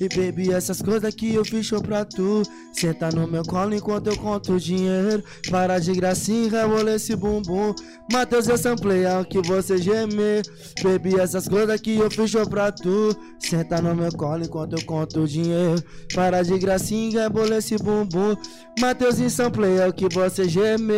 [0.00, 2.42] E bebi essas coisas que eu fiz show pra tu.
[2.72, 5.22] Senta no meu colo enquanto eu conto o dinheiro.
[5.50, 7.74] Para de gracinha, rebola esse bumbum.
[8.12, 10.42] Matheus, eu samplei ao que você gemer.
[10.82, 13.16] Bebi essas coisas que eu fiz show pra tu.
[13.38, 15.82] Senta no meu colo enquanto eu conto o dinheiro.
[16.14, 18.36] Para de gracinha, rebola esse bumbum.
[18.78, 20.94] Matheus, em samplei ao que você gemer.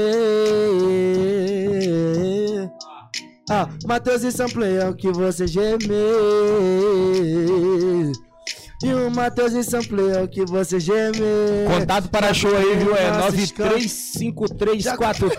[3.48, 5.78] Ah, Matheus e Samplay é o que você gemer.
[8.82, 11.12] E o Matheus e Samplay é o que você gemer.
[11.68, 12.94] Contato para show aí, viu?
[12.96, 13.78] É Nossa, escala-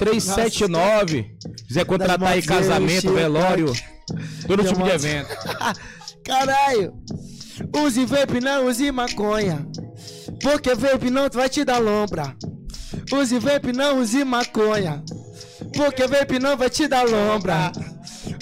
[0.08, 1.26] 93534379.
[1.68, 3.74] Quiser contratar aí casamento, velório,
[4.48, 5.30] todo tipo de evento.
[6.24, 6.94] Caralho!
[7.76, 9.68] Use vape, não use maconha.
[10.42, 12.36] Porque vape não vai te dar lombra.
[13.12, 15.04] Use vape, não use maconha.
[15.76, 17.72] Porque vape não vai te dar lombra.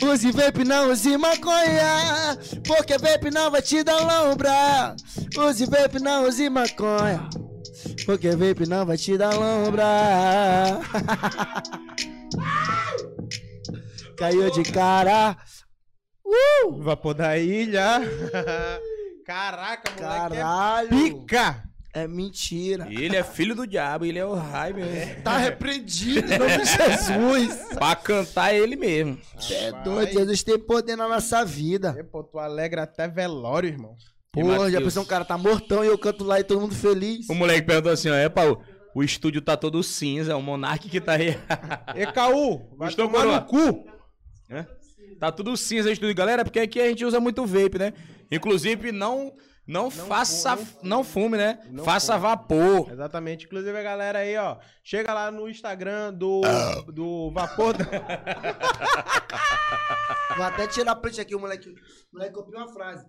[0.01, 2.37] Use vape, não use maconha.
[2.65, 4.95] Porque vape não vai te dar lombra.
[5.37, 7.29] Use vape, não use maconha.
[8.05, 9.85] Porque vape não vai te dar lombra.
[14.17, 15.37] Caiu de cara.
[16.25, 16.81] Uh!
[16.81, 18.01] Vapor da ilha.
[19.25, 19.99] Caraca, moleque.
[19.99, 20.87] Caralho.
[20.87, 21.63] É pica.
[21.95, 22.87] É mentira.
[22.91, 25.23] Ele é filho do diabo, ele é o raio mesmo.
[25.23, 27.69] Tá repreendido em nome de Jesus.
[27.73, 29.17] Pra cantar é ele mesmo.
[29.49, 31.95] É doido, Jesus tem poder na nossa vida.
[31.97, 33.95] É, pô, tu alegra até velório, irmão.
[34.29, 37.29] Porra, já pensou um cara tá mortão e eu canto lá e todo mundo feliz.
[37.29, 38.61] O moleque perguntou assim, ó, é, Paulo,
[38.93, 41.39] o estúdio tá todo cinza, é o Monark que tá aí.
[41.95, 43.85] E Caú, vai Gostou, tomar no cu.
[45.17, 47.93] Tá tudo cinza o estúdio, galera, porque aqui a gente usa muito vape, né?
[48.29, 49.31] Inclusive, não
[49.67, 51.59] não, faça, fume, não fume, né?
[51.71, 52.21] Não faça fume.
[52.27, 52.91] vapor.
[52.91, 53.45] Exatamente.
[53.45, 54.57] Inclusive a galera aí, ó.
[54.83, 56.83] Chega lá no Instagram do, Ah.
[56.91, 57.85] do Vapor da...
[60.35, 61.69] Vou até tirar a print aqui, o moleque.
[61.69, 61.75] O
[62.13, 63.05] moleque copiou uma frase.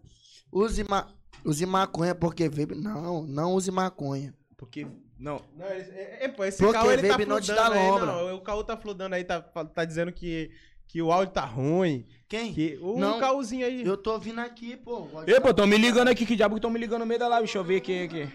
[0.53, 1.09] Use, ma...
[1.45, 2.75] use maconha porque vape.
[2.75, 4.35] Não, não use maconha.
[4.57, 4.87] Porque,
[5.19, 7.81] não, Não, esse, é, é, pô, esse Porque ele tá vape não te fludando dá
[7.81, 7.91] aí.
[7.91, 8.07] lombra.
[8.07, 10.51] Não, o Caú tá fludando aí, tá, tá dizendo que,
[10.89, 12.07] que o áudio tá ruim.
[12.29, 12.53] Quem?
[12.53, 13.21] Que, o Não.
[13.21, 13.85] Caúzinho aí.
[13.85, 15.09] Eu tô vindo aqui, pô.
[15.27, 17.29] Ei, pô, tão me ligando aqui, que diabo que tão me ligando no meio da
[17.29, 17.47] live?
[17.47, 18.33] Deixa eu ver aqui, aqui.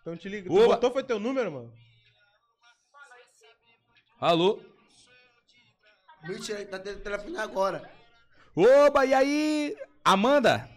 [0.00, 0.48] Então te liga.
[0.48, 1.72] Tu botou, foi teu número, mano?
[4.20, 4.60] Alô?
[6.24, 7.90] Mentira, tá tendo telefone agora.
[8.54, 9.76] Oba, e aí?
[10.04, 10.68] Amanda?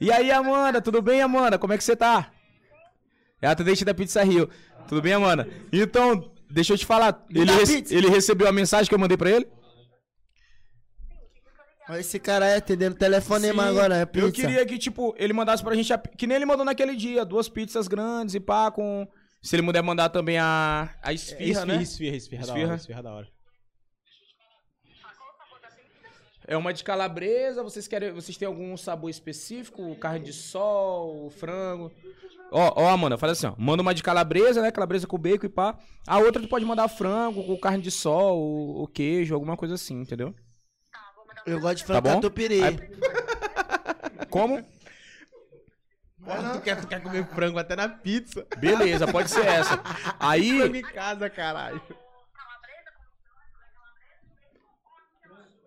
[0.00, 0.82] E aí, Amanda?
[0.82, 1.58] Tudo bem, Amanda?
[1.58, 2.32] Como é que você tá?
[3.40, 4.50] É a atendente da Pizza Rio.
[4.88, 5.48] Tudo bem, Amanda?
[5.72, 7.24] Então, deixa eu te falar.
[7.30, 9.46] Ele, rece- ele recebeu a mensagem que eu mandei pra ele?
[11.98, 14.26] Esse cara aí atendendo telefonema Sim, agora, é pizza.
[14.26, 17.24] Eu queria que, tipo, ele mandasse pra gente, a, que nem ele mandou naquele dia,
[17.24, 19.06] duas pizzas grandes e pá, com...
[19.42, 21.82] Se ele puder mandar também a, a esfirra, né?
[21.82, 22.66] Esfirra, esfirra, da Esfirra.
[22.68, 23.28] hora, esfirra da hora.
[26.46, 29.94] É uma de calabresa, vocês querem, vocês têm algum sabor específico?
[29.96, 31.92] Carne de sol, frango?
[32.54, 33.54] Ó, ó, Amanda, faz assim, ó.
[33.56, 34.70] Manda uma de calabresa, né?
[34.70, 35.78] Calabresa com bacon e pá.
[36.06, 39.74] A outra tu pode mandar frango com carne de sol, o, o queijo, alguma coisa
[39.74, 40.34] assim, entendeu?
[41.46, 42.14] Eu gosto de Tá frango bom?
[42.16, 42.60] catupiry.
[44.28, 44.62] Como?
[46.24, 48.46] Porra, tu quer, tu quer comer frango até na pizza.
[48.58, 49.82] Beleza, pode ser essa.
[50.20, 51.80] Aí, Frango em casa, caralho.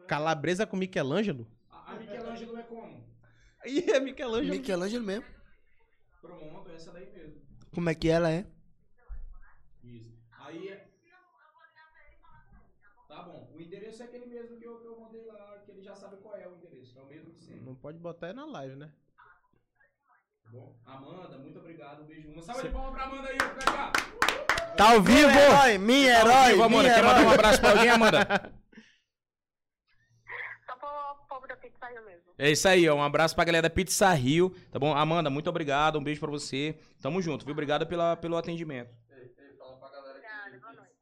[0.08, 1.48] Calabresa com Michelangelo?
[1.72, 3.04] A Michelangelo é como?
[3.66, 4.56] Ih, é Michelangelo.
[4.56, 5.26] Michelangelo mesmo.
[6.76, 7.42] Essa daí mesmo.
[7.74, 8.46] Como é que ela é?
[9.84, 10.18] Isso.
[10.40, 10.88] Aí é.
[13.08, 13.50] Tá bom.
[13.54, 16.18] O endereço é aquele mesmo que eu, que eu mandei lá, que ele já sabe
[16.18, 16.98] qual é o endereço.
[16.98, 17.62] É o mesmo que sempre.
[17.62, 18.92] Não pode botar aí na live, né?
[20.44, 20.76] Tá bom?
[20.86, 22.04] Amanda, muito obrigado.
[22.04, 22.30] Um beijo.
[22.30, 23.92] Uma salva de palmas pra Amanda aí, pra cá.
[24.76, 25.30] Tá ao vivo!
[25.30, 26.84] Herói, minha Tá ao herói, vivo, Amanda.
[26.84, 27.34] minha Quer mandar um herói.
[27.36, 28.20] abraço pra alguém, Amanda?
[30.66, 32.25] Só pro povo da pizzaria mesmo.
[32.38, 32.96] É isso aí, ó.
[32.96, 34.94] Um abraço pra galera da Pizza Rio, tá bom?
[34.96, 35.98] Amanda, muito obrigado.
[35.98, 36.76] Um beijo pra você.
[37.02, 37.54] Tamo junto, viu?
[37.54, 38.90] Obrigado pela, pelo atendimento.
[40.10, 40.96] Obrigada, boa noite.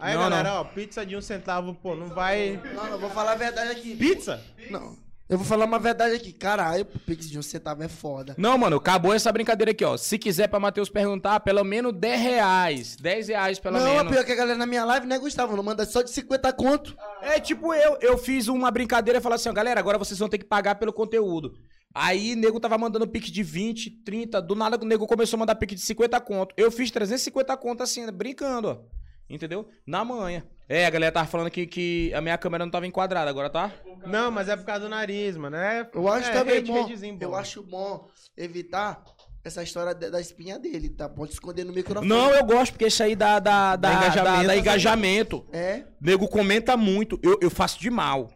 [0.00, 2.60] Aí, Não, galera, ó, pizza de um centavo, pô, não vai...
[2.72, 3.96] Não, não, vou falar a verdade aqui.
[3.96, 4.40] Pizza?
[4.70, 4.96] Não.
[5.28, 6.32] Eu vou falar uma verdade aqui.
[6.32, 8.34] Caralho, o Pix de um centavo é foda.
[8.38, 9.94] Não, mano, acabou essa brincadeira aqui, ó.
[9.98, 12.96] Se quiser pra Matheus perguntar, pelo menos 10 reais.
[12.96, 14.12] 10 reais, pelo não, é menos.
[14.12, 15.54] pior que a galera na minha live, né, Gustavo?
[15.54, 16.96] Não manda só de 50 conto.
[17.20, 20.30] É tipo eu, eu fiz uma brincadeira e falei assim, ó, galera, agora vocês vão
[20.30, 21.52] ter que pagar pelo conteúdo.
[21.94, 25.56] Aí, nego tava mandando pique de 20, 30, do nada o nego começou a mandar
[25.56, 26.54] pique de 50 conto.
[26.56, 28.78] Eu fiz 350 conto assim, brincando, ó.
[29.28, 29.68] Entendeu?
[29.86, 30.42] Na manhã.
[30.68, 33.72] É, a galera tava falando que, que a minha câmera não tava enquadrada, agora tá?
[34.06, 35.56] Não, mas é por causa do nariz, mano.
[35.56, 37.18] É, Eu acho é, também hate, bom.
[37.20, 38.06] Eu acho bom
[38.36, 39.02] evitar
[39.42, 41.08] essa história da, espinha dele, tá?
[41.08, 42.06] Pode esconder no microfone.
[42.06, 44.36] Não, eu gosto, porque isso aí dá, dá, dá, Dá engajamento.
[44.36, 45.46] dá- dá engajamento.
[45.52, 45.84] É?
[46.00, 47.18] Nego comenta muito.
[47.22, 48.30] Eu, eu faço de mal.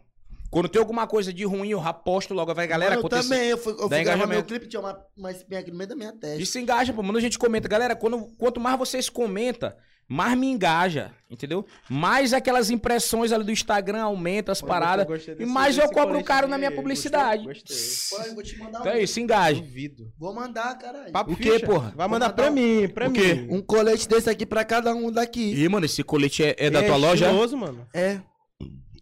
[0.49, 2.53] Quando tem alguma coisa de ruim, eu já posto logo.
[2.53, 3.49] Vai, galera, Mano, eu também.
[3.49, 5.95] Eu fui, eu fui gravar meu clipe, tinha uma, uma espinha aqui no meio da
[5.95, 6.41] minha testa.
[6.41, 7.01] Isso engaja, pô.
[7.01, 7.67] Mano, a gente comenta.
[7.67, 9.73] Galera, quando, quanto mais vocês comentam,
[10.07, 11.65] mais me engaja, entendeu?
[11.89, 15.05] Mais aquelas impressões ali do Instagram aumentam as paradas.
[15.07, 17.43] Gostei E mais eu cobro caro na minha Gostei, publicidade.
[17.45, 17.77] Gostei.
[18.17, 18.95] Pô, eu vou te mandar Então um.
[18.95, 19.61] é isso, engaja.
[19.61, 20.11] Duvido.
[20.19, 21.11] Vou mandar, caralho.
[21.11, 21.65] Papo O quê, ficha.
[21.65, 21.93] porra?
[21.95, 23.19] Vai mandar mandar pra um- mim, pra o mim.
[23.19, 23.47] quê?
[23.49, 25.53] Um colete desse aqui pra cada um daqui.
[25.55, 27.25] Ih, mano, esse colete é, é da É tua loja?
[27.25, 27.87] estiloso, mano.
[27.93, 28.19] É,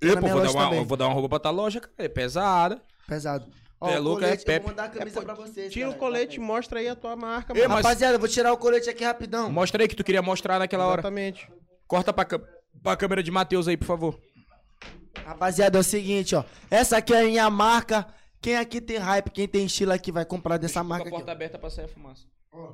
[0.01, 1.93] Eu, na pô, minha vou dar, uma, vou dar uma roupa pra tua loja, cara.
[1.97, 2.81] É pesada.
[3.07, 3.45] pesado.
[3.81, 4.59] Ó, é o louco, é colete, eu Pepe.
[4.59, 5.73] vou mandar a camisa É, pra vocês.
[5.73, 7.73] Tira o caralho, colete e tá mostra aí a tua marca, Ei, mano.
[7.73, 9.51] mas- Rapaziada, eu vou tirar o colete aqui rapidão.
[9.51, 11.01] Mostra aí que tu queria mostrar naquela hora.
[11.01, 11.51] Exatamente.
[11.87, 12.25] Corta pra,
[12.83, 14.19] pra câmera de Matheus aí, por favor.
[15.25, 16.43] Rapaziada, é o seguinte, ó.
[16.69, 18.07] Essa aqui é a minha marca.
[18.39, 21.15] Quem aqui tem hype, quem tem estilo aqui vai comprar dessa Com a marca aqui.
[21.17, 22.25] porta aberta pra sair a fumaça.
[22.51, 22.73] ó.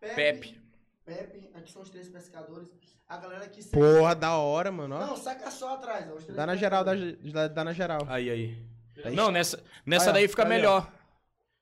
[0.00, 0.60] Pepe.
[1.04, 2.68] Pepe, aqui são os três pescadores.
[3.08, 4.96] A galera que Porra, da hora, mano.
[4.96, 5.06] ó.
[5.06, 6.14] Não, saca só atrás, ó.
[6.14, 8.00] os três Dá na geral, dá, dá na geral.
[8.08, 8.71] Aí, aí.
[9.14, 10.90] Não, nessa, nessa daí fica melhor.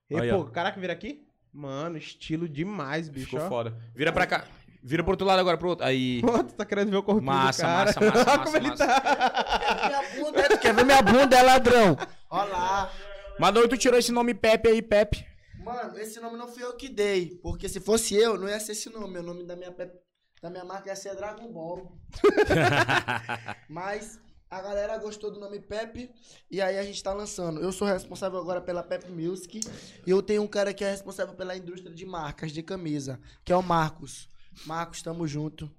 [0.09, 1.27] E, Aí, pô, caraca, vira aqui?
[1.53, 3.27] Mano, estilo demais, bicho.
[3.31, 3.49] Ficou ó.
[3.49, 3.77] foda.
[3.95, 4.45] Vira pra cá.
[4.83, 5.85] Vira pro outro lado agora, pro outro.
[5.85, 6.21] Aí.
[6.25, 7.85] Pô, tu tá querendo ver o corpinho Massa, do cara.
[7.85, 8.87] massa, massa, Olha massa, como ele massa.
[8.87, 9.87] tá.
[9.87, 11.97] Minha bunda, tu quer ver minha bunda, é ladrão.
[12.31, 12.91] Ó lá.
[13.39, 15.27] Mas de onde tu tirou esse nome Pepe aí, Pepe?
[15.63, 17.39] Mano, esse nome não fui eu que dei.
[17.43, 19.19] Porque se fosse eu, não ia ser esse nome.
[19.19, 20.01] O nome da minha, Pepe-
[20.41, 21.93] da minha marca ia ser Dragon Ball.
[23.69, 24.19] Mas
[24.51, 26.11] a galera gostou do nome Pepe
[26.51, 27.61] e aí a gente tá lançando.
[27.61, 29.61] Eu sou responsável agora pela Pepe Music
[30.05, 33.53] e eu tenho um cara que é responsável pela indústria de marcas de camisa, que
[33.53, 34.29] é o Marcos.
[34.67, 35.71] Marcos, tamo junto.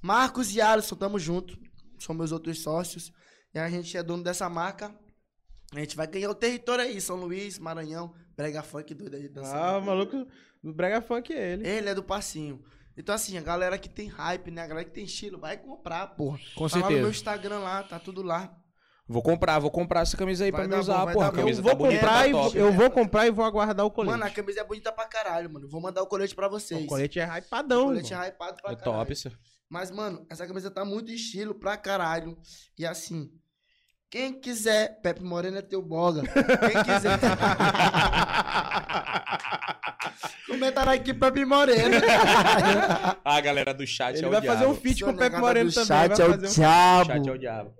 [0.00, 1.58] Marcos e Alisson, tamo junto.
[1.98, 3.12] São meus outros sócios.
[3.52, 4.94] E a gente é dono dessa marca.
[5.74, 9.58] A gente vai ganhar o território aí, São Luís, Maranhão, Brega Funk doido aí dançando.
[9.58, 10.24] Ah, o maluco
[10.62, 11.68] do Brega Funk é ele.
[11.68, 12.62] Ele é do passinho.
[12.96, 14.62] Então, assim, a galera que tem hype, né?
[14.62, 16.38] A galera que tem estilo, vai comprar, porra.
[16.54, 17.00] Com Tá lá no certeza.
[17.00, 18.54] meu Instagram lá, tá tudo lá.
[19.08, 21.26] Vou comprar, vou comprar essa camisa aí Vai pra me usar, bom, porra.
[21.26, 22.58] Eu tá vou bonita, comprar tá e vou, top.
[22.58, 24.12] eu vou comprar e vou aguardar o colete.
[24.18, 25.68] Mano, a camisa é bonita pra caralho, mano.
[25.68, 26.82] Vou mandar o colete pra vocês.
[26.82, 28.24] o colete é O hypadão, colete mano.
[28.24, 28.98] é hypado pra É caralho.
[28.98, 29.30] top, isso.
[29.68, 32.36] Mas, mano, essa camisa tá muito estilo pra caralho.
[32.78, 33.30] E assim,
[34.10, 36.22] quem quiser, Pepe Moreno é teu boga.
[36.22, 37.18] Quem quiser.
[40.46, 41.96] Comentaram aqui Pepe Moreno.
[43.24, 44.58] A galera do chat Ele é o vai diabo.
[44.58, 45.86] fazer um feat com o Pepe Moreno do também.
[45.86, 46.50] chat vai é o fazer um...
[46.50, 47.06] O diabo.
[47.12, 47.74] chat é o diabo.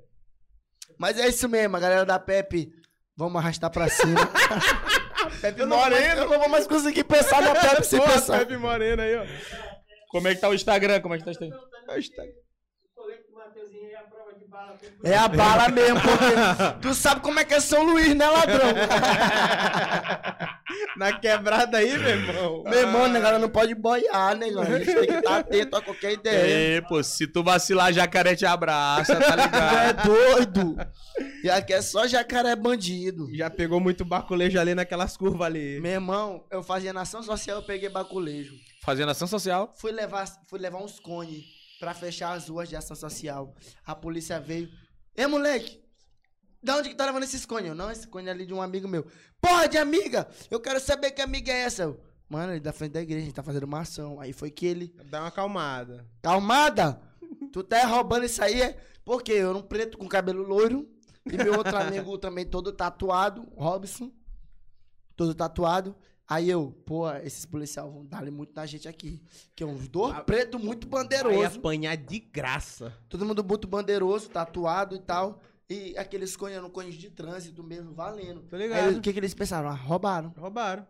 [0.98, 2.70] Mas é isso mesmo, a galera da Pepe.
[3.16, 4.20] Vamos arrastar pra cima.
[5.40, 8.38] Pepe eu, não vou, eu não vou mais conseguir pensar na Pepe sem pensar.
[8.40, 9.24] Pepe Moreno aí, ó.
[10.10, 11.00] Como é que tá o Instagram?
[11.00, 11.56] Como é que tá o Instagram?
[11.56, 13.90] O colete do Mateuzinho
[15.02, 15.68] é a bala.
[15.68, 16.34] Mesmo, porque
[16.82, 18.68] tu sabe como é que é São Luís, né, ladrão?
[20.96, 22.62] Na quebrada aí, meu irmão.
[22.64, 24.76] Meu irmão, né, galera, não pode boiar, né, galera?
[24.76, 26.76] A gente tem que estar atento a qualquer ideia.
[26.76, 30.04] É, pô, se tu vacilar, jacaré te abraça, tá Tu é ligado?
[30.04, 30.76] doido.
[31.44, 33.28] E aqui é só jacaré bandido.
[33.34, 35.80] Já pegou muito baculejo ali naquelas curvas ali.
[35.80, 38.54] Meu irmão, eu fazia nação social, eu peguei baculejo.
[38.82, 39.72] Fazendo ação social.
[39.76, 43.54] Fui levar, fui levar uns cones pra fechar as ruas de ação social.
[43.84, 44.70] A polícia veio.
[45.14, 45.82] Ei, moleque,
[46.62, 47.68] da onde que tá levando esses cones?
[47.68, 49.06] Eu, não, esse cone é ali de um amigo meu.
[49.40, 50.28] Porra, de amiga!
[50.50, 51.84] Eu quero saber que amiga é essa.
[51.84, 54.20] Eu, Mano, ele da frente da igreja, a gente tá fazendo uma ação.
[54.20, 54.94] Aí foi que ele.
[55.04, 56.04] Dá uma acalmada.
[56.22, 57.00] Calmada!
[57.52, 58.60] Tu tá roubando isso aí?
[58.60, 58.76] É?
[59.04, 60.88] Porque eu era um preto com cabelo loiro.
[61.24, 64.10] E meu outro amigo também todo tatuado, Robson.
[65.16, 65.94] Todo tatuado.
[66.28, 69.22] Aí eu, pô, esses policiais vão dar muito na gente aqui.
[69.54, 71.58] Que é uns dois preto muito Vai bandeiroso.
[71.58, 72.92] apanhar de graça.
[73.08, 75.40] Todo mundo muito bandeiroso, tatuado e tal.
[75.70, 78.40] E aqueles cones eram cones de trânsito mesmo, valendo.
[78.42, 78.96] Tô Aí ligado.
[78.98, 79.68] o que, que eles pensaram?
[79.68, 80.32] Ah, roubaram.
[80.36, 80.86] Roubaram.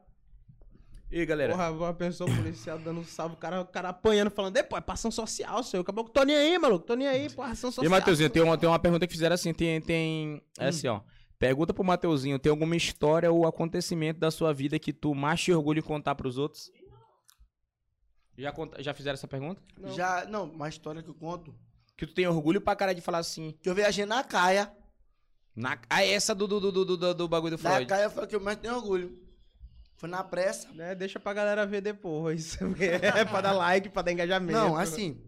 [1.10, 1.52] E aí, galera?
[1.52, 4.80] Porra, uma pessoa policial dando um salve, o cara, o cara apanhando, falando, pô, é
[4.80, 5.80] pra ação social, seu.
[5.82, 6.84] Acabou que tô nem aí, maluco.
[6.84, 7.86] Tô nem aí, pô, ação social.
[7.86, 10.40] E Mateuzinho, tem uma, tem uma pergunta que fizeram assim, tem, tem, Hum.
[10.58, 11.00] é assim, ó.
[11.38, 15.52] Pergunta pro Mateuzinho, tem alguma história ou acontecimento da sua vida que tu mais te
[15.52, 16.70] orgulha em contar pros outros?
[18.38, 19.62] Já, conta- já fizeram essa pergunta?
[19.78, 19.92] Não.
[19.92, 21.54] Já, não, uma história que eu conto.
[21.96, 24.70] Que tu tem orgulho pra cara de falar assim, Que eu viajei na Caia.
[25.54, 27.86] na, ah, essa do, do, do, do, do, do bagulho do Na Freud.
[27.88, 29.18] Caia foi a que eu mais tenho orgulho.
[29.96, 30.70] Foi na pressa.
[30.72, 32.58] Né, deixa pra galera ver depois.
[32.80, 34.58] É pra dar like, pra dar engajamento.
[34.58, 35.22] Não, assim.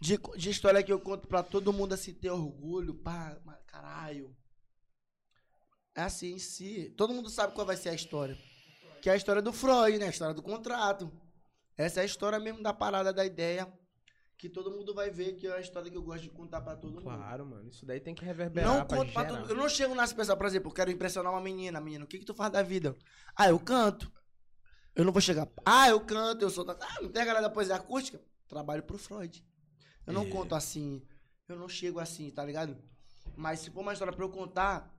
[0.00, 3.36] De, de história que eu conto pra todo mundo assim ter orgulho, pá,
[3.66, 4.34] caralho.
[6.00, 6.94] É assim em si.
[6.96, 8.38] Todo mundo sabe qual vai ser a história.
[9.02, 10.06] Que é a história do Freud, né?
[10.06, 11.12] A história do contrato.
[11.76, 13.70] Essa é a história mesmo da parada da ideia.
[14.38, 16.74] Que todo mundo vai ver que é a história que eu gosto de contar pra
[16.74, 17.02] todo mundo.
[17.02, 17.68] Claro, mano.
[17.68, 20.46] Isso daí tem que reverberar Não conto pra todo Eu não chego nas pessoas, por
[20.46, 21.78] exemplo, eu quero impressionar uma menina.
[21.82, 22.96] Menina, o que que tu faz da vida?
[23.36, 24.10] Ah, eu canto.
[24.96, 25.46] Eu não vou chegar.
[25.66, 26.64] Ah, eu canto, eu sou.
[26.64, 28.18] da- Ah, não tem a galera da poesia acústica?
[28.48, 29.44] Trabalho pro Freud.
[30.06, 30.30] Eu não É.
[30.30, 31.02] conto assim.
[31.46, 32.74] Eu não chego assim, tá ligado?
[33.36, 34.90] Mas se for uma história pra eu contar.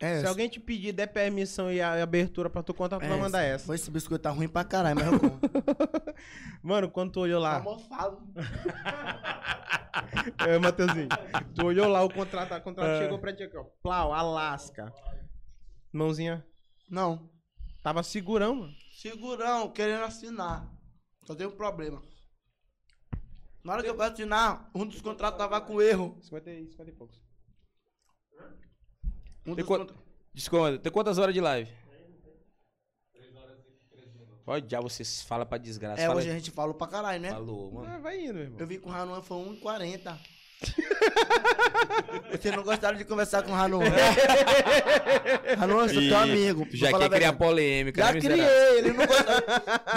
[0.00, 3.18] É Se alguém te pedir, der permissão e a abertura pra tu contar, tu vai
[3.18, 3.66] mandar essa.
[3.66, 5.40] Foi esse biscoito tá ruim pra caralho, mas eu conto.
[6.62, 7.54] Mano, quando tu olhou lá.
[7.58, 8.22] Tá mofado.
[10.46, 11.08] É, Matheusinho.
[11.54, 13.02] Tu olhou lá o contrato, o contrato É.
[13.02, 13.64] chegou pra ti aqui, ó.
[13.82, 14.92] Plau, Alasca.
[15.92, 16.46] Mãozinha.
[16.88, 17.28] Não.
[17.82, 18.72] Tava segurão, mano.
[18.92, 20.70] Segurão, querendo assinar.
[21.24, 22.00] Só tem um problema.
[23.64, 26.16] Na hora que eu fui assinar, um dos contratos tava com erro.
[26.22, 27.20] 50 e, 50 e poucos.
[29.48, 29.64] Um Tem
[30.34, 30.78] Desconta.
[30.78, 31.70] Tem quantas horas de live?
[34.44, 36.00] Pode já vocês falam pra desgraça.
[36.00, 37.30] É, Fala hoje a gente falou pra caralho, né?
[37.30, 37.86] Falou, mano.
[37.90, 38.58] Ah, vai indo, irmão.
[38.58, 40.18] Eu vi com o Hanuan foi 1,40.
[42.30, 43.84] Vocês não gostaram de conversar com o Hanuan?
[45.60, 46.66] Hanuan, eu sou teu amigo.
[46.72, 49.27] Já quer a criar polêmica, Já né, criei, ele não gosta,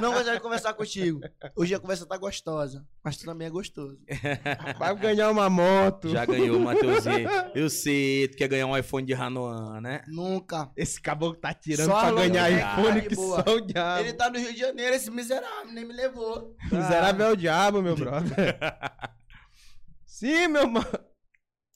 [0.01, 1.21] não gosta de conversar contigo.
[1.55, 3.97] Hoje a conversa tá gostosa, mas tu também é gostoso.
[4.77, 6.09] Vai ganhar uma moto.
[6.09, 7.29] Já ganhou, Matheusinho.
[7.53, 10.01] Eu sei, tu quer ganhar um iPhone de Hanoan, né?
[10.07, 10.71] Nunca.
[10.75, 13.43] Esse caboclo tá tirando Só pra ganhar iPhone que boa.
[13.43, 14.01] só o diabo.
[14.01, 16.55] Ele tá no Rio de Janeiro, esse miserável, nem me levou.
[16.71, 18.57] Miserável é o diabo, meu brother.
[20.05, 20.87] Sim, meu mano.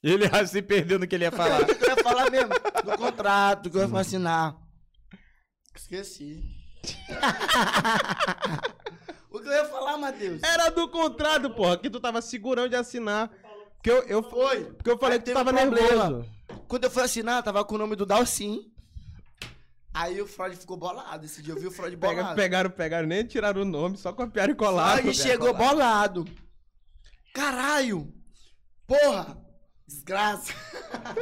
[0.03, 1.61] Ele já se perdeu no que ele ia falar.
[1.68, 2.50] Eu ia falar mesmo?
[2.84, 4.56] Do contrato que eu ia assinar.
[5.76, 6.44] Esqueci.
[9.30, 10.41] O que eu ia falar, Matheus?
[10.43, 13.30] Era do contrato, porra, que tu tava segurando de assinar.
[13.75, 14.65] Porque eu, eu, Foi.
[14.65, 16.25] porque eu falei Aí que tu tava um nervoso.
[16.67, 18.72] Quando eu fui assinar, tava com o nome do Dalcin.
[19.93, 21.25] Aí o Freud ficou bolado.
[21.25, 22.35] Esse dia eu vi o Freud bolado.
[22.35, 25.01] pegaram, pegaram, nem tiraram o nome, só copiaram e colaram.
[25.01, 26.25] Freud chegou bolado.
[27.33, 28.14] Caralho!
[28.88, 29.38] Porra!
[29.88, 30.51] Desgraça!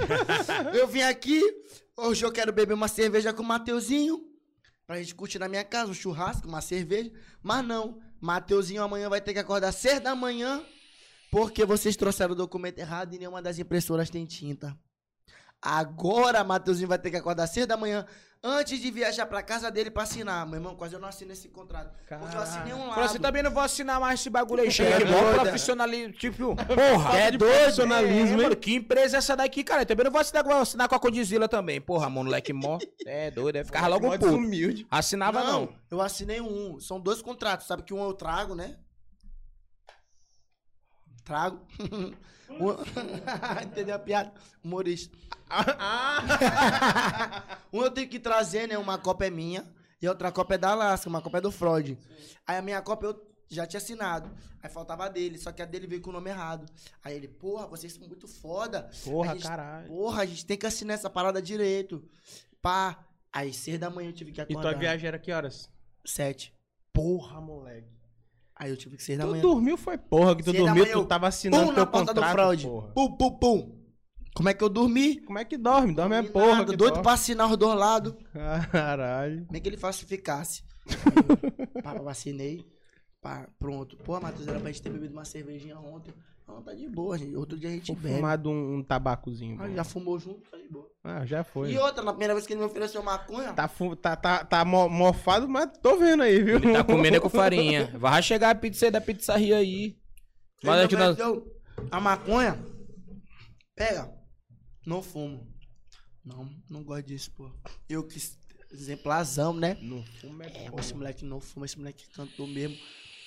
[0.74, 1.42] eu vim aqui,
[1.98, 4.33] hoje eu quero beber uma cerveja com o Mateuzinho.
[4.86, 7.12] Pra gente curtir na minha casa, um churrasco, uma cerveja.
[7.42, 10.64] Mas não, Mateuzinho amanhã vai ter que acordar cedo da manhã.
[11.32, 14.78] Porque vocês trouxeram o documento errado e nenhuma das impressoras tem tinta.
[15.62, 18.06] Agora, Mateuzinho vai ter que acordar cedo da manhã
[18.44, 20.46] antes de viajar pra casa dele pra assinar.
[20.46, 21.92] Meu irmão, quase eu não assino esse contrato.
[22.08, 22.94] Porque eu assinei um lado.
[22.96, 24.68] Falou assim, também não vou assinar mais esse bagulho aí.
[24.68, 25.40] É Chega, mó doido.
[25.42, 26.14] profissionalismo.
[26.14, 27.18] Tipo, porra.
[27.18, 28.38] É de doido, profissionalismo, É, hein?
[28.38, 29.84] mano, que empresa é essa daqui, cara?
[29.84, 31.80] Eu também não vou assinar, vou assinar com a Condizila também.
[31.80, 32.78] Porra, mano, moleque mó.
[33.06, 34.26] É doido, é ficar logo um puto.
[34.26, 34.86] desumilde.
[34.92, 35.70] Assinava não.
[35.90, 36.80] eu assinei um.
[36.80, 37.66] São dois contratos.
[37.68, 38.76] Sabe que um eu trago, né?
[41.24, 41.60] Trago.
[42.50, 42.76] Um-
[43.64, 44.34] Entendeu a piada?
[44.64, 45.16] Humorista.
[47.72, 48.78] um eu tenho que trazer, né?
[48.78, 49.66] Uma cópia é minha
[50.02, 51.98] e outra cópia é da Alaska, uma cópia é do Freud.
[52.46, 54.30] Aí a minha cópia eu já tinha assinado.
[54.62, 56.66] Aí faltava a dele, só que a dele veio com o nome errado.
[57.04, 58.90] Aí ele, porra, vocês são muito foda.
[59.04, 59.88] Porra, gente- caralho.
[59.88, 62.04] Porra, a gente tem que assinar essa parada direito.
[62.62, 63.06] Pá.
[63.32, 64.62] Aí, seis da manhã eu tive que E acordar.
[64.72, 65.68] tua viagem era que horas?
[66.06, 66.54] Sete.
[66.94, 67.88] Porra, moleque.
[68.64, 69.42] Aí eu tive que seis da Tu manhã.
[69.42, 72.32] dormiu foi porra, que tu Seis dormiu, manhã tu tava assinando Pum teu do contrato,
[72.32, 72.64] Freud.
[72.66, 72.88] porra.
[72.94, 73.84] Pum, pum, pum.
[74.36, 75.20] Como é que eu dormi?
[75.20, 75.94] Como é que dorme?
[75.94, 76.48] Dorme é porra.
[76.60, 77.04] nada, doido dorme.
[77.04, 78.16] pra assinar os dois lados.
[78.72, 79.46] Caralho.
[79.52, 80.64] Nem que ele falsificasse.
[80.88, 82.66] Aí, pá, vacinei.
[83.22, 83.98] Pá, pronto.
[83.98, 86.14] Pô, Matheus, era pra gente ter bebido uma cervejinha ontem.
[86.48, 87.36] Não, tá de boa, gente.
[87.36, 88.16] Outro dia a gente Vou bebe.
[88.16, 89.62] fumado um, um tabacozinho.
[89.62, 90.90] Ah, já fumou junto, tá de boa.
[91.04, 91.72] Ah, já foi.
[91.72, 94.64] E outra, na primeira vez que ele me ofereceu maconha, Tá, fu- tá, tá, tá
[94.66, 96.56] mo- mofado, mas tô vendo aí, viu?
[96.58, 97.88] Ele tá comendo é com farinha.
[97.98, 99.98] Vai chegar a pizza aí da pizzaria aí.
[100.64, 101.12] Mas ele aqui nós...
[101.20, 101.46] ofereceu
[101.92, 102.58] a maconha.
[103.76, 104.14] Pega.
[104.86, 105.48] Não fumo.
[106.24, 107.50] Não, não gosto disso, pô.
[107.90, 108.18] Eu que
[108.72, 109.78] exemplarzão, né?
[109.82, 112.78] Não fuma é É, esse moleque não fuma, esse moleque cantou mesmo.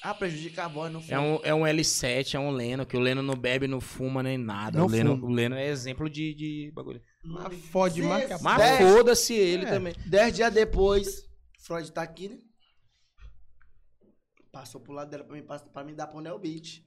[0.08, 1.12] Ah, prejudica a voz, não fuma.
[1.14, 4.22] É um, é um L7, é um Leno, que o Leno não bebe, não fuma
[4.22, 4.78] nem nada.
[4.78, 5.26] Não o, Leno, fuma.
[5.26, 7.02] o Leno é exemplo de, de bagulho.
[7.24, 9.68] Mas fode mais que a Mas foda-se ele É.
[9.70, 9.94] também.
[10.06, 11.28] Dez dias depois,
[11.58, 12.38] Freud tá aqui, né?
[14.52, 16.86] Passou pro lado dela pra me, pra me dar pro Neo Beach.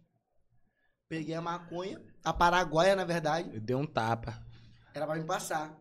[1.09, 4.41] Peguei a maconha, a paraguaia, na verdade, Deu um tapa.
[4.93, 5.77] era pra me passar.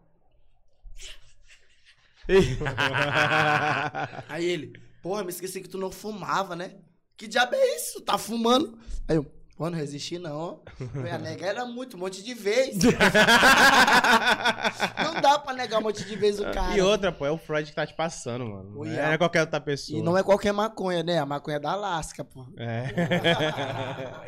[4.28, 6.80] Aí ele, porra, me esqueci que tu não fumava, né?
[7.18, 8.00] Que diabo é isso?
[8.00, 8.78] Tá fumando?
[9.08, 9.24] Aí eu,
[9.56, 10.62] pô, não resisti não.
[10.94, 12.78] Minha nega era muito, um monte de vez.
[15.02, 16.76] não dá pra negar um monte de vez o cara.
[16.76, 18.70] E outra, pô, é o Freud que tá te passando, mano.
[18.70, 19.14] Não é.
[19.14, 19.98] é qualquer outra pessoa.
[19.98, 21.18] E não é qualquer maconha, né?
[21.18, 22.46] A maconha é da Alasca, pô.
[22.56, 22.86] É.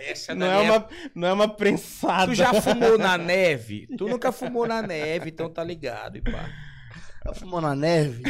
[0.10, 2.26] Essa não, é é- uma, não é uma prensada.
[2.26, 3.86] Tu já fumou na neve?
[3.96, 6.50] Tu nunca fumou na neve, então tá ligado, e pá.
[7.24, 8.22] Não fumou na neve?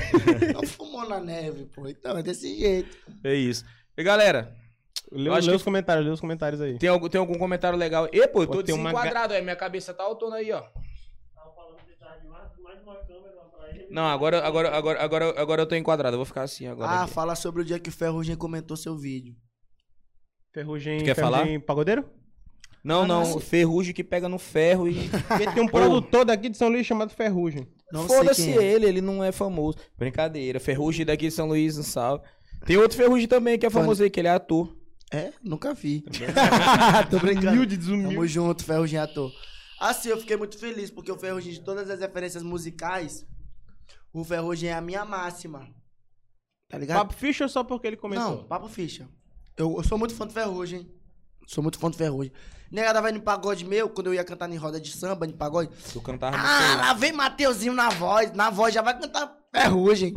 [0.53, 1.89] não fumou na neve, pô.
[1.89, 2.95] Então é desse jeito.
[3.25, 3.65] É isso.
[4.01, 4.57] E galera,
[5.13, 6.79] Lê, Eu acho lê que- os comentários, lê os comentários aí.
[6.79, 8.09] tem algum, tem algum comentário legal?
[8.13, 10.61] E, pô, eu tô uma desenquadrado aí, minha cabeça tá autona aí, ó.
[10.61, 13.87] Tava falando que precisava de mais, mais uma câmera pra ele.
[13.91, 16.15] Não, agora, agora, agora, agora, agora eu tô enquadrado.
[16.15, 16.91] Eu vou ficar assim agora.
[16.91, 17.13] Ah, aqui.
[17.13, 19.35] fala sobre o dia que o Ferrugem comentou seu vídeo.
[20.53, 20.99] Ferrugem.
[20.99, 22.09] Tu quer ferrugem pagodeiro?
[22.83, 23.23] Não, Ah, não.
[23.31, 23.41] não.
[23.41, 24.95] Ferrugem que pega no ferro e.
[25.29, 27.69] Porque tem um produtor daqui de São Luís chamado Ferrugem.
[27.93, 28.63] Não sei Foda-se quem é.
[28.63, 29.77] ele, ele não é famoso.
[29.99, 30.59] Brincadeira.
[30.61, 32.25] Ferrugem daqui de São Luís, um salve.
[32.65, 34.77] Tem outro Ferrugem também que é famoso aí, que ele é ator.
[35.13, 35.33] É?
[35.43, 36.03] Nunca vi.
[37.11, 37.49] Tô brincando.
[37.49, 38.15] Humilde, desumilde.
[38.15, 39.33] Tamo junto, Ferrugem ator.
[39.81, 43.27] Assim, eu fiquei muito feliz, porque o Ferrugem, de todas as referências musicais,
[44.13, 45.69] o Ferrugem é a minha máxima.
[46.69, 46.99] Tá ligado?
[46.99, 48.31] Papo Ficha ou só porque ele comentou?
[48.31, 49.09] Não, papo ficha.
[49.57, 50.89] Eu, eu sou muito fã do Ferrugem.
[51.47, 52.33] Sou muito fã do Ferrugem.
[52.71, 55.71] Negada vai no pagode meu, quando eu ia cantar em roda de samba, em pagode.
[55.93, 58.33] Tu cantava no Ah, lá vem Mateuzinho na voz.
[58.33, 60.15] Na voz já vai cantar Ferrugem.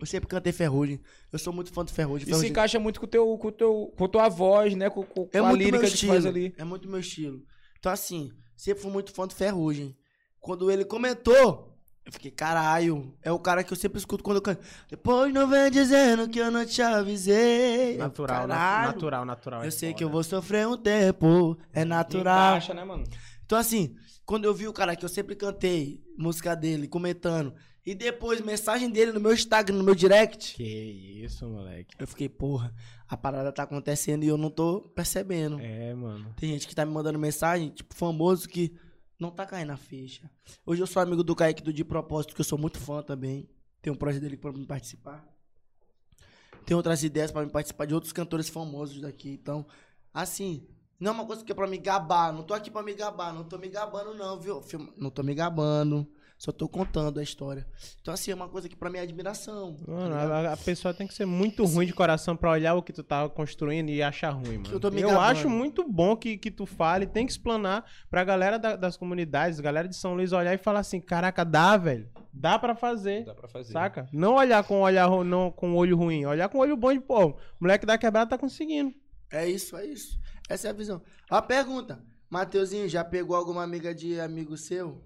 [0.00, 0.98] Eu sempre cantei Ferrugem.
[1.30, 2.24] Eu sou muito fã do Ferrugem.
[2.24, 4.88] Se Ferrugem encaixa muito com, teu, com, teu, com tua voz, né?
[4.88, 6.54] Com, com, com é a muito lírica meu que faz ali.
[6.56, 7.42] É muito meu estilo.
[7.78, 9.94] Então, assim, sempre fui muito fã do Ferrugem.
[10.40, 11.70] Quando ele comentou,
[12.04, 14.62] eu fiquei, caralho, é o cara que eu sempre escuto quando eu canto.
[14.88, 17.98] Depois não vem dizendo que eu não te avisei.
[17.98, 19.62] Natural, na- caralho, natural, natural.
[19.62, 22.56] Eu é sei que eu vou sofrer um tempo, é natural.
[22.56, 23.04] Encaixa, né, mano?
[23.44, 27.54] Então, assim, quando eu vi o cara que eu sempre cantei, música dele, comentando,
[27.84, 30.62] e depois mensagem dele no meu Instagram, no meu direct, Que
[31.24, 31.94] isso, moleque.
[31.98, 32.74] eu fiquei, porra,
[33.08, 35.58] a parada tá acontecendo e eu não tô percebendo.
[35.60, 36.32] É, mano.
[36.36, 38.74] Tem gente que tá me mandando mensagem, tipo, famoso, que
[39.18, 40.30] não tá caindo a ficha.
[40.64, 43.48] Hoje eu sou amigo do Kaique do De Propósito, que eu sou muito fã também.
[43.82, 45.26] Tem um projeto dele pra me participar.
[46.66, 49.30] Tem outras ideias pra me participar de outros cantores famosos daqui.
[49.30, 49.66] Então,
[50.12, 50.66] assim,
[50.98, 52.32] não é uma coisa que é pra me gabar.
[52.32, 53.32] Não tô aqui pra me gabar.
[53.32, 54.60] Não tô me gabando, não, viu?
[54.98, 56.06] Não tô me gabando.
[56.42, 57.66] Só tô contando a história.
[58.00, 59.76] Então, assim, é uma coisa que pra mim é admiração.
[59.76, 60.46] tá Mano, ligado?
[60.46, 63.02] a, a pessoa tem que ser muito ruim de coração pra olhar o que tu
[63.02, 64.72] tá construindo e achar ruim, mano.
[64.72, 68.24] eu tô me eu acho muito bom que, que tu fale, tem que explanar pra
[68.24, 72.08] galera da- das comunidades, galera de São Luís olhar e falar assim, caraca, dá, velho.
[72.32, 73.26] Dá pra fazer.
[73.26, 73.72] Dá pra fazer.
[73.74, 74.08] Saca?
[74.10, 77.26] Não olhar com olhar não com olho ruim, olhar com olho bom de pô.
[77.26, 78.94] O moleque da quebrada tá conseguindo.
[79.30, 80.18] É isso, é isso.
[80.48, 81.02] Essa é a visão.
[81.28, 82.02] A pergunta.
[82.30, 85.04] Mateuzinho, já pegou alguma amiga de amigo seu?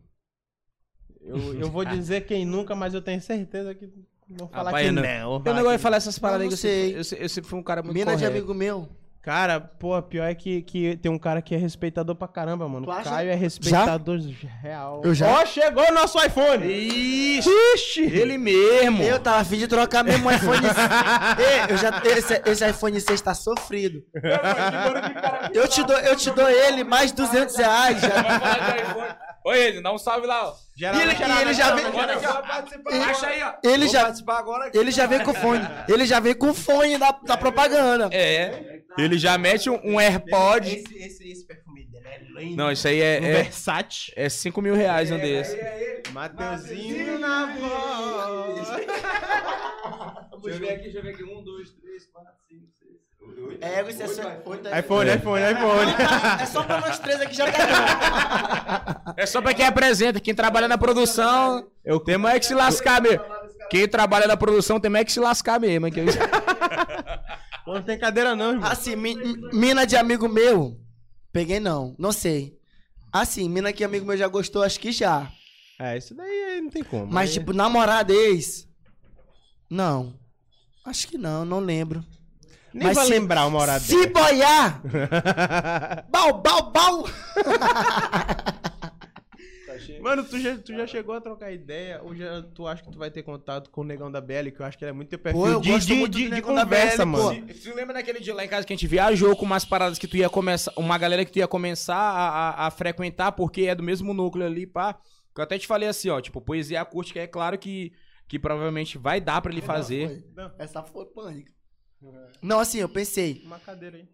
[1.27, 3.89] Eu, eu vou dizer quem nunca, mas eu tenho certeza que
[4.29, 5.03] não falar Rapaz, que eu não.
[5.03, 7.19] não- Eu não gosto de falar essas paradas aí, que eu sempre, sei.
[7.19, 8.37] eu, eu sempre fui um cara muito Mina de correto.
[8.37, 8.89] amigo meu.
[9.23, 12.85] Cara, pô, pior é que, que tem um cara que é respeitador pra caramba, mano.
[12.85, 13.09] Tu acha?
[13.09, 14.21] Caio é respeitador
[14.63, 15.01] real.
[15.03, 16.63] Eu já- Ó, chegou o nosso iPhone!
[16.67, 18.03] Ixi, Ixi!
[18.03, 19.03] ele mesmo.
[19.03, 20.61] Eu tava afim de trocar mesmo um iPhone.
[21.41, 24.03] Ei, eu já, esse, esse iPhone 6 tá sofrido.
[25.55, 28.03] Eu te dou, eu te dou ele mais 200 reais.
[28.03, 29.19] Já.
[29.47, 30.55] Oi, ele, dá um salve lá, ó.
[30.75, 31.85] Geral, E ele- geral, e ele já vem-.
[31.87, 32.99] Aqui, ó.
[32.99, 33.53] Baixa aí, ó.
[33.63, 34.79] Ele já, participar agora aqui.
[34.79, 35.61] ele já vem com fone.
[35.89, 38.09] Ele já vem com fone da, da propaganda.
[38.11, 38.81] É.
[38.97, 40.69] Ele já mete um, um AirPod.
[40.69, 42.57] Esse, esse, esse perfume dele é lindo.
[42.57, 44.13] Não, isso aí Um é, é, Versace.
[44.17, 45.59] é 5 mil reais um desse.
[46.13, 48.69] Mateuzinho na voz.
[50.43, 51.25] Deixa eu ver aqui, deixa eu ver aqui.
[51.25, 52.84] Um, dois, três, quatro, cinco, seis.
[53.61, 55.93] É, esse é só- oito, oito iPhone, iPhone, iPhone.
[56.43, 60.69] É só pra nós três aqui já tá É só pra quem apresenta, quem trabalha
[60.69, 61.69] na produção.
[61.85, 63.25] Eu tenho mais que se lascar mesmo.
[63.71, 65.91] Quem trabalha na produção tem mais que se lascar mesmo.
[65.91, 66.07] que eu-
[67.67, 68.71] Não tem cadeira não, irmão.
[68.71, 70.79] Assim, mi- mi- mina de amigo meu.
[71.33, 72.59] Peguei não, não sei.
[73.11, 75.31] Assim, mina que amigo meu já gostou, acho que já.
[75.79, 77.07] É, isso daí aí não tem como.
[77.11, 78.69] Mas, Aí- tipo, namorada ex.
[79.71, 80.15] Não.
[80.85, 82.05] Acho que não, não lembro.
[82.75, 84.83] Nem mas vai se- lembrar uma hora Se boiar!
[86.11, 87.05] Bau, bau, bau!
[90.01, 92.01] Mano, tu já, tu já chegou a trocar ideia?
[92.03, 94.51] Ou já, tu acha que tu vai ter contato com o Negão da BL?
[94.55, 96.13] Que eu acho que ele é muito teu perfil Pô, eu de, gosto de, muito
[96.13, 97.47] de, do de Negão da conversa, mano.
[97.47, 97.55] pô.
[97.55, 100.07] Tu lembra daquele dia lá em casa que a gente viajou com umas paradas que
[100.07, 102.29] tu ia começar, uma galera que tu ia começar a,
[102.65, 104.95] a- a frequentar porque é do mesmo núcleo ali, pá.
[105.35, 107.93] Que eu até te falei assim, ó, tipo, poesia acústica é claro que,
[108.29, 110.25] que provavelmente vai dar pra ele fazer.
[110.37, 110.53] Não.
[110.59, 111.51] Essa foi pânico.
[112.43, 113.43] Não, assim, eu pensei.
[113.45, 114.09] Uma cadeira aí.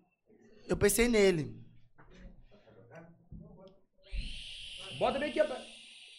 [0.69, 1.61] Eu pensei nele.
[4.99, 5.47] Bota bem aqui, ó.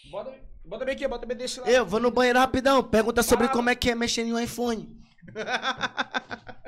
[0.09, 0.33] Bota,
[0.65, 1.69] bota bem aqui, bota bem desse lado.
[1.69, 2.83] Eu vou no banheiro rapidão.
[2.83, 4.99] Pergunta sobre como é que é mexer em um iPhone.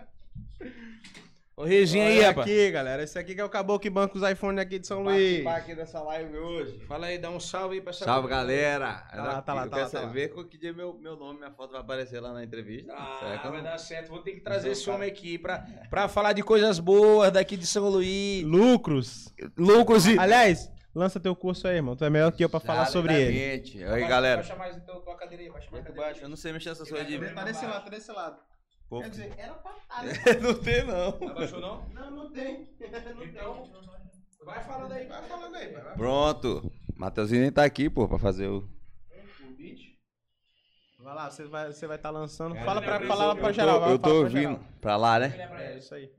[1.55, 2.47] Ô, Reginha aí, rapaz.
[2.47, 3.03] aqui, galera.
[3.03, 5.43] Esse aqui que é o caboclo que banca os iPhones aqui de São Luís.
[5.43, 6.79] Participar aqui dessa live hoje.
[6.87, 9.05] Fala aí, dá um salve aí pra essa Salve, galera.
[9.11, 10.07] Tá lá, tá lá, tá quero lá, tá lá.
[10.07, 12.91] saber com que dia meu, meu nome, minha foto vai aparecer lá na entrevista.
[12.91, 14.09] Ah, Será que vai dar certo.
[14.09, 15.59] Vou ter que trazer esse homem aqui pra,
[15.91, 18.43] pra falar de coisas boas daqui de São Luís.
[18.43, 19.31] Lucros.
[19.55, 20.17] Lucros e...
[20.17, 21.95] Aliás, lança teu curso aí, irmão.
[21.95, 23.31] Tu é melhor que eu pra falar sobre ele.
[23.31, 23.83] mente.
[23.83, 24.37] Aí, galera.
[24.37, 26.07] Baixa mais então tua cadeira aí, baixa mais a Muito cadeira.
[26.13, 26.25] baixo.
[26.25, 27.19] Eu não sei mexer essas coisas de...
[27.19, 28.37] Tá desse lado, tá desse lado.
[28.93, 30.37] Pô, Quer dizer, era pra estar.
[30.39, 31.29] não tem, não.
[31.31, 31.89] Abaixou não?
[31.95, 32.69] Não, não tem.
[32.79, 33.67] Então,
[34.45, 35.73] vai falando aí, vai falando aí.
[35.73, 35.95] Vai, vai.
[35.95, 36.71] Pronto.
[36.95, 38.69] Mateuzinho nem tá aqui, pô, pra fazer o...
[40.99, 42.55] Vai lá, você vai estar vai tá lançando.
[42.57, 43.79] Fala pra, fala lá pra eu geral.
[43.81, 44.63] tô, eu tô pra ouvindo geral.
[44.79, 45.49] pra lá, né?
[45.59, 46.11] É isso aí.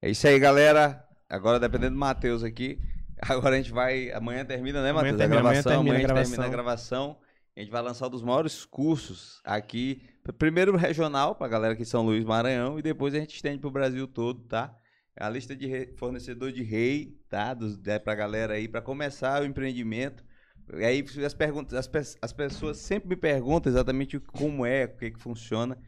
[0.00, 1.06] É isso aí, galera.
[1.28, 2.80] Agora, dependendo do Matheus aqui,
[3.20, 4.10] agora a gente vai.
[4.12, 5.20] Amanhã termina, né, Amanhã Matheus?
[5.20, 5.72] A amanhã gravação.
[5.72, 7.18] termina a Amanhã a gente termina a gravação.
[7.54, 10.02] A gente vai lançar um dos maiores cursos aqui.
[10.32, 13.70] Primeiro regional, pra galera aqui de São Luís, Maranhão, e depois a gente estende pro
[13.70, 14.74] Brasil todo, tá?
[15.16, 17.54] A lista de re- fornecedor de rei, tá?
[17.54, 20.24] Dos, é pra galera aí, pra começar o empreendimento.
[20.76, 24.84] E aí as perguntas, as, pe- as pessoas sempre me perguntam exatamente o- como é,
[24.84, 25.78] o que que funciona.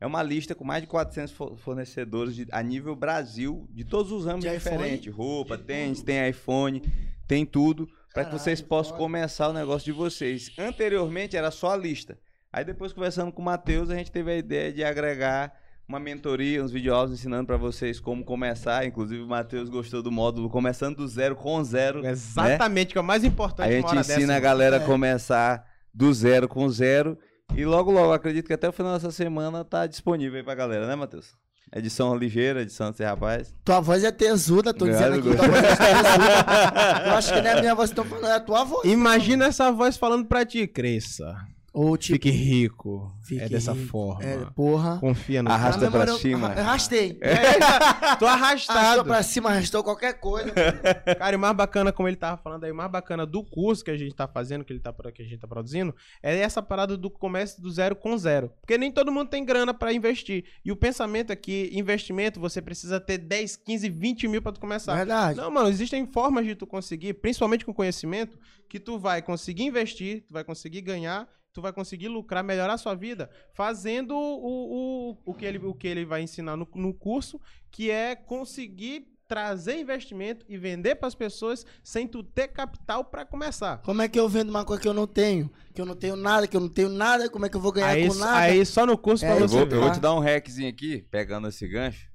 [0.00, 4.12] É uma lista com mais de 400 fo- fornecedores de- a nível Brasil, de todos
[4.12, 5.12] os ramos De diferentes.
[5.12, 6.80] Roupa, tênis, tem iPhone,
[7.26, 7.88] tem tudo.
[8.14, 10.50] Para que vocês possam começar o negócio de vocês.
[10.56, 12.18] Anteriormente era só a lista.
[12.52, 15.52] Aí depois, conversando com o Matheus, a gente teve a ideia de agregar
[15.86, 18.84] uma mentoria, uns videoaulas ensinando para vocês como começar.
[18.86, 22.02] Inclusive, o Matheus gostou do módulo Começando do Zero com Zero.
[22.02, 22.10] né?
[22.10, 23.68] Exatamente, que é o mais importante.
[23.68, 24.36] A gente ensina dessa.
[24.36, 24.82] a galera É.
[24.82, 27.18] a começar do zero com zero.
[27.56, 30.86] E logo, logo, acredito que até o final dessa semana tá disponível aí pra galera,
[30.86, 31.34] né, Matheus?
[31.74, 33.54] Edição ligeira, edição desse rapaz.
[33.64, 35.28] Tua voz é tesuda, tô dizendo aqui.
[35.28, 37.08] Obrigado, Tua voz é tesuda.
[37.08, 38.86] Eu acho que não é a minha voz que tô falando, é a tua voz.
[38.88, 41.34] Imagina essa voz falando pra ti, cresça.
[41.80, 43.14] Ou tipo, Fique rico.
[43.22, 43.86] Fique é dessa rico.
[43.86, 44.24] forma.
[44.24, 44.98] é, porra.
[44.98, 46.48] Confia no Arrasta Na pra cima.
[46.48, 47.14] arra- Arrastei.
[48.18, 49.04] Tô Arrastou arrastado.
[49.04, 50.50] pra cima, arrastou qualquer coisa.
[51.18, 53.84] Cara, e o mais bacana, como ele tava falando aí, o mais bacana do curso
[53.84, 56.60] que a gente tá fazendo, que ele tá, que a gente tá produzindo, é essa
[56.60, 58.50] parada do comércio do zero com zero.
[58.60, 60.44] Porque nem todo mundo tem grana pra investir.
[60.64, 64.58] E o pensamento é que investimento, você precisa ter 10, 15, 20 mil pra tu
[64.58, 64.96] começar.
[64.96, 65.36] Verdade.
[65.38, 68.36] Não, mano, existem formas de tu conseguir, principalmente com conhecimento,
[68.68, 72.78] que tu vai conseguir investir, tu vai conseguir ganhar, tu vai conseguir lucrar, melhorar a
[72.78, 76.94] sua vida, fazendo o, o, o, que, ele, o que ele vai ensinar no, no
[76.94, 83.26] curso, que é conseguir trazer investimento e vender pras pessoas sem tu ter capital pra
[83.26, 83.78] começar.
[83.82, 85.50] Como é que eu vendo uma coisa que eu não tenho?
[85.74, 87.70] Que eu não tenho nada, que eu não tenho nada, como é que eu vou
[87.72, 88.38] ganhar Aí, com nada?
[88.38, 90.68] aí só no curso É, pra Eu você vou, eu vou te dar um hackzinho
[90.68, 92.08] aqui, pegando esse gancho.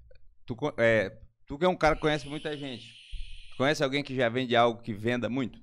[0.45, 1.15] Tu, co- é,
[1.47, 2.91] tu que é um cara que conhece muita gente.
[3.57, 5.59] Conhece alguém que já vende algo que venda muito?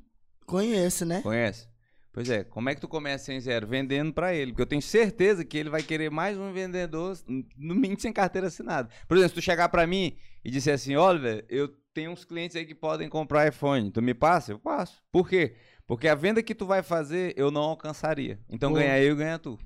[0.46, 1.20] Conheço, né?
[1.20, 1.68] Conhece?
[2.12, 3.66] Pois é, como é que tu começa sem zero?
[3.66, 4.50] Vendendo pra ele.
[4.50, 7.16] Porque eu tenho certeza que ele vai querer mais um vendedor,
[7.56, 8.88] no mínimo sem carteira assinada.
[9.06, 12.56] Por exemplo, se tu chegar pra mim e disser assim, Oliver, eu tenho uns clientes
[12.56, 13.90] aí que podem comprar iPhone.
[13.92, 14.52] Tu me passa?
[14.52, 15.00] Eu passo.
[15.12, 15.54] Por quê?
[15.86, 18.40] Porque a venda que tu vai fazer, eu não alcançaria.
[18.48, 18.78] Então Pô.
[18.78, 19.58] ganha eu, ganha tu.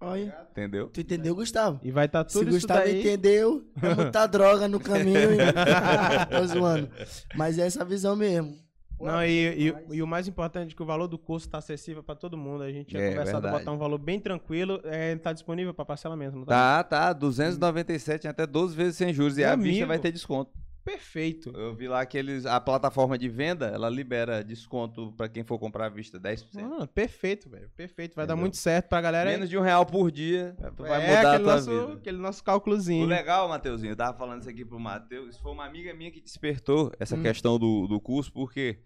[0.00, 0.88] Olha, Entendeu?
[0.88, 1.80] tu enteu, Gustavo?
[1.82, 3.00] E vai estar Se tudo o isso Gustavo daí...
[3.00, 5.18] entendeu, é muita droga no caminho.
[6.30, 6.88] Tô zoando.
[7.34, 8.56] Mas é essa visão mesmo.
[9.00, 12.02] Não, e, e- e o mais importante é que o valor do curso está acessível
[12.02, 12.62] para todo mundo.
[12.64, 13.64] A gente tinha É, conversado verdade.
[13.64, 14.80] botar um valor bem tranquilo.
[14.84, 16.82] É, tá disponível para parcelamento, não tá?
[16.82, 17.12] Tá, tá.
[17.12, 19.36] 297 até 12 vezes sem juros.
[19.38, 19.86] E Meu a amigo.
[19.86, 20.50] vai ter desconto.
[20.84, 21.50] Perfeito.
[21.54, 25.58] Eu vi lá que eles, a plataforma de venda, ela libera desconto pra quem for
[25.58, 26.62] comprar à vista, 10%.
[26.66, 27.68] Mano, perfeito, velho.
[27.76, 28.16] Perfeito.
[28.16, 28.40] Vai dar Entendeu?
[28.44, 29.28] muito certo pra galera.
[29.28, 31.92] Menos de um real por dia, tu vai é, mudar a aquele tua nosso, vida.
[31.98, 33.04] aquele nosso O cálculozinho.
[33.06, 36.90] legal, Mateuzinho, eu tava falando isso aqui pro Matheus, foi uma amiga minha que despertou
[36.98, 37.22] essa Hum.
[37.22, 38.78] questão do, do curso, por quê?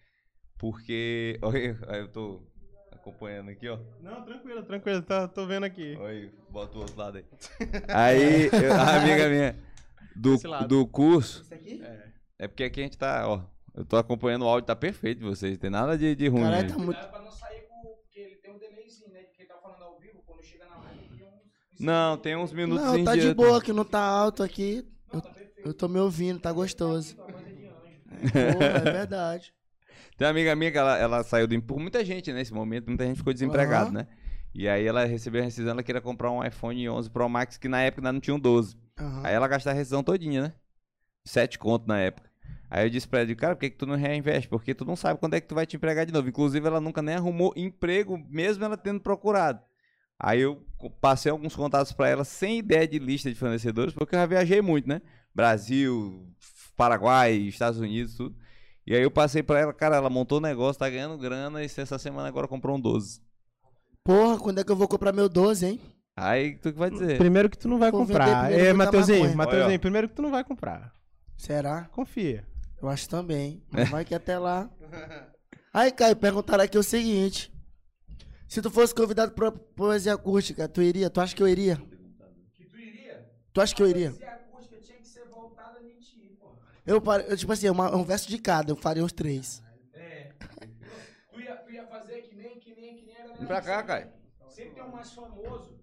[0.62, 2.40] Porque, olha, aí eu tô
[2.92, 3.80] acompanhando aqui, ó.
[4.00, 5.02] Não, tranquilo, tranquilo.
[5.02, 5.96] Tô, tô vendo aqui.
[5.98, 7.24] Olha aí, bota o outro lado aí.
[7.92, 9.56] Aí, eu- a amiga minha
[10.14, 11.80] do, do curso, Isso aqui?
[12.38, 13.42] é porque aqui a gente tá, ó,
[13.74, 16.42] eu tô acompanhando o áudio, tá perfeito de vocês, tem nada de, de ruim.
[16.42, 16.74] Caralho, né?
[16.76, 17.08] tá muito.
[17.08, 17.82] Pra não sair com.
[18.04, 19.20] Porque ele tem um delayzinho, né?
[19.24, 21.40] Porque ele tá falando ao vivo, quando chega na live, tem um.
[21.80, 24.86] Não, tem uns minutos Não, tá de dia, boa, que não tá alto aqui.
[25.12, 25.22] Eu,
[25.64, 27.16] eu tô me ouvindo, tá gostoso.
[28.06, 29.52] Porra, é verdade.
[30.22, 33.04] Tem uma amiga minha que ela, ela saiu do por muita gente nesse momento, muita
[33.04, 33.92] gente ficou desempregado, Aham.
[33.92, 34.06] né?
[34.54, 37.66] E aí ela recebeu a rescisão, ela queria comprar um iPhone 11 Pro Max que
[37.66, 38.76] na época ainda não tinha um 12.
[39.00, 39.22] Aham.
[39.24, 40.52] Aí ela gastou a rescisão todinha, né?
[41.24, 42.30] Sete conto na época.
[42.70, 44.48] Aí eu disse pra ela, cara, por que, que tu não reinveste?
[44.48, 46.28] Porque tu não sabe quando é que tu vai te empregar de novo.
[46.28, 49.60] Inclusive, ela nunca nem arrumou emprego, mesmo ela tendo procurado.
[50.16, 50.64] Aí eu
[51.00, 54.62] passei alguns contatos pra ela sem ideia de lista de fornecedores, porque eu já viajei
[54.62, 55.02] muito, né?
[55.34, 56.32] Brasil,
[56.76, 58.40] Paraguai, Estados Unidos, tudo.
[58.86, 61.66] E aí eu passei pra ela, cara, ela montou o negócio, tá ganhando grana e
[61.66, 63.20] essa semana agora comprou um 12.
[64.04, 65.80] Porra, quando é que eu vou comprar meu 12, hein?
[66.16, 67.16] Aí tu que vai dizer.
[67.18, 68.46] Primeiro que tu não vai Vou vender comprar.
[68.46, 69.36] primeiro É, Mateuzinho, maconha.
[69.36, 69.80] Mateuzinho, ó.
[69.80, 70.92] primeiro que tu não vai comprar.
[71.36, 71.84] Será?
[71.92, 72.46] Confia.
[72.80, 73.62] Eu acho também.
[73.70, 74.68] Mas vai que até lá.
[75.72, 77.50] Aí, Caio, perguntaram aqui o seguinte.
[78.48, 81.08] Se tu fosse convidado pra poesia acústica, tu iria?
[81.08, 81.76] Tu acha que eu iria?
[82.54, 83.26] Que tu iria?
[83.52, 84.12] Tu acha que eu iria?
[84.12, 86.48] Se a acústica tinha que ser voltada em ti, pô.
[86.86, 89.62] Eu, pare- eu tipo assim, uma- um verso de cada, eu faria os três.
[89.94, 90.32] É.
[91.32, 93.38] Tu ia, tu ia fazer que nem, que nem, que nem a galera.
[93.38, 94.10] Vem pra cá, sempre- Caio.
[94.48, 95.78] Sempre tem um mais famoso.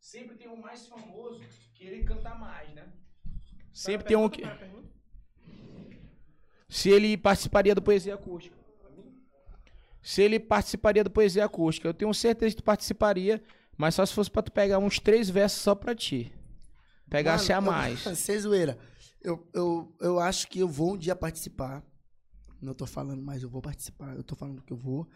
[0.00, 1.40] Sempre tem um mais famoso
[1.74, 2.86] que ele canta mais, né?
[3.72, 4.42] Sempre tem um que.
[6.68, 8.56] Se ele participaria do Poesia Acústica.
[10.02, 11.88] se ele participaria do Poesia Acústica.
[11.88, 13.42] Eu tenho certeza que tu participaria,
[13.76, 16.32] mas só se fosse pra tu pegar uns três versos só pra ti.
[17.10, 18.06] Pegasse a Mano, mais.
[18.06, 18.78] Eu, sem zoeira.
[19.26, 21.82] Eu, eu, eu acho que eu vou um dia participar.
[22.62, 24.14] Não tô falando, mas eu vou participar.
[24.14, 25.06] Eu tô falando que eu vou.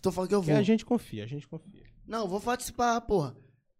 [0.00, 0.56] Tô falando que eu vou.
[0.56, 1.84] a gente confia, a gente confia.
[2.06, 3.36] Não, eu vou participar, porra.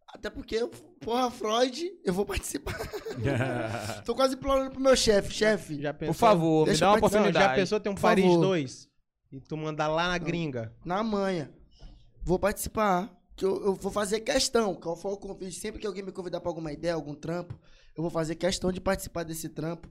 [0.06, 0.68] Até porque, eu-
[1.00, 2.76] porra, Freud, eu vou participar.
[4.04, 5.32] tô quase implorando pro meu chefe.
[5.32, 6.14] Chefe, Já pensou?
[6.14, 7.46] Por favor, me Deixa dá eu uma oportunidade.
[7.46, 8.40] já pensou ter um Por Paris favor.
[8.42, 8.88] 2?
[9.32, 10.74] E tu mandar lá na gringa.
[10.84, 11.50] na manha,
[12.22, 13.16] vou participar.
[13.36, 14.74] Que eu, eu vou fazer questão.
[14.74, 17.58] Qual for o convite, sempre que alguém me convidar pra alguma ideia, algum trampo,
[18.00, 19.88] eu vou fazer questão de participar desse trampo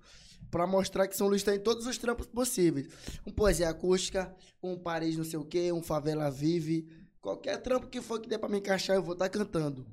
[0.49, 2.87] pra mostrar que São Luís tá em todos os trampos possíveis.
[3.25, 6.87] Um poesia acústica, um Paris não sei o quê, um favela vive.
[7.21, 9.85] Qualquer trampo que for que der pra me encaixar, eu vou estar cantando.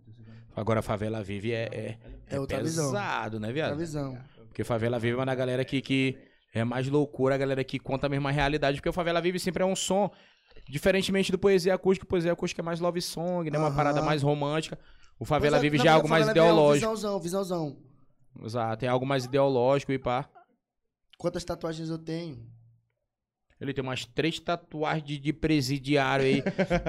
[0.54, 2.86] Agora, Favela Vive é, é, É outra visão.
[2.86, 3.76] pesado, né, Outra viado?
[3.78, 4.18] visão.
[4.48, 6.16] Porque Favela Vive é uma da galera que, que
[6.54, 8.78] é mais loucura, a galera que conta a mesma realidade.
[8.78, 10.10] Porque o Favela Vive sempre é um som,
[10.66, 13.58] diferentemente do Poesia Acústica, o Poesia Acústica é mais love song, né?
[13.58, 13.76] Uma Aham.
[13.76, 14.78] parada mais romântica.
[15.18, 16.74] O Favela Mas, Vive já é algo mais é um ideológico.
[16.94, 17.76] Visãozão, visãozão.
[18.44, 20.28] Exato, é algo mais ideológico e pá.
[21.18, 22.46] Quantas tatuagens eu tenho?
[23.58, 26.42] Ele tem umas três tatuagens de, presidiário aí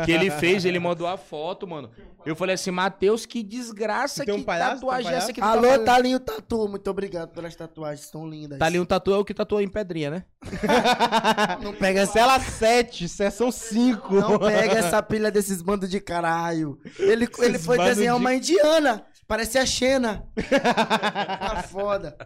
[0.03, 1.89] que ele fez, ele mandou a foto, mano.
[2.25, 4.71] Eu falei assim, Matheus, que desgraça, Tem um que palhaço?
[4.71, 5.85] Tem um tatuagem é essa que tu tá Alô, fazendo?
[5.85, 8.59] Talinho Tatu, muito obrigado pelas tatuagens, estão lindas.
[8.59, 10.25] Tá ali um tatu, é o que tatuou em pedrinha, né?
[11.63, 14.13] Não pega essa Cela 7, sessão 5.
[14.15, 16.77] Não pega essa pilha desses bandos de caralho.
[16.99, 19.05] Ele, ele foi desenhar de- uma indiana.
[19.27, 20.25] Parece a Xena.
[20.49, 22.17] tá foda.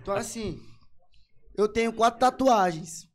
[0.00, 0.60] Então, assim,
[1.56, 3.08] eu tenho quatro tatuagens.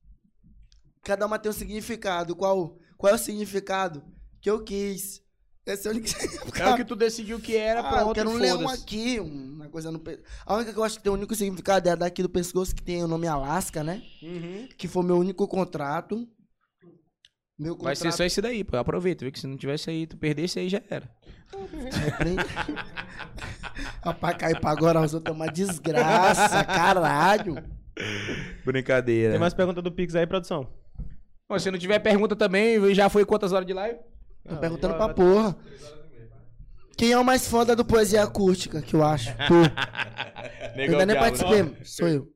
[1.03, 2.35] Cada uma tem um significado.
[2.35, 4.03] Qual, qual é o significado?
[4.41, 5.21] Que eu quis.
[5.65, 6.75] Esse é o único É o significado.
[6.77, 9.99] que tu decidiu que era, Ah, eu pronto, quero um leão aqui, uma coisa no
[9.99, 10.19] pe...
[10.45, 12.75] A única que eu acho que tem o único significado é a daqui do pescoço,
[12.75, 14.03] que tem o nome Alaska, né?
[14.21, 14.67] Uhum.
[14.77, 16.27] Que foi meu único contrato.
[17.61, 18.75] Meu Vai contrato ser só esse daí, pô.
[18.75, 19.31] Aproveita, viu?
[19.31, 21.07] Que se não tivesse aí, tu perdesse aí já era.
[24.03, 27.63] Rapaz, cair pra agora os outros é uma desgraça, caralho.
[28.65, 29.33] Brincadeira.
[29.33, 30.67] Tem mais pergunta do Pix aí, produção?
[31.47, 33.99] Bom, se não tiver pergunta também, já foi quantas horas de live?
[34.49, 35.55] Tô perguntando pra porra.
[36.97, 39.29] Quem é o mais foda do Poesia Acústica, que eu acho?
[39.47, 39.53] Tu.
[40.77, 42.27] Eu ainda nem participei, sou eu.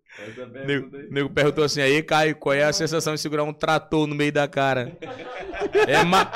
[0.65, 4.15] Nego, nego perguntou assim, aí, Caio, qual é a sensação de segurar um trator no
[4.15, 4.97] meio da cara?
[5.87, 6.31] É, ma-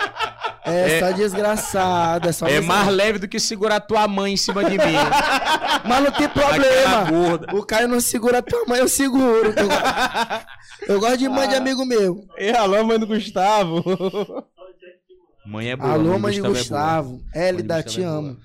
[0.66, 4.38] É, É- só desgraçado, é só é mais leve do que segurar tua mãe em
[4.38, 4.94] cima de mim.
[5.88, 7.08] Mas não tem problema.
[7.54, 9.54] O Caio não segura a tua mãe, eu seguro.
[10.88, 12.24] Eu, eu gosto de mãe de amigo meu.
[12.38, 13.84] Ei, alô, mãe do Gustavo.
[15.46, 15.94] Mãe é boa.
[15.94, 16.54] Alô, mãe de é boa.
[16.54, 17.22] Gustavo.
[17.34, 18.38] Hélida, Mãe de te Gustavo é amo.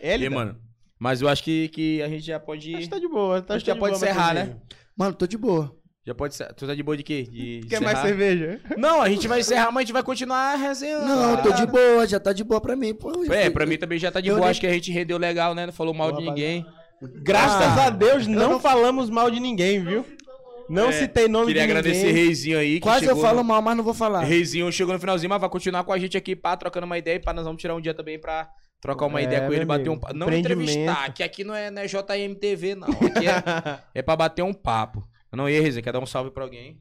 [0.00, 0.56] Ele, E, mano,
[0.98, 2.74] mas eu acho que, que a gente já pode...
[2.74, 3.42] Acho que tá de boa.
[3.42, 4.60] Tá Acho que já de pode encerrar, Matheusinho.
[4.96, 5.76] Mano, tô de boa.
[6.06, 6.52] Já pode ser.
[6.54, 7.24] Tu tá de boa de quê?
[7.24, 8.06] De Quer mais encerrar?
[8.08, 8.60] cerveja?
[8.78, 11.04] Não, a gente vai encerrar, mas a gente vai continuar resenhando.
[11.06, 12.94] Não, tô de boa, já tá de boa pra mim.
[12.94, 14.40] Pô, É, pra mim também já tá de boa.
[14.40, 15.66] nem- Acho que a gente rendeu legal, né?
[15.66, 16.64] Não falou mal de ninguém.
[17.22, 20.04] Graças Ah, a Deus, não, não- falamos mal de ninguém, viu?
[20.68, 21.78] Não É, citei nome Queria de ninguém.
[21.92, 22.74] agradecer Reizinho aí.
[22.74, 23.44] Que Quase eu falo no...
[23.44, 24.22] mal, mas não vou falar.
[24.22, 27.20] Reizinho chegou no finalzinho, mas vai continuar com a gente aqui, pá, trocando uma ideia.
[27.20, 28.48] Pá, nós vamos tirar um dia também pra
[28.86, 30.14] trocar uma É, ideia com ele, bater um papo.
[30.14, 32.88] Não entrevistar, que aqui não é, não é JMTV, não.
[32.88, 35.06] Aqui é, é pra bater um papo.
[35.32, 36.80] Não, e aí, Reizinho, quer dar um salve pra alguém?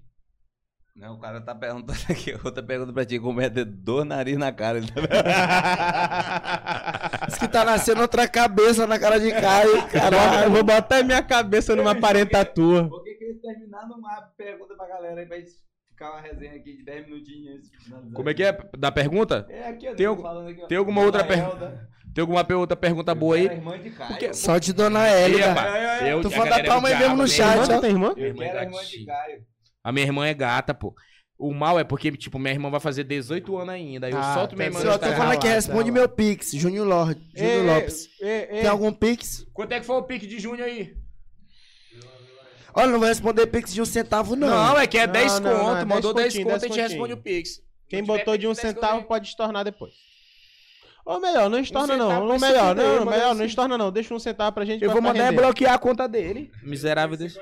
[0.96, 4.38] Não, o cara tá perguntando aqui, outra pergunta pra ti, como é ter dor nariz
[4.38, 4.78] na cara.
[4.78, 5.02] Ele tá
[7.28, 10.52] Diz que tá nascendo outra cabeça na cara de Caio, Eu caralho.
[10.52, 12.88] vou botar minha cabeça numa parenta tua.
[12.88, 15.52] Por que que eles terminar numa pergunta pra galera aí pra gente
[15.96, 17.70] ficar uma resenha aqui de 10 minutinhos?
[18.14, 18.58] Como é que é?
[18.78, 19.46] Da pergunta?
[19.50, 20.68] É aqui, ó, Tem tô algum- falando aqui, ó.
[20.68, 21.90] tem alguma outra pergunta?
[22.14, 23.58] Tem alguma outra pergunta boa eu aí?
[23.58, 24.10] irmã de Caio.
[24.12, 25.48] Porque- Só de Dona Hélida.
[25.54, 27.64] rapaz, eu- Tu a for dar galera é palma aí mesmo no chat, né?
[27.66, 28.14] Irmã, tem irmã?
[28.16, 29.06] Eu Irmã quero a irmã de.
[29.06, 29.42] Caio.
[29.84, 30.94] A minha irmã é gata, pô.
[31.38, 34.08] O mal é porque, tipo, minha irmã vai fazer 18 anos ainda.
[34.08, 36.52] Aí eu Ah, solto minha tá irmã eu tô Tá falando que responde meu Pix,
[36.54, 36.88] Júnior
[37.36, 38.08] Júnior Lopes.
[38.22, 39.46] ei, ei, Tem algum Pix?
[39.54, 40.96] Quanto é que foi o pique de junho aí?
[42.76, 44.48] Olha, não vou responder Pix de um centavo, não.
[44.50, 45.78] Não, é que é Não, 10 não, não, conto.
[45.78, 47.62] é Mandou 10 10 conto, a gente responde o Pix.
[47.88, 49.94] Quem botou de um Pix, 10 centavo conto, pode estornar depois.
[51.06, 52.28] Ou melhor, não estorna Um não.
[52.28, 53.38] vai se melhor, não, melhor, assim.
[53.40, 53.92] não estorna não.
[53.92, 54.82] Deixa um centavo pra gente.
[54.82, 56.52] Eu vai vou mandar bloquear a conta dele.
[56.64, 57.40] Miserável desse.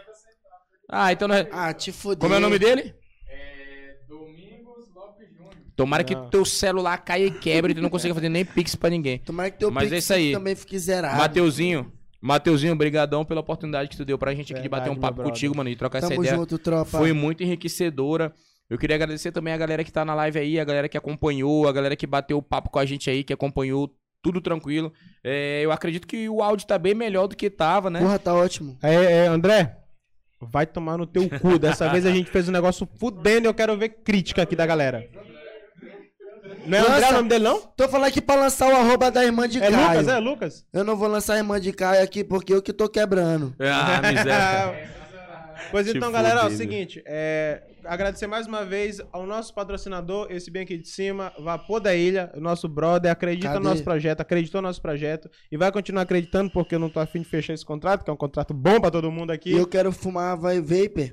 [0.89, 1.47] Ah, então não é...
[1.51, 2.17] Ah, te fudeu.
[2.19, 2.93] Como é o nome dele?
[3.29, 5.53] É Domingos Lopes Júnior.
[5.77, 6.29] Tomara que Não.
[6.29, 9.17] teu celular caia e quebre e tu não consiga fazer nem Pix pra ninguém.
[9.19, 10.31] Tomara que teu Mas Pix é isso aí.
[10.33, 11.17] também fique zerado.
[11.17, 11.91] Mateuzinho,
[12.23, 15.29] Mateuzinho, brigadão pela oportunidade que tu deu pra gente aqui de bater um Verdade, papo
[15.29, 16.37] contigo, mano, e trocar essa Tamo ideia.
[16.37, 16.97] junto, tropa.
[16.97, 18.33] Foi muito enriquecedora.
[18.69, 21.67] Eu queria agradecer também a galera que tá na live aí, a galera que acompanhou,
[21.67, 24.93] a galera que bateu o papo com a gente aí, que acompanhou tudo tranquilo.
[25.21, 27.99] É, eu acredito que o áudio tá bem melhor do que tava, né?
[27.99, 28.77] Porra, tá ótimo.
[28.81, 29.75] É, é, André,
[30.39, 31.59] vai tomar no teu cu.
[31.59, 34.65] Dessa vez a gente fez um negócio fudendo e eu quero ver crítica aqui da
[34.65, 35.05] galera.
[36.66, 37.09] Não é André Lança.
[37.09, 37.59] o nome dele, não?
[37.59, 40.00] Tô falando aqui pra lançar o arroba da irmã de É Caio.
[40.00, 40.66] Lucas, é Lucas?
[40.74, 43.53] Eu não vou lançar a irmã de Caio aqui porque eu que tô quebrando.
[43.59, 44.93] Ah, miséria.
[45.72, 50.27] Pois Te então, galera, é o seguinte, é, agradecer mais uma vez ao nosso patrocinador,
[50.30, 53.59] esse bem aqui de cima, Vapor da Ilha, o nosso brother, acredita Cadê?
[53.59, 57.00] no nosso projeto, acreditou no nosso projeto e vai continuar acreditando porque eu não tô
[57.00, 59.50] afim de fechar esse contrato, que é um contrato bom pra todo mundo aqui.
[59.51, 61.11] E eu quero fumar vai vapor.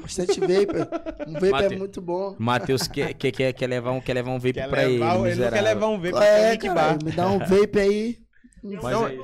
[0.00, 0.88] Bastante vapor.
[1.26, 2.36] Um vapor Mate- é muito bom.
[2.38, 4.92] Matheus quer, quer, quer, quer levar um, quer levar um vape Quer pra ele.
[4.98, 6.98] levar, ele não quer levar um vape pra é, caralho?
[6.98, 7.04] Bar.
[7.04, 8.18] Me dá um vape aí.
[8.62, 9.18] Mas Não, é.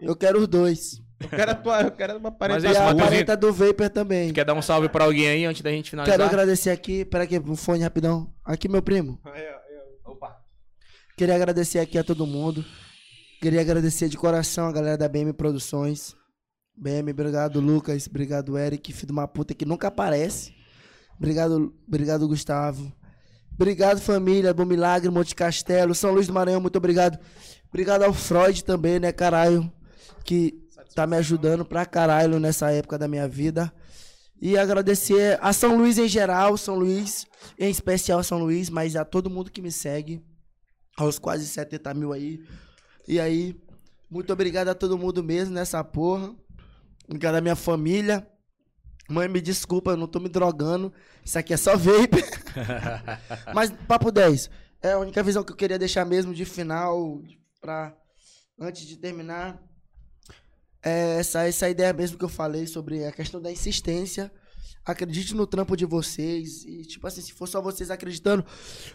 [0.00, 1.00] Eu quero os dois.
[1.20, 3.52] Eu quero a tua, eu quero uma Mas parede é E isso, a aparenta do
[3.52, 4.32] vapor também.
[4.32, 6.18] Quer dar um salve pra alguém aí antes da gente finalizar?
[6.18, 7.04] Quero agradecer aqui.
[7.04, 8.32] Pera aqui, um fone rapidão.
[8.44, 9.20] Aqui, meu primo.
[10.04, 10.36] Opa.
[11.16, 12.64] Queria agradecer aqui a todo mundo.
[13.40, 16.16] Queria agradecer de coração a galera da BM Produções.
[16.76, 18.06] BM, obrigado, Lucas.
[18.06, 20.54] Obrigado, Eric, filho de uma puta que nunca aparece.
[21.16, 22.92] Obrigado, obrigado, Gustavo.
[23.54, 24.52] Obrigado, família.
[24.54, 27.18] Bom Milagre, Monte Castelo, São Luís do Maranhão, muito obrigado.
[27.68, 29.70] Obrigado ao Freud também, né, caralho?
[30.24, 30.54] Que
[30.94, 33.72] tá me ajudando pra caralho nessa época da minha vida.
[34.40, 37.26] E agradecer a São Luís em geral, São Luís,
[37.58, 40.20] em especial São Luís, mas a todo mundo que me segue
[40.96, 42.42] aos quase 70 mil aí.
[43.06, 43.56] E aí,
[44.10, 46.34] muito obrigado a todo mundo mesmo nessa porra.
[47.06, 48.26] Obrigado à minha família.
[49.08, 50.92] Mãe, me desculpa, eu não tô me drogando.
[51.24, 52.22] Isso aqui é só vape.
[53.54, 54.48] Mas, papo 10.
[54.82, 57.20] É a única visão que eu queria deixar mesmo de final,
[57.60, 57.96] pra.
[58.58, 59.60] Antes de terminar.
[60.84, 64.32] É essa, essa ideia mesmo que eu falei sobre a questão da insistência.
[64.84, 66.64] Acredite no trampo de vocês.
[66.64, 68.44] E, tipo assim, se for só vocês acreditando,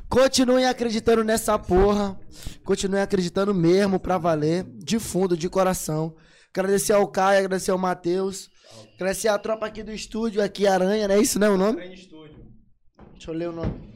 [0.10, 2.20] continuem acreditando nessa porra.
[2.66, 4.66] Continuem acreditando mesmo pra valer.
[4.78, 6.16] De fundo, de coração.
[6.58, 8.50] Agradecer ao Caio, agradecer ao Matheus.
[8.96, 11.48] Agradecer a tropa aqui do estúdio, aqui, Aranha, não é isso, né?
[11.48, 11.80] O nome?
[11.80, 13.88] Deixa eu ler o nome.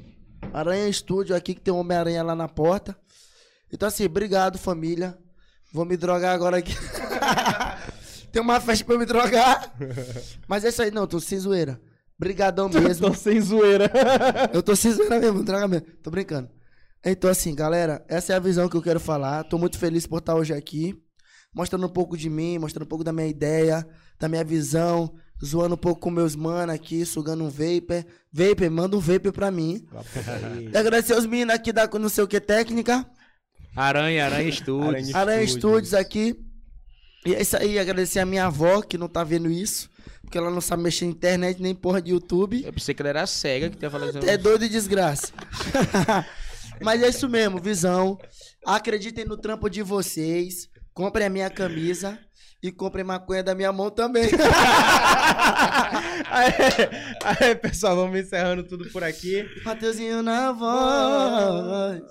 [0.53, 2.95] Aranha Estúdio aqui, que tem um Homem-Aranha lá na porta.
[3.73, 5.17] Então, assim, obrigado, família.
[5.73, 6.73] Vou me drogar agora aqui.
[8.31, 9.73] tem uma festa pra eu me drogar.
[10.47, 11.81] Mas é isso aí, não, tô sem zoeira.
[12.19, 13.07] Brigadão mesmo.
[13.07, 13.91] Tô sem zoeira.
[14.53, 15.87] Eu tô sem zoeira mesmo, droga mesmo.
[16.03, 16.49] Tô brincando.
[17.03, 19.43] Então, assim, galera, essa é a visão que eu quero falar.
[19.45, 20.95] Tô muito feliz por estar hoje aqui.
[21.53, 23.85] Mostrando um pouco de mim, mostrando um pouco da minha ideia,
[24.19, 25.13] da minha visão.
[25.43, 28.05] Zoando um pouco com meus manos aqui, sugando um vapor.
[28.31, 29.85] Vapor, manda um vapor pra mim.
[30.71, 33.05] E agradecer os meninos aqui da não sei o que técnica.
[33.75, 35.15] Aranha, Aranha Studios.
[35.15, 36.35] Aranha Studios aqui.
[37.25, 39.89] E é isso aí, agradecer a minha avó, que não tá vendo isso.
[40.21, 42.63] Porque ela não sabe mexer na internet, nem porra de YouTube.
[42.63, 44.23] Eu pensei que ela era cega que tava falando.
[44.27, 45.33] É doido e desgraça.
[46.81, 48.17] Mas é isso mesmo, visão.
[48.65, 50.69] Acreditem no trampo de vocês.
[50.93, 52.19] Comprem a minha camisa.
[52.63, 54.29] E comprem maconha da minha mão também.
[56.31, 56.53] Aê,
[57.25, 59.45] aê, pessoal, vamos encerrando tudo por aqui.
[59.65, 62.01] Mateuzinho na voz.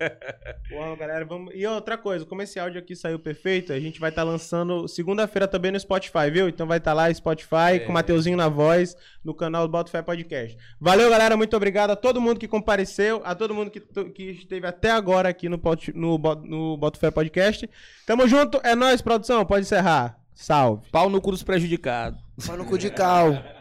[0.72, 1.52] Uau, galera, vamos.
[1.54, 5.46] E outra coisa, como esse áudio aqui saiu perfeito, a gente vai estar lançando segunda-feira
[5.46, 6.48] também no Spotify, viu?
[6.48, 10.00] Então vai estar lá Spotify com o Mateuzinho na voz no canal do Boto Fé
[10.00, 10.56] Podcast.
[10.80, 14.30] Valeu, galera, muito obrigado a todo mundo que compareceu, a todo mundo que, to- que
[14.30, 17.68] esteve até agora aqui no, Pot- no, no Boto Fé Podcast.
[18.06, 20.18] Tamo junto, é nóis, produção, pode encerrar.
[20.34, 20.82] Salve.
[20.90, 22.18] Pau no cu dos prejudicados.
[22.38, 23.59] Só no cu de cal.